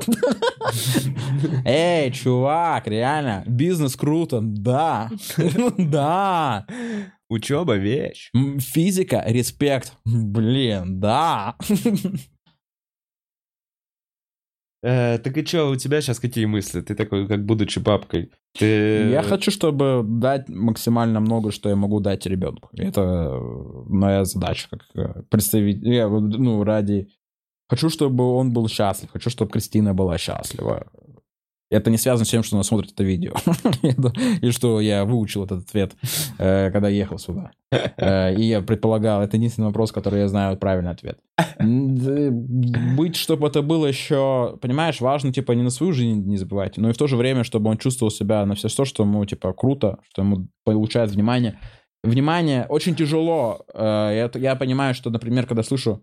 Эй, 1.64 2.10
чувак, 2.12 2.86
реально, 2.86 3.44
бизнес 3.46 3.96
круто, 3.96 4.40
да, 4.42 5.10
да. 5.78 6.66
Учеба— 7.28 7.76
вещь. 7.78 8.30
Физика, 8.58 9.24
респект, 9.26 9.94
блин, 10.04 11.00
да. 11.00 11.56
Э, 14.84 15.18
так 15.18 15.36
и 15.36 15.44
чё, 15.44 15.70
у 15.70 15.76
тебя 15.76 16.00
сейчас 16.00 16.18
какие 16.18 16.44
мысли? 16.46 16.80
Ты 16.80 16.96
такой, 16.96 17.28
как 17.28 17.46
будучи 17.46 17.80
папкой. 17.80 18.32
Ты... 18.58 19.10
Я 19.10 19.22
хочу, 19.22 19.50
чтобы 19.52 20.02
дать 20.04 20.48
максимально 20.48 21.20
много, 21.20 21.52
что 21.52 21.68
я 21.68 21.76
могу 21.76 22.00
дать 22.00 22.26
ребенку. 22.26 22.68
Это 22.72 23.38
моя 23.86 24.24
задача, 24.24 24.68
как 24.70 24.80
э, 24.94 25.22
вот, 26.08 26.22
ну, 26.22 26.64
ради... 26.64 27.08
Хочу, 27.72 27.88
чтобы 27.88 28.34
он 28.34 28.52
был 28.52 28.68
счастлив, 28.68 29.08
хочу, 29.10 29.30
чтобы 29.30 29.50
Кристина 29.50 29.94
была 29.94 30.18
счастлива. 30.18 30.84
Это 31.70 31.90
не 31.90 31.96
связано 31.96 32.26
с 32.26 32.28
тем, 32.28 32.42
что 32.42 32.56
она 32.56 32.64
смотрит 32.64 32.92
это 32.92 33.02
видео. 33.02 33.32
И 34.42 34.50
что 34.50 34.78
я 34.78 35.06
выучил 35.06 35.44
этот 35.44 35.66
ответ, 35.66 35.92
э, 36.36 36.70
когда 36.70 36.90
ехал 36.90 37.18
сюда. 37.18 37.52
Э, 37.96 38.34
И 38.34 38.42
я 38.42 38.60
предполагал, 38.60 39.22
это 39.22 39.38
единственный 39.38 39.68
вопрос, 39.68 39.90
который 39.90 40.20
я 40.20 40.28
знаю 40.28 40.58
правильный 40.58 40.90
ответ. 40.90 41.18
Быть, 41.58 43.16
чтобы 43.16 43.48
это 43.48 43.62
было 43.62 43.86
еще, 43.86 44.58
понимаешь, 44.60 45.00
важно, 45.00 45.32
типа, 45.32 45.52
не 45.52 45.62
на 45.62 45.70
свою 45.70 45.94
жизнь 45.94 46.26
не 46.26 46.36
забывать, 46.36 46.76
но 46.76 46.90
и 46.90 46.92
в 46.92 46.98
то 46.98 47.06
же 47.06 47.16
время, 47.16 47.42
чтобы 47.42 47.70
он 47.70 47.78
чувствовал 47.78 48.10
себя 48.10 48.44
на 48.44 48.54
все 48.54 48.68
то, 48.68 48.84
что 48.84 49.04
ему, 49.04 49.24
типа, 49.24 49.54
круто, 49.54 49.98
что 50.10 50.20
ему 50.20 50.48
получает 50.66 51.10
внимание. 51.10 51.58
Внимание 52.04 52.66
очень 52.68 52.94
тяжело. 52.94 53.64
Э, 53.72 54.28
Я 54.34 54.56
понимаю, 54.56 54.94
что, 54.94 55.08
например, 55.08 55.46
когда 55.46 55.62
слышу, 55.62 56.02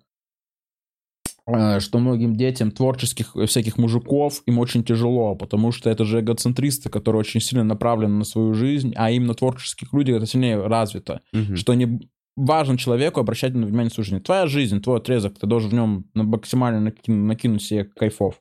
что 1.79 1.99
многим 1.99 2.35
детям 2.35 2.71
творческих 2.71 3.35
э, 3.35 3.45
всяких 3.45 3.77
мужиков 3.77 4.41
им 4.45 4.59
очень 4.59 4.83
тяжело, 4.83 5.35
потому 5.35 5.71
что 5.71 5.89
это 5.89 6.05
же 6.05 6.19
эгоцентристы, 6.19 6.89
которые 6.89 7.19
очень 7.21 7.41
сильно 7.41 7.63
направлены 7.63 8.15
на 8.15 8.23
свою 8.25 8.53
жизнь, 8.53 8.93
а 8.95 9.11
именно 9.11 9.33
творческих 9.33 9.93
людей 9.93 10.15
это 10.15 10.25
сильнее 10.25 10.65
развито 10.65 11.21
Мгм. 11.33 11.55
что 11.55 11.73
не 11.73 11.99
важно 12.35 12.77
человеку 12.77 13.19
обращать 13.19 13.53
на 13.53 13.65
внимание 13.65 13.91
свою 13.91 14.05
жизнь. 14.05 14.21
Твоя 14.23 14.47
жизнь, 14.47 14.81
твой 14.81 14.97
отрезок, 14.97 15.37
ты 15.39 15.45
должен 15.47 15.69
в 15.69 15.73
нем 15.73 16.05
максимально 16.13 16.89
накин- 16.89 17.25
накинуть 17.25 17.63
себе 17.63 17.83
кайфов. 17.83 18.35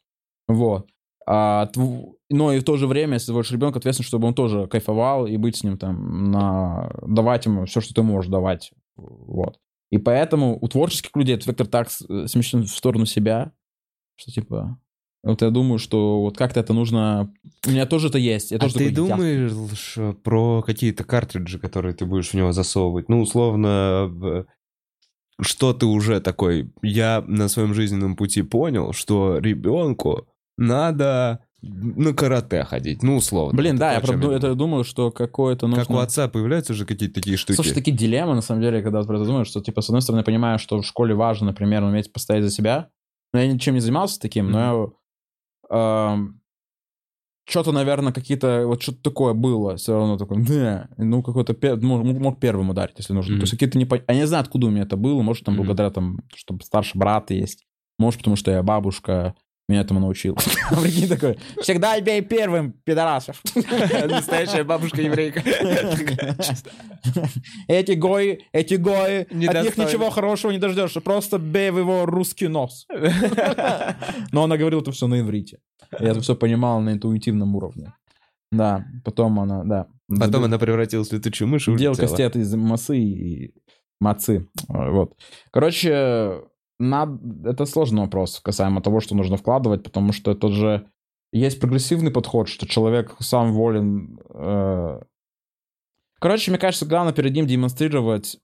Вот. 0.46 0.86
А, 1.26 1.66
тв- 1.74 2.14
но 2.30 2.52
и 2.52 2.60
в 2.60 2.64
то 2.64 2.76
же 2.76 2.86
время, 2.86 3.14
если 3.14 3.32
твой 3.32 3.42
ребенок 3.50 3.76
ответственен, 3.76 4.06
чтобы 4.06 4.28
он 4.28 4.34
тоже 4.34 4.66
кайфовал 4.66 5.26
и 5.26 5.36
быть 5.36 5.56
с 5.56 5.64
ним 5.64 5.76
там, 5.78 6.30
на... 6.30 6.90
давать 7.06 7.46
ему 7.46 7.64
все, 7.66 7.80
что 7.80 7.92
ты 7.92 8.02
можешь 8.02 8.30
давать. 8.30 8.72
Вот. 8.96 9.58
И 9.90 9.98
поэтому 9.98 10.58
у 10.60 10.68
творческих 10.68 11.14
людей 11.16 11.34
этот 11.36 11.46
вектор 11.48 11.66
так 11.66 11.88
э, 12.08 12.26
смещен 12.26 12.62
в 12.62 12.68
сторону 12.68 13.06
себя, 13.06 13.52
что 14.16 14.30
типа... 14.30 14.78
Вот 15.24 15.42
я 15.42 15.50
думаю, 15.50 15.78
что 15.78 16.20
вот 16.20 16.36
как-то 16.36 16.60
это 16.60 16.72
нужно... 16.72 17.34
У 17.66 17.70
меня 17.70 17.86
тоже 17.86 18.08
это 18.08 18.18
есть. 18.18 18.52
Я 18.52 18.58
А 18.58 18.60
тоже 18.60 18.74
ты 18.74 18.90
такой, 18.90 19.08
я- 19.08 19.16
думаешь 19.16 19.94
э, 19.96 20.12
про 20.12 20.62
какие-то 20.62 21.04
картриджи, 21.04 21.58
которые 21.58 21.94
ты 21.94 22.06
будешь 22.06 22.28
в 22.30 22.34
него 22.34 22.52
засовывать? 22.52 23.08
Ну, 23.08 23.20
условно, 23.22 24.46
что 25.40 25.72
ты 25.72 25.86
уже 25.86 26.20
такой? 26.20 26.72
Я 26.82 27.24
на 27.26 27.48
своем 27.48 27.74
жизненном 27.74 28.16
пути 28.16 28.42
понял, 28.42 28.92
что 28.92 29.38
ребенку 29.38 30.28
надо 30.56 31.44
на 31.60 32.14
карате 32.14 32.64
ходить. 32.64 33.02
Ну, 33.02 33.16
условно. 33.16 33.56
Блин, 33.56 33.76
да, 33.76 33.94
я 33.94 34.00
правда 34.00 34.30
это 34.32 34.54
думаю, 34.54 34.84
что 34.84 35.10
какое-то 35.10 35.66
нужно... 35.66 35.84
Как 35.84 35.90
у 35.94 35.98
отца 35.98 36.28
появляются 36.28 36.72
уже 36.72 36.86
какие-то 36.86 37.14
такие 37.16 37.36
штуки. 37.36 37.56
Слушай, 37.56 37.74
такие 37.74 37.96
дилеммы, 37.96 38.34
на 38.34 38.42
самом 38.42 38.62
деле, 38.62 38.82
когда 38.82 39.00
ты 39.00 39.08
про 39.08 39.16
это 39.16 39.26
думаешь, 39.26 39.48
что, 39.48 39.60
типа, 39.60 39.80
с 39.80 39.88
одной 39.88 40.02
стороны, 40.02 40.20
я 40.20 40.24
понимаю, 40.24 40.58
что 40.58 40.80
в 40.80 40.86
школе 40.86 41.14
важно, 41.14 41.48
например, 41.48 41.82
уметь 41.82 42.12
постоять 42.12 42.44
за 42.44 42.50
себя. 42.50 42.90
Но 43.32 43.40
я 43.40 43.52
ничем 43.52 43.74
не 43.74 43.80
занимался 43.80 44.20
таким, 44.20 44.50
но 44.50 44.94
что-то, 47.48 47.72
наверное, 47.72 48.12
какие-то, 48.12 48.66
вот 48.66 48.82
что-то 48.82 49.02
такое 49.02 49.32
было, 49.32 49.76
все 49.76 49.94
равно 49.94 50.18
такое, 50.18 50.44
да, 50.44 50.90
ну, 50.98 51.22
какой-то, 51.22 51.56
мог, 51.80 52.04
мог 52.04 52.40
первым 52.40 52.68
ударить, 52.68 52.96
если 52.98 53.14
нужно. 53.14 53.32
Мгм. 53.32 53.40
То 53.40 53.44
есть 53.44 53.52
какие-то 53.52 53.78
не... 53.78 53.88
Я 54.06 54.14
не 54.14 54.26
знаю, 54.26 54.42
откуда 54.42 54.66
у 54.66 54.70
меня 54.70 54.82
это 54.82 54.98
было, 54.98 55.22
может, 55.22 55.44
там, 55.44 55.54
Мгм. 55.54 55.64
благодаря, 55.64 55.90
там, 55.90 56.20
что 56.34 56.58
старший 56.62 56.98
брат 56.98 57.30
есть, 57.30 57.66
может, 57.98 58.18
потому 58.18 58.36
что 58.36 58.50
я 58.50 58.62
бабушка 58.62 59.34
меня 59.68 59.82
этому 59.82 60.00
научил. 60.00 60.36
А 60.70 60.76
прикинь, 60.80 61.08
такой, 61.08 61.38
всегда 61.60 62.00
бей 62.00 62.22
первым, 62.22 62.72
пидорасов. 62.84 63.42
Настоящая 64.08 64.64
бабушка-еврейка. 64.64 65.42
Эти 67.68 67.92
гои, 67.92 68.40
эти 68.52 68.74
гои, 68.74 69.22
от 69.22 69.64
них 69.64 69.76
ничего 69.76 70.10
хорошего 70.10 70.50
не 70.50 70.58
дождешься, 70.58 71.00
просто 71.00 71.38
бей 71.38 71.70
в 71.70 71.78
его 71.78 72.06
русский 72.06 72.48
нос. 72.48 72.86
Но 74.32 74.44
она 74.44 74.56
говорила 74.56 74.80
это 74.80 74.90
все 74.92 75.06
на 75.06 75.20
иврите. 75.20 75.58
Я 76.00 76.10
это 76.10 76.20
все 76.20 76.34
понимал 76.34 76.80
на 76.80 76.92
интуитивном 76.92 77.54
уровне. 77.54 77.92
Да, 78.50 78.86
потом 79.04 79.38
она, 79.40 79.64
да. 79.64 79.86
Потом 80.08 80.44
она 80.44 80.58
превратилась 80.58 81.08
в 81.08 81.12
летучую 81.12 81.48
мышь 81.48 81.66
Делал 81.66 81.94
кастет 81.94 82.36
из 82.36 82.54
масы 82.54 82.98
и 82.98 83.54
мацы. 84.00 84.48
Вот. 84.68 85.14
Короче, 85.50 86.42
над... 86.78 87.46
это 87.46 87.66
сложный 87.66 88.02
вопрос 88.02 88.40
касаемо 88.40 88.80
того, 88.80 89.00
что 89.00 89.16
нужно 89.16 89.36
вкладывать, 89.36 89.82
потому 89.82 90.12
что 90.12 90.30
это 90.30 90.48
же 90.48 90.86
есть 91.32 91.60
прогрессивный 91.60 92.10
подход, 92.10 92.48
что 92.48 92.66
человек 92.66 93.16
сам 93.20 93.52
волен. 93.52 94.20
э, 94.30 95.00
Короче, 96.20 96.50
мне 96.50 96.58
кажется, 96.58 96.86
главное 96.86 97.12
перед 97.12 97.32
ним 97.32 97.46
демонстрировать. 97.46 98.38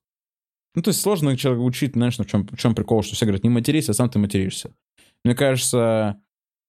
Ну, 0.74 0.82
то 0.82 0.88
есть 0.90 1.00
сложно 1.00 1.36
человека 1.36 1.62
учить, 1.64 1.94
знаешь, 1.94 2.18
в 2.18 2.26
чем, 2.26 2.46
в 2.46 2.56
чем 2.56 2.74
прикол, 2.74 3.02
что 3.02 3.14
все 3.14 3.26
говорят, 3.26 3.44
не 3.44 3.50
матерись, 3.50 3.88
а 3.88 3.94
сам 3.94 4.10
ты 4.10 4.18
материшься. 4.18 4.74
Мне 5.24 5.34
кажется, 5.34 6.20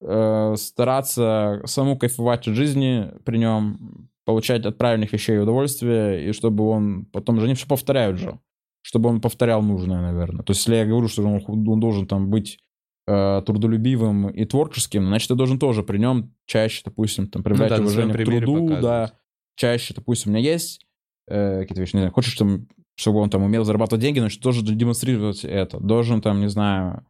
э, 0.02 0.56
стараться 0.58 1.62
саму 1.66 1.98
кайфовать 1.98 2.48
от 2.48 2.54
жизни 2.54 3.12
при 3.24 3.38
нем, 3.38 4.10
получать 4.26 4.66
от 4.66 4.78
правильных 4.78 5.14
вещей 5.14 5.40
удовольствие, 5.40 6.30
и 6.30 6.34
чтобы 6.34 6.68
он 6.68 7.06
потом 7.06 7.40
же 7.40 7.46
они 7.46 7.56
все 7.56 7.68
повторяют 7.68 8.18
же, 8.18 8.40
чтобы 8.86 9.10
он 9.10 9.20
повторял 9.20 9.64
нужное, 9.64 10.00
наверное. 10.00 10.44
То 10.44 10.52
есть, 10.52 10.62
если 10.62 10.76
я 10.76 10.86
говорю, 10.86 11.08
что 11.08 11.24
он, 11.24 11.44
он 11.48 11.80
должен 11.80 12.06
там 12.06 12.30
быть 12.30 12.60
э, 13.08 13.42
трудолюбивым 13.44 14.30
и 14.30 14.46
творческим, 14.46 15.08
значит, 15.08 15.28
ты 15.28 15.34
должен 15.34 15.58
тоже 15.58 15.82
при 15.82 15.98
нем 15.98 16.36
чаще, 16.46 16.84
допустим, 16.86 17.28
там, 17.28 17.42
проявлять 17.42 17.70
да, 17.70 17.78
на 17.80 17.90
своем 17.90 18.10
уважение 18.12 18.42
к 18.42 18.44
труду, 18.44 18.68
да, 18.80 19.14
чаще, 19.56 19.96
допустим, 19.96 20.32
у 20.32 20.36
меня 20.36 20.44
есть 20.52 20.86
э, 21.28 21.62
какие-то 21.62 21.82
вещи, 21.82 21.96
не 21.96 22.02
знаю, 22.02 22.14
хочешь, 22.14 22.36
там, 22.36 22.68
чтобы 22.96 23.22
он 23.22 23.32
там 23.32 23.42
умел 23.42 23.64
зарабатывать 23.64 24.04
деньги, 24.04 24.20
значит, 24.20 24.40
должен 24.40 24.64
демонстрировать 24.64 25.44
это, 25.44 25.80
должен 25.80 26.22
там, 26.22 26.42
не 26.42 26.50
знаю, 26.50 27.08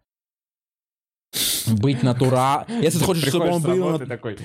быть 1.68 2.04
натура. 2.04 2.66
Если 2.82 3.00
ты 3.00 3.06
хочешь, 3.06 3.28
чтобы 3.28 3.50
он 3.50 3.62
был... 3.62 4.00
такой... 4.00 4.38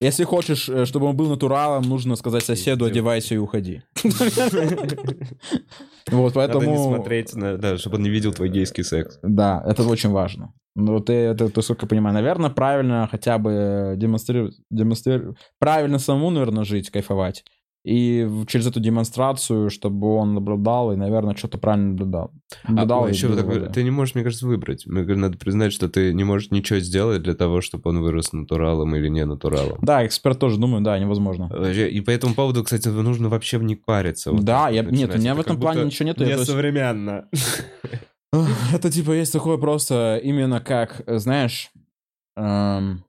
Если 0.00 0.22
хочешь, 0.22 0.68
э, 0.68 0.86
чтобы 0.86 1.06
он 1.06 1.16
был 1.16 1.30
натуралом, 1.30 1.82
нужно 1.82 2.14
сказать 2.14 2.44
соседу, 2.44 2.84
одевайся 2.84 3.34
и 3.34 3.38
уходи. 3.38 3.82
Вот, 6.08 6.34
Надо 6.34 6.54
не 6.58 6.66
поэтому... 6.66 6.94
смотреть, 6.94 7.34
на- 7.34 7.56
да, 7.56 7.76
чтобы 7.78 7.96
он 7.96 8.02
не 8.02 8.10
видел 8.10 8.32
твой 8.32 8.48
гейский 8.48 8.84
секс. 8.84 9.18
Да, 9.22 9.62
это 9.66 9.82
очень 9.84 10.10
важно. 10.10 10.52
Ну, 10.76 11.00
ты, 11.00 11.12
это, 11.12 11.48
ты, 11.48 11.62
сколько 11.62 11.86
понимаю, 11.86 12.14
наверное, 12.14 12.50
правильно 12.50 13.08
хотя 13.10 13.38
бы 13.38 13.94
демонстрировать, 13.96 14.56
демонстрировать, 14.70 15.36
правильно 15.58 15.98
самому, 15.98 16.30
наверное, 16.30 16.64
жить, 16.64 16.90
кайфовать. 16.90 17.44
И 17.82 18.26
в- 18.28 18.44
через 18.46 18.66
эту 18.66 18.78
демонстрацию, 18.78 19.70
чтобы 19.70 20.14
он 20.14 20.34
наблюдал 20.34 20.92
и, 20.92 20.96
наверное, 20.96 21.34
что-то 21.34 21.56
правильно 21.56 21.88
наблюдал. 21.90 22.30
Наблюдал 22.68 23.04
А, 23.04 23.08
и 23.08 23.12
еще 23.12 23.34
такой, 23.34 23.68
ты 23.70 23.82
не 23.82 23.90
можешь, 23.90 24.14
мне 24.14 24.22
кажется, 24.22 24.46
выбрать. 24.46 24.84
Мне 24.86 25.00
кажется, 25.02 25.20
надо 25.20 25.38
признать, 25.38 25.72
что 25.72 25.88
ты 25.88 26.12
не 26.12 26.24
можешь 26.24 26.50
ничего 26.50 26.78
сделать 26.80 27.22
для 27.22 27.32
того, 27.34 27.62
чтобы 27.62 27.88
он 27.88 28.00
вырос 28.02 28.34
натуралом 28.34 28.94
или 28.96 29.08
не 29.08 29.24
натуралом. 29.24 29.78
Да, 29.80 30.04
эксперт 30.04 30.38
тоже 30.38 30.58
думаю, 30.58 30.82
да, 30.82 30.98
невозможно. 30.98 31.46
И 31.72 32.00
по 32.02 32.10
этому 32.10 32.34
поводу, 32.34 32.62
кстати, 32.64 32.88
нужно 32.88 33.30
вообще 33.30 33.58
не 33.58 33.76
париться. 33.76 34.30
Вот 34.32 34.44
да, 34.44 34.68
я, 34.68 34.82
нет, 34.82 35.14
у 35.14 35.18
меня 35.18 35.34
в 35.34 35.40
Это 35.40 35.48
этом 35.50 35.56
как 35.56 35.62
плане 35.62 35.84
ничего 35.86 36.06
нету. 36.08 36.24
есть- 36.24 36.40
Несовременно. 36.40 37.28
Это 38.72 38.90
типа 38.90 39.12
есть 39.12 39.32
такое 39.32 39.56
просто 39.58 40.20
именно 40.22 40.60
как, 40.60 41.02
знаешь, 41.06 41.70
эм, 42.36 43.04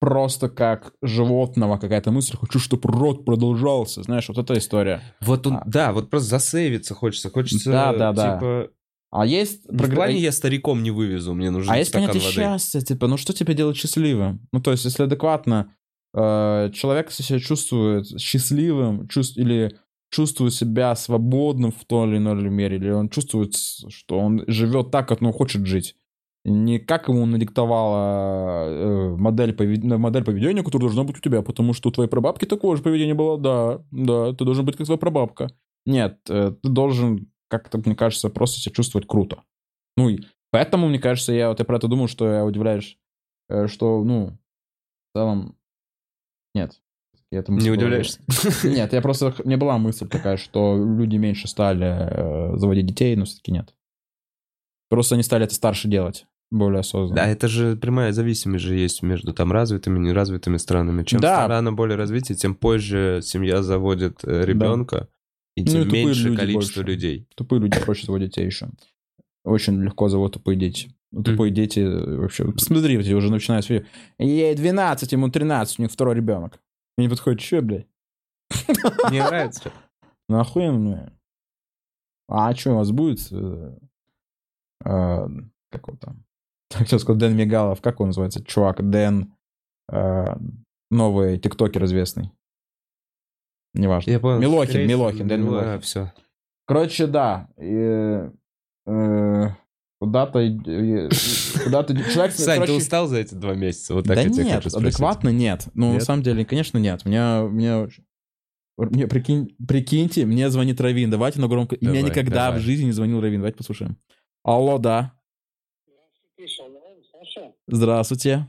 просто 0.00 0.48
как 0.48 0.92
животного 1.02 1.78
какая-то 1.78 2.10
мысль, 2.10 2.36
хочу, 2.36 2.58
чтобы 2.58 2.88
род 2.90 3.24
продолжался, 3.24 4.02
знаешь, 4.02 4.28
вот 4.28 4.38
эта 4.38 4.56
история. 4.58 5.02
Вот 5.20 5.46
он, 5.46 5.54
А. 5.54 5.62
да, 5.66 5.92
вот 5.92 6.10
просто 6.10 6.28
засейвиться 6.30 6.94
хочется. 6.94 7.30
Хочется, 7.30 7.70
Да, 7.70 7.92
да, 7.92 8.12
да. 8.12 8.34
типа... 8.34 8.70
А 9.10 9.24
есть... 9.24 9.64
В 9.66 9.74
програ- 9.74 9.94
плане 9.94 10.18
я 10.18 10.32
стариком 10.32 10.82
не 10.82 10.90
вывезу, 10.90 11.32
мне 11.32 11.50
нужен 11.50 11.72
А 11.72 11.78
есть 11.78 11.92
понятие 11.92 12.20
воды. 12.20 12.32
счастья, 12.34 12.80
типа, 12.80 13.06
ну 13.06 13.16
что 13.16 13.32
тебя 13.32 13.54
делает 13.54 13.76
счастливым? 13.76 14.46
Ну, 14.52 14.60
то 14.60 14.72
есть, 14.72 14.84
если 14.84 15.04
адекватно 15.04 15.72
э, 16.12 16.70
человек 16.74 17.10
себя 17.10 17.38
чувствует 17.38 18.20
счастливым, 18.20 19.08
чувств, 19.08 19.38
или 19.38 19.76
чувствует 20.10 20.54
себя 20.54 20.94
свободным 20.96 21.72
в 21.72 21.84
той 21.86 22.08
или 22.08 22.16
иной 22.18 22.42
мере, 22.50 22.76
или 22.76 22.90
он 22.90 23.08
чувствует, 23.08 23.54
что 23.54 24.18
он 24.18 24.44
живет 24.48 24.90
так, 24.90 25.08
как 25.08 25.22
он 25.22 25.32
хочет 25.32 25.66
жить. 25.66 25.94
Не 26.48 26.78
как 26.78 27.08
ему 27.08 27.26
надиктовала 27.26 28.68
э, 28.68 29.16
модель, 29.16 29.52
повед... 29.52 29.82
модель 29.82 30.22
поведения, 30.22 30.62
которая 30.62 30.86
должна 30.88 31.02
быть 31.02 31.18
у 31.18 31.20
тебя, 31.20 31.42
потому 31.42 31.72
что 31.72 31.88
у 31.88 31.92
твоей 31.92 32.08
прабабки 32.08 32.44
такое 32.44 32.76
же 32.76 32.84
поведение 32.84 33.14
было. 33.16 33.36
Да, 33.36 33.82
да, 33.90 34.32
ты 34.32 34.44
должен 34.44 34.64
быть 34.64 34.76
как 34.76 34.86
твоя 34.86 34.96
прабабка. 34.96 35.50
Нет, 35.86 36.20
э, 36.28 36.52
ты 36.62 36.68
должен, 36.68 37.32
как-то, 37.48 37.78
мне 37.84 37.96
кажется, 37.96 38.28
просто 38.30 38.60
себя 38.60 38.72
чувствовать 38.76 39.08
круто. 39.08 39.42
Ну, 39.96 40.08
и 40.08 40.20
поэтому, 40.52 40.86
мне 40.86 41.00
кажется, 41.00 41.32
я 41.32 41.48
вот 41.48 41.58
я 41.58 41.64
про 41.64 41.78
это 41.78 41.88
думал, 41.88 42.06
что 42.06 42.30
я 42.30 42.44
удивляюсь, 42.44 42.96
э, 43.48 43.66
что, 43.66 44.04
ну, 44.04 44.38
в 45.10 45.18
целом, 45.18 45.56
нет. 46.54 46.80
Я 47.32 47.40
этому 47.40 47.58
Не 47.58 47.72
удивляешься? 47.72 48.20
Нет, 48.62 48.92
я 48.92 49.02
просто... 49.02 49.34
Меня 49.44 49.56
была 49.56 49.78
мысль 49.78 50.06
такая, 50.06 50.36
что 50.36 50.76
люди 50.76 51.16
меньше 51.16 51.48
стали 51.48 52.56
заводить 52.56 52.86
детей, 52.86 53.16
но 53.16 53.24
все-таки 53.24 53.50
нет. 53.50 53.74
Просто 54.88 55.16
они 55.16 55.24
стали 55.24 55.44
это 55.44 55.52
старше 55.52 55.88
делать, 55.88 56.24
более 56.56 56.80
осознанно. 56.80 57.14
Да, 57.22 57.26
это 57.28 57.48
же 57.48 57.76
прямая 57.76 58.12
зависимость 58.12 58.64
же 58.64 58.74
есть 58.74 59.02
между 59.02 59.32
там 59.32 59.52
развитыми 59.52 59.98
и 59.98 60.02
неразвитыми 60.02 60.56
странами. 60.56 61.04
Чем 61.04 61.20
Да. 61.20 61.44
страна 61.44 61.72
более 61.72 61.96
развития, 61.96 62.34
тем 62.34 62.54
позже 62.54 63.20
семья 63.22 63.62
заводит 63.62 64.20
э, 64.24 64.44
ребенка, 64.44 65.08
и 65.56 65.62
Ну 65.62 65.66
и 65.68 65.70
тем 65.70 65.84
тупые 65.84 66.04
меньше 66.04 66.24
люди 66.28 66.36
количество 66.36 66.80
больше. 66.82 66.92
людей. 66.92 67.28
Тупые 67.34 67.60
люди 67.60 67.80
проще 67.80 68.06
заводить 68.06 68.30
детей 68.30 68.46
еще. 68.46 68.68
Очень 69.44 69.82
легко 69.82 70.08
заводят 70.08 70.34
тупые 70.34 70.56
дети. 70.58 70.90
Ну, 71.12 71.22
Тупые 71.22 71.50
дети 71.52 71.78
э, 71.80 72.16
вообще... 72.16 72.50
Посмотри, 72.50 72.98
эти 72.98 73.12
уже 73.12 73.30
начинают... 73.30 73.68
видео. 73.68 73.86
Ей 74.18 74.54
12, 74.54 75.12
ему 75.12 75.30
13, 75.30 75.78
у 75.78 75.82
них 75.82 75.92
второй 75.92 76.14
ребенок. 76.16 76.60
Мне 76.98 77.08
подходит, 77.08 77.40
че, 77.40 77.60
блядь? 77.60 77.86
Мне 79.10 79.22
нравится. 79.24 79.72
Нахуй 80.28 80.70
мне? 80.70 81.12
А 82.28 82.52
что, 82.54 82.72
у 82.72 82.76
вас 82.76 82.90
будет... 82.90 83.20
э, 83.30 83.78
э, 84.84 85.26
как 85.70 85.86
там? 86.00 86.24
Так, 86.70 86.88
сейчас 86.88 87.02
сказал 87.02 87.18
Дэн 87.18 87.36
Мигалов. 87.36 87.80
Как 87.80 88.00
он 88.00 88.08
называется? 88.08 88.42
Чувак, 88.44 88.88
Дэн... 88.88 89.32
э, 89.92 90.24
новый 90.90 91.38
тиктокер 91.38 91.84
известный. 91.84 92.32
Неважно. 93.74 94.10
Я 94.10 94.20
понял. 94.20 94.40
Милохин, 94.40 94.70
Скорее 94.70 94.88
Милохин, 94.88 95.28
Дэн 95.28 95.44
Милохин. 95.44 95.80
все. 95.80 96.12
Короче, 96.66 97.06
да. 97.06 97.48
и, 97.60 98.28
э, 98.86 99.48
куда-то... 100.00 100.40
Куда-то... 101.64 101.94
Человек... 102.10 102.34
Сань, 102.34 102.60
ты 102.60 102.66
короче, 102.66 102.72
устал 102.72 103.06
за 103.06 103.18
эти 103.18 103.34
два 103.34 103.54
месяца? 103.54 103.94
Вот 103.94 104.06
так 104.06 104.16
да 104.16 104.22
я 104.22 104.28
нет, 104.28 104.64
хочу 104.64 104.76
адекватно 104.76 105.28
нет. 105.28 105.68
Ну, 105.74 105.90
на 105.90 105.94
Нет? 105.94 106.02
самом 106.02 106.22
деле, 106.22 106.44
конечно, 106.44 106.78
нет. 106.78 107.04
Мне, 107.04 107.76
очень- 107.76 108.04
мне 108.78 109.06
прикинь, 109.06 109.56
прикиньте, 109.66 110.26
мне 110.26 110.50
звонит 110.50 110.80
Равин. 110.80 111.10
Давайте 111.10 111.40
на 111.40 111.48
громко. 111.48 111.76
Давай, 111.80 112.02
никогда 112.02 112.46
давай. 112.46 112.60
в 112.60 112.62
жизни 112.62 112.86
не 112.86 112.92
звонил 112.92 113.20
Равин. 113.20 113.40
Давайте 113.40 113.56
послушаем. 113.56 113.96
Алло, 114.42 114.78
да. 114.78 115.12
Здравствуйте. 117.68 118.48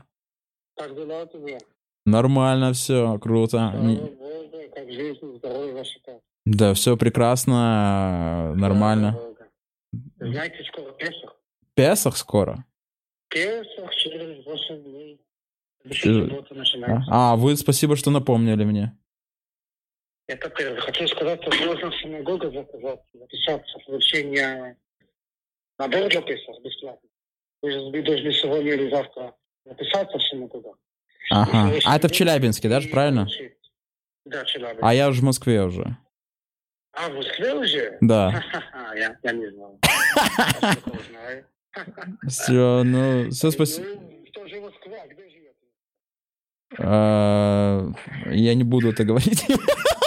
как 0.76 0.94
дела 0.94 1.22
у 1.24 1.26
тебя? 1.26 1.58
Нормально, 2.06 2.72
все, 2.72 3.18
круто. 3.18 3.72
Богу, 3.74 4.58
как 4.74 4.90
жизнь, 4.92 5.36
здоровье 5.36 5.74
ваше 5.74 6.00
как? 6.04 6.20
Да, 6.46 6.72
все 6.74 6.96
прекрасно, 6.96 8.54
нормально. 8.54 9.18
Знаете, 10.18 10.64
скоро 10.72 10.92
Песах? 10.92 11.36
Песах 11.74 12.16
скоро. 12.16 12.64
Песах 13.28 13.94
через 13.96 14.44
8 14.46 14.82
дней. 14.84 15.20
Через- 15.90 16.32
А. 17.10 17.32
А, 17.32 17.36
вы 17.36 17.56
спасибо, 17.56 17.96
что 17.96 18.10
напомнили 18.10 18.64
мне. 18.64 18.96
Это 20.26 20.48
первое. 20.50 20.80
Хочу 20.80 21.06
сказать, 21.08 21.42
что 21.42 21.66
можно 21.66 21.90
в 21.90 21.94
синагогу 22.00 22.50
заказать, 22.52 23.00
записаться, 23.12 23.78
получение 23.86 24.76
набор 25.78 26.08
для 26.08 26.22
Песах 26.22 26.60
бесплатно. 26.62 27.08
Вы 27.62 28.02
должны 28.02 28.32
сегодня 28.32 28.74
или 28.74 28.90
завтра 28.90 29.34
записаться 29.64 30.18
в 30.18 30.22
синагогу. 30.22 30.76
Ага. 31.30 31.74
Если 31.74 31.88
А 31.88 31.96
это 31.96 32.08
в 32.08 32.12
Челябинске, 32.12 32.68
даже 32.68 32.88
правильно? 32.88 33.26
Да, 34.24 34.44
Челябинск. 34.44 34.82
А 34.82 34.94
я 34.94 35.08
уже 35.08 35.20
в 35.20 35.24
Москве 35.24 35.62
уже. 35.62 35.96
А, 36.92 37.08
в 37.08 37.14
Москве 37.14 37.54
уже? 37.54 37.98
Да. 38.00 38.42
Я, 38.96 39.16
я 39.22 39.32
не 39.32 39.50
знал. 39.50 39.78
Все, 42.28 42.82
ну, 42.84 43.30
все 43.30 43.50
спасибо. 43.50 43.86
Ну, 43.86 44.48
живет? 44.48 44.74
А, 46.78 47.88
Я 48.30 48.54
не 48.54 48.64
буду 48.64 48.90
это 48.90 49.04
говорить. 49.04 49.44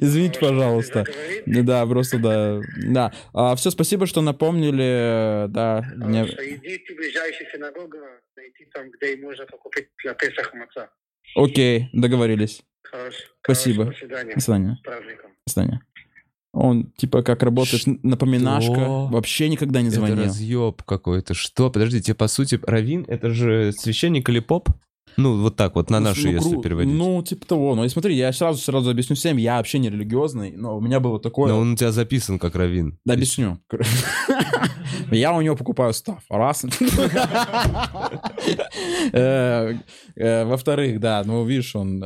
Извините, 0.00 0.40
пожалуйста. 0.40 1.04
Да, 1.46 1.86
просто 1.86 2.18
да. 2.18 2.60
Да. 3.32 3.56
все, 3.56 3.70
спасибо, 3.70 4.06
что 4.06 4.20
напомнили. 4.22 5.46
Да, 5.48 5.84
мне... 5.96 6.24
Идите 6.24 6.94
в 6.94 6.96
ближайшую 6.96 7.50
синагогу, 7.52 7.98
найти 8.36 8.66
там, 8.72 8.90
где 8.90 9.16
можно 9.16 9.46
покупить 9.46 9.88
для 10.02 10.14
Песах 10.14 10.52
маца. 10.54 10.90
Окей, 11.34 11.88
договорились. 11.92 12.62
Хорошо. 12.82 13.24
Спасибо. 13.42 13.84
Хорошо, 13.86 14.06
До 14.06 14.06
свидания. 14.06 14.34
До 14.34 14.40
свидания. 14.40 14.78
До 15.46 15.52
свидания. 15.52 15.80
Он, 16.52 16.90
типа, 16.92 17.22
как 17.22 17.42
работает 17.42 17.82
напоминашка. 18.02 18.72
Что? 18.72 19.06
Вообще 19.08 19.50
никогда 19.50 19.82
не 19.82 19.88
Это 19.88 19.96
звонил. 19.96 20.24
разъеб 20.24 20.82
какой-то. 20.84 21.34
Что? 21.34 21.70
Подождите, 21.70 22.14
по 22.14 22.28
сути, 22.28 22.58
Равин— 22.62 23.04
это 23.08 23.28
же 23.30 23.72
священник 23.72 24.28
или 24.30 24.40
поп? 24.40 24.70
Ну, 25.16 25.40
вот 25.40 25.56
так 25.56 25.74
вот, 25.74 25.90
на 25.90 26.00
Ну, 26.00 26.06
наши, 26.06 26.26
ну, 26.26 26.32
если 26.32 26.56
переводить. 26.60 26.92
Ну, 26.92 27.22
типа 27.22 27.46
того. 27.46 27.74
Ну, 27.74 27.84
и 27.84 27.88
смотри, 27.88 28.14
я 28.16 28.32
сразу 28.32 28.60
сразу 28.60 28.90
объясню 28.90 29.16
всем, 29.16 29.36
я 29.36 29.56
вообще 29.56 29.78
не 29.78 29.90
религиозный, 29.90 30.52
но 30.56 30.76
у 30.76 30.80
меня 30.80 31.00
было 31.00 31.18
такое... 31.18 31.48
Но 31.48 31.58
он 31.58 31.72
у 31.72 31.76
тебя 31.76 31.92
записан 31.92 32.38
как 32.38 32.54
Равин. 32.54 32.98
Да, 33.04 33.14
объясню. 33.14 33.58
Я 35.10 35.32
у 35.34 35.40
него 35.40 35.56
покупаю 35.56 35.92
став. 35.92 36.22
Раз. 36.28 36.64
Э, 39.12 39.74
э, 40.14 40.44
Во-вторых, 40.44 41.00
да, 41.00 41.22
ну, 41.24 41.44
видишь, 41.44 41.74
он... 41.74 42.02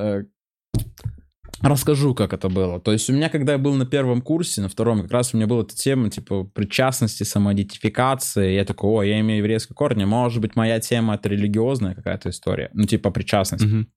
Расскажу, 1.60 2.14
как 2.14 2.32
это 2.32 2.48
было. 2.48 2.80
То 2.80 2.92
есть 2.92 3.10
у 3.10 3.12
меня, 3.12 3.28
когда 3.28 3.52
я 3.52 3.58
был 3.58 3.74
на 3.74 3.84
первом 3.84 4.22
курсе, 4.22 4.62
на 4.62 4.68
втором, 4.68 5.02
как 5.02 5.10
раз 5.10 5.34
у 5.34 5.36
меня 5.36 5.46
была 5.46 5.62
эта 5.62 5.76
тема, 5.76 6.08
типа, 6.08 6.44
причастности, 6.44 7.22
самоидентификации. 7.22 8.52
Я 8.52 8.64
такой, 8.64 8.90
о, 8.90 9.02
я 9.02 9.20
имею 9.20 9.38
еврейские 9.38 9.76
корни, 9.76 10.04
может 10.04 10.40
быть, 10.40 10.56
моя 10.56 10.80
тема— 10.80 11.14
это 11.16 11.28
религиозная 11.28 11.94
какая-то 11.94 12.30
история. 12.30 12.70
Ну, 12.72 12.84
типа, 12.84 13.10
причастность. 13.10 13.64
Мгм. 13.64 13.88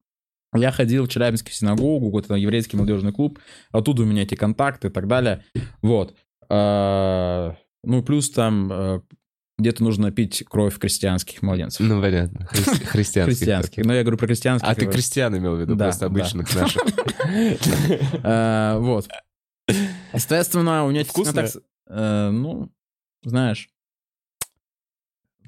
Я 0.55 0.71
ходил 0.71 1.05
в 1.05 1.09
Челябинский 1.09 1.53
синагогу, 1.53 2.07
какой-то 2.07 2.35
еврейский 2.35 2.77
молодежный 2.77 3.11
клуб, 3.11 3.39
оттуда 3.71 4.03
у 4.03 4.05
меня 4.05 4.23
эти 4.23 4.35
контакты 4.35 4.89
и 4.89 4.91
так 4.91 5.07
далее. 5.07 5.43
Вот. 5.81 6.15
А, 6.49 7.55
Ну, 7.83 8.03
плюс 8.03 8.29
там 8.29 8.71
э, 8.71 9.01
где-то 9.63 9.83
нужно 9.83 10.11
пить 10.11 10.43
кровь 10.47 10.77
крестьянских 10.77 11.41
младенцев. 11.41 11.79
Ну, 11.85 12.01
понятно. 12.01 12.47
Хри- 12.51 12.85
Христианский. 12.85 13.35
Крестьянских. 13.35 13.85
Ну, 13.85 13.93
я 13.93 14.01
говорю 14.03 14.17
про 14.17 14.27
крестьянских. 14.27 14.67
А 14.69 14.75
ты 14.75 14.85
как 14.85 14.93
крестьян 14.93 15.35
имел 15.37 15.55
в 15.55 15.59
виду, 15.61 15.75
Да, 15.75 15.85
просто 15.85 16.01
да. 16.01 16.05
обычных 16.07 16.53
наших. 16.55 16.81
Э, 18.23 18.77
Вот. 18.79 19.07
Соответственно, 20.11 20.85
у 20.85 20.91
меня 20.91 21.03
Вкусно? 21.03 21.47
э, 21.87 22.29
Ну, 22.31 22.69
знаешь, 23.23 23.69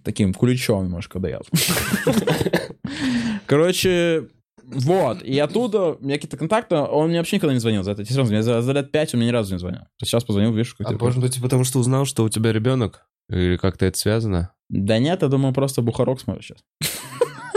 таким 0.04 0.34
куличом 0.34 0.86
немножко 0.86 1.20
доел. 1.20 1.42
Короче, 3.46 4.28
вот. 4.64 5.22
И 5.24 5.38
оттуда 5.40 5.94
у 5.94 6.04
меня 6.04 6.16
какие-то 6.16 6.38
контакты, 6.38 6.76
он 6.76 7.10
мне 7.10 7.20
вообще 7.20 7.36
никогда 7.38 7.54
не 7.54 7.60
звонил 7.60 7.84
за 7.84 7.92
это. 7.92 8.06
Серьезно, 8.06 8.36
я 8.36 8.42
за, 8.44 8.62
за 8.62 8.72
лет 8.72 8.92
пять 8.92 9.14
он 9.14 9.20
мне 9.20 9.28
ни 9.28 9.32
разу 9.32 9.54
не 9.54 9.60
звонил. 9.60 9.82
Сейчас 10.02 10.24
позвонил, 10.24 10.52
видишь, 10.54 10.76
А 10.80 10.84
какой-то... 10.84 11.04
может 11.06 11.22
быть, 11.22 11.42
потому 11.42 11.64
что 11.64 11.80
узнал, 11.80 12.06
что 12.06 12.24
у 12.24 12.30
тебя 12.30 12.52
ребенок? 12.52 13.08
Или 13.30 13.57
как-то 13.57 13.85
это 13.85 13.97
связано? 13.97 14.52
Да 14.69 14.99
нет, 14.99 15.22
я 15.22 15.27
думаю, 15.27 15.53
просто 15.53 15.81
бухарок 15.81 16.19
смотрю 16.19 16.41
сейчас. 16.41 16.64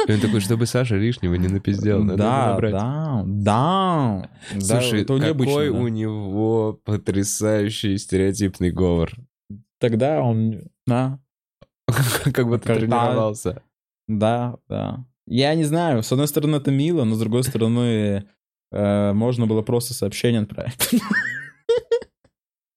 И 0.06 0.12
он 0.12 0.20
такой, 0.20 0.40
чтобы 0.40 0.66
Саша 0.66 0.96
лишнего 0.96 1.34
не 1.34 1.48
напиздел. 1.48 2.02
надо 2.02 2.18
да, 2.18 2.46
набрать. 2.48 2.72
да, 2.72 3.22
да. 3.26 4.30
Слушай, 4.58 5.02
это 5.02 5.18
какой 5.18 5.68
у 5.68 5.88
него 5.88 6.80
потрясающий 6.84 7.98
стереотипный 7.98 8.70
говор. 8.70 9.12
Тогда 9.78 10.22
он... 10.22 10.62
Да, 10.86 11.20
Как 12.32 12.46
будто 12.46 12.66
Когда- 12.66 12.80
тренировался. 12.80 13.62
Да, 14.06 14.56
да. 14.68 15.04
Я 15.26 15.54
не 15.54 15.64
знаю, 15.64 16.02
с 16.02 16.10
одной 16.10 16.26
стороны 16.26 16.56
это 16.56 16.70
мило, 16.70 17.04
но 17.04 17.14
с 17.14 17.18
другой 17.18 17.44
стороны 17.44 18.26
э, 18.72 19.12
можно 19.12 19.46
было 19.46 19.60
просто 19.60 19.92
сообщение 19.92 20.40
отправить. 20.40 20.88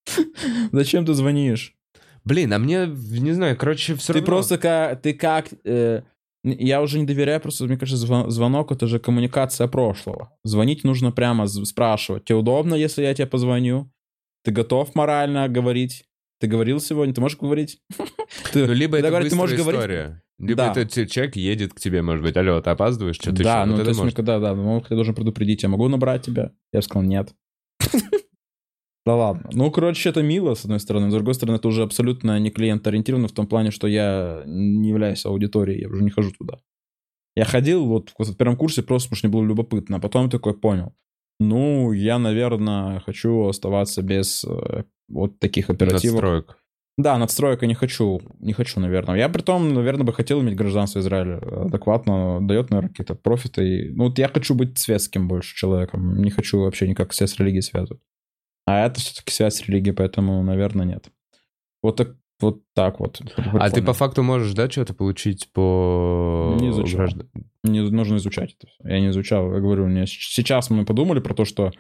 Зачем 0.74 1.06
ты 1.06 1.14
звонишь? 1.14 1.76
Блин, 2.24 2.54
а 2.54 2.60
мне, 2.60 2.86
не 2.88 3.32
знаю, 3.32 3.58
короче, 3.58 3.96
все 3.96 4.14
Ты 4.14 4.20
равно... 4.20 4.26
просто 4.26 4.58
как, 4.58 5.02
ты 5.02 5.14
как, 5.14 5.48
э, 5.66 6.02
я 6.44 6.82
уже 6.82 7.00
не 7.00 7.06
доверяю, 7.06 7.42
просто 7.42 7.66
мне 7.66 7.78
кажется, 7.78 8.06
звон- 8.06 8.30
звонок 8.30 8.72
это 8.72 8.88
же 8.88 9.00
коммуникация 9.00 9.68
прошлого. 9.68 10.32
Звонить 10.44 10.84
нужно 10.84 11.12
прямо 11.12 11.48
спрашивать. 11.48 12.26
Тебе 12.26 12.38
удобно, 12.38 12.76
если 12.76 13.02
я 13.04 13.14
тебе 13.14 13.28
позвоню? 13.28 13.92
Ты 14.44 14.52
готов 14.52 14.94
морально 14.96 15.48
говорить? 15.50 16.06
Ты 16.40 16.48
говорил 16.48 16.80
сегодня, 16.80 17.14
ты 17.14 17.22
можешь 17.22 17.38
говорить? 17.40 17.80
Ты- 18.54 18.66
Ну, 18.68 18.74
либо 18.74 18.98
это 18.98 19.10
говорят, 19.10 19.30
ты 19.30 19.36
можешь 19.36 19.56
быстрая 19.58 19.78
говорить? 19.88 19.96
история. 20.08 20.22
Либо 20.40 20.58
Да. 20.58 20.72
это 20.72 20.86
те- 20.86 21.08
человек 21.08 21.36
едет 21.36 21.74
к 21.74 21.80
тебе, 21.80 22.02
может 22.02 22.24
быть, 22.24 22.36
алло, 22.36 22.60
ты 22.62 22.70
опаздываешь, 22.72 23.16
что-то 23.18 23.44
Да, 23.44 23.60
еще. 23.62 23.66
ну 23.70 23.76
Вот 23.76 23.84
то 23.84 23.88
есть, 23.90 24.00
мы 24.00 24.04
может. 24.06 24.16
когда, 24.16 24.40
да, 24.40 24.56
ну, 24.56 24.84
я 24.90 24.96
должен 24.96 25.14
предупредить, 25.14 25.62
я 25.62 25.70
могу 25.70 25.88
набрать 25.88 26.24
тебя? 26.26 26.52
Я 26.74 26.82
сказал, 26.82 27.04
нет. 27.04 27.34
Да 29.06 29.16
ладно. 29.16 29.50
Ну, 29.54 29.72
короче, 29.72 30.10
это 30.10 30.22
мило, 30.22 30.54
с 30.54 30.64
одной 30.64 30.80
стороны. 30.80 31.10
С 31.10 31.14
другой 31.14 31.34
стороны, 31.34 31.56
это 31.56 31.68
уже 31.68 31.82
абсолютно 31.84 32.40
не 32.40 32.52
клиент-ориентировано 32.52 33.28
в 33.28 33.32
том 33.32 33.48
плане, 33.48 33.72
что 33.72 33.88
я 33.88 34.44
не 34.46 34.90
являюсь 34.90 35.26
аудиторией, 35.26 35.82
я 35.82 35.90
уже 35.90 36.04
не 36.04 36.12
хожу 36.12 36.32
туда. 36.38 36.60
Я 37.36 37.46
ходил 37.46 37.86
вот 37.86 38.12
в 38.18 38.36
первом 38.36 38.58
курсе 38.58 38.84
просто 38.84 39.08
потому, 39.10 39.18
что 39.18 39.28
мне 39.28 39.34
было 39.34 39.44
любопытно, 39.48 39.98
а 39.98 40.00
потом 40.00 40.30
такой 40.30 40.54
понял. 40.54 40.94
Ну, 41.40 41.92
я, 41.94 42.20
наверное, 42.20 43.00
хочу 43.00 43.48
оставаться 43.48 44.04
без 44.04 44.44
э, 44.46 44.84
вот 45.10 45.40
таких 45.40 45.72
оперативок. 45.72 46.22
Надстроек. 46.22 46.58
Да, 46.98 47.18
надстроек 47.18 47.62
я 47.64 47.68
не 47.68 47.74
хочу, 47.74 48.22
не 48.40 48.54
хочу, 48.54 48.80
наверное. 48.80 49.16
Я 49.18 49.30
при 49.30 49.42
том, 49.42 49.74
наверное, 49.74 50.04
бы 50.06 50.14
хотел 50.14 50.42
иметь 50.42 50.56
гражданство 50.56 51.00
Израиля. 51.00 51.38
Адекватно 51.66 52.38
дает, 52.42 52.70
наверное, 52.70 52.90
какие-то 52.90 53.16
профиты. 53.16 53.68
И- 53.68 53.90
Ну, 53.90 54.04
вот 54.10 54.20
я 54.20 54.28
хочу 54.28 54.54
быть 54.54 54.78
светским 54.78 55.28
больше 55.28 55.56
человеком. 55.56 56.22
Не 56.22 56.30
хочу 56.30 56.60
вообще 56.60 56.88
никак 56.88 57.14
себя 57.14 57.26
с 57.28 57.40
религией 57.40 57.62
связывать. 57.64 58.04
А 58.74 58.86
это 58.86 59.00
все-таки 59.00 59.32
связь 59.34 59.56
с 59.56 59.68
религией, 59.68 59.94
поэтому, 59.96 60.42
наверное, 60.44 60.86
нет. 60.86 61.10
Вот 61.84 61.98
так 61.98 62.16
вот. 62.40 62.62
Так 62.74 63.00
вот. 63.00 63.20
А 63.54 63.70
ты 63.70 63.84
по 63.84 63.94
факту 63.94 64.24
можешь, 64.24 64.54
да, 64.54 64.68
что-то 64.70 64.94
получить 64.96 65.52
по... 65.54 66.58
Не 66.60 66.70
изучал. 66.70 66.98
граждан- 66.98 67.30
Не 67.64 67.82
нужно 67.82 68.16
изучать 68.16 68.56
это 68.58 68.68
все. 68.68 68.90
Я 68.90 69.00
не 69.00 69.10
изучал. 69.10 69.54
Я 69.54 69.60
говорю, 69.60 69.86
мне 69.88 70.08
сейчас 70.08 70.70
мы 70.72 70.86
подумали 70.86 71.20
про 71.20 71.36
то, 71.36 71.46
что 71.46 71.72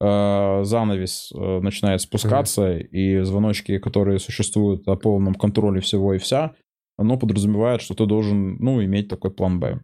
э, 0.00 0.60
занавес 0.64 1.32
э, 1.34 1.60
начинает 1.60 2.00
спускаться, 2.00 2.78
и 2.78 3.20
звоночки, 3.24 3.78
которые 3.78 4.18
существуют 4.18 4.88
о 4.88 4.96
полном 4.96 5.34
контроле 5.34 5.80
всего 5.80 6.14
и 6.14 6.18
вся, 6.18 6.52
оно 6.96 7.18
подразумевает, 7.18 7.82
что 7.82 7.94
ты 7.94 8.06
должен, 8.06 8.56
ну, 8.56 8.82
иметь 8.82 9.08
такой 9.08 9.30
план 9.30 9.60
Б. 9.60 9.80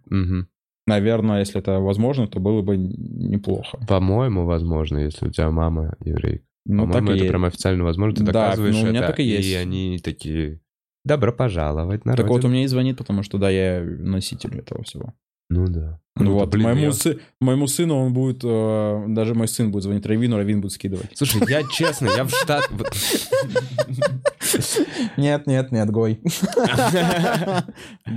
Наверное, 0.86 1.40
если 1.40 1.60
это 1.60 1.78
возможно, 1.78 2.26
то 2.26 2.40
было 2.40 2.62
бы 2.62 2.76
неплохо. 2.76 3.78
По-моему, 3.86 4.46
возможно, 4.46 4.98
если 4.98 5.28
у 5.28 5.30
тебя 5.30 5.50
мама 5.50 5.94
еврейка. 6.00 6.44
Ну, 6.64 6.84
так 6.84 6.92
По-моему, 6.92 7.10
и 7.10 7.14
это 7.14 7.24
есть. 7.24 7.30
прям 7.30 7.44
официально 7.44 7.84
возможно. 7.84 8.16
Ты 8.16 8.24
Да, 8.24 8.32
доказываешь 8.32 8.74
ну, 8.76 8.82
у 8.82 8.86
меня 8.86 8.98
это, 9.00 9.08
так 9.08 9.20
и 9.20 9.24
есть. 9.24 9.54
они 9.56 9.98
такие, 10.02 10.60
добро 11.04 11.32
пожаловать 11.32 12.04
на 12.04 12.14
Так 12.14 12.26
вот, 12.28 12.36
родину». 12.36 12.48
у 12.50 12.52
меня 12.54 12.64
и 12.64 12.68
звонит, 12.68 12.96
потому 12.98 13.22
что, 13.22 13.38
да, 13.38 13.50
я 13.50 13.80
носитель 13.82 14.56
этого 14.58 14.84
всего. 14.84 15.12
Ну 15.50 15.66
да. 15.66 16.00
Ну, 16.16 16.24
Круто. 16.26 16.32
вот, 16.32 16.50
Блин, 16.50 16.64
моему, 16.64 16.80
я- 16.82 16.90
сы- 16.90 17.20
моему 17.40 17.66
сыну 17.66 17.96
он 17.96 18.12
будет, 18.14 18.40
э, 18.44 19.04
даже 19.08 19.34
мой 19.34 19.48
сын 19.48 19.70
будет 19.70 19.82
звонить 19.82 20.06
Равину, 20.06 20.36
Равин 20.36 20.60
будет 20.60 20.72
скидывать. 20.72 21.10
Слушай, 21.14 21.42
я 21.48 21.62
честно, 21.64 22.08
я 22.16 22.24
в 22.24 22.30
штат... 22.30 22.68
вот- 22.70 22.92
Нет, 25.16 25.46
нет, 25.46 25.72
нет, 25.72 25.90
Гой. 25.90 26.20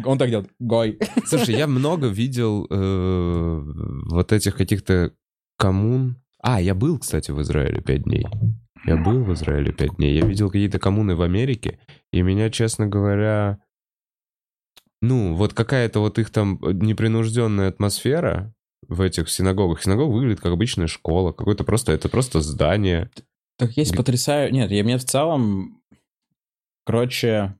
Он 0.06 0.18
так 0.18 0.30
делает. 0.30 0.50
Гой. 0.60 1.00
Слушай, 1.26 1.56
я 1.56 1.68
много 1.68 2.08
видел 2.08 2.68
э, 2.70 3.62
вот 4.12 4.32
этих 4.32 4.56
каких-то 4.56 5.12
коммун. 5.58 6.18
А, 6.48 6.62
я 6.62 6.76
был, 6.76 7.00
кстати, 7.00 7.32
в 7.32 7.42
Израиле 7.42 7.82
пять 7.82 8.04
дней. 8.04 8.28
Я 8.86 8.98
был 8.98 9.24
в 9.24 9.34
Израиле 9.34 9.74
пять 9.74 9.96
дней. 9.96 10.14
Я 10.14 10.28
видел 10.28 10.52
какие-то 10.52 10.78
коммуны 10.78 11.16
в 11.16 11.24
Америке, 11.24 11.80
и 12.14 12.22
меня, 12.22 12.52
честно 12.52 12.86
говоря, 12.86 13.58
ну, 15.02 15.34
вот 15.34 15.56
какая-то 15.56 16.02
вот 16.02 16.20
их 16.20 16.30
там 16.30 16.60
непринужденная 16.62 17.70
атмосфера 17.70 18.54
в 18.88 19.02
этих 19.02 19.28
синагогах. 19.32 19.82
Синагога 19.82 20.12
выглядит 20.12 20.40
как 20.40 20.54
обычная 20.54 20.86
школа, 20.86 21.32
какое-то 21.32 21.64
просто, 21.64 21.94
это 21.94 22.10
просто 22.10 22.42
здание. 22.42 23.10
Так 23.58 23.72
есть 23.72 23.98
потрясаю... 23.98 24.54
Нет, 24.54 24.70
я 24.70 24.84
мне 24.84 25.00
в 25.00 25.04
целом... 25.04 25.82
Короче, 26.86 27.56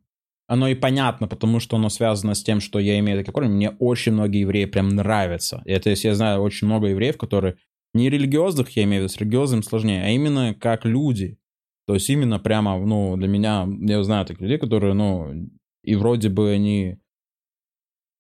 оно 0.46 0.68
и 0.68 0.76
понятно, 0.76 1.28
потому 1.28 1.60
что 1.60 1.78
оно 1.78 1.90
связано 1.90 2.36
с 2.36 2.44
тем, 2.44 2.60
что 2.60 2.78
я 2.78 3.00
имею 3.00 3.18
такие 3.18 3.34
корни. 3.34 3.50
Мне 3.50 3.72
очень 3.80 4.12
многие 4.12 4.42
евреи 4.42 4.66
прям 4.66 4.90
нравятся. 4.90 5.64
Это 5.66 5.90
если 5.90 6.10
я 6.10 6.14
знаю 6.14 6.42
очень 6.42 6.68
много 6.68 6.90
евреев, 6.90 7.18
которые 7.18 7.58
не 7.96 8.10
религиозных, 8.10 8.70
я 8.72 8.84
имею 8.84 9.02
в 9.02 9.04
виду, 9.06 9.14
с 9.14 9.18
религиозным 9.18 9.64
сложнее, 9.64 10.04
а 10.04 10.10
именно 10.10 10.54
как 10.54 10.86
люди. 10.86 11.40
То 11.88 11.94
есть 11.94 12.10
именно 12.10 12.40
прямо, 12.40 12.78
ну, 12.78 13.16
для 13.16 13.28
меня, 13.28 13.68
я 13.82 14.04
знаю 14.04 14.26
таких 14.26 14.42
людей, 14.42 14.58
которые, 14.58 14.94
ну, 14.94 15.50
и 15.84 15.96
вроде 15.96 16.30
бы 16.30 16.52
они 16.52 16.98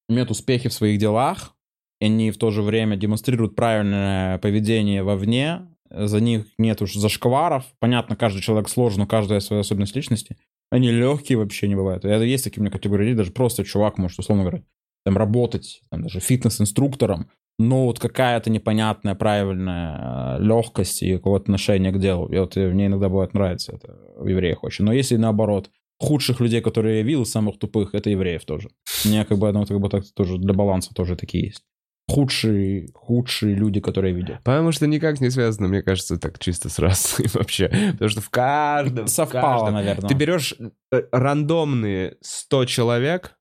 имеют 0.07 0.31
успехи 0.31 0.69
в 0.69 0.73
своих 0.73 0.99
делах, 0.99 1.55
и 1.99 2.05
они 2.05 2.31
в 2.31 2.37
то 2.37 2.51
же 2.51 2.61
время 2.61 2.95
демонстрируют 2.95 3.55
правильное 3.55 4.37
поведение 4.37 5.03
вовне, 5.03 5.67
за 5.89 6.19
них 6.19 6.45
нет 6.57 6.81
уж 6.81 6.93
зашкваров. 6.93 7.65
Понятно, 7.79 8.15
каждый 8.15 8.41
человек 8.41 8.69
сложен, 8.69 9.01
у 9.03 9.07
каждого 9.07 9.39
своя 9.39 9.61
особенность 9.61 9.95
личности. 9.95 10.37
Они 10.71 10.89
легкие 10.89 11.37
вообще 11.37 11.67
не 11.67 11.75
бывают. 11.75 12.05
Это 12.05 12.23
есть 12.23 12.43
такие 12.43 12.61
у 12.61 12.63
меня 12.63 12.71
категории 12.71 13.13
даже 13.13 13.31
просто 13.31 13.63
чувак 13.63 13.97
может, 13.97 14.19
условно 14.19 14.43
говоря, 14.43 14.63
там 15.05 15.17
работать, 15.17 15.83
там 15.89 16.01
даже 16.01 16.19
фитнес-инструктором, 16.19 17.29
но 17.57 17.85
вот 17.85 17.99
какая-то 17.99 18.49
непонятная, 18.49 19.15
правильная 19.15 20.37
э, 20.37 20.43
легкость 20.43 21.03
и 21.03 21.15
какое-то 21.15 21.43
отношение 21.43 21.91
к 21.91 21.99
делу. 21.99 22.27
И 22.27 22.37
вот 22.37 22.57
э, 22.57 22.69
мне 22.69 22.87
иногда 22.87 23.07
бывает 23.09 23.33
нравится 23.33 23.73
это 23.73 23.97
в 24.17 24.27
евреях 24.27 24.63
очень. 24.63 24.83
Но 24.85 24.91
если 24.91 25.15
наоборот, 25.15 25.69
худших 25.99 26.41
людей, 26.41 26.61
которые 26.61 26.97
я 26.97 27.03
видел, 27.03 27.25
самых 27.25 27.57
тупых, 27.57 27.95
это 27.95 28.09
евреев 28.09 28.43
тоже. 28.45 28.69
Мне 29.05 29.23
как 29.23 29.37
бы, 29.37 29.51
ну, 29.53 29.65
как 29.65 29.79
бы 29.79 29.89
так 29.89 30.03
тоже 30.13 30.37
для 30.37 30.53
баланса 30.53 30.93
тоже 30.93 31.15
такие 31.15 31.45
есть. 31.45 31.63
Худшие, 32.07 32.89
худшие 32.93 33.55
люди, 33.55 33.79
которые 33.79 34.11
я 34.13 34.17
видел. 34.17 34.35
Потому 34.43 34.71
что 34.71 34.85
никак 34.85 35.21
не 35.21 35.31
связано, 35.31 35.67
мне 35.67 35.81
кажется, 35.81 36.19
так 36.19 36.37
чисто 36.39 36.69
с 36.69 36.77
расой 36.77 37.27
вообще. 37.33 37.69
Потому 37.93 38.09
что 38.09 38.21
в 38.21 38.29
каждом... 38.29 39.05
в 39.05 39.09
Совпало, 39.09 39.59
каждом- 39.65 39.73
наверное. 39.73 40.09
Ты 40.09 40.13
берешь 40.13 40.53
э, 40.91 41.01
рандомные 41.11 42.17
100 42.21 42.65
человек, 42.65 43.37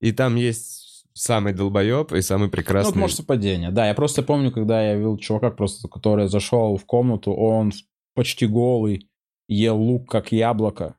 и 0.00 0.12
там 0.12 0.34
есть 0.36 0.83
самый 1.14 1.52
долбоеб 1.54 2.12
и 2.12 2.20
самый 2.20 2.46
Ну, 2.46 2.50
прекрасный. 2.50 2.90
это 2.90 2.98
может 2.98 3.16
совпадение. 3.16 3.70
Да, 3.70 3.86
я 3.88 3.94
просто 3.94 4.22
помню, 4.22 4.50
когда 4.50 4.82
я 4.82 4.96
видел 4.96 5.16
чувака, 5.16 5.50
просто, 5.50 5.88
который 5.88 6.28
зашел 6.28 6.76
в 6.76 6.84
комнату, 6.84 7.32
он 7.32 7.72
почти 8.14 8.46
голый, 8.46 9.08
ел 9.48 9.76
лук 9.80 10.10
как 10.10 10.32
яблоко. 10.32 10.96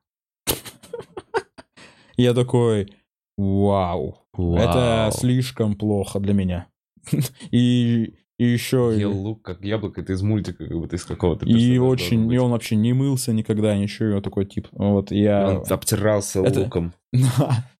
Я 2.17 2.33
такой, 2.33 2.93
Вау. 3.37 4.17
это 4.37 5.09
слишком 5.13 5.75
плохо 5.75 6.19
для 6.19 6.33
меня. 6.33 6.67
И, 7.51 8.15
и 8.37 8.45
еще... 8.45 8.93
Ел 8.97 9.15
лук 9.17 9.41
как 9.41 9.63
яблоко, 9.63 10.01
это 10.01 10.13
из 10.13 10.21
мультика, 10.21 10.65
как 10.65 10.77
будто 10.77 10.95
из 10.95 11.05
какого-то 11.05 11.45
И 11.45 11.77
очень, 11.77 12.31
и 12.31 12.37
он 12.37 12.51
вообще 12.51 12.75
не 12.75 12.93
мылся 12.93 13.31
никогда, 13.31 13.77
ничего, 13.77 14.19
такой 14.21 14.45
тип. 14.45 14.67
Вот 14.71 15.11
я... 15.11 15.59
Он 15.59 15.63
обтирался 15.69 16.41
Это- 16.41 16.61
луком. 16.61 16.93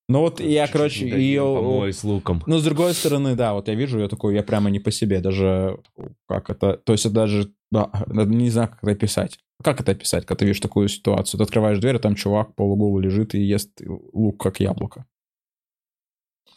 Ну 0.08 0.20
вот 0.20 0.38
я, 0.38 0.66
Чуть-чуть 0.66 0.72
короче, 0.72 1.08
и... 1.08 1.36
помой 1.36 1.92
с 1.92 2.04
луком. 2.04 2.40
Ну, 2.46 2.58
с 2.58 2.62
другой 2.62 2.94
стороны, 2.94 3.34
да, 3.34 3.54
вот 3.54 3.66
я 3.66 3.74
вижу, 3.74 3.98
я 3.98 4.06
такой, 4.06 4.36
я 4.36 4.44
прямо 4.44 4.70
не 4.70 4.78
по 4.78 4.92
себе, 4.92 5.18
даже 5.18 5.80
как 6.28 6.48
это, 6.48 6.74
то 6.76 6.92
есть 6.92 7.12
даже, 7.12 7.50
да, 7.72 7.90
не 8.06 8.48
знаю, 8.50 8.68
как 8.68 8.84
это 8.84 8.92
описать. 8.92 9.40
Как 9.64 9.80
это 9.80 9.90
описать, 9.90 10.24
когда 10.24 10.38
ты 10.38 10.44
видишь 10.44 10.60
такую 10.60 10.86
ситуацию? 10.86 11.38
Ты 11.38 11.44
открываешь 11.44 11.80
дверь, 11.80 11.96
а 11.96 11.98
там 11.98 12.14
чувак 12.14 12.54
полуголый 12.54 13.02
лежит 13.02 13.34
и 13.34 13.40
ест 13.40 13.80
лук 14.12 14.40
как 14.40 14.60
яблоко. 14.60 15.06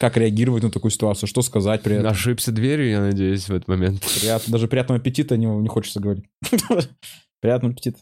Как 0.00 0.16
реагировать 0.16 0.62
на 0.62 0.70
такую 0.70 0.90
ситуацию? 0.90 1.28
Что 1.28 1.42
сказать 1.42 1.82
при 1.82 1.96
этом? 1.96 2.10
Ошибся 2.10 2.52
дверью, 2.52 2.88
я 2.88 3.00
надеюсь, 3.02 3.46
в 3.48 3.54
этот 3.54 3.68
момент. 3.68 4.00
Приятно, 4.20 4.50
даже 4.50 4.66
приятного 4.66 4.98
аппетита 4.98 5.36
не, 5.36 5.44
не 5.44 5.68
хочется 5.68 6.00
говорить. 6.00 6.24
Приятного 7.40 7.74
аппетита. 7.74 7.98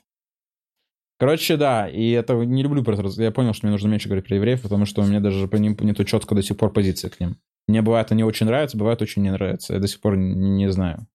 Короче, 1.18 1.56
да, 1.56 1.88
и 1.88 2.10
это 2.10 2.34
не 2.34 2.62
люблю 2.62 2.84
про 2.84 2.94
это. 2.94 3.02
раз- 3.02 3.18
Я 3.18 3.32
понял, 3.32 3.52
что 3.52 3.66
мне 3.66 3.72
нужно 3.72 3.88
меньше 3.88 4.08
говорить 4.08 4.26
про 4.28 4.36
евреев, 4.36 4.62
потому 4.62 4.86
что 4.86 5.02
у 5.02 5.06
меня 5.06 5.18
даже 5.18 5.48
по 5.48 5.56
ним 5.56 5.76
нету 5.80 6.04
четко 6.04 6.36
до 6.36 6.42
сих 6.42 6.56
пор 6.56 6.72
позиции 6.72 7.08
к 7.08 7.18
ним. 7.18 7.36
Мне 7.66 7.82
бывает 7.82 8.12
они 8.12 8.22
очень 8.22 8.46
нравятся, 8.46 8.78
бывает 8.78 9.02
очень 9.02 9.22
не 9.22 9.32
нравятся. 9.32 9.74
Я 9.74 9.80
до 9.80 9.88
сих 9.88 10.00
пор 10.00 10.16
не, 10.16 10.34
не 10.50 10.70
знаю. 10.70 11.08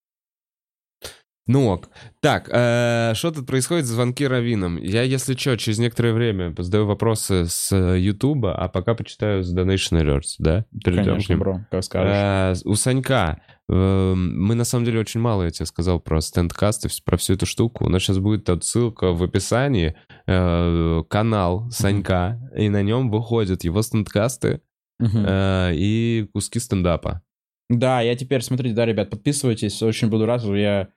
Ну 1.45 1.68
ок. 1.68 1.90
Так, 2.22 2.49
э, 2.49 3.11
что 3.15 3.32
тут 3.32 3.45
происходит? 3.45 3.86
Звонки 3.86 4.26
раввинам. 4.26 4.78
Я, 4.78 5.02
если 5.03 5.36
что, 5.36 5.57
через 5.57 5.78
некоторое 5.78 6.14
время 6.14 6.53
задаю 6.57 6.86
вопросы 6.86 7.45
с 7.48 7.76
Ютуба, 7.76 8.56
а 8.56 8.70
пока 8.70 8.94
почитаю 8.95 9.44
с 9.44 9.53
Donation 9.53 10.02
Alerts, 10.02 10.36
да? 10.40 10.65
Конечно, 10.82 11.38
бро, 11.38 11.60
как 11.70 11.84
скажешь. 11.84 12.64
Э, 12.65 12.70
у 12.70 12.76
Санька. 12.76 13.41
э, 13.68 14.14
Мы 14.15 14.56
на 14.56 14.64
самом 14.64 14.86
деле 14.86 15.02
очень 15.02 15.20
мало, 15.20 15.44
я 15.44 15.52
тебе 15.52 15.65
сказал, 15.65 15.99
про 15.99 16.22
стендкаст 16.22 16.86
и 16.86 16.88
вс- 16.88 17.02
про 17.03 17.18
всю 17.18 17.34
эту 17.34 17.45
штуку. 17.45 17.86
У 17.86 17.90
нас 17.90 18.02
сейчас 18.03 18.20
будет 18.20 18.45
тут 18.45 18.64
ссылка 18.64 19.11
в 19.11 19.22
описании, 19.22 19.95
э, 20.28 21.03
канал 21.10 21.70
Санька, 21.72 22.40
и 22.57 22.70
на 22.70 22.82
нем 22.84 23.11
выходят 23.11 23.65
его 23.65 23.82
стендкасты 23.82 24.61
Мгм. 24.99 25.26
э, 25.28 25.72
и 25.76 26.30
куски 26.34 26.60
стендапа. 26.60 27.22
Да, 27.70 27.99
я 27.99 28.15
теперь, 28.15 28.41
смотрите, 28.41 28.76
да, 28.76 28.86
ребят, 28.86 29.10
подписывайтесь, 29.10 29.82
очень 29.84 30.07
буду 30.10 30.26
рад, 30.26 30.41
я... 30.44 30.88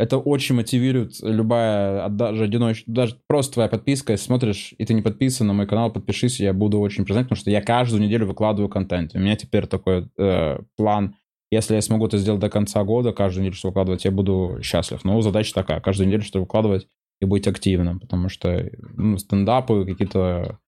Это 0.00 0.16
очень 0.16 0.54
мотивирует 0.54 1.12
любая, 1.20 2.08
даже 2.08 2.44
одиночная, 2.44 2.94
даже 2.94 3.16
просто 3.26 3.54
твоя 3.54 3.68
подписка, 3.68 4.12
если 4.12 4.24
смотришь, 4.24 4.74
и 4.78 4.86
ты 4.86 4.94
не 4.94 5.02
подписан 5.02 5.46
на 5.46 5.52
мой 5.52 5.66
канал, 5.66 5.92
подпишись, 5.92 6.40
я 6.40 6.54
буду 6.54 6.80
очень 6.80 7.04
признателен, 7.04 7.28
потому 7.28 7.40
что 7.42 7.50
я 7.50 7.60
каждую 7.60 8.02
неделю 8.02 8.26
выкладываю 8.26 8.70
контент. 8.70 9.14
У 9.14 9.18
меня 9.18 9.36
теперь 9.36 9.66
такой 9.66 10.08
э, 10.16 10.58
план, 10.76 11.16
если 11.50 11.74
я 11.74 11.82
смогу 11.82 12.06
это 12.06 12.16
сделать 12.16 12.40
до 12.40 12.48
конца 12.48 12.82
года, 12.82 13.12
каждую 13.12 13.42
неделю 13.42 13.56
что 13.56 13.68
выкладывать, 13.68 14.06
я 14.06 14.10
буду 14.10 14.60
счастлив. 14.62 15.04
Но 15.04 15.20
задача 15.20 15.52
такая, 15.52 15.80
каждую 15.80 16.06
неделю 16.06 16.22
что 16.22 16.40
выкладывать. 16.40 16.88
и 17.20 17.26
быть 17.26 17.46
активным, 17.46 18.00
потому 18.00 18.30
что 18.30 18.70
ну, 18.96 19.18
стендапы, 19.18 19.84
какие-то 19.84 20.58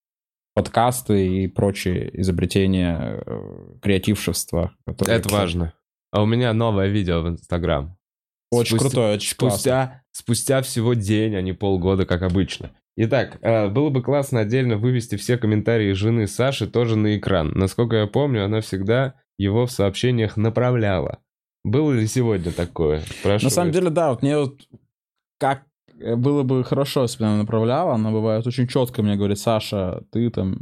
подкасты 0.55 1.27
и 1.27 1.47
прочие 1.47 2.21
изобретения 2.21 3.23
э, 3.25 3.79
креатившества. 3.81 4.75
Это 4.85 5.33
важно. 5.33 5.73
А 6.11 6.23
у 6.23 6.27
меня 6.27 6.53
новое 6.53 6.89
видео 6.89 7.23
в 7.23 7.29
Инстаграм. 7.29 7.97
Очень 8.53 8.77
Спустя- 8.77 8.81
крутое, 8.81 9.15
очень 9.15 9.37
классно. 9.37 9.57
Спустя, 9.57 10.03
спустя 10.13 10.63
всего 10.63 10.93
день, 10.93 11.35
а 11.35 11.41
не 11.41 11.55
полгода, 11.55 12.05
как 12.05 12.23
обычно. 12.23 12.71
Итак, 12.97 13.39
э, 13.41 13.69
было 13.69 13.89
бы 13.89 14.03
классно 14.03 14.41
отдельно 14.41 14.77
вывести 14.77 15.17
все 15.17 15.39
комментарии 15.39 15.93
жены 15.93 16.27
Саши 16.27 16.67
тоже 16.67 16.97
на 16.97 17.17
экран. 17.17 17.53
Насколько 17.55 17.97
я 17.97 18.07
помню, 18.07 18.45
она 18.45 18.61
всегда 18.61 19.15
его 19.39 19.65
в 19.65 19.73
сообщениях 19.73 20.37
направляла. 20.37 21.21
Было 21.65 21.93
ли 21.93 22.07
сегодня 22.07 22.53
такое? 22.53 23.03
Прошу. 23.23 23.45
На 23.47 23.51
самом 23.51 23.73
деле, 23.73 23.89
да, 23.89 24.11
вот 24.11 24.21
мне 24.21 24.37
вот 24.37 24.61
как 25.39 25.63
э, 25.99 26.15
было 26.15 26.43
бы 26.43 26.63
хорошо, 26.63 27.05
если 27.05 27.21
бы 27.21 27.25
она 27.25 27.39
направляла, 27.39 27.95
она 27.95 28.11
бывает 28.11 28.47
очень 28.47 28.69
четко 28.69 29.03
мне 29.03 29.17
говорит, 29.17 29.39
Саша, 29.39 30.03
ты 30.13 30.29
там, 30.29 30.59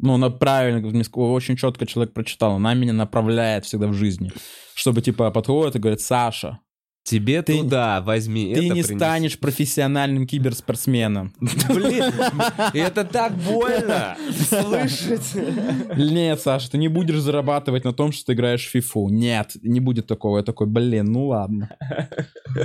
ну, 0.00 0.14
она 0.14 0.30
правильно, 0.30 0.80
очень 1.12 1.56
четко 1.56 1.84
человек 1.84 2.14
прочитал, 2.14 2.52
она 2.52 2.72
меня 2.72 2.94
направляет 2.94 3.66
всегда 3.66 3.88
в 3.88 3.92
жизни, 3.92 4.32
чтобы, 4.74 5.02
типа, 5.02 5.30
подходит 5.30 5.76
и 5.76 5.78
говорит, 5.80 6.00
Саша, 6.00 6.60
Тебе 7.06 7.40
Ты- 7.40 7.58
туда 7.60 8.00
возьми. 8.00 8.46
ты 8.46 8.52
это 8.52 8.62
не 8.62 8.70
принеси». 8.82 8.96
станешь 8.96 9.38
профессиональным 9.38 10.26
киберспортсменом. 10.26 11.32
Блин, 11.68 12.12
это 12.74 13.04
так 13.04 13.32
больно 13.36 14.16
слышать. 14.48 15.36
Нет, 15.96 16.40
Саша, 16.40 16.72
ты 16.72 16.78
не 16.78 16.88
будешь 16.88 17.20
зарабатывать 17.20 17.84
на 17.84 17.92
том, 17.92 18.10
что 18.10 18.26
ты 18.26 18.32
играешь 18.32 18.66
в 18.66 18.70
фифу. 18.70 19.08
Нет, 19.08 19.52
не 19.62 19.78
будет 19.78 20.08
такого. 20.08 20.38
Я 20.38 20.42
такой, 20.42 20.66
блин, 20.66 21.12
ну 21.12 21.28
ладно. 21.28 21.70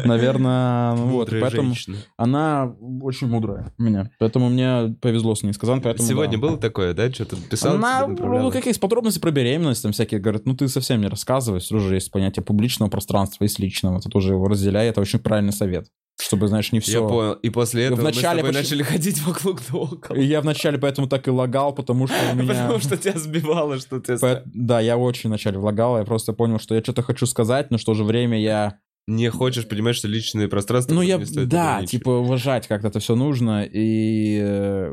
Наверное, 0.06 0.96
ну 0.96 1.06
вот, 1.08 1.30
поэтому 1.30 1.76
она 2.18 2.74
очень 3.02 3.28
мудрая 3.28 3.72
у 3.78 3.84
меня. 3.84 4.10
Поэтому 4.18 4.50
мне 4.50 4.96
повезло 5.02 5.36
с 5.36 5.44
ней 5.44 5.54
сказать, 5.54 5.84
поэтому 5.84 6.08
Сегодня 6.08 6.40
было 6.40 6.58
такое, 6.58 6.96
да? 6.96 7.12
Что-то 7.12 7.36
писал? 7.36 7.76
Она, 7.76 8.08
ну, 8.08 8.52
как 8.52 8.66
есть 8.66 8.80
подробности 8.80 9.20
про 9.20 9.30
беременность, 9.30 9.84
там 9.84 9.92
всякие 9.92 10.20
говорят, 10.20 10.48
ну, 10.48 10.56
ты 10.56 10.68
совсем 10.68 11.00
не 11.00 11.08
рассказывай, 11.08 11.60
все 11.60 11.78
же 11.78 11.94
есть 11.94 12.10
понятие 12.10 12.44
публичного 12.44 12.90
пространства 12.90 13.44
и 13.44 13.48
с 13.48 13.60
личного, 13.60 14.02
ты 14.02 14.10
тоже 14.10 14.31
его 14.34 14.48
разделяй, 14.48 14.88
это 14.88 15.02
очень 15.02 15.20
правильный 15.20 15.54
совет, 15.54 15.88
чтобы, 16.20 16.48
знаешь, 16.48 16.72
не 16.72 16.80
все... 16.80 17.02
Я 17.02 17.08
понял. 17.08 17.34
И 17.34 17.50
после 17.50 17.86
этого 17.86 18.02
Вначале 18.02 18.44
мы 18.44 18.52
с 18.52 18.56
почти- 18.56 18.76
начали 18.76 18.84
ходить 18.84 19.22
вокруг 19.24 19.62
да 19.70 19.78
около. 19.78 20.16
И 20.16 20.24
я 20.24 20.42
вначале 20.42 20.78
поэтому 20.78 21.08
так 21.08 21.28
и 21.28 21.32
лагал, 21.32 21.74
потому 21.74 22.08
что 22.08 22.16
у 22.32 22.36
меня... 22.42 22.54
Потому 22.54 22.80
что 22.80 22.98
тебя 22.98 23.18
сбивало, 23.18 23.78
что 23.80 24.00
ты... 24.00 24.18
По- 24.18 24.44
Да, 24.46 24.80
я 24.80 24.98
очень 24.98 25.30
вначале 25.30 25.58
влагал, 25.58 25.98
я 25.98 26.04
просто 26.06 26.34
понял, 26.34 26.60
что 26.60 26.76
я 26.76 26.82
что-то 26.82 27.02
хочу 27.02 27.26
сказать, 27.26 27.72
но 27.72 27.78
в 27.78 27.84
то 27.84 27.94
же 27.94 28.04
время 28.04 28.40
я... 28.40 28.78
Не 29.08 29.30
хочешь 29.30 29.68
понимать, 29.68 29.96
что 29.96 30.08
личное 30.08 30.48
пространство 30.48 30.94
Ну, 30.94 31.02
я, 31.02 31.20
да, 31.46 31.84
типа, 31.86 32.10
уважать 32.10 32.68
как-то 32.68 32.90
это 32.90 33.00
все 33.00 33.16
нужно, 33.16 33.64
и 33.64 34.40
э, 34.40 34.90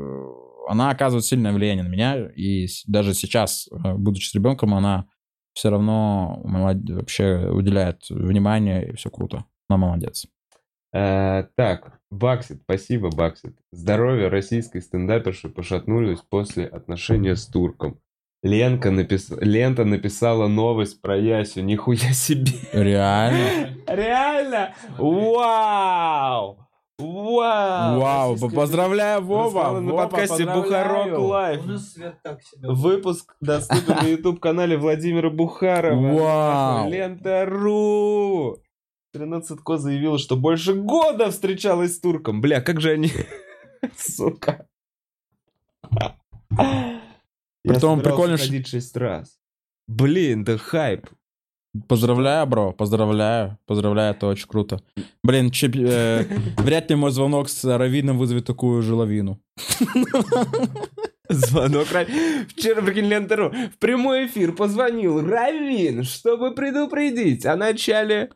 она 0.67 0.89
оказывает 0.89 1.25
сильное 1.25 1.53
влияние 1.53 1.83
на 1.83 1.89
меня, 1.89 2.27
и 2.35 2.65
даже 2.87 3.13
сейчас, 3.13 3.67
э, 3.71 3.93
будучи 3.93 4.27
с 4.27 4.33
ребенком, 4.33 4.73
она 4.73 5.05
все 5.53 5.69
равно 5.69 6.41
молод- 6.43 6.89
вообще 6.89 7.49
уделяет 7.51 8.09
внимание, 8.09 8.89
и 8.89 8.95
все 8.95 9.09
круто. 9.09 9.45
Она 9.69 9.77
молодец. 9.77 10.25
Э, 10.93 11.43
так, 11.55 11.99
Баксит, 12.09 12.61
спасибо, 12.63 13.09
Баксит. 13.09 13.55
Здоровье 13.71 14.27
российской 14.29 14.81
стендаперши 14.81 15.49
пошатнулись 15.49 16.19
после 16.19 16.65
отношения 16.65 17.35
с 17.35 17.45
турком. 17.45 17.99
Ленка 18.41 18.89
напис... 18.89 19.29
Лента 19.41 19.83
написала 19.83 20.47
новость 20.47 21.01
про 21.01 21.17
Ясю. 21.17 21.61
Нихуя 21.61 22.13
себе. 22.13 22.53
Реально? 22.71 23.75
Реально? 23.87 24.73
Вау! 24.97 26.68
Вау! 26.99 27.99
Вау, 27.99 28.33
Российская 28.33 28.55
поздравляю, 28.55 29.21
Вова! 29.21 29.63
Руслан 29.63 29.85
на 29.85 29.91
Вова, 29.91 30.07
подкасте. 30.07 30.45
Бухарок 30.45 31.17
Лайв. 31.17 31.61
Себе. 31.79 32.13
Выпуск 32.61 33.35
доступен 33.39 33.95
на 33.95 34.07
YouTube-канале 34.07 34.77
Владимира 34.77 35.29
Бухарова. 35.29 36.13
Вау. 36.13 36.89
Лента.ру. 36.89 38.57
13 39.13 39.59
Ко 39.61 39.77
заявила, 39.77 40.19
что 40.19 40.35
больше 40.35 40.73
года 40.73 41.31
встречалась 41.31 41.95
с 41.95 41.99
турком. 41.99 42.41
Бля, 42.41 42.61
как 42.61 42.81
же 42.81 42.91
они... 42.91 43.11
Сука. 43.97 44.67
Притом 47.63 48.01
прикольно, 48.01 48.37
что- 48.37 48.63
шесть 48.65 48.95
раз. 48.97 49.39
Блин, 49.87 50.43
да 50.43 50.57
хайп. 50.57 51.07
Поздравляю, 51.87 52.47
бро, 52.47 52.71
поздравляю, 52.73 53.57
поздравляю, 53.67 54.11
это 54.15 54.25
очень 54.27 54.47
круто. 54.47 54.81
Блин, 55.23 55.51
чип- 55.51 55.77
э, 55.77 56.25
вряд 56.57 56.89
ли 56.89 56.95
мой 56.95 57.11
звонок 57.11 57.47
с 57.49 57.63
Равином 57.63 58.17
вызовет 58.17 58.45
такую 58.45 58.81
же 58.81 58.95
лавину. 58.95 59.39
Звонок 61.29 61.87
Ра- 61.91 62.07
Вчера, 62.49 62.81
прикинь, 62.81 63.05
Лента.ру 63.05 63.51
в 63.51 63.77
прямой 63.77 64.25
эфир 64.25 64.51
позвонил 64.53 65.21
Равин, 65.21 66.03
чтобы 66.03 66.55
предупредить 66.55 67.45
о 67.45 67.55
начале 67.55 68.31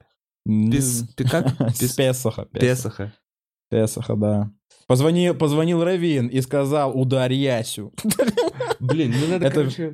пес... 0.46 1.04
пе- 1.18 1.24
как? 1.28 1.58
Пес- 1.80 1.96
Песоха. 1.96 2.46
Песоха. 2.46 2.50
Песоха. 2.60 3.14
Песоха, 3.72 4.16
да. 4.16 4.52
Позвони, 4.86 5.34
позвонил 5.34 5.84
Равин 5.84 6.28
и 6.28 6.40
сказал, 6.42 6.92
ударь 7.00 7.34
Ясю. 7.34 7.92
Блин, 8.80 9.14
ну 9.20 9.28
надо, 9.28 9.46
Это- 9.48 9.56
короче... 9.56 9.94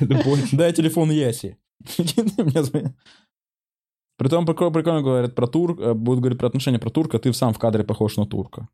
Дай 0.52 0.72
телефон 0.72 1.10
Яси. 1.10 1.56
Притом 4.18 4.44
прикол- 4.46 4.72
прикольно 4.72 5.02
говорят 5.02 5.34
про 5.34 5.46
тур, 5.46 5.80
э, 5.80 5.94
будут 5.94 6.20
говорить 6.20 6.38
про 6.38 6.46
отношения 6.48 6.78
про 6.78 6.90
турка, 6.90 7.18
ты 7.18 7.32
сам 7.32 7.52
в 7.52 7.58
кадре 7.58 7.82
похож 7.84 8.16
на 8.16 8.26
турка. 8.26 8.68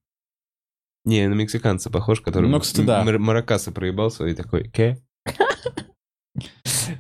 Не, 1.05 1.29
на 1.29 1.35
мексиканца 1.35 1.91
похож, 1.91 2.21
который 2.21 2.51
Ну, 2.51 2.61
кстати, 2.61 2.85
да. 2.85 3.01
м- 3.01 3.07
мар- 3.07 3.19
маракасы 3.19 3.71
проебал 3.73 4.11
свои 4.11 4.35
такой. 4.35 4.69
Ке? 4.71 5.03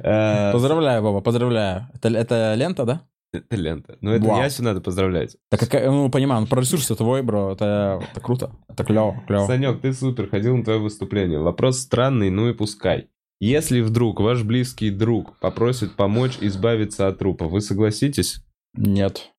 Э, 0.00 0.52
Поздравляю, 0.52 1.02
Вова, 1.02 1.20
поздравляю. 1.20 1.88
Это, 1.94 2.08
это 2.08 2.54
лента, 2.54 2.84
да? 2.84 3.02
Это 3.32 3.56
лента. 3.56 3.96
Ну, 4.00 4.10
это 4.12 4.24
Вау. 4.26 4.42
Ясю 4.42 4.62
надо 4.62 4.80
поздравлять. 4.80 5.36
Так 5.50 5.60
какая, 5.60 5.90
ну, 5.90 6.10
понимаю, 6.10 6.42
ну, 6.42 6.46
про 6.46 6.60
ресурсы 6.60 6.94
твой, 6.94 7.22
бро, 7.22 7.52
это, 7.52 8.00
это 8.10 8.20
круто, 8.20 8.50
это 8.68 8.84
клево, 8.84 9.22
клево. 9.26 9.46
Санек, 9.46 9.80
ты 9.80 9.92
супер, 9.94 10.28
ходил 10.28 10.56
на 10.56 10.64
твое 10.64 10.78
выступление. 10.78 11.38
Вопрос 11.38 11.78
странный, 11.80 12.30
ну 12.30 12.48
и 12.48 12.52
пускай. 12.54 13.08
Если 13.40 13.80
вдруг 13.80 14.20
ваш 14.20 14.42
близкий 14.42 14.90
друг 14.90 15.38
попросит 15.38 15.94
помочь 15.94 16.38
избавиться 16.40 17.06
от 17.06 17.18
трупа, 17.18 17.46
вы 17.46 17.60
согласитесь? 17.60 18.40
Нет. 18.74 19.30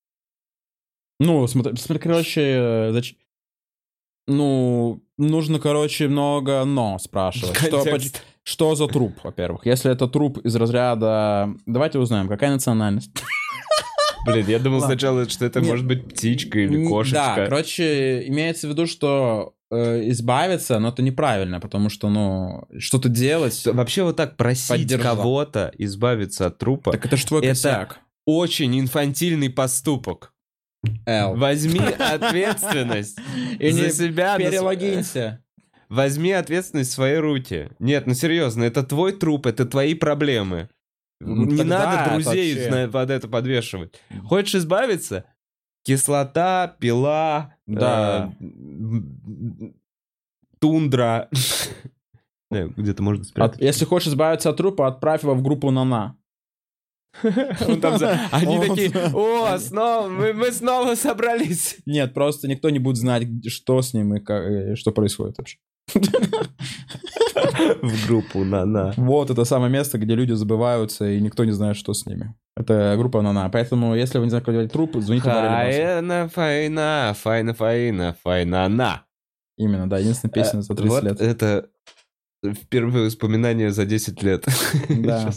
Ну, 1.19 1.45
смотри, 1.47 1.75
смотри, 1.75 2.01
короче, 2.01 2.41
э, 2.41 2.91
зач- 2.93 3.15
ну, 4.27 5.03
нужно, 5.17 5.59
короче, 5.59 6.07
много 6.07 6.63
но 6.63 6.97
спрашивать. 6.97 7.57
Что, 7.57 7.83
что 8.43 8.75
за 8.75 8.87
труп, 8.87 9.19
во-первых? 9.23 9.65
Если 9.65 9.91
это 9.91 10.07
труп 10.07 10.37
из 10.45 10.55
разряда... 10.55 11.53
Давайте 11.65 11.99
узнаем, 11.99 12.29
какая 12.29 12.51
национальность. 12.51 13.11
Блин, 14.25 14.45
я 14.47 14.59
думал 14.59 14.79
Ладно. 14.79 14.95
сначала, 14.95 15.27
что 15.27 15.45
это 15.45 15.59
Нет. 15.59 15.69
может 15.69 15.85
быть 15.87 16.07
птичка 16.07 16.59
или 16.59 16.87
кошечка. 16.87 17.33
Да, 17.35 17.45
короче, 17.45 18.27
имеется 18.27 18.67
в 18.67 18.71
виду, 18.71 18.85
что 18.85 19.55
э, 19.71 20.09
избавиться, 20.09 20.79
но 20.79 20.89
это 20.89 21.01
неправильно, 21.01 21.59
потому 21.59 21.89
что, 21.89 22.09
ну, 22.09 22.67
что-то 22.79 23.09
делать... 23.09 23.65
Вообще 23.65 24.03
вот 24.03 24.15
так 24.17 24.37
просить 24.37 24.93
кого-то 25.01 25.71
избавиться 25.77 26.47
от 26.47 26.57
трупа 26.57 26.91
Так 26.91 27.05
это 27.05 27.17
ж 27.17 27.23
твой 27.25 27.41
Это- 27.41 27.49
косяк. 27.49 27.99
очень 28.25 28.79
инфантильный 28.79 29.49
поступок. 29.49 30.33
Эл. 31.05 31.35
Возьми 31.35 31.79
ответственность 31.79 33.19
И 33.59 33.71
за 33.71 33.89
себя. 33.89 34.37
перелогинься. 34.37 35.43
Возьми 35.89 36.31
ответственность 36.31 36.91
в 36.91 36.93
свои 36.93 37.15
руки. 37.15 37.69
Нет, 37.79 38.05
ну 38.07 38.13
серьезно, 38.13 38.63
это 38.63 38.83
твой 38.83 39.11
труп, 39.11 39.47
это 39.47 39.65
твои 39.65 39.93
проблемы. 39.95 40.69
Ну, 41.19 41.45
Не 41.45 41.63
надо 41.63 42.01
это 42.03 42.13
друзей 42.13 42.53
вообще- 42.55 42.69
на- 42.71 42.87
под 42.87 43.09
это 43.09 43.27
подвешивать. 43.27 43.95
Хочешь 44.25 44.55
избавиться? 44.55 45.25
Кислота, 45.93 46.75
пила, 46.79 47.55
Да. 47.65 48.31
э, 48.39 48.45
тундра. 50.59 51.29
Где-то 52.51 53.01
можно 53.01 53.23
спрятать. 53.23 53.59
если 53.59 53.85
хочешь 53.85 54.09
избавиться 54.09 54.51
от 54.51 54.57
трупа, 54.57 54.87
отправь 54.87 55.23
его 55.23 55.33
в 55.33 55.41
группу 55.41 55.71
Нана. 55.71 56.15
Они 57.23 58.57
Он- 58.59 58.67
такие, 58.67 58.91
о, 59.15 59.57
снова, 59.57 60.07
мы, 60.09 60.51
снова 60.51 60.93
собрались. 60.93 61.77
Нет, 61.87 62.13
просто 62.13 62.47
никто 62.47 62.69
не 62.69 62.77
будет 62.77 62.97
знать, 62.97 63.23
что 63.47 63.81
с 63.81 63.91
ним 63.95 64.13
и, 64.13 64.19
как- 64.19 64.47
и 64.47 64.75
что 64.75 64.91
происходит 64.91 65.39
вообще. 65.39 65.57
В 67.81 68.07
группу, 68.07 68.43
на-на. 68.43 68.93
Вот 68.97 69.29
это 69.29 69.45
самое 69.45 69.71
место, 69.71 69.97
где 69.97 70.15
люди 70.15 70.33
забываются, 70.33 71.09
и 71.09 71.19
никто 71.21 71.45
не 71.45 71.51
знает, 71.51 71.77
что 71.77 71.93
с 71.93 72.05
ними. 72.05 72.35
Это 72.55 72.95
группа 72.97 73.21
Нана. 73.21 73.49
Поэтому, 73.49 73.95
если 73.95 74.17
вы 74.17 74.25
не 74.25 74.29
знаете, 74.29 74.45
как 74.45 74.55
делать 74.55 74.71
труп, 74.71 74.95
звоните. 74.97 75.29
Фаина, 75.29 76.27
фаина, 76.27 77.15
фаина, 77.17 77.53
фаина, 77.53 78.15
фаина, 78.21 78.67
на. 78.67 79.05
Именно, 79.57 79.89
да, 79.89 79.97
единственная 79.97 80.33
песня 80.33 80.61
за 80.61 80.75
30 80.75 80.89
Вот 80.89 81.03
лет. 81.03 81.21
это 81.21 81.69
впервые 82.45 83.05
воспоминание 83.05 83.71
за 83.71 83.85
10 83.85 84.23
лет. 84.23 84.45
Да. 84.89 85.31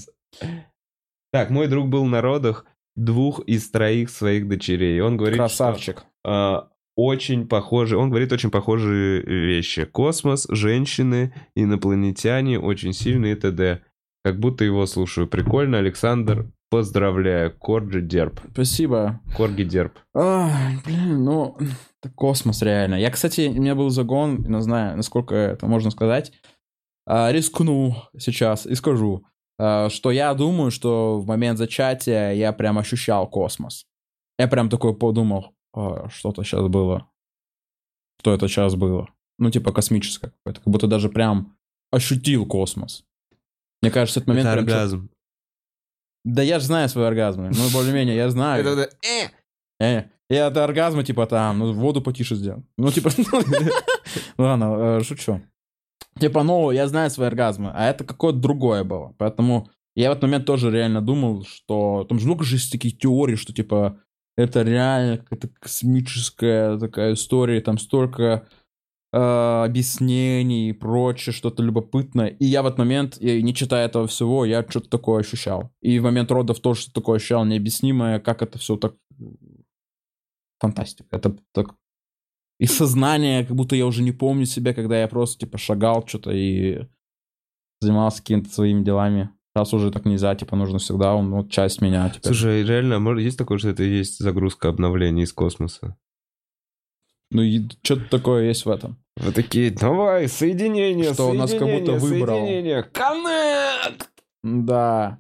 Так, 1.33 1.51
мой 1.51 1.67
друг 1.69 1.89
был 1.89 2.05
на 2.07 2.21
родах 2.21 2.67
двух 2.97 3.41
из 3.41 3.71
троих 3.71 4.11
своих 4.11 4.49
дочерей. 4.49 5.01
Он 5.01 5.17
говорит, 5.17 5.39
Красавчик. 5.39 5.99
что, 5.99 6.07
а, 6.25 6.69
очень 6.97 7.49
похожи, 7.49 7.97
он 7.97 8.11
говорит 8.11 8.33
очень 8.33 8.51
похожие 8.51 9.23
вещи. 9.23 9.85
Космос, 9.85 10.47
женщины, 10.51 11.35
инопланетяне, 11.55 12.59
очень 12.59 12.93
сильные 12.93 13.33
и 13.33 13.37
т.д. 13.37 13.83
Как 14.25 14.39
будто 14.39 14.65
его 14.65 14.87
слушаю. 14.87 15.27
Прикольно, 15.27 15.79
Александр. 15.79 16.51
Поздравляю. 16.71 17.53
Корджи 17.59 18.01
Дерб. 18.01 18.41
Спасибо. 18.53 19.21
Корги 19.37 19.63
Дерб. 19.63 19.99
Ай, 20.15 20.79
блин, 20.87 21.23
ну, 21.23 21.57
это 22.01 22.13
космос 22.15 22.63
реально. 22.63 22.95
Я, 22.95 23.11
кстати, 23.11 23.49
у 23.49 23.61
меня 23.61 23.75
был 23.75 23.91
загон, 23.91 24.43
не 24.49 24.61
знаю, 24.63 24.97
насколько 24.97 25.35
это 25.35 25.67
можно 25.67 25.91
сказать. 25.91 26.33
А, 27.07 27.31
рискну 27.31 27.97
сейчас 28.17 28.65
и 28.65 28.75
скажу, 28.75 29.25
а, 29.59 29.91
что 29.91 30.11
я 30.11 30.33
думаю, 30.33 30.71
что 30.71 31.21
в 31.21 31.27
момент 31.27 31.59
зачатия 31.59 32.33
я 32.33 32.53
прям 32.53 32.79
ощущал 32.79 33.29
космос. 33.29 33.85
Я 34.39 34.49
прям 34.49 34.71
такой 34.71 34.97
подумал, 34.97 35.47
«А, 35.47 35.51
что-то 35.75 36.43
сейчас 36.45 36.69
было. 36.69 37.09
Что 38.21 38.35
это 38.35 38.49
сейчас 38.49 38.75
было? 38.75 39.09
Ну, 39.39 39.51
типа 39.51 39.73
космическое 39.73 40.29
какое-то. 40.31 40.61
Как 40.61 40.73
будто 40.73 40.87
даже 40.87 41.09
прям 41.09 41.57
ощутил 41.91 42.47
космос. 42.47 43.05
Мне 43.81 43.91
кажется, 43.91 44.21
этот 44.21 44.29
момент... 44.29 44.47
Это 44.47 44.63
прям 44.63 44.69
оргазм. 44.69 45.11
Да 46.25 46.43
я 46.43 46.61
же 46.61 46.67
знаю 46.67 46.89
свои 46.89 47.05
оргазмы. 47.05 47.51
Ну, 47.51 47.71
более-менее, 47.71 48.15
я 48.15 48.31
знаю. 48.31 48.65
Это 48.65 48.91
э, 49.05 49.29
Э, 49.83 50.05
и 50.31 50.37
от 50.37 50.57
оргазма, 50.57 51.03
типа, 51.03 51.27
там, 51.27 51.59
ну, 51.59 51.73
воду 51.73 52.01
потише 52.01 52.37
сделал. 52.37 52.63
Ну, 52.79 52.91
типа, 52.91 53.11
ладно, 54.39 54.99
э, 54.99 55.03
шучу. 55.03 55.43
Типа, 56.21 56.43
ну, 56.43 56.71
я 56.71 56.87
знаю 56.87 57.11
свои 57.11 57.27
оргазмы, 57.27 57.73
а 57.75 57.89
это 57.89 58.05
какое-то 58.05 58.39
другое 58.39 58.85
было. 58.85 59.15
Поэтому 59.19 59.69
я 59.97 60.11
в 60.11 60.13
этот 60.13 60.23
момент 60.23 60.47
тоже 60.47 60.71
реально 60.71 61.03
думал, 61.03 61.45
что... 61.45 62.07
Там 62.09 62.19
же 62.19 62.27
много 62.27 62.45
же 62.45 62.57
есть 62.57 62.71
таких 62.71 62.99
теорий, 62.99 63.37
что, 63.37 63.53
типа, 63.53 63.99
это 64.37 64.63
реально 64.63 65.19
какая-то 65.19 65.49
космическая 65.61 66.79
такая 66.79 67.15
история, 67.15 67.61
там 67.61 67.79
столько 67.79 68.49
э, 69.13 69.19
объяснений 69.19 70.71
и 70.71 70.73
прочее, 70.73 71.33
что-то 71.33 71.63
любопытное. 71.63 72.29
И 72.29 72.47
я 72.47 72.63
в 72.63 72.67
этот 72.67 72.79
момент, 72.79 73.21
не 73.21 73.55
читая 73.55 73.87
этого 73.87 74.07
всего, 74.07 74.45
я 74.45 74.65
что-то 74.69 74.89
такое 74.89 75.21
ощущал. 75.21 75.73
И 75.81 75.99
в 75.99 76.05
момент 76.05 76.31
родов 76.31 76.61
тоже 76.61 76.83
что-то 76.83 77.01
такое 77.01 77.17
ощущал, 77.17 77.45
необъяснимое, 77.45 78.21
как 78.21 78.43
это 78.43 78.59
все 78.59 78.77
так... 78.77 78.95
Фантастика. 80.61 81.17
Это 81.17 81.37
так... 81.53 81.75
И 82.59 82.67
сознание, 82.67 83.45
как 83.45 83.57
будто 83.57 83.75
я 83.75 83.87
уже 83.87 84.03
не 84.03 84.13
помню 84.13 84.47
себя, 84.47 84.73
когда 84.73 85.01
я 85.01 85.09
просто, 85.09 85.41
типа, 85.41 85.59
шагал 85.59 86.07
что-то 86.07 86.31
и 86.31 86.87
занимался 87.81 88.19
какими-то 88.19 88.49
своими 88.51 88.85
делами. 88.85 89.31
Сейчас 89.55 89.75
уже 89.75 89.91
так 89.91 90.07
нельзя, 90.07 90.35
типа, 90.35 90.57
нужно 90.57 90.79
всегда, 90.79 91.15
он, 91.15 91.31
вот, 91.31 91.51
часть 91.51 91.83
меня 91.83 92.09
теперь. 92.09 92.33
Слушай, 92.33 92.65
реально, 92.65 92.99
может, 92.99 93.23
есть 93.23 93.37
такое, 93.37 93.59
что 93.59 93.69
это 93.69 93.83
и 93.83 93.99
есть 93.99 94.19
загрузка 94.19 94.69
обновлений 94.71 95.25
из 95.25 95.33
космоса? 95.33 95.97
Ну, 97.31 97.43
что-то 97.83 98.09
такое 98.11 98.45
есть 98.45 98.65
в 98.65 98.71
этом. 98.71 98.97
Вы 99.17 99.33
такие, 99.33 99.71
давай, 99.71 100.29
соединение, 100.29 101.13
Что 101.13 101.29
у 101.29 101.35
нас 101.35 101.51
как 101.53 101.69
будто 101.69 101.99
соединение, 101.99 102.01
выбрал. 102.01 102.47
соединение, 102.47 102.89
Connect! 102.93 104.03
Да. 104.43 105.19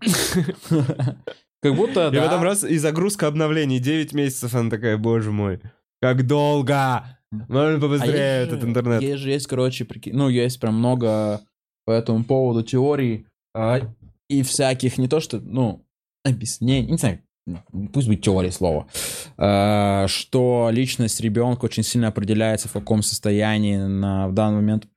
Как 1.60 1.76
будто, 1.76 2.08
И 2.08 2.16
потом 2.16 2.42
раз, 2.42 2.64
и 2.64 2.76
загрузка 2.78 3.26
обновлений, 3.28 3.78
9 3.78 4.14
месяцев, 4.14 4.54
она 4.54 4.70
такая, 4.70 4.96
боже 4.96 5.30
мой, 5.30 5.60
как 6.00 6.26
долго! 6.26 7.04
Можно 7.30 7.76
А 7.76 7.80
побыстрее 7.80 8.40
есть 8.40 8.52
этот 8.52 8.64
интернет. 8.64 9.00
Есть 9.02 9.22
же, 9.22 9.30
есть, 9.30 9.46
короче, 9.46 9.84
прикинь, 9.84 10.14
ну, 10.14 10.28
есть 10.28 10.58
прям 10.58 10.78
много 10.78 11.40
по 11.84 11.92
этому 11.92 12.24
поводу 12.24 12.62
теорий 12.62 13.26
а, 13.54 13.80
и 14.32 14.42
всяких, 14.42 14.98
не 14.98 15.08
то 15.08 15.20
что, 15.20 15.40
ну, 15.40 15.84
объяснений, 16.24 16.90
не 16.90 16.98
знаю, 16.98 17.20
пусть 17.92 18.08
будет 18.08 18.22
теория 18.22 18.52
слова, 18.52 18.86
а, 19.36 20.06
что 20.08 20.70
личность 20.72 21.20
ребенка 21.20 21.64
очень 21.64 21.82
сильно 21.82 22.08
определяется, 22.08 22.68
в 22.68 22.72
каком 22.72 23.02
состоянии 23.02 23.76
на, 23.76 24.28
в 24.28 24.34
данный 24.34 24.56
момент 24.56 24.88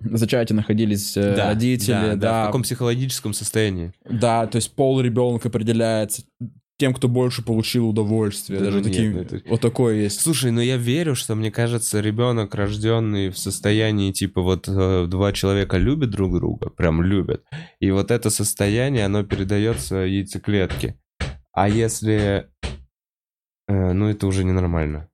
зачатия 0.00 0.56
находились 0.56 1.16
э, 1.16 1.36
Да, 1.36 1.48
родители, 1.48 1.92
да, 1.92 2.08
да, 2.08 2.16
да, 2.16 2.42
в 2.42 2.46
каком 2.46 2.62
психологическом 2.62 3.32
состоянии. 3.34 3.92
Да, 4.08 4.46
то 4.46 4.56
есть 4.56 4.74
пол 4.74 5.00
ребенка 5.00 5.48
определяется 5.48 6.24
тем, 6.78 6.94
кто 6.94 7.08
больше 7.08 7.42
получил 7.44 7.88
удовольствие. 7.88 8.58
Да 8.58 8.66
Даже 8.66 8.78
ну 8.78 8.84
нет, 8.84 8.92
такие, 8.92 9.10
ну 9.10 9.20
это- 9.20 9.42
вот 9.48 9.60
такое 9.60 9.96
есть. 9.96 10.20
Слушай, 10.20 10.50
ну 10.50 10.60
я 10.60 10.76
верю, 10.76 11.14
что 11.14 11.34
мне 11.34 11.50
кажется, 11.50 12.00
ребенок, 12.00 12.54
рожденный 12.54 13.28
в 13.30 13.38
состоянии, 13.38 14.10
типа, 14.12 14.40
вот 14.42 14.66
э, 14.68 15.06
два 15.06 15.32
человека 15.32 15.76
любят 15.78 16.10
друг 16.10 16.34
друга, 16.34 16.70
прям 16.70 17.02
любят, 17.02 17.44
и 17.78 17.90
вот 17.90 18.10
это 18.10 18.30
состояние, 18.30 19.04
оно 19.04 19.22
передается 19.22 19.96
яйцеклетке. 19.96 20.98
А 21.52 21.68
если... 21.68 22.48
э, 23.68 23.92
ну, 23.92 24.08
это 24.08 24.26
уже 24.26 24.42
ненормально. 24.44 25.08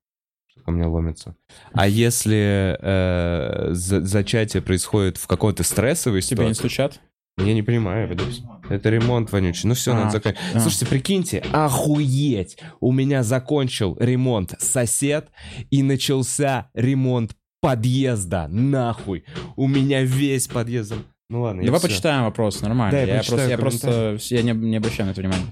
У 0.66 0.70
меня 0.70 0.88
ломится. 0.88 1.34
А 1.72 1.88
если 1.88 2.76
э, 2.80 3.72
за- 3.72 4.02
зачатие 4.02 4.62
происходит 4.62 5.16
в 5.16 5.26
какой-то 5.26 5.62
стрессовой 5.62 6.20
Тебя 6.20 6.44
не 6.44 6.54
ситуации... 6.54 6.58
стучат? 6.60 7.00
Я 7.38 7.54
не 7.54 7.62
понимаю, 7.62 8.08
подожди. 8.08 8.42
Это 8.68 8.90
ремонт 8.90 9.32
вонючий. 9.32 9.68
Ну 9.68 9.74
все, 9.74 9.92
А, 9.92 9.94
надо 9.94 10.10
заканчивать. 10.10 10.44
а. 10.54 10.60
Слушайте, 10.60 10.86
прикиньте, 10.86 11.38
охуеть! 11.52 12.58
У 12.80 12.92
меня 12.92 13.22
закончил 13.22 13.96
ремонт 13.98 14.54
сосед 14.58 15.28
и 15.70 15.82
начался 15.82 16.68
ремонт 16.74 17.32
подъезда. 17.60 18.46
Нахуй! 18.48 19.24
У 19.56 19.66
меня 19.68 20.02
весь 20.02 20.48
подъезд... 20.48 20.94
Ну 21.30 21.42
ладно, 21.42 21.60
я 21.60 21.66
Давай 21.66 21.80
всё. 21.80 21.88
почитаем 21.88 22.24
вопрос, 22.24 22.60
нормально. 22.62 22.92
Да, 22.92 23.00
я 23.04 23.16
я, 23.16 23.22
просто, 23.22 23.48
я 23.48 23.58
просто 23.58 24.18
я 24.30 24.42
не, 24.42 24.52
не 24.52 24.76
обращаю 24.76 25.06
на 25.08 25.10
это 25.12 25.20
внимания. 25.20 25.44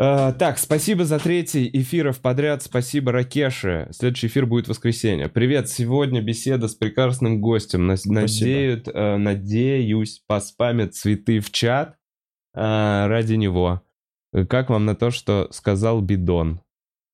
Э, 0.00 0.32
так, 0.32 0.58
спасибо 0.58 1.04
за 1.04 1.18
третий 1.18 1.68
эфиров 1.74 2.20
подряд. 2.20 2.62
Спасибо, 2.62 3.12
Ракеши. 3.12 3.86
Следующий 3.90 4.28
эфир 4.28 4.46
будет 4.46 4.64
в 4.64 4.70
воскресенье. 4.70 5.28
Привет, 5.28 5.68
сегодня 5.68 6.22
беседа 6.22 6.68
с 6.68 6.74
прекрасным 6.74 7.42
гостем. 7.42 7.86
Надеют, 7.86 8.88
э, 8.88 9.16
надеюсь, 9.18 10.22
поспамят 10.26 10.94
цветы 10.94 11.40
в 11.40 11.50
чат 11.50 11.96
э, 12.54 13.06
ради 13.08 13.34
него. 13.34 13.82
Как 14.48 14.70
вам 14.70 14.86
на 14.86 14.94
то, 14.94 15.10
что 15.10 15.48
сказал 15.50 16.00
Бидон, 16.00 16.62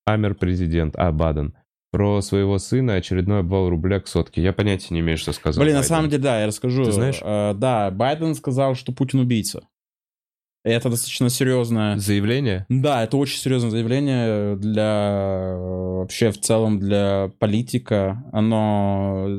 Амер 0.05 0.37
президент, 0.37 0.95
а, 0.97 1.11
Баден, 1.11 1.55
про 1.91 2.21
своего 2.21 2.59
сына 2.59 2.95
очередной 2.95 3.41
обвал 3.41 3.69
рубля 3.69 3.99
к 3.99 4.07
сотке? 4.07 4.43
Я 4.43 4.53
понятия 4.53 4.95
не 4.95 5.01
имею, 5.01 5.19
что 5.19 5.33
сказал 5.33 5.65
Блин, 5.65 5.75
на 5.75 5.81
Байден. 5.81 5.89
самом 5.89 6.11
деле, 6.11 6.23
да, 6.23 6.41
я 6.41 6.47
расскажу. 6.47 6.85
Ты 6.85 6.93
знаешь? 6.93 7.19
Да, 7.21 7.91
Байден 7.91 8.37
сказал, 8.37 8.77
что 8.77 8.93
Путин 8.93 9.19
убийца. 9.19 9.63
Это 10.67 10.91
достаточно 10.91 11.31
серьезное. 11.31 11.97
Заявление? 11.97 12.67
Да, 12.69 13.05
это 13.05 13.17
очень 13.19 13.39
серьезное 13.39 13.71
заявление 13.71 14.57
для 14.57 15.53
э, 15.55 15.99
вообще 15.99 16.33
в 16.33 16.41
целом 16.41 16.81
для 16.81 17.31
политика. 17.39 18.25
Оно 18.33 19.27
э, 19.29 19.31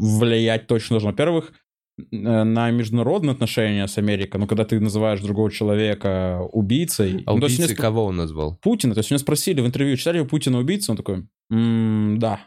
влиять 0.00 0.66
точно 0.66 0.94
должно. 0.94 1.10
Во-первых, 1.10 1.52
э, 1.96 2.04
на 2.42 2.72
международные 2.72 3.34
отношения 3.34 3.86
с 3.86 3.98
Америкой, 3.98 4.40
ну, 4.40 4.48
когда 4.48 4.64
ты 4.64 4.80
называешь 4.80 5.20
другого 5.20 5.48
человека 5.52 6.40
убийцей... 6.50 7.22
А 7.24 7.34
ну, 7.34 7.42
есть 7.42 7.54
убийцей 7.54 7.76
спро- 7.76 7.80
кого 7.80 8.06
он 8.06 8.16
назвал? 8.16 8.56
Путина, 8.60 8.94
то 8.94 8.98
есть 8.98 9.12
меня 9.12 9.18
спросили 9.20 9.60
в 9.60 9.66
интервью, 9.66 9.96
читали 9.96 10.18
вы 10.18 10.26
Путина 10.26 10.58
убийцу? 10.58 10.90
Он 10.90 10.96
такой, 10.96 11.24
«М, 11.52 12.18
да, 12.18 12.40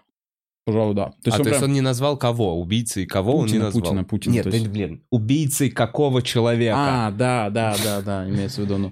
пожалуй, 0.65 0.95
да. 0.95 1.05
То 1.23 1.31
а, 1.31 1.31
то 1.31 1.37
есть 1.39 1.49
прям- 1.49 1.63
он 1.63 1.73
не 1.73 1.81
назвал 1.81 2.17
кого? 2.17 2.59
Убийцей 2.59 3.05
кого 3.05 3.33
он 3.37 3.45
не 3.45 3.53
Путина, 3.53 3.63
назвал? 3.65 3.81
Путина, 3.83 4.03
Путина, 4.03 4.33
Нет, 4.33 4.43
то 4.43 4.49
есть- 4.49 4.67
блин, 4.67 5.03
убийцей 5.09 5.69
какого 5.69 6.21
человека? 6.21 6.77
А, 7.07 7.11
да, 7.11 7.49
да, 7.49 7.75
да, 7.83 8.01
да, 8.01 8.29
имеется 8.29 8.61
в 8.61 8.65
виду. 8.65 8.77
Ну, 8.77 8.91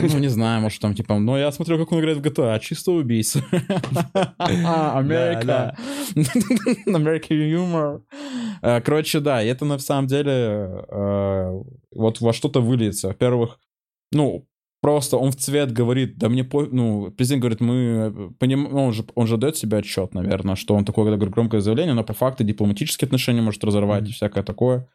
ну, 0.00 0.18
не 0.18 0.28
знаю, 0.28 0.60
может, 0.60 0.80
там, 0.80 0.94
типа, 0.94 1.18
но 1.18 1.36
я 1.38 1.50
смотрел, 1.52 1.78
как 1.78 1.92
он 1.92 2.00
играет 2.00 2.18
в 2.18 2.22
GTA, 2.22 2.58
чисто 2.60 2.92
убийца. 2.92 3.44
Америка. 4.38 5.76
American 6.86 7.50
humor. 7.50 8.02
Э, 8.62 8.80
Короче, 8.80 9.20
да, 9.20 9.42
это 9.42 9.64
на 9.64 9.78
самом 9.78 10.06
деле 10.06 10.32
э, 10.88 11.62
вот 11.94 12.20
во 12.20 12.32
что-то 12.32 12.60
выльется. 12.60 13.08
Во-первых, 13.08 13.58
ну, 14.12 14.46
просто 14.82 15.16
он 15.16 15.30
в 15.30 15.36
цвет 15.36 15.72
говорит, 15.72 16.18
да 16.18 16.28
мне 16.28 16.44
по... 16.44 16.66
ну, 16.66 17.10
президент 17.10 17.40
говорит, 17.40 17.60
мы 17.60 18.34
понимаем, 18.38 18.74
он 18.74 18.92
же, 18.92 19.06
он 19.14 19.26
же 19.26 19.38
дает 19.38 19.56
себе 19.56 19.78
отчет, 19.78 20.12
наверное, 20.12 20.56
что 20.56 20.74
он 20.74 20.84
такое, 20.84 21.06
когда 21.06 21.16
говорит 21.16 21.32
громкое 21.34 21.62
заявление, 21.62 21.94
но 21.94 22.04
по 22.04 22.12
факту 22.12 22.44
дипломатические 22.44 23.06
отношения 23.06 23.40
может 23.40 23.64
разорвать 23.64 24.08
и 24.10 24.12
всякое 24.12 24.42
такое. 24.42 24.88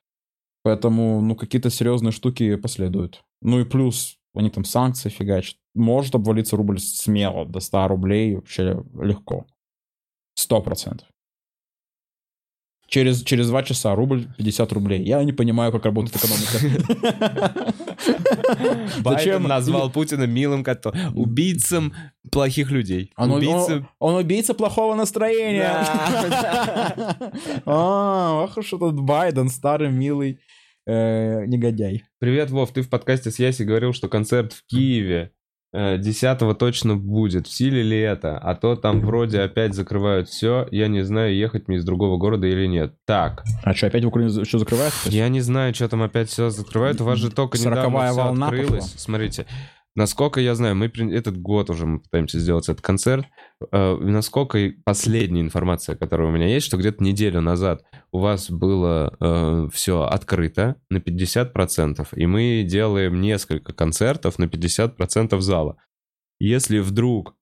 Поэтому, 0.63 1.21
ну, 1.21 1.35
какие-то 1.35 1.69
серьезные 1.69 2.11
штуки 2.11 2.55
последуют. 2.57 3.23
Ну 3.41 3.59
и 3.61 3.63
плюс, 3.63 4.17
они 4.35 4.49
там 4.49 4.65
санкции 4.65 5.09
фигачат. 5.09 5.55
Может 5.73 6.15
обвалиться 6.15 6.57
рубль 6.57 6.79
смело, 6.79 7.45
до 7.45 7.59
100 7.61 7.87
рублей 7.87 8.35
вообще 8.35 8.83
легко. 9.01 9.47
Сто 10.35 10.61
процентов. 10.61 11.07
Через, 12.87 13.21
через 13.23 13.49
два 13.49 13.63
часа 13.63 13.95
рубль 13.95 14.27
50 14.37 14.71
рублей. 14.71 15.03
Я 15.03 15.21
не 15.23 15.33
понимаю, 15.33 15.71
как 15.73 15.83
работает 15.85 16.15
экономика. 16.15 17.73
Байден 19.01 19.43
назвал 19.43 19.89
Путина 19.89 20.23
милым 20.23 20.63
котом. 20.63 20.93
Убийцем 21.13 21.93
плохих 22.31 22.71
людей. 22.71 23.11
Он, 23.17 23.31
Убийцем... 23.31 23.89
он, 23.99 24.15
он 24.15 24.23
убийца 24.23 24.53
плохого 24.53 24.95
настроения. 24.95 25.85
А, 27.65 28.43
ох 28.43 28.57
уж 28.57 28.73
этот 28.73 28.99
Байден, 28.99 29.49
старый 29.49 29.89
милый 29.89 30.39
э, 30.85 31.45
негодяй. 31.45 32.03
Привет, 32.19 32.49
Вов, 32.49 32.71
ты 32.71 32.81
в 32.81 32.89
подкасте 32.89 33.31
с 33.31 33.39
Яси 33.39 33.63
говорил, 33.63 33.93
что 33.93 34.07
концерт 34.07 34.53
в 34.53 34.65
Киеве 34.65 35.31
10 35.73 36.57
точно 36.57 36.95
будет. 36.95 37.47
В 37.47 37.51
силе 37.53 37.83
ли 37.83 37.99
это? 37.99 38.37
А 38.37 38.55
то 38.55 38.75
там 38.75 39.01
вроде 39.01 39.41
опять 39.41 39.73
закрывают 39.73 40.29
все. 40.29 40.67
Я 40.71 40.87
не 40.87 41.01
знаю, 41.03 41.35
ехать 41.35 41.67
мне 41.67 41.77
из 41.77 41.85
другого 41.85 42.17
города 42.17 42.47
или 42.47 42.65
нет. 42.67 42.93
Так, 43.05 43.43
А 43.63 43.73
что, 43.73 43.87
опять 43.87 44.03
в 44.03 44.07
Украине 44.07 44.45
что 44.45 44.59
закрывают? 44.59 44.93
я 45.05 45.27
не 45.29 45.41
знаю, 45.41 45.73
что 45.75 45.87
там 45.89 46.01
опять 46.03 46.29
все 46.29 46.49
закрывают. 46.49 47.01
У 47.01 47.03
вас 47.05 47.19
же 47.19 47.29
только 47.31 47.57
недавно 47.57 47.89
волна 48.13 48.47
открылось. 48.47 48.85
пошла. 48.85 48.97
Смотрите, 48.99 49.45
насколько 49.97 50.39
я 50.39 50.55
знаю, 50.55 50.75
мы 50.75 50.85
этот 50.85 51.37
год 51.41 51.69
уже 51.69 51.85
мы 51.85 51.99
пытаемся 51.99 52.39
сделать 52.39 52.69
этот 52.69 52.81
концерт. 52.81 53.25
Э, 53.71 53.97
насколько 53.99 54.71
последняя 54.85 55.41
информация, 55.41 55.95
которая 55.97 56.29
у 56.29 56.31
меня 56.31 56.47
есть, 56.47 56.67
что 56.67 56.77
где-то 56.77 57.03
неделю 57.03 57.41
назад 57.41 57.83
у 58.11 58.19
вас 58.19 58.49
было 58.49 59.69
все 59.73 60.03
открыто 60.03 60.75
на 60.89 60.97
50%, 60.97 62.07
и 62.15 62.25
мы 62.27 62.63
делаем 62.65 63.19
несколько 63.19 63.73
концертов 63.73 64.37
на 64.39 64.45
50% 64.45 65.39
зала. 65.41 65.77
Если 66.39 66.79
вдруг 66.79 67.35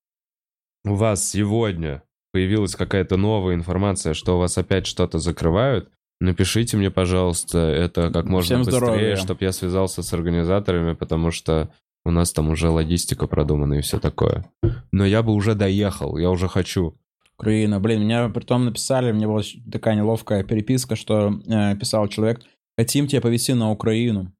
у 0.85 0.95
вас 0.95 1.29
сегодня 1.29 2.03
появилась 2.31 2.75
какая-то 2.75 3.17
новая 3.17 3.55
информация, 3.55 4.13
что 4.13 4.35
у 4.35 4.39
вас 4.39 4.57
опять 4.57 4.87
что-то 4.87 5.19
закрывают, 5.19 5.89
напишите 6.19 6.77
мне, 6.77 6.91
пожалуйста, 6.91 7.59
это 7.59 8.11
как 8.11 8.25
можно 8.25 8.61
Всем 8.61 8.63
быстрее, 8.63 9.15
чтобы 9.15 9.43
я 9.43 9.51
связался 9.51 10.03
с 10.03 10.13
организаторами, 10.13 10.93
потому 10.93 11.31
что 11.31 11.71
у 12.05 12.11
нас 12.11 12.31
там 12.31 12.49
уже 12.49 12.69
логистика 12.69 13.27
продумана 13.27 13.73
и 13.75 13.81
все 13.81 13.99
такое. 13.99 14.45
Но 14.91 15.05
я 15.05 15.23
бы 15.23 15.33
уже 15.33 15.55
доехал, 15.55 16.17
я 16.17 16.29
уже 16.29 16.47
хочу. 16.47 16.97
Украина. 17.37 17.79
Блин, 17.81 18.01
меня 18.03 18.29
притом 18.29 18.63
написали, 18.65 19.11
мне 19.11 19.27
была 19.27 19.41
такая 19.71 19.95
неловкая 19.95 20.43
переписка, 20.43 20.95
что 20.95 21.39
э, 21.47 21.75
писал 21.75 22.07
человек, 22.07 22.41
хотим 22.77 23.07
тебя 23.07 23.21
повезти 23.21 23.53
на 23.53 23.71
Украину. 23.71 24.31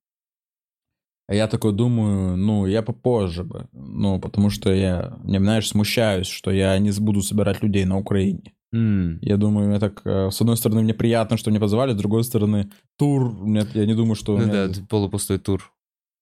А 1.28 1.34
я 1.34 1.48
такой 1.48 1.74
думаю, 1.74 2.38
ну, 2.38 2.68
я 2.68 2.82
попозже 2.84 3.44
бы. 3.44 3.68
Ну, 3.74 4.20
потому 4.20 4.50
что 4.52 4.72
я, 4.72 5.18
не 5.24 5.40
знаешь, 5.40 5.68
смущаюсь, 5.68 6.28
что 6.28 6.52
я 6.52 6.78
не 6.80 6.92
буду 7.00 7.22
собирать 7.22 7.64
людей 7.64 7.84
на 7.86 7.98
Украине. 7.98 8.54
М, 8.74 9.18
Я 9.22 9.38
думаю, 9.38 9.70
мне 9.70 9.80
так, 9.80 10.02
э, 10.06 10.30
с 10.30 10.40
одной 10.42 10.56
стороны, 10.56 10.82
мне 10.84 10.94
приятно, 10.94 11.38
что 11.38 11.50
меня 11.50 11.60
позвали, 11.60 11.94
с 11.94 11.98
другой 11.98 12.24
стороны, 12.24 12.72
тур, 12.98 13.32
мне- 13.34 13.66
я 13.74 13.86
не 13.86 13.96
думаю, 13.96 14.16
что... 14.16 14.38
Ну 14.38 14.46
меня- 14.46 14.68
да, 14.68 14.74
полупустой 14.90 15.40
тур. 15.40 15.72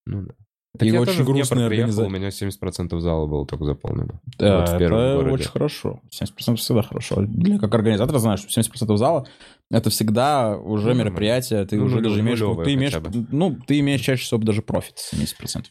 Ну 0.05 0.21
да. 0.23 0.33
И 0.79 0.87
я 0.87 1.01
очень 1.01 1.05
тоже 1.11 1.23
в 1.23 1.25
Днепр 1.27 1.33
грустная 1.37 1.67
приехал, 1.69 1.89
организа- 2.01 2.05
у 2.05 2.09
меня 2.09 2.31
70% 2.31 2.99
зала 2.99 3.27
было 3.27 3.45
только 3.45 3.63
заполнено. 3.65 4.19
Да, 4.39 4.61
Вот 4.61 4.69
в 4.69 4.73
это 4.73 4.89
городе. 5.17 5.33
очень 5.35 5.49
хорошо. 5.49 6.01
70% 6.09 6.55
всегда 6.59 6.81
хорошо. 6.81 7.21
Для 7.21 7.59
как 7.59 7.75
организатора 7.75 8.17
знаешь, 8.17 8.39
что 8.39 8.49
70% 8.49 8.97
зала 8.97 9.27
это 9.69 9.89
всегда 9.91 10.57
уже 10.57 10.89
Ну, 10.89 10.95
мероприятие, 10.95 11.63
ты 11.65 11.77
Ну, 11.77 11.85
уже 11.85 12.01
даже 12.01 12.19
имеешь, 12.21 12.39
нулёвое 12.39 12.65
ты 12.65 12.73
имеешь, 12.73 12.93
ну, 13.31 13.55
ты 13.67 13.79
имеешь 13.81 14.01
чаще 14.01 14.23
всего 14.23 14.39
даже 14.41 14.63
профит 14.63 14.97
70%. 14.97 15.65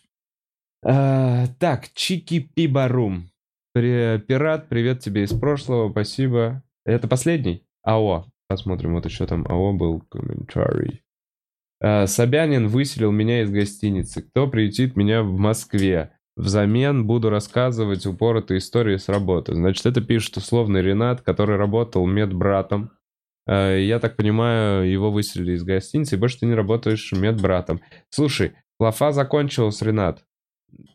А, 0.84 1.46
так, 1.58 1.88
Чики 1.94 2.38
Пибарум. 2.40 3.28
Пират, 3.74 4.68
привет 4.68 5.00
тебе 5.00 5.24
из 5.24 5.32
прошлого, 5.32 5.90
спасибо. 5.90 6.62
Это 6.84 7.08
последний? 7.08 7.64
АО. 7.84 8.26
Посмотрим, 8.48 8.94
вот 8.94 9.04
еще 9.06 9.26
там 9.26 9.46
АО 9.48 9.72
был 9.72 10.00
комментарий. 10.10 11.02
А, 11.82 12.06
Собянин 12.06 12.68
выселил 12.68 13.10
меня 13.10 13.42
из 13.42 13.50
гостиницы. 13.50 14.22
Кто 14.22 14.46
приютит 14.46 14.96
меня 14.96 15.22
в 15.22 15.36
Москве? 15.36 16.12
Взамен 16.36 17.06
буду 17.06 17.28
рассказывать 17.28 18.06
упоротые 18.06 18.58
истории 18.58 18.96
с 18.96 19.08
работы. 19.08 19.54
Значит, 19.54 19.84
это 19.84 20.00
пишет 20.00 20.36
условный 20.36 20.80
Ренат, 20.80 21.20
который 21.20 21.56
работал 21.56 22.06
медбратом. 22.06 22.92
А, 23.46 23.76
Я 23.76 23.98
так 23.98 24.16
понимаю, 24.16 24.88
его 24.88 25.10
выселили 25.10 25.52
из 25.52 25.64
гостиницы, 25.64 26.14
и 26.14 26.18
больше 26.18 26.38
ты 26.40 26.46
не 26.46 26.54
работаешь 26.54 27.12
медбратом. 27.12 27.80
Слушай, 28.10 28.52
лафа 28.78 29.12
закончилась, 29.12 29.82
Ренат. 29.82 30.24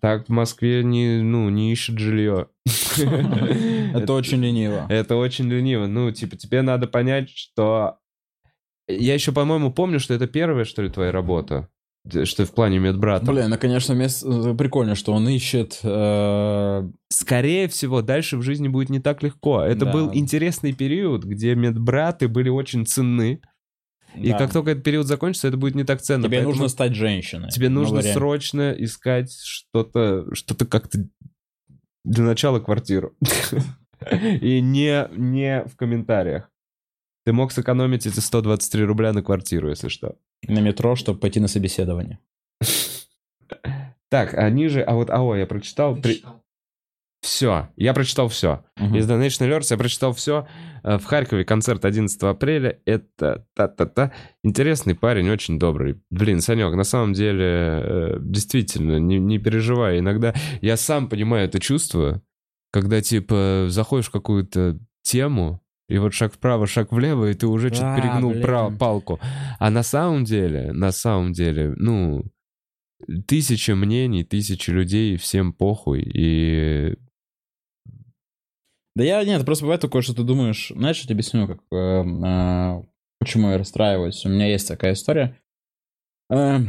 Так 0.01 0.27
в 0.27 0.29
Москве 0.29 0.83
не, 0.83 1.21
ну, 1.21 1.49
не 1.49 1.71
ищет 1.71 1.99
жилье. 1.99 2.47
Это 2.97 4.13
очень 4.13 4.41
лениво. 4.41 4.85
Это 4.89 5.17
очень 5.17 5.49
лениво. 5.49 5.85
Ну, 5.85 6.11
типа, 6.11 6.37
тебе 6.37 6.61
надо 6.61 6.87
понять, 6.87 7.29
что... 7.29 7.99
Я 8.87 9.13
еще, 9.13 9.31
по-моему, 9.31 9.71
помню, 9.71 9.99
что 9.99 10.13
это 10.13 10.27
первая, 10.27 10.65
что 10.65 10.81
ли, 10.81 10.89
твоя 10.89 11.11
работа. 11.11 11.67
Что 12.23 12.45
в 12.45 12.53
плане 12.53 12.79
медбрата. 12.79 13.25
Блин, 13.29 13.49
ну, 13.49 13.57
конечно, 13.57 13.91
мест- 13.91 14.23
э, 14.25 14.55
прикольно, 14.55 14.95
что 14.95 15.11
он 15.11 15.27
ищет... 15.27 15.79
э, 15.83 16.89
Скорее 17.09 17.67
всего, 17.67 18.01
дальше 18.01 18.37
в 18.37 18.43
жизни 18.43 18.69
будет 18.69 18.89
не 18.89 19.01
так 19.01 19.23
легко. 19.23 19.61
Это 19.61 19.85
Да. 19.85 19.91
был 19.91 20.11
интересный 20.13 20.71
период, 20.71 21.25
где 21.25 21.53
медбраты 21.55 22.29
были 22.29 22.47
очень 22.47 22.85
ценны. 22.85 23.41
И 24.15 24.31
да. 24.31 24.37
как 24.37 24.53
только 24.53 24.71
этот 24.71 24.85
период 24.85 25.05
закончится, 25.05 25.49
это 25.49 25.57
будет 25.57 25.75
не 25.75 25.83
так 25.83 26.01
ценно. 26.01 26.23
Тебе 26.27 26.43
нужно 26.43 26.69
стать 26.69 26.95
женщиной. 26.95 27.49
Тебе 27.49 27.67
Ну, 27.67 27.81
нужно 27.81 27.97
реально. 27.99 28.13
срочно 28.13 28.71
искать 28.77 29.33
что-то, 29.43 30.33
что-то 30.33 30.65
как-то 30.65 30.99
для 32.05 32.23
начала 32.23 32.61
квартиру. 32.61 33.15
И 34.41 34.61
не, 34.61 35.09
не 35.17 35.63
в 35.65 35.75
комментариях. 35.75 36.49
Ты 37.27 37.33
мог 37.33 37.51
сэкономить 37.51 38.07
эти 38.07 38.21
123 38.21 38.85
рубля 38.85 39.11
на 39.11 39.21
квартиру, 39.21 39.67
если 39.69 39.89
что. 39.89 40.15
На 40.47 40.59
метро, 40.59 40.95
чтобы 40.95 41.19
пойти 41.19 41.41
на 41.41 41.49
собеседование. 41.49 42.19
Так, 44.09 44.33
а 44.33 44.49
ниже, 44.49 44.81
а 44.81 44.93
вот 44.93 45.09
АО 45.09 45.35
я 45.35 45.45
прочитал. 45.45 45.99
Все, 47.19 47.67
я 47.75 47.93
прочитал 47.93 48.29
все. 48.29 48.63
Из 48.77 49.05
Donation 49.09 49.45
Alerts 49.45 49.67
я 49.71 49.77
прочитал 49.77 50.13
все. 50.13 50.47
В 50.83 51.03
Харькове 51.03 51.43
концерт 51.43 51.83
11 51.83 52.23
апреля. 52.23 52.79
Это 52.85 53.45
та-та-та. 53.53 54.13
Интересный 54.45 54.95
парень, 54.95 55.29
очень 55.29 55.59
добрый. 55.59 55.99
Блин, 56.09 56.39
Санек, 56.39 56.73
на 56.75 56.85
самом 56.85 57.11
деле, 57.11 57.43
э, 57.43 58.17
действительно, 58.21 58.99
не, 58.99 59.19
не 59.19 59.37
переживай. 59.37 59.99
Иногда 59.99 60.33
я 60.61 60.77
сам 60.77 61.09
понимаю 61.09 61.49
это 61.49 61.59
чувство, 61.59 62.21
когда, 62.71 63.01
типа, 63.01 63.65
заходишь 63.67 64.07
в 64.07 64.11
какую-то 64.11 64.79
тему, 65.01 65.61
и 65.89 65.97
вот 65.97 66.13
шаг 66.13 66.33
вправо, 66.33 66.67
шаг 66.67 66.91
влево, 66.91 67.29
и 67.29 67.33
ты 67.33 67.47
уже 67.47 67.69
что-то 67.69 67.95
перегнул 67.95 68.31
блин. 68.31 68.43
пра- 68.43 68.69
палку. 68.71 69.19
А 69.59 69.69
на 69.69 69.83
самом 69.83 70.25
деле, 70.25 70.73
на 70.73 70.91
самом 70.91 71.31
деле, 71.31 71.73
ну, 71.77 72.25
тысяча 73.27 73.75
мнений, 73.75 74.23
тысячи 74.23 74.69
людей, 74.69 75.17
всем 75.17 75.53
похуй. 75.53 76.01
И 76.01 76.95
Да 78.95 79.03
я, 79.03 79.23
нет, 79.23 79.45
просто 79.45 79.63
бывает 79.65 79.81
такое, 79.81 80.01
что 80.01 80.13
ты 80.13 80.23
думаешь, 80.23 80.71
знаешь, 80.75 80.97
я 80.97 81.03
тебе 81.03 81.13
объясню, 81.15 81.47
как, 81.47 81.59
э, 81.71 81.75
э, 81.75 82.83
почему 83.19 83.51
я 83.51 83.57
расстраиваюсь. 83.57 84.25
У 84.25 84.29
меня 84.29 84.47
есть 84.47 84.67
такая 84.67 84.93
история. 84.93 85.37
Э, 86.29 86.59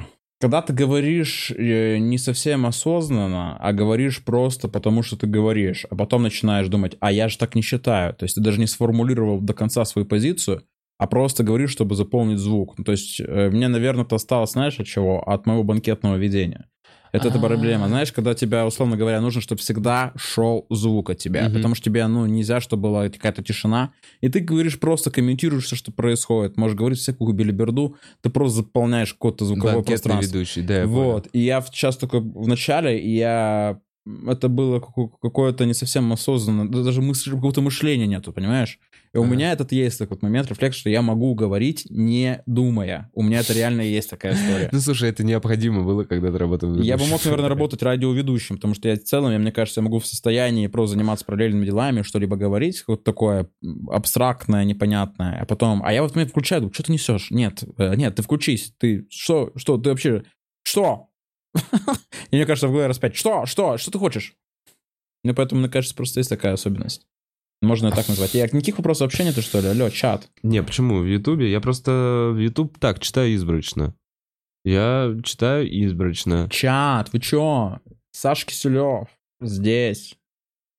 когда 0.41 0.63
ты 0.63 0.73
говоришь 0.73 1.51
э, 1.51 1.99
не 1.99 2.19
совсем 2.19 2.65
осознанно, 2.67 3.57
а 3.59 3.73
говоришь 3.73 4.23
просто 4.25 4.69
потому, 4.69 5.03
что 5.03 5.17
ты 5.17 5.27
говоришь, 5.27 5.85
а 5.91 5.97
потом 5.97 6.23
начинаешь 6.23 6.69
думать, 6.69 6.97
а 7.01 7.11
я 7.11 7.29
же 7.29 7.39
так 7.39 7.55
не 7.55 7.63
считаю. 7.63 8.15
То 8.15 8.25
есть 8.25 8.37
ты 8.37 8.41
даже 8.41 8.61
не 8.61 8.67
сформулировал 8.67 9.41
до 9.41 9.53
конца 9.53 9.85
свою 9.85 10.07
позицию, 10.07 10.63
а 10.99 11.07
просто 11.07 11.45
говоришь, 11.45 11.71
чтобы 11.71 11.97
заполнить 11.97 12.39
звук. 12.39 12.77
То 12.85 12.93
есть 12.93 13.21
э, 13.21 13.51
мне, 13.51 13.69
наверное, 13.69 14.05
это 14.05 14.17
осталось, 14.17 14.53
знаешь, 14.53 14.79
от 14.79 14.87
чего? 14.87 15.21
От 15.29 15.47
моего 15.47 15.65
банкетного 15.65 16.17
ведения. 16.17 16.69
Это, 17.13 17.29
это 17.29 17.39
А. 17.39 17.41
проблема. 17.41 17.89
Знаешь, 17.89 18.13
когда 18.13 18.35
тебя, 18.35 18.67
условно 18.67 18.97
говоря, 18.97 19.21
нужно, 19.21 19.41
чтобы 19.41 19.61
всегда 19.61 20.13
шел 20.17 20.67
звук 20.71 21.11
от 21.11 21.19
тебя. 21.19 21.45
Мгм. 21.45 21.55
Потому 21.55 21.75
что 21.75 21.85
тебе, 21.85 22.07
ну, 22.07 22.27
нельзя, 22.27 22.61
чтобы 22.61 22.83
была 22.83 23.09
какая-то 23.09 23.43
тишина. 23.43 23.93
И 24.21 24.29
ты 24.29 24.41
говоришь 24.41 24.79
просто, 24.79 25.11
комментируешь 25.11 25.65
все, 25.65 25.77
что 25.77 25.93
происходит. 25.93 26.57
Можешь 26.57 26.77
говорить 26.77 26.99
всякую 26.99 27.33
билиберду. 27.35 27.97
Ты 28.21 28.31
просто 28.31 28.59
заполняешь 28.59 29.13
какое-то 29.13 29.45
звуковое 29.45 29.75
банкетный 29.75 29.95
пространство. 29.95 30.37
ведущий, 30.37 30.63
да, 30.63 30.79
я 30.81 30.87
Вот. 30.87 31.29
И 31.33 31.41
я 31.41 31.61
сейчас 31.63 31.97
только 31.97 32.21
в 32.21 32.47
начале, 32.49 32.99
и 32.99 33.17
я... 33.17 33.81
Это 34.27 34.49
было 34.49 34.81
какое- 34.81 35.11
какое-то 35.21 35.67
не 35.67 35.75
совсем 35.75 36.11
осознанно, 36.13 36.67
да 36.67 36.83
даже 36.83 37.03
мысли, 37.03 37.31
какого-то 37.31 37.61
мышления 37.61 38.07
нету, 38.07 38.33
понимаешь? 38.33 38.79
И 39.13 39.19
у 39.19 39.23
Ага. 39.23 39.33
меня 39.33 39.53
этот 39.53 39.73
есть 39.73 39.99
такой 39.99 40.19
момент, 40.21 40.49
рефлекс, 40.49 40.77
что 40.77 40.91
я 40.91 41.03
могу 41.03 41.35
говорить, 41.35 41.87
не 41.91 42.43
думая. 42.47 43.11
У 43.15 43.23
меня 43.23 43.41
это 43.41 43.53
реально 43.53 43.83
есть 43.83 44.11
такая 44.11 44.35
история. 44.35 44.69
Ну, 44.79 44.81
слушай, 44.81 45.09
это 45.09 45.25
необходимо 45.25 45.83
было, 45.83 46.05
когда 46.05 46.31
ты 46.31 46.39
работал 46.39 46.75
Я 46.81 46.97
бы 46.97 47.07
мог, 47.07 47.25
наверное, 47.25 47.49
работать 47.49 47.83
радиоведущим, 47.83 48.57
потому 48.57 48.75
что 48.75 48.89
я 48.89 48.97
в 48.97 49.03
целом, 49.03 49.33
я, 49.33 49.39
мне 49.39 49.53
кажется, 49.53 49.81
я 49.81 49.85
могу 49.85 49.99
в 49.99 50.07
состоянии 50.07 50.67
просто 50.67 50.95
заниматься 50.95 51.25
параллельными 51.25 51.65
делами, 51.65 52.03
что-либо 52.03 52.37
говорить, 52.37 52.85
вот 52.87 53.05
такое 53.05 53.49
абстрактное, 53.91 54.65
непонятное, 54.65 55.41
а 55.41 55.47
потом, 55.47 55.83
а 55.85 55.93
я 55.93 56.03
вот 56.03 56.15
меня 56.15 56.27
включаю, 56.27 56.71
что 56.73 56.83
ты 56.83 56.93
несешь? 56.93 57.31
Нет, 57.31 57.65
э, 57.79 57.95
нет, 57.97 58.15
ты 58.15 58.23
включись, 58.23 58.73
ты 58.79 59.07
что, 59.11 59.53
что, 59.57 59.79
ты 59.79 59.91
вообще, 59.91 60.25
что? 60.63 61.09
И 62.31 62.37
мне 62.37 62.47
кажется, 62.47 62.69
в 62.69 62.71
голове 62.71 62.89
раз 62.89 62.99
пять, 62.99 63.17
что, 63.17 63.47
что, 63.47 63.79
что 63.79 63.91
ты 63.91 63.99
хочешь? 63.99 64.35
Ну, 65.25 65.35
поэтому, 65.35 65.61
мне 65.61 65.71
кажется, 65.71 65.97
просто 65.97 66.21
есть 66.21 66.31
такая 66.31 66.55
особенность. 66.55 67.07
Можно 67.61 67.89
и 67.89 67.91
так 67.91 68.09
назвать. 68.09 68.35
Я 68.35 68.45
никаких 68.45 68.79
вопросов 68.79 69.07
вообще 69.07 69.25
нету, 69.25 69.43
что 69.43 69.61
ли? 69.61 69.69
Алло, 69.69 69.91
чат. 69.91 70.29
Не, 70.43 70.63
почему? 70.63 71.01
В 71.01 71.07
Ютубе 71.07 71.51
я 71.51 71.61
просто 71.61 72.31
в 72.33 72.39
Ютуб 72.39 72.79
так 72.79 73.01
читаю 73.01 73.35
избрачно. 73.35 73.95
Я 74.65 75.15
читаю 75.25 75.67
избрачно. 75.67 76.49
Чат, 76.51 77.13
вы 77.13 77.21
чё? 77.21 77.81
Саша 78.13 78.47
Киселев 78.47 79.09
здесь. 79.41 80.17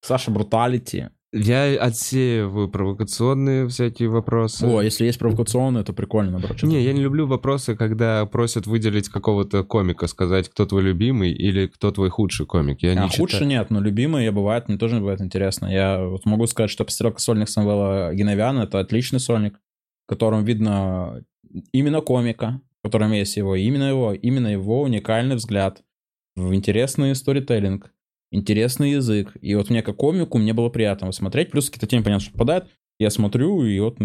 Саша 0.02 0.32
Бруталити. 0.32 1.10
Я 1.32 1.66
отсеиваю 1.80 2.70
провокационные 2.70 3.68
всякие 3.68 4.10
вопросы. 4.10 4.66
О, 4.66 4.82
если 4.82 5.06
есть 5.06 5.20
провокационные, 5.20 5.84
то 5.84 5.94
прикольно, 5.94 6.32
наоборот. 6.32 6.64
Не, 6.64 6.82
я 6.84 6.92
не 6.92 7.02
люблю 7.02 7.28
вопросы, 7.28 7.76
когда 7.76 8.26
просят 8.26 8.66
выделить 8.66 9.10
какого-то 9.10 9.64
комика, 9.64 10.08
сказать, 10.08 10.50
кто 10.50 10.66
твой 10.66 10.82
любимый 10.82 11.32
или 11.32 11.68
кто 11.68 11.92
твой 11.92 12.10
худший 12.10 12.48
комик. 12.48 12.82
Я 12.82 12.94
А 12.94 13.04
не 13.04 13.10
худше 13.10 13.36
читаю. 13.36 13.48
нет, 13.50 13.70
но 13.70 13.80
любимые 13.80 14.26
я 14.26 14.32
бывает, 14.32 14.68
мне 14.70 14.78
тоже 14.80 14.98
бывает 14.98 15.22
интересно. 15.22 15.68
Я 15.68 16.04
вот 16.04 16.26
могу 16.26 16.48
сказать, 16.48 16.72
что 16.72 16.84
постерка 16.84 17.20
сольник 17.20 17.48
Самвела 17.50 18.12
Геновяна— 18.14 18.62
это 18.64 18.80
отличный 18.80 19.20
сольник, 19.20 19.60
в 20.06 20.10
котором 20.10 20.44
видно 20.46 21.24
именно 21.72 22.02
комика, 22.02 22.60
в 22.80 22.88
котором 22.88 23.12
есть 23.12 23.38
его, 23.38 23.56
именно 23.56 23.84
его, 23.90 24.14
именно 24.14 24.48
его 24.48 24.82
уникальный 24.82 25.36
взгляд 25.36 25.84
в 26.36 26.56
интересный 26.56 27.14
сторителлинг, 27.14 27.92
интересный 28.32 28.92
язык. 28.92 29.34
И 29.42 29.56
вот 29.56 29.70
мне 29.70 29.82
как 29.82 29.98
комику 29.98 30.38
мне 30.38 30.54
было 30.54 30.70
приятно 30.70 31.06
его 31.06 31.12
смотреть. 31.12 31.52
Плюс 31.52 31.70
какие-то 31.70 31.88
темы, 31.88 32.04
понятно, 32.04 32.24
что 32.24 32.32
попадают. 32.34 32.68
Я 33.00 33.10
смотрю, 33.10 33.64
и 33.64 33.80
вот 33.80 33.96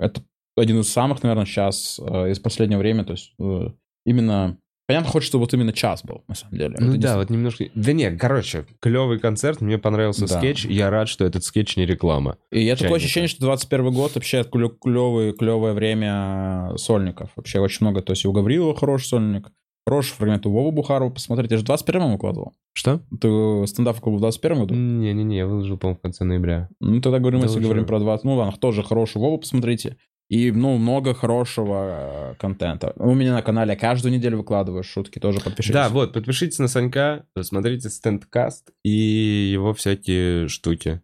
это 0.00 0.22
один 0.56 0.80
из 0.80 0.88
самых, 0.88 1.22
наверное, 1.22 1.46
сейчас 1.46 2.00
э, 2.02 2.30
из 2.30 2.38
последнего 2.38 2.78
времени. 2.80 3.04
То 3.04 3.12
есть 3.12 3.34
э, 3.38 3.68
именно... 4.04 4.58
Понятно, 4.88 5.10
хочется, 5.10 5.30
чтобы 5.30 5.42
вот 5.42 5.54
именно 5.54 5.72
час 5.72 6.04
был, 6.04 6.22
на 6.28 6.36
самом 6.36 6.58
деле. 6.58 6.76
Ну 6.78 6.92
Это 6.92 7.00
да, 7.00 7.16
вот 7.16 7.28
немножко... 7.28 7.64
Да 7.74 7.92
нет, 7.92 8.20
короче, 8.20 8.66
клевый 8.80 9.18
концерт, 9.18 9.60
мне 9.60 9.78
понравился 9.78 10.28
Да. 10.28 10.38
скетч, 10.38 10.64
я 10.64 10.90
рад, 10.90 11.08
что 11.08 11.24
этот 11.24 11.42
скетч 11.42 11.76
не 11.76 11.84
реклама. 11.86 12.38
И 12.52 12.62
я 12.62 12.76
такое 12.76 12.98
ощущение, 12.98 13.26
что 13.26 13.40
21 13.40 13.92
год 13.92 14.14
вообще 14.14 14.44
клевое, 14.44 15.32
клевое 15.32 15.72
время 15.72 16.72
сольников. 16.76 17.30
Вообще 17.34 17.58
очень 17.58 17.78
много. 17.80 18.00
То 18.00 18.12
есть 18.12 18.24
и 18.24 18.28
у 18.28 18.32
Гаврилова 18.32 18.76
хороший 18.76 19.06
сольник, 19.06 19.50
хороший 19.86 20.14
фрагмент 20.14 20.44
у 20.46 20.50
Вовы 20.50 20.72
Бухарова. 20.72 21.10
Посмотрите, 21.10 21.54
я 21.54 21.58
же 21.58 21.62
в 21.62 21.66
21 21.66 22.12
выкладывал. 22.12 22.54
Что? 22.72 23.00
Ты 23.20 23.66
стендап 23.66 24.04
в 24.04 24.18
21 24.18 24.58
году? 24.58 24.74
Не-не-не, 24.74 25.36
я 25.36 25.46
выложил, 25.46 25.78
по-моему, 25.78 25.98
в 25.98 26.02
конце 26.02 26.24
ноября. 26.24 26.68
Ну, 26.80 27.00
тогда 27.00 27.20
говорим, 27.20 27.40
Да 27.40 27.46
если 27.46 27.60
говорим 27.60 27.86
про 27.86 28.00
20. 28.00 28.24
Ну, 28.24 28.34
ладно, 28.34 28.56
тоже 28.58 28.82
хороший 28.82 29.18
Вову, 29.18 29.38
посмотрите. 29.38 29.96
И, 30.28 30.50
ну, 30.50 30.76
много 30.76 31.14
хорошего 31.14 32.32
э, 32.32 32.34
контента. 32.40 32.92
У 32.96 33.14
меня 33.14 33.32
на 33.32 33.42
канале 33.42 33.76
каждую 33.76 34.12
неделю 34.12 34.38
выкладываю 34.38 34.82
шутки, 34.82 35.20
тоже 35.20 35.38
подпишитесь. 35.38 35.74
Да, 35.74 35.88
вот, 35.88 36.12
подпишитесь 36.12 36.58
на 36.58 36.66
Санька, 36.66 37.26
смотрите 37.40 37.88
стендкаст 37.90 38.72
и 38.82 38.90
его 38.90 39.72
всякие 39.72 40.48
штуки. 40.48 41.00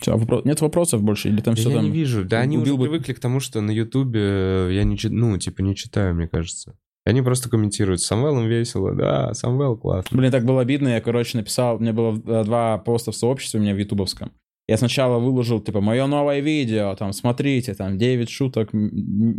Все, 0.00 0.16
нет 0.44 0.60
вопросов 0.60 1.02
больше? 1.02 1.28
Или 1.28 1.40
там 1.40 1.54
Да 1.54 1.60
все 1.60 1.70
я 1.70 1.76
там... 1.76 1.86
не 1.86 1.90
вижу, 1.90 2.24
да 2.24 2.38
они 2.38 2.56
уже 2.56 2.76
бы- 2.76 2.84
привыкли 2.84 3.14
к 3.14 3.18
тому, 3.18 3.40
что 3.40 3.60
на 3.60 3.72
Ютубе 3.72 4.68
я 4.70 4.84
не 4.84 4.96
читаю, 4.96 5.18
ну, 5.18 5.36
типа, 5.38 5.60
не 5.62 5.74
читаю, 5.74 6.14
мне 6.14 6.28
кажется. 6.28 6.78
И 7.04 7.10
Они 7.10 7.22
просто 7.22 7.48
комментируют, 7.50 8.00
Самвелом 8.00 8.46
весело, 8.46 8.94
да, 8.94 9.34
Самвел 9.34 9.76
классно. 9.76 10.16
Блин, 10.16 10.30
так 10.30 10.44
было 10.44 10.60
обидно. 10.60 10.88
Я, 10.88 11.00
короче, 11.00 11.38
написал, 11.38 11.76
у 11.76 11.78
меня 11.80 11.92
было 11.92 12.14
э, 12.14 12.44
два 12.44 12.78
поста 12.78 13.10
в 13.10 13.16
сообществе 13.16 13.58
у 13.58 13.62
меня 13.62 13.74
в 13.74 13.78
ютубовском. 13.78 14.32
Я 14.68 14.76
сначала 14.76 15.18
выложил, 15.18 15.60
типа, 15.60 15.80
мое 15.80 16.06
новое 16.06 16.38
видео, 16.40 16.94
там, 16.94 17.12
смотрите, 17.12 17.74
там, 17.74 17.98
9 17.98 18.30
шуток, 18.30 18.72
м, 18.72 18.90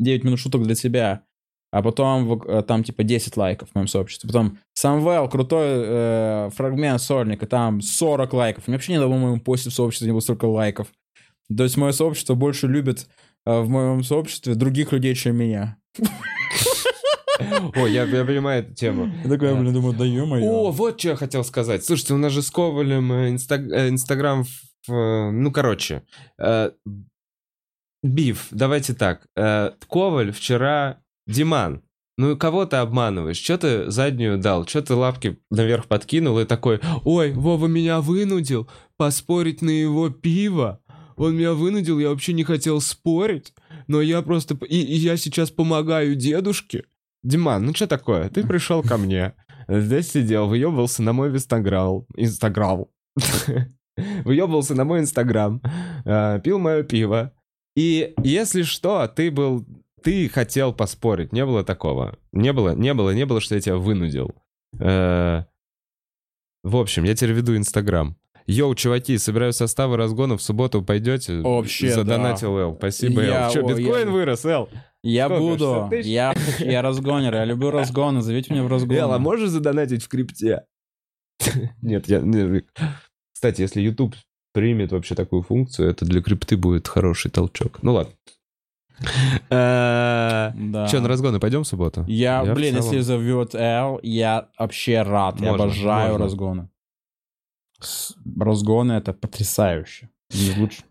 9 0.03 0.23
минут 0.25 0.39
шуток 0.39 0.63
для 0.63 0.75
тебя. 0.75 1.23
А 1.71 1.81
потом, 1.81 2.41
э, 2.43 2.61
там, 2.63 2.83
типа, 2.83 3.03
10 3.03 3.37
лайков 3.37 3.69
в 3.69 3.75
моем 3.75 3.87
сообществе. 3.87 4.27
Потом, 4.27 4.59
Самвел, 4.73 5.29
крутой 5.29 5.67
э, 5.67 6.49
фрагмент 6.53 7.01
сольника, 7.01 7.47
там, 7.47 7.81
40 7.81 8.33
лайков. 8.33 8.67
Меня 8.67 8.75
вообще 8.75 8.93
ни 8.93 8.97
на 8.97 9.05
одном 9.05 9.21
моем 9.21 9.39
посте 9.39 9.69
в 9.69 9.73
сообществе 9.73 10.07
не 10.07 10.11
было 10.11 10.19
столько 10.19 10.45
лайков. 10.45 10.89
То 11.55 11.63
есть 11.63 11.77
мое 11.77 11.93
сообщество 11.93 12.35
больше 12.35 12.67
любит 12.67 13.07
э, 13.45 13.59
в 13.61 13.69
моем 13.69 14.03
сообществе 14.03 14.55
других 14.55 14.91
людей, 14.91 15.15
чем 15.15 15.37
меня. 15.37 15.77
Ой, 17.75 17.91
я, 17.91 18.03
я 18.03 18.25
понимаю 18.25 18.63
эту 18.63 18.73
тему. 18.73 19.11
Я 19.23 19.29
такой, 19.29 19.55
блин, 19.55 19.73
думаю, 19.73 19.95
да 19.95 20.05
ё-моё. 20.05 20.45
О, 20.45 20.71
вот 20.71 20.99
что 20.99 21.09
я 21.09 21.15
хотел 21.15 21.43
сказать. 21.43 21.83
Слушайте, 21.85 22.13
у 22.13 22.17
нас 22.17 22.31
же 22.31 22.41
с 22.41 22.51
Ковалем 22.51 23.11
э, 23.11 23.29
э, 23.29 23.89
Инстаграм... 23.89 24.43
э, 24.87 25.31
Ну, 25.31 25.51
короче. 25.51 26.03
Биф, 28.03 28.47
давайте 28.51 28.93
так. 28.93 29.27
Коваль 29.35 30.31
вчера... 30.31 30.99
Диман, 31.25 31.81
ну 32.17 32.35
кого 32.35 32.65
ты 32.65 32.75
обманываешь? 32.75 33.37
Че 33.37 33.57
ты 33.57 33.89
заднюю 33.89 34.37
дал? 34.37 34.65
Че 34.65 34.81
ты 34.81 34.93
лапки 34.93 35.39
наверх 35.49 35.85
подкинул 35.87 36.37
и 36.37 36.43
такой, 36.43 36.81
ой, 37.05 37.31
Вова 37.31 37.67
меня 37.67 38.01
вынудил 38.01 38.69
поспорить 38.97 39.61
на 39.61 39.69
его 39.69 40.09
пиво. 40.09 40.81
Он 41.15 41.35
меня 41.37 41.53
вынудил, 41.53 41.97
я 41.99 42.09
вообще 42.09 42.33
не 42.33 42.43
хотел 42.43 42.81
спорить, 42.81 43.53
но 43.87 44.01
я 44.01 44.21
просто... 44.21 44.57
И, 44.65 44.81
и 44.81 44.95
я 44.95 45.15
сейчас 45.15 45.49
помогаю 45.49 46.15
дедушке. 46.15 46.83
Диман, 47.23 47.65
ну 47.65 47.73
что 47.73 47.87
такое? 47.87 48.29
Ты 48.29 48.43
пришел 48.47 48.83
ко 48.83 48.97
мне, 48.97 49.33
здесь 49.67 50.11
сидел, 50.11 50.47
выебывался 50.47 51.01
на 51.03 51.13
мой 51.13 51.29
инстаграм. 51.29 52.05
Инстаграм. 52.15 52.85
Выебывался 54.25 54.73
на 54.75 54.85
мой 54.85 54.99
инстаграм, 55.01 55.61
э, 56.05 56.39
пил 56.43 56.57
мое 56.59 56.83
пиво. 56.83 57.31
И 57.75 58.13
если 58.23 58.63
что, 58.63 59.07
ты 59.07 59.29
был... 59.31 59.65
Ты 60.03 60.27
хотел 60.27 60.73
поспорить. 60.73 61.31
Не 61.31 61.45
было 61.45 61.63
такого. 61.63 62.17
Не 62.33 62.51
было, 62.53 62.75
не 62.75 62.93
было, 62.93 63.11
не 63.11 63.25
было, 63.25 63.39
что 63.39 63.55
я 63.55 63.61
тебя 63.61 63.77
вынудил. 63.77 64.35
Э, 64.79 65.43
В 66.63 66.75
общем, 66.75 67.03
я 67.03 67.15
теперь 67.15 67.33
веду 67.33 67.55
инстаграм. 67.55 68.17
Йоу, 68.47 68.75
чуваки, 68.75 69.17
собираю 69.17 69.53
составы 69.53 69.97
разгонов, 69.97 70.41
в 70.41 70.43
субботу 70.43 70.81
пойдете? 70.81 71.39
Вообще, 71.41 71.91
Задонатил 71.91 72.57
Эл. 72.57 72.75
Спасибо, 72.77 73.21
Я- 73.21 73.45
Эл. 73.45 73.51
Че, 73.51 73.59
о, 73.65 73.69
я- 73.69 73.75
биткоин 73.75 74.11
вырос, 74.11 74.45
Эл? 74.45 74.69
Я 75.01 75.25
Сколько, 75.25 75.41
буду. 75.41 75.65
60 75.65 75.89
тысяч? 75.89 76.05
Я, 76.07 76.33
я 76.59 76.81
разгонер. 76.81 77.33
Я 77.35 77.45
люблю 77.45 77.71
разгоны. 77.71 78.21
Зовите 78.21 78.53
меня 78.53 78.63
в 78.63 78.67
разгон. 78.67 78.97
Эл, 78.97 79.11
а 79.13 79.19
можешь 79.19 79.49
задонатить 79.49 80.03
в 80.03 80.07
крипте? 80.07 80.63
Нет, 81.81 82.07
я... 82.07 82.21
Кстати, 83.33 83.61
если 83.61 83.81
YouTube 83.81 84.15
примет 84.53 84.91
вообще 84.91 85.15
такую 85.15 85.41
функцию, 85.41 85.89
это 85.89 86.05
для 86.05 86.21
крипты 86.21 86.55
будет 86.55 86.87
хороший 86.87 87.31
толчок. 87.31 87.79
Ну 87.81 87.93
ладно. 87.93 88.13
Да. 89.49 90.87
Че, 90.89 90.99
на 90.99 91.07
разгоны 91.07 91.39
пойдем 91.39 91.63
в 91.63 91.67
субботу? 91.67 92.05
Я, 92.07 92.43
блин, 92.45 92.75
если 92.75 92.99
зовет 92.99 93.55
Эл, 93.55 93.99
я 94.03 94.47
вообще 94.57 95.01
рад. 95.01 95.41
я 95.41 95.53
обожаю 95.53 96.17
разгоны. 96.17 96.69
Разгоны 98.39 98.93
это 98.93 99.13
потрясающе. 99.13 100.09
Не 100.31 100.59
лучше. 100.59 100.83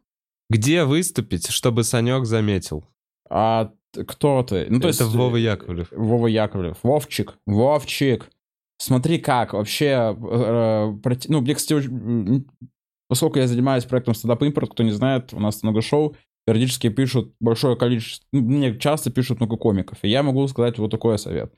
Где 0.51 0.85
выступить, 0.85 1.48
чтобы 1.51 1.85
Санек 1.85 2.24
заметил? 2.27 2.85
А 3.31 3.70
кто 4.06 4.43
ты? 4.43 4.66
Ну, 4.69 4.81
то 4.81 4.89
это 4.89 5.05
есть, 5.05 5.14
Вова 5.14 5.36
Яковлев. 5.36 5.89
Вова 5.93 6.27
Яковлев. 6.27 6.77
Вовчик. 6.82 7.39
Вовчик. 7.47 8.31
Смотри 8.78 9.19
как. 9.19 9.52
Вообще, 9.52 10.16
э, 10.19 10.93
проти- 11.02 11.28
ну, 11.31 11.40
мне, 11.40 11.55
кстати, 11.55 11.74
очень- 11.74 12.47
поскольку 13.09 13.39
я 13.39 13.47
занимаюсь 13.47 13.85
проектом 13.85 14.14
стендап 14.14 14.43
импорт, 14.43 14.70
кто 14.70 14.82
не 14.82 14.90
знает, 14.93 15.32
у 15.32 15.40
нас 15.40 15.62
много 15.62 15.82
шоу, 15.82 16.16
периодически 16.47 16.89
пишут 16.89 17.35
большое 17.40 17.77
количество, 17.77 18.27
ну, 18.32 18.40
мне 18.43 18.78
часто 18.78 19.10
пишут 19.10 19.39
много 19.40 19.56
комиков, 19.56 19.98
и 20.02 20.09
я 20.09 20.23
могу 20.23 20.47
сказать 20.48 20.78
вот 20.78 20.90
такой 20.90 21.19
совет. 21.19 21.55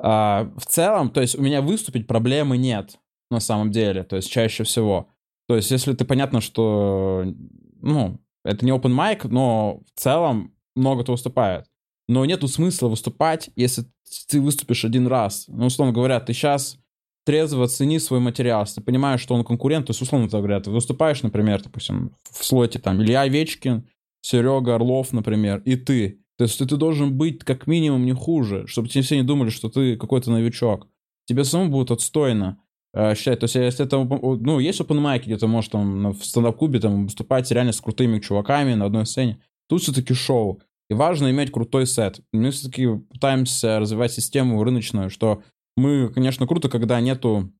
А, 0.00 0.52
в 0.56 0.66
целом, 0.66 1.10
то 1.10 1.20
есть 1.20 1.36
у 1.36 1.42
меня 1.42 1.60
выступить 1.60 2.06
проблемы 2.06 2.56
нет, 2.56 2.98
на 3.30 3.40
самом 3.40 3.70
деле, 3.70 4.04
то 4.04 4.16
есть 4.16 4.30
чаще 4.30 4.64
всего. 4.64 5.08
То 5.48 5.56
есть 5.56 5.70
если 5.70 5.94
ты 5.94 6.04
понятно, 6.04 6.40
что, 6.40 7.24
ну, 7.80 8.18
это 8.44 8.64
не 8.64 8.72
open 8.72 8.94
mic, 8.94 9.28
но 9.28 9.82
в 9.94 10.00
целом 10.00 10.54
много 10.76 11.02
кто 11.02 11.12
выступает. 11.12 11.66
Но 12.06 12.24
нету 12.24 12.48
смысла 12.48 12.88
выступать, 12.88 13.50
если 13.56 13.84
ты 14.28 14.40
выступишь 14.40 14.84
один 14.84 15.06
раз. 15.06 15.44
Ну, 15.48 15.66
условно 15.66 15.92
говоря, 15.92 16.20
ты 16.20 16.32
сейчас 16.32 16.78
трезво 17.26 17.64
оцени 17.64 17.98
свой 17.98 18.20
материал. 18.20 18.62
Если 18.62 18.76
ты 18.76 18.80
понимаешь, 18.80 19.20
что 19.20 19.34
он 19.34 19.44
конкурент, 19.44 19.86
то 19.86 19.90
есть, 19.90 20.00
условно 20.00 20.28
говоря, 20.28 20.60
ты 20.60 20.70
выступаешь, 20.70 21.22
например, 21.22 21.62
допустим, 21.62 22.16
в 22.30 22.42
слоте 22.42 22.78
там 22.78 23.02
Илья 23.02 23.22
Овечкин, 23.22 23.86
Серега 24.22 24.76
Орлов, 24.76 25.12
например, 25.12 25.60
и 25.66 25.76
ты. 25.76 26.22
То 26.38 26.44
есть 26.44 26.58
ты, 26.58 26.64
должен 26.64 27.18
быть 27.18 27.40
как 27.40 27.66
минимум 27.66 28.06
не 28.06 28.12
хуже, 28.12 28.66
чтобы 28.66 28.88
тебе 28.88 29.02
все 29.02 29.16
не 29.16 29.24
думали, 29.24 29.50
что 29.50 29.68
ты 29.68 29.96
какой-то 29.96 30.30
новичок. 30.30 30.86
Тебе 31.26 31.44
самому 31.44 31.70
будет 31.70 31.90
отстойно 31.90 32.58
считать. 32.94 33.40
То 33.40 33.44
есть 33.44 33.54
если 33.54 33.84
это, 33.84 33.98
ну, 33.98 34.58
есть 34.58 34.80
open 34.80 35.00
mic, 35.00 35.24
где 35.24 35.36
ты 35.36 35.46
можешь 35.46 35.70
там 35.70 36.12
в 36.12 36.24
стендап-клубе 36.24 36.80
там 36.80 37.04
выступать 37.04 37.50
реально 37.50 37.72
с 37.72 37.80
крутыми 37.80 38.18
чуваками 38.18 38.74
на 38.74 38.86
одной 38.86 39.06
сцене. 39.06 39.40
Тут 39.68 39.82
все-таки 39.82 40.14
шоу. 40.14 40.60
И 40.90 40.94
важно 40.94 41.30
иметь 41.30 41.52
крутой 41.52 41.86
сет. 41.86 42.20
Мы 42.32 42.50
все-таки 42.50 42.86
пытаемся 43.12 43.78
развивать 43.78 44.12
систему 44.12 44.62
рыночную, 44.64 45.10
что 45.10 45.42
мы, 45.76 46.08
конечно, 46.08 46.46
круто, 46.46 46.68
когда 46.70 46.98
нету 47.00 47.52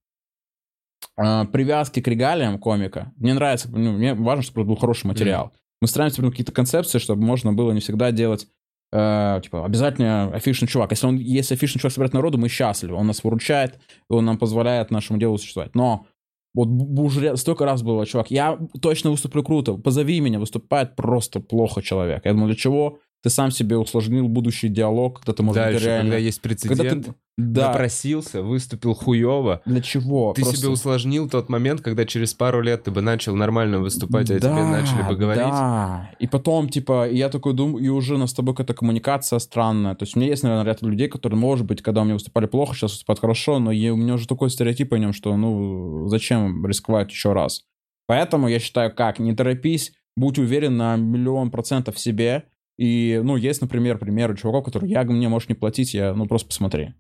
э, 1.17 1.45
привязки 1.53 2.01
к 2.01 2.09
регалиям 2.09 2.59
комика. 2.59 3.13
Мне 3.17 3.35
нравится, 3.35 3.69
ну, 3.71 3.93
мне 3.93 4.15
важно, 4.15 4.43
чтобы 4.43 4.65
был 4.65 4.77
хороший 4.77 5.07
материал. 5.07 5.53
Мы 5.81 5.89
стараемся 5.89 6.17
придумать 6.17 6.35
какие-то 6.35 6.53
концепции, 6.53 6.99
чтобы 6.99 7.23
можно 7.23 7.53
было 7.53 7.73
не 7.73 7.81
всегда 7.81 8.11
делать 8.11 8.49
э, 8.93 9.41
типа, 9.43 9.65
обязательно 9.65 10.35
афишный 10.35 10.69
чувак. 10.69 10.91
Если 10.91 11.07
он 11.07 11.17
есть 11.17 11.53
афишный 11.53 11.81
чувак 11.81 11.93
собирает 11.93 12.15
народу, 12.15 12.39
мы 12.39 12.49
счастливы. 12.49 12.95
Он 12.95 13.07
нас 13.07 13.23
выручает, 13.25 13.79
и 14.11 14.13
он 14.13 14.25
нам 14.25 14.39
позволяет 14.39 14.91
нашему 14.91 15.19
делу 15.19 15.39
существовать. 15.39 15.75
Но 15.75 16.07
вот 16.55 16.69
уже 16.69 17.37
столько 17.37 17.65
раз 17.65 17.83
было, 17.83 18.07
чувак, 18.07 18.31
я 18.31 18.59
точно 18.81 19.11
выступлю 19.11 19.43
круто, 19.43 19.75
позови 19.75 20.19
меня, 20.21 20.39
выступает 20.39 20.97
просто 20.97 21.41
плохо 21.41 21.83
человек. 21.83 22.25
Я 22.25 22.33
думаю, 22.33 22.49
для 22.49 22.57
чего? 22.57 22.99
Ты 23.23 23.31
сам 23.31 23.51
себе 23.51 23.77
усложнил 23.77 24.29
будущий 24.29 24.69
диалог, 24.69 25.19
когда 25.21 25.33
ты 25.33 25.43
можешь 25.43 25.63
Дальше, 25.63 25.85
реально... 25.87 26.03
когда 26.11 26.19
есть 26.19 26.41
прецедент, 26.41 26.79
Когда 26.79 27.03
ты... 27.13 27.15
Да, 27.37 27.69
напросился, 27.69 28.43
выступил 28.43 28.95
хуево, 28.95 29.63
для 29.65 29.81
чего? 29.81 30.33
ты 30.35 30.43
Просто- 30.43 30.61
себе 30.61 30.71
усложнил 30.71 31.29
тот 31.29 31.49
момент, 31.49 31.81
когда 31.81 32.05
через 32.05 32.35
пару 32.35 32.61
лет 32.63 32.83
ты 32.85 32.91
бы 32.91 33.01
начал 33.01 33.37
нормально 33.37 33.79
выступать, 33.79 34.29
а 34.31 34.41
тебе 34.41 34.65
начали 34.65 35.03
бы 35.03 35.15
говорить. 35.15 35.45
Да, 35.45 36.11
и 36.19 36.27
потом, 36.27 36.69
типа, 36.69 37.09
я 37.09 37.29
такой 37.29 37.55
думаю, 37.55 37.85
и 37.85 37.89
уже 37.89 38.17
у 38.17 38.19
нас 38.19 38.31
с 38.31 38.35
тобой 38.35 38.55
какая-то 38.55 38.75
коммуникация 38.75 39.39
странная. 39.39 39.95
То 39.95 40.03
есть 40.05 40.17
у 40.17 40.19
меня 40.19 40.31
есть, 40.31 40.43
наверное, 40.43 40.65
ряд 40.65 40.83
людей, 40.83 41.07
которые, 41.09 41.39
может 41.39 41.65
быть, 41.67 41.81
когда 41.81 42.01
у 42.01 42.05
меня 42.05 42.15
выступали 42.15 42.47
плохо, 42.47 42.75
сейчас 42.75 42.93
выступают 42.93 43.21
хорошо, 43.21 43.61
но 43.61 43.71
я- 43.71 43.95
у 43.95 43.97
меня 43.97 44.15
уже 44.15 44.27
такой 44.27 44.51
стереотип 44.51 44.93
о 44.93 44.99
нем, 44.99 45.13
что, 45.13 45.37
ну, 45.37 46.09
зачем 46.09 46.67
рисковать 46.67 47.11
еще 47.11 47.33
раз. 47.35 47.63
Поэтому 48.09 48.49
я 48.49 48.59
считаю, 48.59 48.93
как, 48.93 49.21
не 49.21 49.33
торопись, 49.35 49.93
будь 50.17 50.39
уверен 50.39 50.77
на 50.77 50.97
миллион 50.97 51.51
процентов 51.53 51.97
в 51.97 52.01
себе. 52.01 52.45
И, 52.79 53.21
ну, 53.25 53.37
есть, 53.37 53.61
например, 53.61 53.99
примеры 53.99 54.37
чуваков, 54.37 54.65
которые, 54.65 54.91
я, 54.91 55.03
мне 55.05 55.29
можешь 55.29 55.49
не 55.49 55.55
платить, 55.55 55.95
я, 55.95 56.15
ну, 56.15 56.27
просто 56.27 56.49
посмотри. 56.49 56.95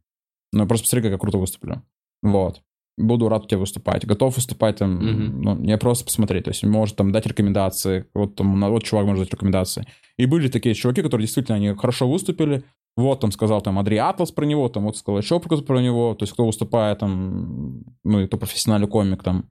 Ну, 0.53 0.67
просто 0.67 0.85
посмотри, 0.85 1.03
как 1.03 1.13
я 1.13 1.19
круто 1.19 1.39
выступлю. 1.39 1.83
Вот. 2.23 2.63
Буду 2.97 3.29
рад 3.29 3.45
у 3.45 3.47
тебя 3.47 3.59
выступать. 3.59 4.05
Готов 4.05 4.35
выступать 4.35 4.77
там, 4.77 4.95
Мгм. 4.97 5.43
ну, 5.43 5.55
не 5.57 5.79
просто 5.79 6.05
посмотреть. 6.05 6.45
То 6.45 6.51
есть 6.51 6.65
может 6.65 6.97
там 6.97 7.13
дать 7.13 7.27
рекомендации. 7.27 8.07
Вот 8.13 8.35
там, 8.35 8.61
вот 8.61 8.83
чувак 8.83 9.07
может 9.07 9.25
дать 9.25 9.33
рекомендации. 9.33 9.87
И 10.17 10.27
были 10.27 10.49
такие 10.49 10.75
чуваки, 10.75 11.03
которые 11.03 11.27
действительно, 11.27 11.57
они 11.57 11.75
хорошо 11.75 12.11
выступили. 12.11 12.65
Вот 12.97 13.21
там 13.21 13.31
сказал 13.31 13.63
там 13.63 13.79
Адри 13.79 13.99
Атлас 13.99 14.33
про 14.33 14.45
него, 14.45 14.69
там 14.69 14.83
вот 14.85 14.97
сказал 14.97 15.21
еще 15.21 15.39
про 15.39 15.81
него. 15.81 16.17
То 16.17 16.25
есть 16.25 16.33
кто 16.33 16.45
выступает 16.45 16.99
там, 16.99 17.85
ну, 18.03 18.21
и 18.21 18.27
кто 18.27 18.37
профессиональный 18.37 18.89
комик 18.89 19.23
там. 19.23 19.49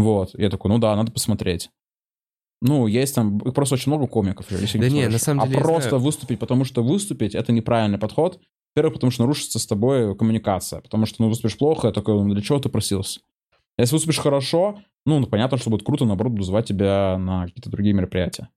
Вот. 0.00 0.36
Я 0.36 0.50
такой, 0.50 0.68
ну 0.70 0.78
да, 0.78 0.96
надо 0.96 1.12
посмотреть. 1.12 1.70
Ну, 2.60 2.86
есть 2.86 3.14
там, 3.14 3.38
просто 3.38 3.76
очень 3.76 3.92
много 3.92 4.06
комиков. 4.06 4.50
если 4.50 4.78
Да 4.78 4.86
не, 4.88 5.02
смотришь. 5.02 5.12
на 5.12 5.18
самом 5.18 5.46
деле 5.46 5.58
А 5.60 5.62
просто 5.62 5.88
знаю. 5.90 6.02
выступить, 6.04 6.38
потому 6.38 6.64
что 6.64 6.82
выступить— 6.82 7.34
это 7.36 7.52
неправильный 7.52 7.98
подход. 7.98 8.40
Во-первых, 8.74 8.94
потому 8.94 9.10
что 9.10 9.22
нарушится 9.22 9.58
с 9.58 9.66
тобой 9.66 10.16
коммуникация. 10.16 10.80
Потому 10.80 11.06
что, 11.06 11.22
ну, 11.22 11.28
выступишь 11.28 11.56
плохо, 11.56 11.88
я 11.88 11.92
такой, 11.92 12.14
ну, 12.14 12.32
для 12.32 12.42
чего 12.42 12.58
ты 12.58 12.68
просился? 12.68 13.20
Если 13.78 13.94
выступишь 13.94 14.18
хорошо, 14.18 14.78
ну, 15.06 15.20
ну, 15.20 15.26
понятно, 15.26 15.56
что 15.56 15.70
будет 15.70 15.84
круто, 15.84 16.04
наоборот, 16.04 16.32
буду 16.32 16.44
звать 16.44 16.66
тебя 16.66 17.16
на 17.18 17.46
какие-то 17.46 17.70
другие 17.70 17.94
мероприятия. 17.94 18.48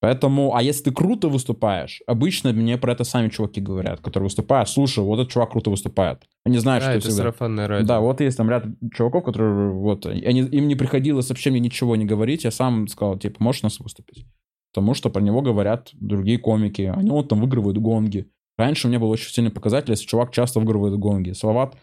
Поэтому, 0.00 0.54
а 0.54 0.62
если 0.62 0.84
ты 0.84 0.92
круто 0.92 1.28
выступаешь, 1.28 2.02
обычно 2.06 2.52
мне 2.52 2.78
про 2.78 2.92
это 2.92 3.02
сами 3.02 3.30
чуваки 3.30 3.60
говорят, 3.60 4.00
которые 4.00 4.26
выступают. 4.28 4.68
Слушай, 4.68 5.02
вот 5.02 5.18
этот 5.18 5.32
чувак 5.32 5.50
круто 5.50 5.70
выступает. 5.70 6.22
Они 6.44 6.58
знают, 6.58 6.84
Да, 6.84 6.90
что 6.90 6.98
это 6.98 7.08
всегда. 7.08 7.16
сарафанное 7.16 7.66
радио. 7.66 7.86
Да, 7.86 8.00
вот 8.00 8.20
есть 8.20 8.36
там 8.36 8.48
ряд 8.48 8.64
чуваков, 8.94 9.24
которые 9.24 9.70
вот, 9.72 10.06
они, 10.06 10.40
им 10.42 10.68
не 10.68 10.76
приходилось 10.76 11.28
вообще 11.28 11.50
мне 11.50 11.60
ничего 11.60 11.96
не 11.96 12.04
говорить, 12.04 12.44
я 12.44 12.52
сам 12.52 12.86
сказал, 12.86 13.18
типа, 13.18 13.42
можешь 13.42 13.62
нас 13.62 13.80
выступить? 13.80 14.24
Потому 14.72 14.94
что 14.94 15.10
про 15.10 15.20
него 15.20 15.42
говорят 15.42 15.90
другие 15.94 16.38
комики, 16.38 16.82
они 16.82 17.10
вот 17.10 17.28
там 17.28 17.40
выигрывают 17.40 17.78
гонги. 17.78 18.30
Раньше 18.56 18.86
у 18.86 18.90
меня 18.90 19.00
был 19.00 19.10
очень 19.10 19.32
сильный 19.32 19.50
показатель, 19.50 19.90
если 19.90 20.06
чувак 20.06 20.30
часто 20.32 20.58
выигрывает 20.60 20.96
гонги. 20.98 21.30
Салават, 21.30 21.76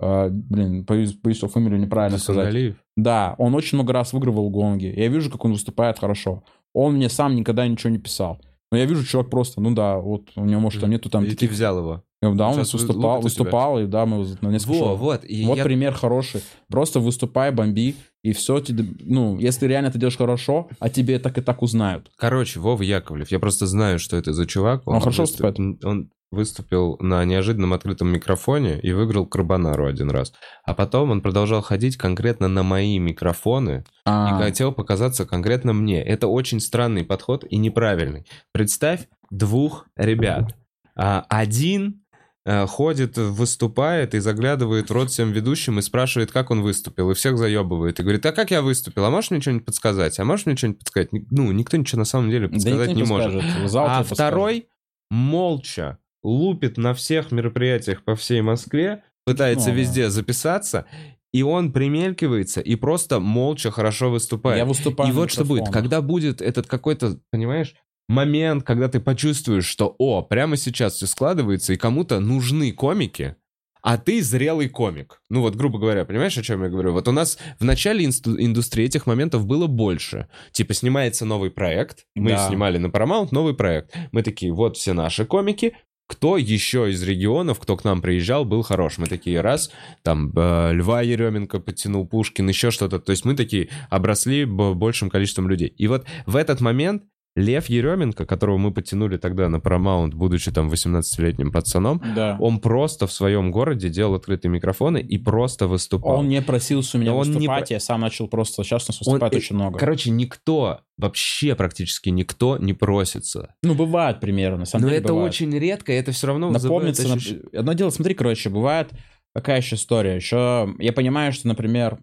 э, 0.00 0.28
блин, 0.30 0.84
боюсь, 0.84 1.14
боюсь 1.14 1.38
его 1.38 1.48
фамилию 1.48 1.80
неправильно 1.80 2.18
сказать. 2.18 2.46
Дусангалиев. 2.46 2.76
Да, 2.96 3.34
он 3.38 3.54
очень 3.54 3.76
много 3.76 3.92
раз 3.92 4.12
выигрывал 4.12 4.50
гонги. 4.50 4.92
Я 4.96 5.08
вижу, 5.08 5.30
как 5.30 5.44
он 5.44 5.52
выступает 5.52 5.98
хорошо. 5.98 6.42
Он 6.72 6.94
мне 6.94 7.08
сам 7.08 7.34
никогда 7.36 7.66
ничего 7.66 7.90
не 7.90 7.98
писал. 7.98 8.40
Но 8.72 8.78
я 8.78 8.84
вижу, 8.84 9.04
чувак 9.04 9.30
просто, 9.30 9.60
ну 9.60 9.72
да, 9.74 9.96
вот 9.98 10.30
у 10.36 10.44
него, 10.44 10.60
может, 10.60 10.80
там 10.80 10.90
нету 10.90 11.08
там 11.08 11.24
И 11.24 11.30
ты 11.34 11.46
взял 11.48 11.78
его. 11.78 12.02
Да, 12.22 12.48
он 12.48 12.54
Сейчас 12.54 12.72
вы- 12.74 12.80
выступал, 12.80 13.20
выступал, 13.20 13.78
и 13.78 13.86
да, 13.86 14.04
мы 14.06 14.26
на 14.40 14.48
несколько 14.48 14.72
Во, 14.72 14.78
шоу. 14.78 14.96
вот. 14.96 15.24
И 15.24 15.44
Вот 15.46 15.56
я- 15.58 15.62
пример 15.64 15.92
хороший. 15.92 16.40
Просто 16.68 16.98
выступай, 16.98 17.52
бомби, 17.52 17.94
и 18.24 18.32
все. 18.32 18.60
Ну, 19.00 19.38
если 19.38 19.60
ты 19.60 19.66
реально 19.68 19.88
это 19.88 19.98
делаешь 19.98 20.16
хорошо, 20.16 20.68
а 20.80 20.88
тебе 20.88 21.20
так 21.20 21.38
и 21.38 21.42
так 21.42 21.62
узнают. 21.62 22.10
Короче, 22.16 22.58
Вова 22.58 22.82
Яковлев. 22.82 23.30
Я 23.30 23.38
просто 23.38 23.66
знаю, 23.66 23.98
что 24.00 24.16
это 24.16 24.32
за 24.32 24.46
чувак. 24.46 24.82
Он 24.86 24.98
хорошо 24.98 25.22
выступ- 25.24 25.84
Он 25.84 26.10
выступил 26.30 26.96
на 27.00 27.24
неожиданном 27.24 27.72
открытом 27.72 28.08
микрофоне 28.08 28.80
и 28.80 28.92
выиграл 28.92 29.26
Карбонару 29.26 29.86
один 29.86 30.10
раз. 30.10 30.32
А 30.64 30.74
потом 30.74 31.10
он 31.10 31.20
продолжал 31.20 31.62
ходить 31.62 31.96
конкретно 31.96 32.48
на 32.48 32.62
мои 32.62 32.98
микрофоны 32.98 33.84
и 33.86 34.00
А, 34.04 34.38
хотел 34.38 34.72
показаться 34.72 35.24
конкретно 35.24 35.72
мне. 35.72 36.02
Это 36.02 36.26
очень 36.26 36.60
странный 36.60 37.04
подход 37.04 37.44
и 37.48 37.56
неправильный. 37.56 38.26
Представь 38.52 39.08
двух 39.30 39.86
ребят. 39.96 40.56
А, 40.96 41.24
Один 41.28 42.02
э, 42.44 42.66
ходит, 42.66 43.18
выступает 43.18 44.14
и 44.14 44.18
заглядывает 44.18 44.88
в 44.90 44.92
рот 44.92 45.10
всем 45.10 45.30
ведущим 45.32 45.78
и 45.78 45.82
спрашивает, 45.82 46.32
как 46.32 46.50
он 46.50 46.62
выступил, 46.62 47.10
и 47.10 47.14
всех 47.14 47.38
заебывает. 47.38 47.98
И 48.00 48.02
говорит, 48.02 48.24
а 48.26 48.32
как 48.32 48.50
я 48.50 48.62
выступил? 48.62 49.04
А 49.04 49.10
можешь 49.10 49.30
мне 49.30 49.40
что-нибудь 49.40 49.66
подсказать? 49.66 50.18
А 50.18 50.24
можешь 50.24 50.46
мне 50.46 50.56
что-нибудь 50.56 50.80
подсказать? 50.80 51.10
Ну, 51.12 51.52
никто 51.52 51.76
ничего 51.76 52.00
на 52.00 52.04
самом 52.04 52.30
деле 52.30 52.48
да 52.48 52.54
подсказать 52.54 52.88
никто 52.90 53.00
не 53.00 53.08
может. 53.08 53.32
подскажет. 53.34 53.70
Зал 53.70 53.86
А 53.86 53.98
подскажет. 53.98 54.14
второй 54.14 54.68
молча 55.10 55.98
лупит 56.26 56.76
на 56.76 56.92
всех 56.94 57.30
мероприятиях 57.32 58.02
по 58.04 58.16
всей 58.16 58.40
Москве, 58.42 59.02
пытается 59.24 59.70
Ну, 59.70 59.76
везде 59.76 60.10
записаться, 60.10 60.86
и 61.32 61.42
он 61.42 61.72
примелькивается 61.72 62.60
и 62.60 62.74
просто 62.76 63.20
молча 63.20 63.70
хорошо 63.70 64.10
выступает. 64.10 64.58
Я 64.58 64.64
выступаю 64.64 65.10
И 65.10 65.12
вот 65.12 65.30
что 65.30 65.44
будет, 65.44 65.68
когда 65.70 66.00
будет 66.02 66.40
этот 66.42 66.66
какой-то, 66.66 67.18
понимаешь, 67.30 67.74
момент, 68.08 68.62
когда 68.64 68.88
ты 68.88 69.00
почувствуешь, 69.00 69.66
что, 69.66 69.94
о, 69.98 70.22
прямо 70.22 70.56
сейчас 70.56 70.94
все 70.94 71.06
складывается, 71.06 71.72
и 71.72 71.76
кому-то 71.76 72.20
нужны 72.20 72.72
комики, 72.72 73.36
а 73.82 73.98
ты 73.98 74.20
зрелый 74.20 74.68
комик. 74.68 75.20
Ну 75.30 75.42
вот, 75.42 75.54
грубо 75.54 75.78
говоря, 75.78 76.04
понимаешь, 76.04 76.36
о 76.36 76.42
чем 76.42 76.62
я 76.64 76.68
говорю? 76.68 76.92
Вот 76.92 77.06
у 77.06 77.12
нас 77.12 77.38
в 77.60 77.64
начале 77.64 78.04
инсту- 78.04 78.40
индустрии 78.40 78.84
этих 78.84 79.06
моментов 79.06 79.46
было 79.46 79.68
больше. 79.68 80.28
Типа 80.52 80.74
снимается 80.74 81.24
новый 81.24 81.50
проект, 81.52 82.04
мы 82.16 82.30
Да. 82.30 82.48
снимали 82.48 82.78
на 82.78 82.86
Paramount 82.88 83.28
новый 83.30 83.54
проект. 83.54 83.94
Мы 84.10 84.22
такие, 84.24 84.52
вот 84.52 84.76
все 84.76 84.92
наши 84.92 85.24
комики, 85.24 85.76
кто 86.06 86.36
еще 86.36 86.90
из 86.90 87.02
регионов, 87.02 87.58
кто 87.58 87.76
к 87.76 87.84
нам 87.84 88.00
приезжал, 88.00 88.44
был 88.44 88.62
хорош. 88.62 88.98
Мы 88.98 89.06
такие, 89.06 89.40
раз, 89.40 89.70
там, 90.02 90.32
э, 90.36 90.72
Льва 90.72 91.02
Еременко 91.02 91.58
подтянул 91.58 92.06
Пушкин, 92.06 92.48
еще 92.48 92.70
что-то. 92.70 92.98
То 92.98 93.10
есть 93.10 93.24
мы 93.24 93.34
такие 93.34 93.68
обросли 93.90 94.44
большим 94.44 95.10
количеством 95.10 95.48
людей. 95.48 95.68
И 95.68 95.88
вот 95.88 96.06
в 96.26 96.36
этот 96.36 96.60
момент 96.60 97.02
Лев 97.36 97.66
Еременко, 97.66 98.24
которого 98.24 98.56
мы 98.56 98.72
подтянули 98.72 99.18
тогда 99.18 99.48
на 99.48 99.56
Paramount, 99.58 100.10
будучи 100.14 100.50
там 100.50 100.70
18-летним 100.70 101.52
пацаном, 101.52 102.02
Да. 102.16 102.36
он 102.40 102.58
просто 102.60 103.06
в 103.06 103.12
своем 103.12 103.50
городе 103.50 103.90
делал 103.90 104.14
открытые 104.14 104.50
микрофоны 104.50 104.98
и 104.98 105.18
просто 105.18 105.68
выступал. 105.68 106.20
Он 106.20 106.28
не 106.28 106.40
просился 106.40 106.96
у 106.96 107.00
меня 107.00 107.12
Он 107.14 107.26
не 107.26 107.34
выступать, 107.34 107.68
про- 107.68 107.74
я 107.74 107.80
сам 107.80 108.00
начал 108.00 108.26
просто... 108.26 108.64
Сейчас 108.64 108.88
у 108.88 108.92
нас 108.92 109.02
Он- 109.06 109.12
выступает 109.12 109.34
э, 109.34 109.36
очень 109.36 109.54
много. 109.56 109.78
Короче, 109.78 110.10
никто, 110.10 110.80
вообще 110.96 111.54
практически 111.54 112.08
никто 112.08 112.56
не 112.56 112.72
просится. 112.72 113.54
Ну, 113.62 113.74
бывает 113.74 114.18
примеры, 114.18 114.56
на 114.56 114.64
самом 114.64 114.84
Но 114.84 114.88
деле 114.88 115.00
это 115.02 115.12
бывает. 115.12 115.28
очень 115.34 115.56
редко, 115.58 115.92
и 115.92 115.96
это 115.96 116.12
все 116.12 116.28
равно 116.28 116.50
Напомнится... 116.50 117.02
ощущ- 117.06 117.42
нап- 117.52 117.56
Одно 117.56 117.74
дело, 117.74 117.90
смотри, 117.90 118.14
короче, 118.14 118.48
бывает 118.48 118.90
какая 119.34 119.58
еще 119.58 119.74
история. 119.76 120.16
Еще 120.16 120.74
я 120.78 120.92
понимаю, 120.94 121.32
что, 121.34 121.46
например, 121.48 121.98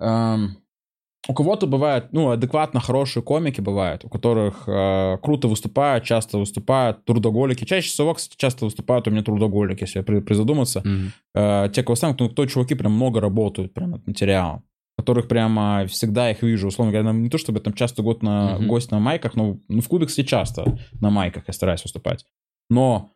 эм, 0.00 0.56
у 1.28 1.34
кого-то 1.34 1.66
бывают, 1.66 2.12
ну, 2.12 2.30
адекватно 2.30 2.80
хорошие 2.80 3.22
комики 3.22 3.60
бывают, 3.60 4.04
у 4.04 4.08
которых 4.08 4.64
э, 4.66 5.18
круто 5.22 5.48
выступают, 5.48 6.04
часто 6.04 6.38
выступают, 6.38 7.04
трудоголики. 7.04 7.64
Чаще 7.64 7.88
всего, 7.90 8.14
кстати, 8.14 8.36
часто 8.38 8.64
выступают 8.64 9.06
у 9.06 9.10
меня 9.10 9.22
трудоголики, 9.22 9.82
если 9.82 10.00
при- 10.00 10.20
призадуматься. 10.20 10.80
Мгм. 10.84 11.12
Э, 11.34 11.68
те, 11.72 11.82
кого 11.82 11.96
сам, 11.96 12.14
кто, 12.14 12.28
кто 12.28 12.46
чуваки 12.46 12.74
прям 12.74 12.92
много 12.92 13.20
работают 13.20 13.74
прям 13.74 13.90
над 13.90 14.06
материалом, 14.06 14.62
которых 14.96 15.28
прямо 15.28 15.84
всегда 15.86 16.30
их 16.30 16.42
вижу, 16.42 16.68
условно 16.68 16.92
говоря, 16.92 17.12
не 17.12 17.28
то 17.28 17.36
чтобы 17.38 17.60
там 17.60 17.74
часто 17.74 18.02
год 18.02 18.22
на 18.22 18.56
Мгм. 18.56 18.68
гость 18.68 18.90
на 18.90 18.98
майках, 18.98 19.36
но 19.36 19.58
ну, 19.68 19.80
в 19.82 19.88
клубе, 19.88 20.06
кстати, 20.06 20.26
часто 20.26 20.78
на 21.00 21.10
майках 21.10 21.44
я 21.46 21.52
стараюсь 21.52 21.84
выступать. 21.84 22.24
Но 22.70 23.10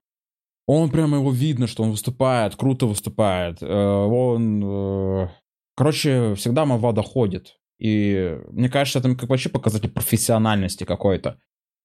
он 0.67 0.91
прямо 0.91 1.17
его 1.19 1.31
видно, 1.31 1.67
что 1.67 1.83
он 1.83 1.91
выступает, 1.91 2.55
круто 2.57 2.87
выступает. 2.87 3.59
Э, 3.63 3.67
Он, 3.67 4.63
э, 4.65 5.29
короче, 5.75 6.35
всегда 6.35 6.65
молва 6.67 6.93
доходит. 6.93 7.57
И 7.79 8.39
мне 8.51 8.69
кажется, 8.69 8.99
это 9.01 9.15
как 9.15 9.29
вообще 9.29 9.49
показатель 9.49 9.91
профессиональности 9.91 10.85
какой-то. 10.85 11.39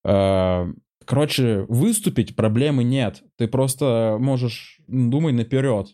Э, 0.06 0.66
Короче, 1.06 1.66
выступить 1.70 2.36
проблемы 2.36 2.84
нет. 2.84 3.24
Ты 3.38 3.48
просто 3.48 4.18
можешь 4.20 4.80
думать 4.88 5.34
наперед. 5.34 5.88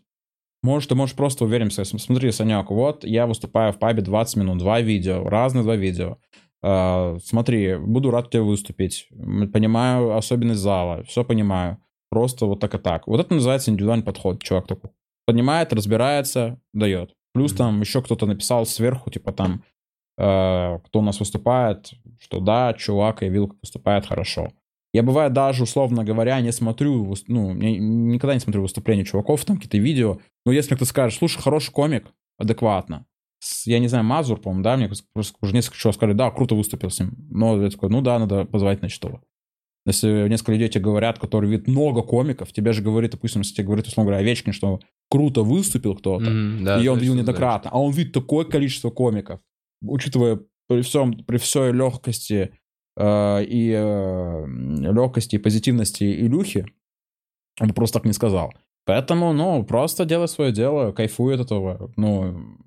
Может, 0.61 0.89
ты 0.89 0.95
можешь 0.95 1.15
просто 1.15 1.45
уверен 1.45 1.69
в 1.69 1.73
себе. 1.73 1.85
Смотри, 1.85 2.31
Санек, 2.31 2.69
вот 2.69 3.05
я 3.05 3.25
выступаю 3.25 3.71
в 3.71 3.79
пабе 3.79 4.01
20 4.01 4.35
минут, 4.35 4.57
два 4.57 4.81
видео, 4.81 5.23
разные 5.29 5.63
два 5.63 5.77
видео. 5.77 6.17
Э, 6.61 7.17
смотри, 7.23 7.77
буду 7.77 8.11
рад 8.11 8.29
тебе 8.29 8.41
выступить. 8.41 9.07
Понимаю 9.53 10.17
особенность 10.17 10.59
зала, 10.59 11.03
все 11.03 11.23
понимаю. 11.23 11.77
Просто 12.09 12.45
вот 12.45 12.59
так 12.59 12.75
и 12.75 12.77
так. 12.77 13.07
Вот 13.07 13.21
это 13.21 13.33
называется 13.35 13.71
индивидуальный 13.71 14.05
подход. 14.05 14.43
Чувак 14.43 14.67
такой 14.67 14.91
понимает, 15.25 15.71
разбирается, 15.71 16.59
дает. 16.73 17.13
Плюс 17.33 17.51
Мгм. 17.51 17.57
там 17.57 17.81
еще 17.81 18.01
кто-то 18.01 18.25
написал 18.25 18.65
сверху, 18.65 19.09
типа 19.09 19.31
там, 19.31 19.63
кто 20.17 20.99
у 20.99 21.01
нас 21.01 21.19
выступает, 21.19 21.91
что 22.19 22.39
да, 22.39 22.73
чувак, 22.73 23.21
я 23.21 23.29
видел, 23.29 23.47
как 23.49 23.57
выступает 23.61 24.05
хорошо. 24.05 24.49
Я 24.93 25.03
бывает 25.03 25.33
даже, 25.33 25.63
условно 25.63 26.05
говоря, 26.05 26.39
не 26.39 26.53
смотрю, 26.53 27.13
ну, 27.27 27.49
я 27.59 27.77
никогда 27.77 28.33
не 28.33 28.39
смотрю 28.39 28.61
выступления 28.61 29.03
чуваков, 29.03 29.43
там 29.43 29.57
какие-то 29.57 29.77
видео. 29.77 30.19
Но 30.45 30.53
если 30.53 30.71
мне 30.71 30.77
кто 30.77 30.85
скажет, 30.85 31.19
слушай, 31.19 31.41
хороший 31.41 31.71
комик, 31.71 32.05
адекватно. 32.37 33.05
С- 33.39 33.67
Я 33.67 33.79
не 33.79 33.89
знаю, 33.89 34.05
Мазур, 34.05 34.39
по-моему, 34.39 34.63
да, 34.63 34.77
мне 34.77 34.89
просто 35.13 35.35
уже 35.41 35.53
несколько 35.53 35.77
чего 35.77 35.91
сказали, 35.91 36.15
да, 36.15 36.31
круто 36.31 36.55
выступил 36.55 36.89
с 36.89 36.99
ним. 37.01 37.11
Но 37.29 37.61
я 37.61 37.69
такой, 37.69 37.89
ну 37.89 38.01
да, 38.01 38.17
надо 38.19 38.45
позвать, 38.45 38.79
значит, 38.79 39.03
его. 39.03 39.21
Если 39.85 40.29
несколько 40.29 40.53
людей 40.53 40.69
тебе 40.69 40.85
говорят, 40.85 41.19
которые 41.19 41.51
видят 41.51 41.67
много 41.67 42.01
комиков, 42.01 42.51
тебе 42.53 42.71
же 42.73 42.81
говорит, 42.81 43.11
допустим, 43.11 43.41
если 43.41 43.53
тебе 43.55 43.65
говорит, 43.67 43.85
условно 43.87 44.09
говоря, 44.11 44.23
Овечкин, 44.25 44.53
что 44.53 44.79
круто 45.09 45.43
выступил 45.43 45.95
кто-то, 45.95 46.29
Мгм, 46.29 46.63
да, 46.63 46.81
и 46.81 46.87
он 46.87 46.97
видел 46.99 47.13
да. 47.13 47.17
неоднократно, 47.19 47.69
а 47.71 47.79
он 47.79 47.91
видит 47.91 48.13
такое 48.13 48.45
количество 48.45 48.89
комиков, 48.89 49.41
учитывая 49.89 50.39
при 50.67 50.81
всем, 50.81 51.13
при 51.25 51.37
всей 51.37 51.71
легкости 51.71 52.51
э, 52.97 53.43
и 53.43 53.69
легкости 53.71 55.35
и 55.35 55.39
позитивности 55.39 56.03
Илюхи, 56.03 56.65
он 57.59 57.73
просто 57.73 57.99
так 57.99 58.05
не 58.05 58.13
сказал. 58.13 58.53
Поэтому, 58.85 59.33
ну, 59.33 59.63
просто 59.63 60.05
делай 60.05 60.27
свое 60.27 60.51
дело, 60.51 60.91
кайфуй 60.91 61.35
от 61.35 61.41
этого, 61.41 61.91
ну, 61.97 62.57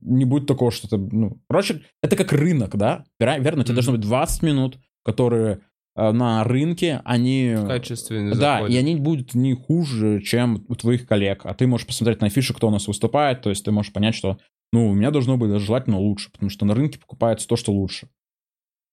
не 0.00 0.24
будет 0.24 0.46
такого, 0.46 0.70
что 0.70 0.88
ты, 0.88 0.96
ну, 0.98 1.40
короче, 1.48 1.82
это 2.02 2.16
как 2.16 2.32
рынок, 2.32 2.76
да, 2.76 3.04
верно, 3.18 3.64
тебе 3.64 3.72
Мгм. 3.72 3.74
должно 3.74 3.92
быть 3.92 4.02
20 4.02 4.42
минут, 4.42 4.78
которые 5.04 5.60
э, 5.96 6.10
на 6.10 6.42
рынке, 6.44 7.00
они... 7.04 7.54
Качественный 7.68 8.32
Да, 8.32 8.56
заходит. 8.56 8.74
и 8.74 8.78
они 8.78 8.96
будут 8.96 9.34
не 9.34 9.54
хуже, 9.54 10.20
чем 10.22 10.64
у 10.68 10.74
твоих 10.74 11.06
коллег. 11.06 11.42
А 11.46 11.54
ты 11.54 11.66
можешь 11.68 11.86
посмотреть 11.86 12.20
на 12.20 12.26
афиши, 12.26 12.52
кто 12.52 12.66
у 12.66 12.70
нас 12.70 12.88
выступает, 12.88 13.42
то 13.42 13.50
есть 13.50 13.64
ты 13.64 13.70
можешь 13.70 13.92
понять, 13.92 14.16
что, 14.16 14.38
ну, 14.74 14.88
у 14.88 14.94
меня 14.94 15.10
должно 15.10 15.36
быть 15.36 15.50
даже 15.50 15.64
желательно 15.66 15.98
лучше, 15.98 16.30
потому 16.32 16.50
что 16.50 16.66
на 16.66 16.74
рынке 16.74 16.98
покупается 16.98 17.48
то, 17.48 17.56
что 17.56 17.72
лучше. 17.72 18.08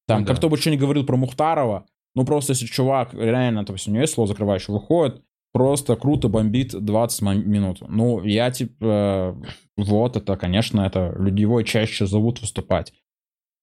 Там, 0.07 0.21
Ну 0.21 0.25
как 0.25 0.35
да. 0.35 0.39
кто 0.39 0.49
бы 0.49 0.57
что 0.57 0.69
ни 0.71 0.77
говорил 0.77 1.05
про 1.05 1.17
Мухтарова, 1.17 1.85
ну, 2.15 2.25
просто 2.25 2.53
если 2.53 2.65
чувак 2.65 3.13
реально, 3.13 3.65
то 3.65 3.73
есть 3.73 3.87
у 3.87 3.91
него 3.91 4.01
есть 4.01 4.13
слово 4.13 4.27
закрывающее, 4.27 4.73
выходит, 4.73 5.21
просто 5.53 5.95
круто 5.95 6.27
бомбит 6.29 6.71
20 6.73 7.21
мон- 7.21 7.47
минут. 7.49 7.81
Ну, 7.87 8.23
я, 8.23 8.51
типа, 8.51 8.75
э, 8.79 9.35
вот 9.77 10.15
это, 10.15 10.37
конечно, 10.37 10.81
это 10.81 11.13
люди 11.17 11.41
его 11.41 11.61
чаще 11.63 12.05
зовут 12.05 12.41
выступать. 12.41 12.93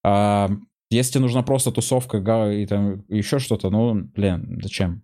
А, 0.04 0.48
если 0.90 1.12
тебе 1.12 1.22
нужна 1.22 1.42
просто 1.42 1.70
тусовка 1.72 2.18
и 2.50 2.66
там 2.66 3.04
еще 3.08 3.38
что-то, 3.38 3.70
ну, 3.70 3.94
блин, 4.14 4.60
зачем? 4.62 5.02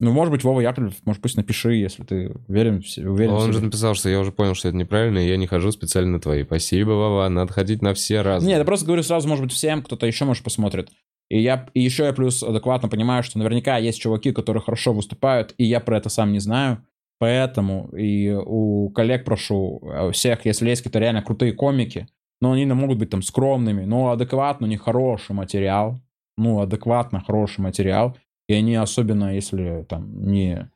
Ну, 0.00 0.12
может 0.12 0.32
быть, 0.32 0.42
Вова 0.42 0.60
Яковлев, 0.60 0.94
может, 1.04 1.22
пусть 1.22 1.36
напиши, 1.36 1.74
если 1.74 2.02
ты 2.02 2.32
уверен, 2.48 2.82
уверен 2.96 3.32
Он 3.34 3.42
себе. 3.42 3.52
же 3.52 3.64
написал, 3.64 3.94
что 3.94 4.08
я 4.08 4.18
уже 4.18 4.32
понял, 4.32 4.54
что 4.54 4.68
это 4.68 4.76
неправильно, 4.76 5.18
и 5.18 5.28
я 5.28 5.36
не 5.36 5.46
хожу 5.46 5.70
специально 5.70 6.12
на 6.12 6.20
твои. 6.20 6.44
Спасибо, 6.44 6.90
Вова, 6.90 7.28
надо 7.28 7.52
ходить 7.52 7.82
на 7.82 7.94
все 7.94 8.22
разные. 8.22 8.50
Нет, 8.50 8.58
я 8.58 8.64
просто 8.64 8.86
говорю 8.86 9.04
сразу, 9.04 9.28
может 9.28 9.44
быть, 9.44 9.52
всем, 9.52 9.82
кто-то 9.82 10.06
еще, 10.06 10.24
может, 10.24 10.42
посмотрит. 10.42 10.90
И 11.28 11.40
я 11.40 11.68
и 11.72 11.80
еще 11.80 12.04
я 12.04 12.12
плюс 12.12 12.42
адекватно 12.42 12.88
понимаю, 12.88 13.22
что 13.22 13.38
наверняка 13.38 13.78
есть 13.78 14.00
чуваки, 14.00 14.32
которые 14.32 14.62
хорошо 14.62 14.92
выступают, 14.92 15.54
и 15.56 15.64
я 15.64 15.80
про 15.80 15.98
это 15.98 16.08
сам 16.08 16.32
не 16.32 16.40
знаю. 16.40 16.84
Поэтому 17.18 17.88
и 17.96 18.30
у 18.32 18.90
коллег 18.90 19.24
прошу, 19.24 19.80
у 19.80 20.10
всех, 20.10 20.44
если 20.44 20.68
есть 20.68 20.82
какие-то 20.82 20.98
реально 20.98 21.22
крутые 21.22 21.52
комики, 21.52 22.08
но 22.40 22.52
они 22.52 22.64
не 22.64 22.74
могут 22.74 22.98
быть 22.98 23.10
там 23.10 23.22
скромными, 23.22 23.84
но 23.84 24.10
адекватно, 24.10 24.66
не 24.66 24.76
хороший 24.76 25.32
материал, 25.32 26.02
ну, 26.36 26.60
адекватно 26.60 27.22
хороший 27.24 27.60
материал, 27.60 28.16
и 28.52 28.54
они 28.54 28.74
особенно, 28.76 29.34
если 29.34 29.86
там 29.88 30.26
не... 30.26 30.70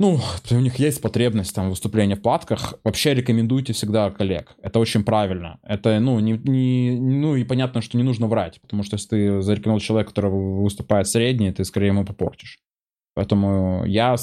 Ну, 0.00 0.20
у 0.50 0.54
них 0.60 0.76
есть 0.76 1.00
потребность 1.00 1.54
там 1.54 1.70
выступления 1.70 2.16
в 2.16 2.22
платках. 2.22 2.78
Вообще 2.84 3.14
рекомендуйте 3.14 3.72
всегда 3.72 4.10
коллег. 4.10 4.54
Это 4.62 4.78
очень 4.78 5.04
правильно. 5.04 5.58
Это, 5.62 5.98
ну, 6.00 6.18
не, 6.20 6.32
не, 6.32 6.98
ну 6.98 7.36
и 7.36 7.44
понятно, 7.44 7.80
что 7.80 7.96
не 7.96 8.02
нужно 8.02 8.26
врать, 8.26 8.60
потому 8.60 8.82
что 8.82 8.94
если 8.94 9.08
ты 9.08 9.42
зарекомендовал 9.42 9.80
человека, 9.80 10.10
который 10.10 10.30
выступает 10.30 11.06
средний, 11.08 11.52
ты 11.52 11.64
скорее 11.64 11.88
ему 11.88 12.04
попортишь. 12.04 12.58
Поэтому 13.14 13.84
я 13.84 14.16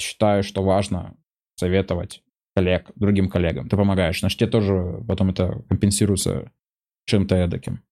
считаю, 0.00 0.42
что 0.42 0.62
важно 0.62 1.16
советовать 1.56 2.22
коллег 2.54 2.90
другим 2.94 3.28
коллегам. 3.28 3.68
Ты 3.68 3.76
помогаешь. 3.76 4.20
Значит, 4.20 4.38
тебе 4.38 4.50
тоже 4.50 5.04
потом 5.06 5.30
это 5.30 5.62
компенсируется 5.68 6.50
чем-то 7.06 7.34
эдаким. 7.34 7.82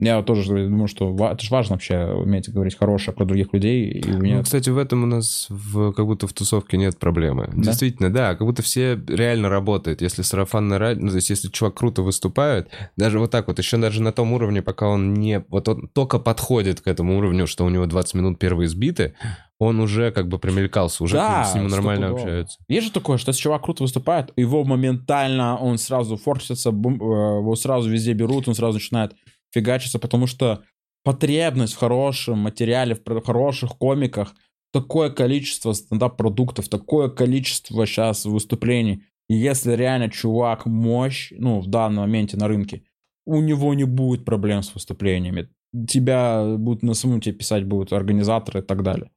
Я 0.00 0.22
тоже 0.22 0.68
думаю, 0.68 0.86
что 0.86 1.12
это 1.28 1.42
же 1.44 1.50
важно 1.50 1.74
вообще 1.74 2.04
уметь 2.04 2.48
говорить 2.52 2.78
хорошее 2.78 3.16
про 3.16 3.24
других 3.24 3.52
людей. 3.52 3.90
И 3.90 4.12
у 4.12 4.18
меня... 4.18 4.36
Ну, 4.36 4.42
кстати, 4.44 4.70
в 4.70 4.78
этом 4.78 5.02
у 5.02 5.06
нас 5.06 5.46
в, 5.48 5.92
как 5.92 6.06
будто 6.06 6.28
в 6.28 6.32
тусовке 6.32 6.76
нет 6.76 6.98
проблемы. 6.98 7.48
Да? 7.52 7.62
Действительно, 7.62 8.12
да, 8.12 8.36
как 8.36 8.46
будто 8.46 8.62
все 8.62 8.94
реально 9.08 9.48
работают. 9.48 10.00
Если 10.00 10.22
сарафанное 10.22 10.78
радио, 10.78 11.02
ну, 11.02 11.08
то 11.08 11.16
есть 11.16 11.30
если 11.30 11.48
чувак 11.48 11.74
круто 11.74 12.02
выступает, 12.02 12.68
даже 12.96 13.18
вот 13.18 13.32
так 13.32 13.48
вот, 13.48 13.58
еще 13.58 13.76
даже 13.76 14.00
на 14.00 14.12
том 14.12 14.32
уровне, 14.32 14.62
пока 14.62 14.86
он 14.86 15.14
не... 15.14 15.44
Вот 15.48 15.68
он 15.68 15.88
только 15.92 16.20
подходит 16.20 16.80
к 16.80 16.86
этому 16.86 17.18
уровню, 17.18 17.48
что 17.48 17.64
у 17.64 17.68
него 17.68 17.86
20 17.86 18.14
минут 18.14 18.38
первые 18.38 18.68
сбиты, 18.68 19.14
он 19.58 19.80
уже 19.80 20.12
как 20.12 20.28
бы 20.28 20.38
примелькался, 20.38 21.02
уже 21.02 21.14
Да, 21.16 21.42
с 21.42 21.56
ним 21.56 21.66
нормально 21.66 22.06
стопудово. 22.06 22.20
общаются. 22.22 22.58
Есть 22.68 22.86
же 22.86 22.92
такое, 22.92 23.18
что 23.18 23.30
если 23.30 23.42
чувак 23.42 23.64
круто 23.64 23.82
выступает, 23.82 24.32
его 24.36 24.62
моментально, 24.62 25.56
он 25.56 25.78
сразу 25.78 26.16
форсится, 26.16 26.70
бум- 26.70 27.02
э, 27.02 27.38
его 27.40 27.56
сразу 27.56 27.90
везде 27.90 28.12
берут, 28.12 28.46
он 28.46 28.54
сразу 28.54 28.74
начинает 28.74 29.14
фигачиться, 29.52 29.98
потому 29.98 30.26
что 30.26 30.62
потребность 31.04 31.74
в 31.74 31.78
хорошем 31.78 32.38
материале, 32.38 32.94
в 32.94 33.24
хороших 33.24 33.78
комиках, 33.78 34.34
такое 34.72 35.10
количество 35.10 35.72
стендап-продуктов, 35.72 36.68
такое 36.68 37.08
количество 37.08 37.86
сейчас 37.86 38.24
выступлений. 38.24 39.04
И 39.28 39.34
если 39.34 39.72
реально 39.72 40.10
чувак 40.10 40.66
мощь, 40.66 41.32
ну, 41.36 41.60
в 41.60 41.66
данном 41.66 42.04
моменте 42.04 42.36
на 42.36 42.48
рынке, 42.48 42.82
у 43.26 43.40
него 43.40 43.74
не 43.74 43.84
будет 43.84 44.24
проблем 44.24 44.62
с 44.62 44.74
выступлениями. 44.74 45.48
Тебя 45.86 46.56
будут 46.56 46.82
на 46.82 46.94
самом 46.94 47.20
тебе 47.20 47.34
писать 47.34 47.64
будут 47.64 47.92
организаторы 47.92 48.60
и 48.60 48.62
так 48.62 48.82
далее 48.82 49.10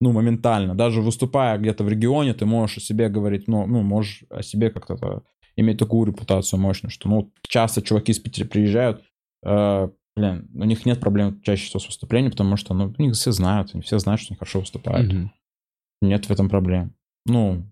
ну, 0.00 0.12
моментально. 0.12 0.74
Даже 0.74 1.02
выступая 1.02 1.58
где-то 1.58 1.84
в 1.84 1.88
регионе, 1.88 2.34
ты 2.34 2.46
можешь 2.46 2.78
о 2.78 2.80
себе 2.80 3.08
говорить, 3.08 3.48
ну, 3.48 3.66
ну 3.66 3.82
можешь 3.82 4.24
о 4.30 4.42
себе 4.42 4.70
как-то 4.70 4.94
э, 4.94 5.20
иметь 5.56 5.78
такую 5.78 6.06
репутацию 6.06 6.60
мощную, 6.60 6.90
что, 6.90 7.08
ну, 7.08 7.32
часто 7.42 7.82
чуваки 7.82 8.12
из 8.12 8.18
Питера 8.18 8.46
приезжают, 8.46 9.02
блин, 9.42 10.48
у 10.54 10.64
них 10.64 10.84
нет 10.86 11.00
проблем 11.00 11.40
чаще 11.42 11.66
всего 11.66 11.80
с 11.80 11.86
выступлением, 11.86 12.32
потому 12.32 12.56
что, 12.56 12.74
ну, 12.74 12.92
у 12.96 13.02
них 13.02 13.14
все 13.14 13.32
знают, 13.32 13.70
они 13.74 13.82
все 13.82 13.98
знают, 13.98 14.20
что 14.20 14.32
они 14.32 14.38
хорошо 14.38 14.60
выступают. 14.60 15.12
Мгм. 15.12 15.32
Нет 16.02 16.26
в 16.26 16.30
этом 16.30 16.48
проблем. 16.48 16.94
Ну, 17.26 17.64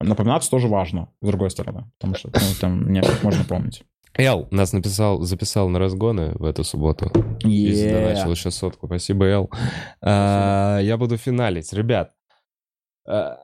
напоминаться 0.00 0.50
тоже 0.50 0.68
важно, 0.68 1.08
с 1.20 1.26
другой 1.26 1.50
стороны, 1.50 1.90
потому 1.98 2.14
что, 2.14 2.28
ну, 2.34 2.40
там, 2.60 2.92
нет, 2.92 3.06
можно 3.22 3.44
помнить. 3.44 3.84
Эл 4.14 4.46
нас 4.50 4.72
написал, 4.74 5.22
записал 5.22 5.68
на 5.70 5.78
разгоны 5.78 6.32
в 6.34 6.44
эту 6.44 6.64
субботу. 6.64 7.10
И 7.40 7.48
Е. 7.50 7.74
задоначил 7.74 8.30
еще 8.32 8.50
сотку. 8.50 8.86
Спасибо, 8.86 9.24
Эл. 9.26 9.50
А, 10.02 10.80
Я 10.80 10.98
буду 10.98 11.16
финалить. 11.16 11.72
Ребят. 11.72 12.12
а, 13.06 13.38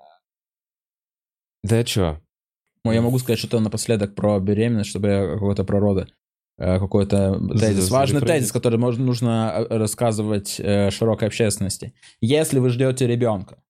Да 1.63 1.83
чё? 1.85 2.21
Ну, 2.85 2.93
я 2.93 3.01
могу 3.03 3.19
сказать 3.19 3.39
что-то 3.39 3.61
напоследок 3.61 4.15
про 4.15 4.39
беременность, 4.41 4.91
чтобы 4.91 5.09
я 5.09 5.27
какой-то 5.27 5.65
про 5.65 5.81
роды. 5.81 6.07
Э, 6.59 6.79
Какой-то 6.79 7.41
тезис. 7.59 7.91
Важный 7.91 8.21
тезис, 8.21 8.53
который 8.53 8.79
можно, 8.79 9.05
нужно 9.05 9.67
э, 9.71 9.79
рассказывать 9.79 10.57
э, 10.59 10.91
широкой 10.91 11.29
общественности. 11.29 11.95
Если 12.21 12.59
вы 12.59 12.71
ждете 12.71 13.07
ребенка, 13.07 13.63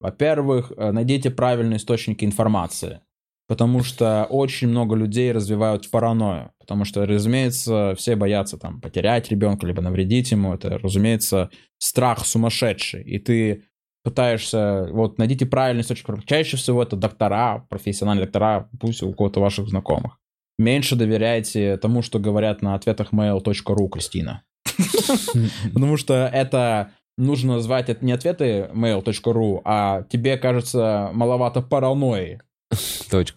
во-первых, 0.00 0.72
найдите 0.76 1.30
правильные 1.30 1.76
источники 1.76 2.24
информации. 2.24 3.00
Потому 3.48 3.82
что 3.82 4.24
очень 4.30 4.68
много 4.68 4.96
людей 4.96 5.30
развивают 5.30 5.90
паранойю. 5.90 6.52
Потому 6.58 6.84
что, 6.84 7.04
разумеется, 7.06 7.94
все 7.96 8.16
боятся 8.16 8.56
там 8.56 8.80
потерять 8.80 9.30
ребенка, 9.30 9.66
либо 9.66 9.82
навредить 9.82 10.30
ему. 10.30 10.54
Это, 10.54 10.78
разумеется, 10.78 11.50
страх 11.78 12.24
сумасшедший. 12.24 13.02
И 13.02 13.18
ты 13.18 13.64
пытаешься... 14.04 14.88
Вот, 14.90 15.18
найдите 15.18 15.44
правильный 15.46 15.82
источник. 15.82 16.24
Чаще 16.24 16.56
всего 16.56 16.82
это 16.82 16.96
доктора, 16.96 17.66
профессиональные 17.68 18.24
доктора, 18.24 18.68
пусть 18.80 19.02
у 19.02 19.12
кого-то 19.12 19.40
ваших 19.40 19.68
знакомых. 19.68 20.18
Меньше 20.58 20.96
доверяйте 20.96 21.76
тому, 21.76 22.02
что 22.02 22.18
говорят 22.18 22.62
на 22.62 22.74
ответах 22.74 23.12
mail.ru, 23.12 23.88
Кристина. 23.88 24.42
Потому 25.74 25.96
что 25.96 26.14
это 26.32 26.92
нужно 27.16 27.54
назвать 27.54 27.88
это 27.88 28.04
не 28.04 28.12
ответы 28.12 28.70
mail.ru, 28.74 29.60
а 29.64 30.02
тебе 30.04 30.36
кажется 30.36 31.10
маловато 31.12 31.62
паранойи. 31.62 32.40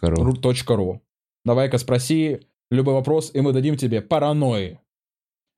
Ру. 0.02 0.34
Ру-. 0.76 1.02
Давай-ка 1.44 1.78
спроси 1.78 2.42
любой 2.72 2.94
вопрос, 2.94 3.32
и 3.34 3.42
мы 3.42 3.54
дадим 3.54 3.78
тебе 3.78 4.02
паранойи. 4.02 4.80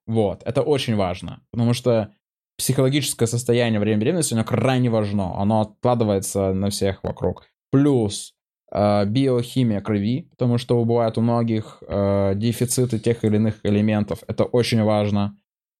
Вот, 0.06 0.42
это 0.46 0.62
очень 0.62 0.96
важно, 0.96 1.42
потому 1.52 1.74
что 1.74 2.14
психологическое 2.58 3.28
состояние 3.28 3.80
во 3.80 3.84
время 3.84 4.00
беременности, 4.00 4.34
оно 4.34 4.44
крайне 4.44 4.90
важно, 4.90 5.40
оно 5.40 5.62
откладывается 5.62 6.54
на 6.54 6.70
всех 6.70 7.04
вокруг. 7.04 7.46
Плюс 7.72 8.34
биохимия 8.72 9.81
крови, 9.81 10.27
потому 10.31 10.57
что 10.57 10.84
бывает 10.84 11.18
у 11.18 11.22
многих 11.22 11.81
э, 11.88 12.34
дефициты 12.35 12.99
тех 12.99 13.23
или 13.23 13.38
иных 13.38 13.60
элементов, 13.64 14.19
это 14.27 14.44
очень 14.44 14.84
важно. 14.84 15.38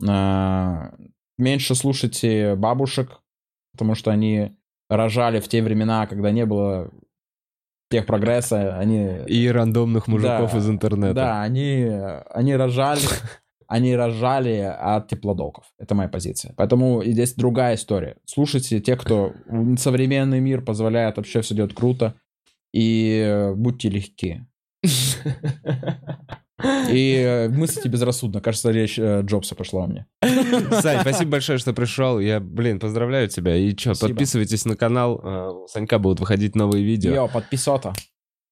Э, 0.08 0.92
меньше 1.38 1.76
слушайте 1.76 2.56
бабушек, 2.56 3.20
потому 3.74 3.96
что 3.96 4.12
они 4.12 4.56
рожали 4.90 5.40
в 5.40 5.48
те 5.48 5.62
времена, 5.62 6.08
когда 6.08 6.32
не 6.32 6.46
было 6.46 6.92
техпрогресса, 7.90 8.78
они... 8.78 9.20
И 9.28 9.48
рандомных 9.50 10.08
мужиков 10.08 10.52
Да, 10.52 10.58
из 10.58 10.70
интернета. 10.70 11.14
Да, 11.14 11.42
они, 11.42 11.90
они 12.30 12.56
рожали, 12.56 13.02
они 13.68 13.96
рожали 13.96 14.60
от 14.60 15.08
теплодоков. 15.08 15.66
Это 15.78 15.96
моя 15.96 16.10
позиция. 16.10 16.54
Поэтому 16.58 17.02
и 17.02 17.12
здесь 17.12 17.34
другая 17.34 17.76
история. 17.76 18.18
Слушайте 18.26 18.80
те, 18.80 18.96
кто... 18.96 19.34
Современный 19.78 20.40
мир 20.40 20.62
позволяет 20.62 21.18
вообще 21.18 21.42
все 21.42 21.56
делать 21.56 21.74
круто. 21.74 22.16
И 22.74 23.24
э, 23.26 23.54
будьте 23.54 23.90
легки. 23.90 24.46
И 26.90 27.14
э, 27.24 27.50
мыслите 27.50 27.88
безрассудно. 27.88 28.42
Кажется, 28.42 28.72
речь 28.72 28.98
э, 28.98 29.22
Джобса 29.24 29.56
пошла 29.56 29.88
меня. 29.88 30.08
Сань, 30.82 31.02
спасибо 31.02 31.32
большое, 31.32 31.60
что 31.60 31.74
пришел. 31.74 32.20
Я, 32.20 32.40
блин, 32.40 32.80
поздравляю 32.80 33.28
тебя. 33.28 33.56
И 33.56 33.78
что, 33.78 33.94
подписывайтесь 33.96 34.66
на 34.66 34.76
канал. 34.76 35.64
У 35.64 35.68
Санька 35.68 36.00
будут 36.00 36.20
выходить 36.20 36.56
новые 36.56 36.84
видео. 36.84 37.14
Йо, 37.14 37.28
подписота. 37.28 37.94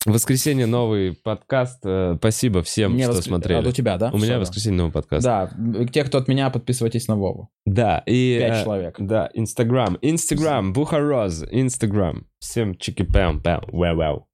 Воскресенье 0.06 0.68
новый 0.68 1.14
подкаст. 1.14 1.80
Э, 1.84 2.15
Спасибо 2.19 2.61
всем, 2.61 2.94
Мне 2.94 3.03
что 3.06 3.14
воск- 3.14 3.23
смотрели. 3.23 3.65
А, 3.65 3.69
у 3.69 3.72
тебя, 3.72 3.98
да? 3.98 4.11
У 4.11 4.18
меня 4.18 4.26
Всё, 4.26 4.38
в 4.38 4.40
воскресенье 4.41 4.77
новый 4.77 4.91
подкаст. 4.91 5.23
Да, 5.26 5.49
те, 5.91 6.03
кто 6.03 6.19
от 6.19 6.27
меня, 6.27 6.49
подписывайтесь 6.49 7.07
на 7.07 7.15
Вову. 7.15 7.49
Да, 7.65 8.03
и... 8.06 8.38
Пять 8.40 8.61
э, 8.61 8.64
человек. 8.64 8.95
Да, 8.99 9.30
Инстаграм. 9.34 9.98
Инстаграм, 10.02 10.73
Бухароз, 10.73 11.44
Инстаграм. 11.49 12.27
Всем 12.40 12.73
чики-пам-пам. 12.73 13.65
Вау-вау. 13.72 14.27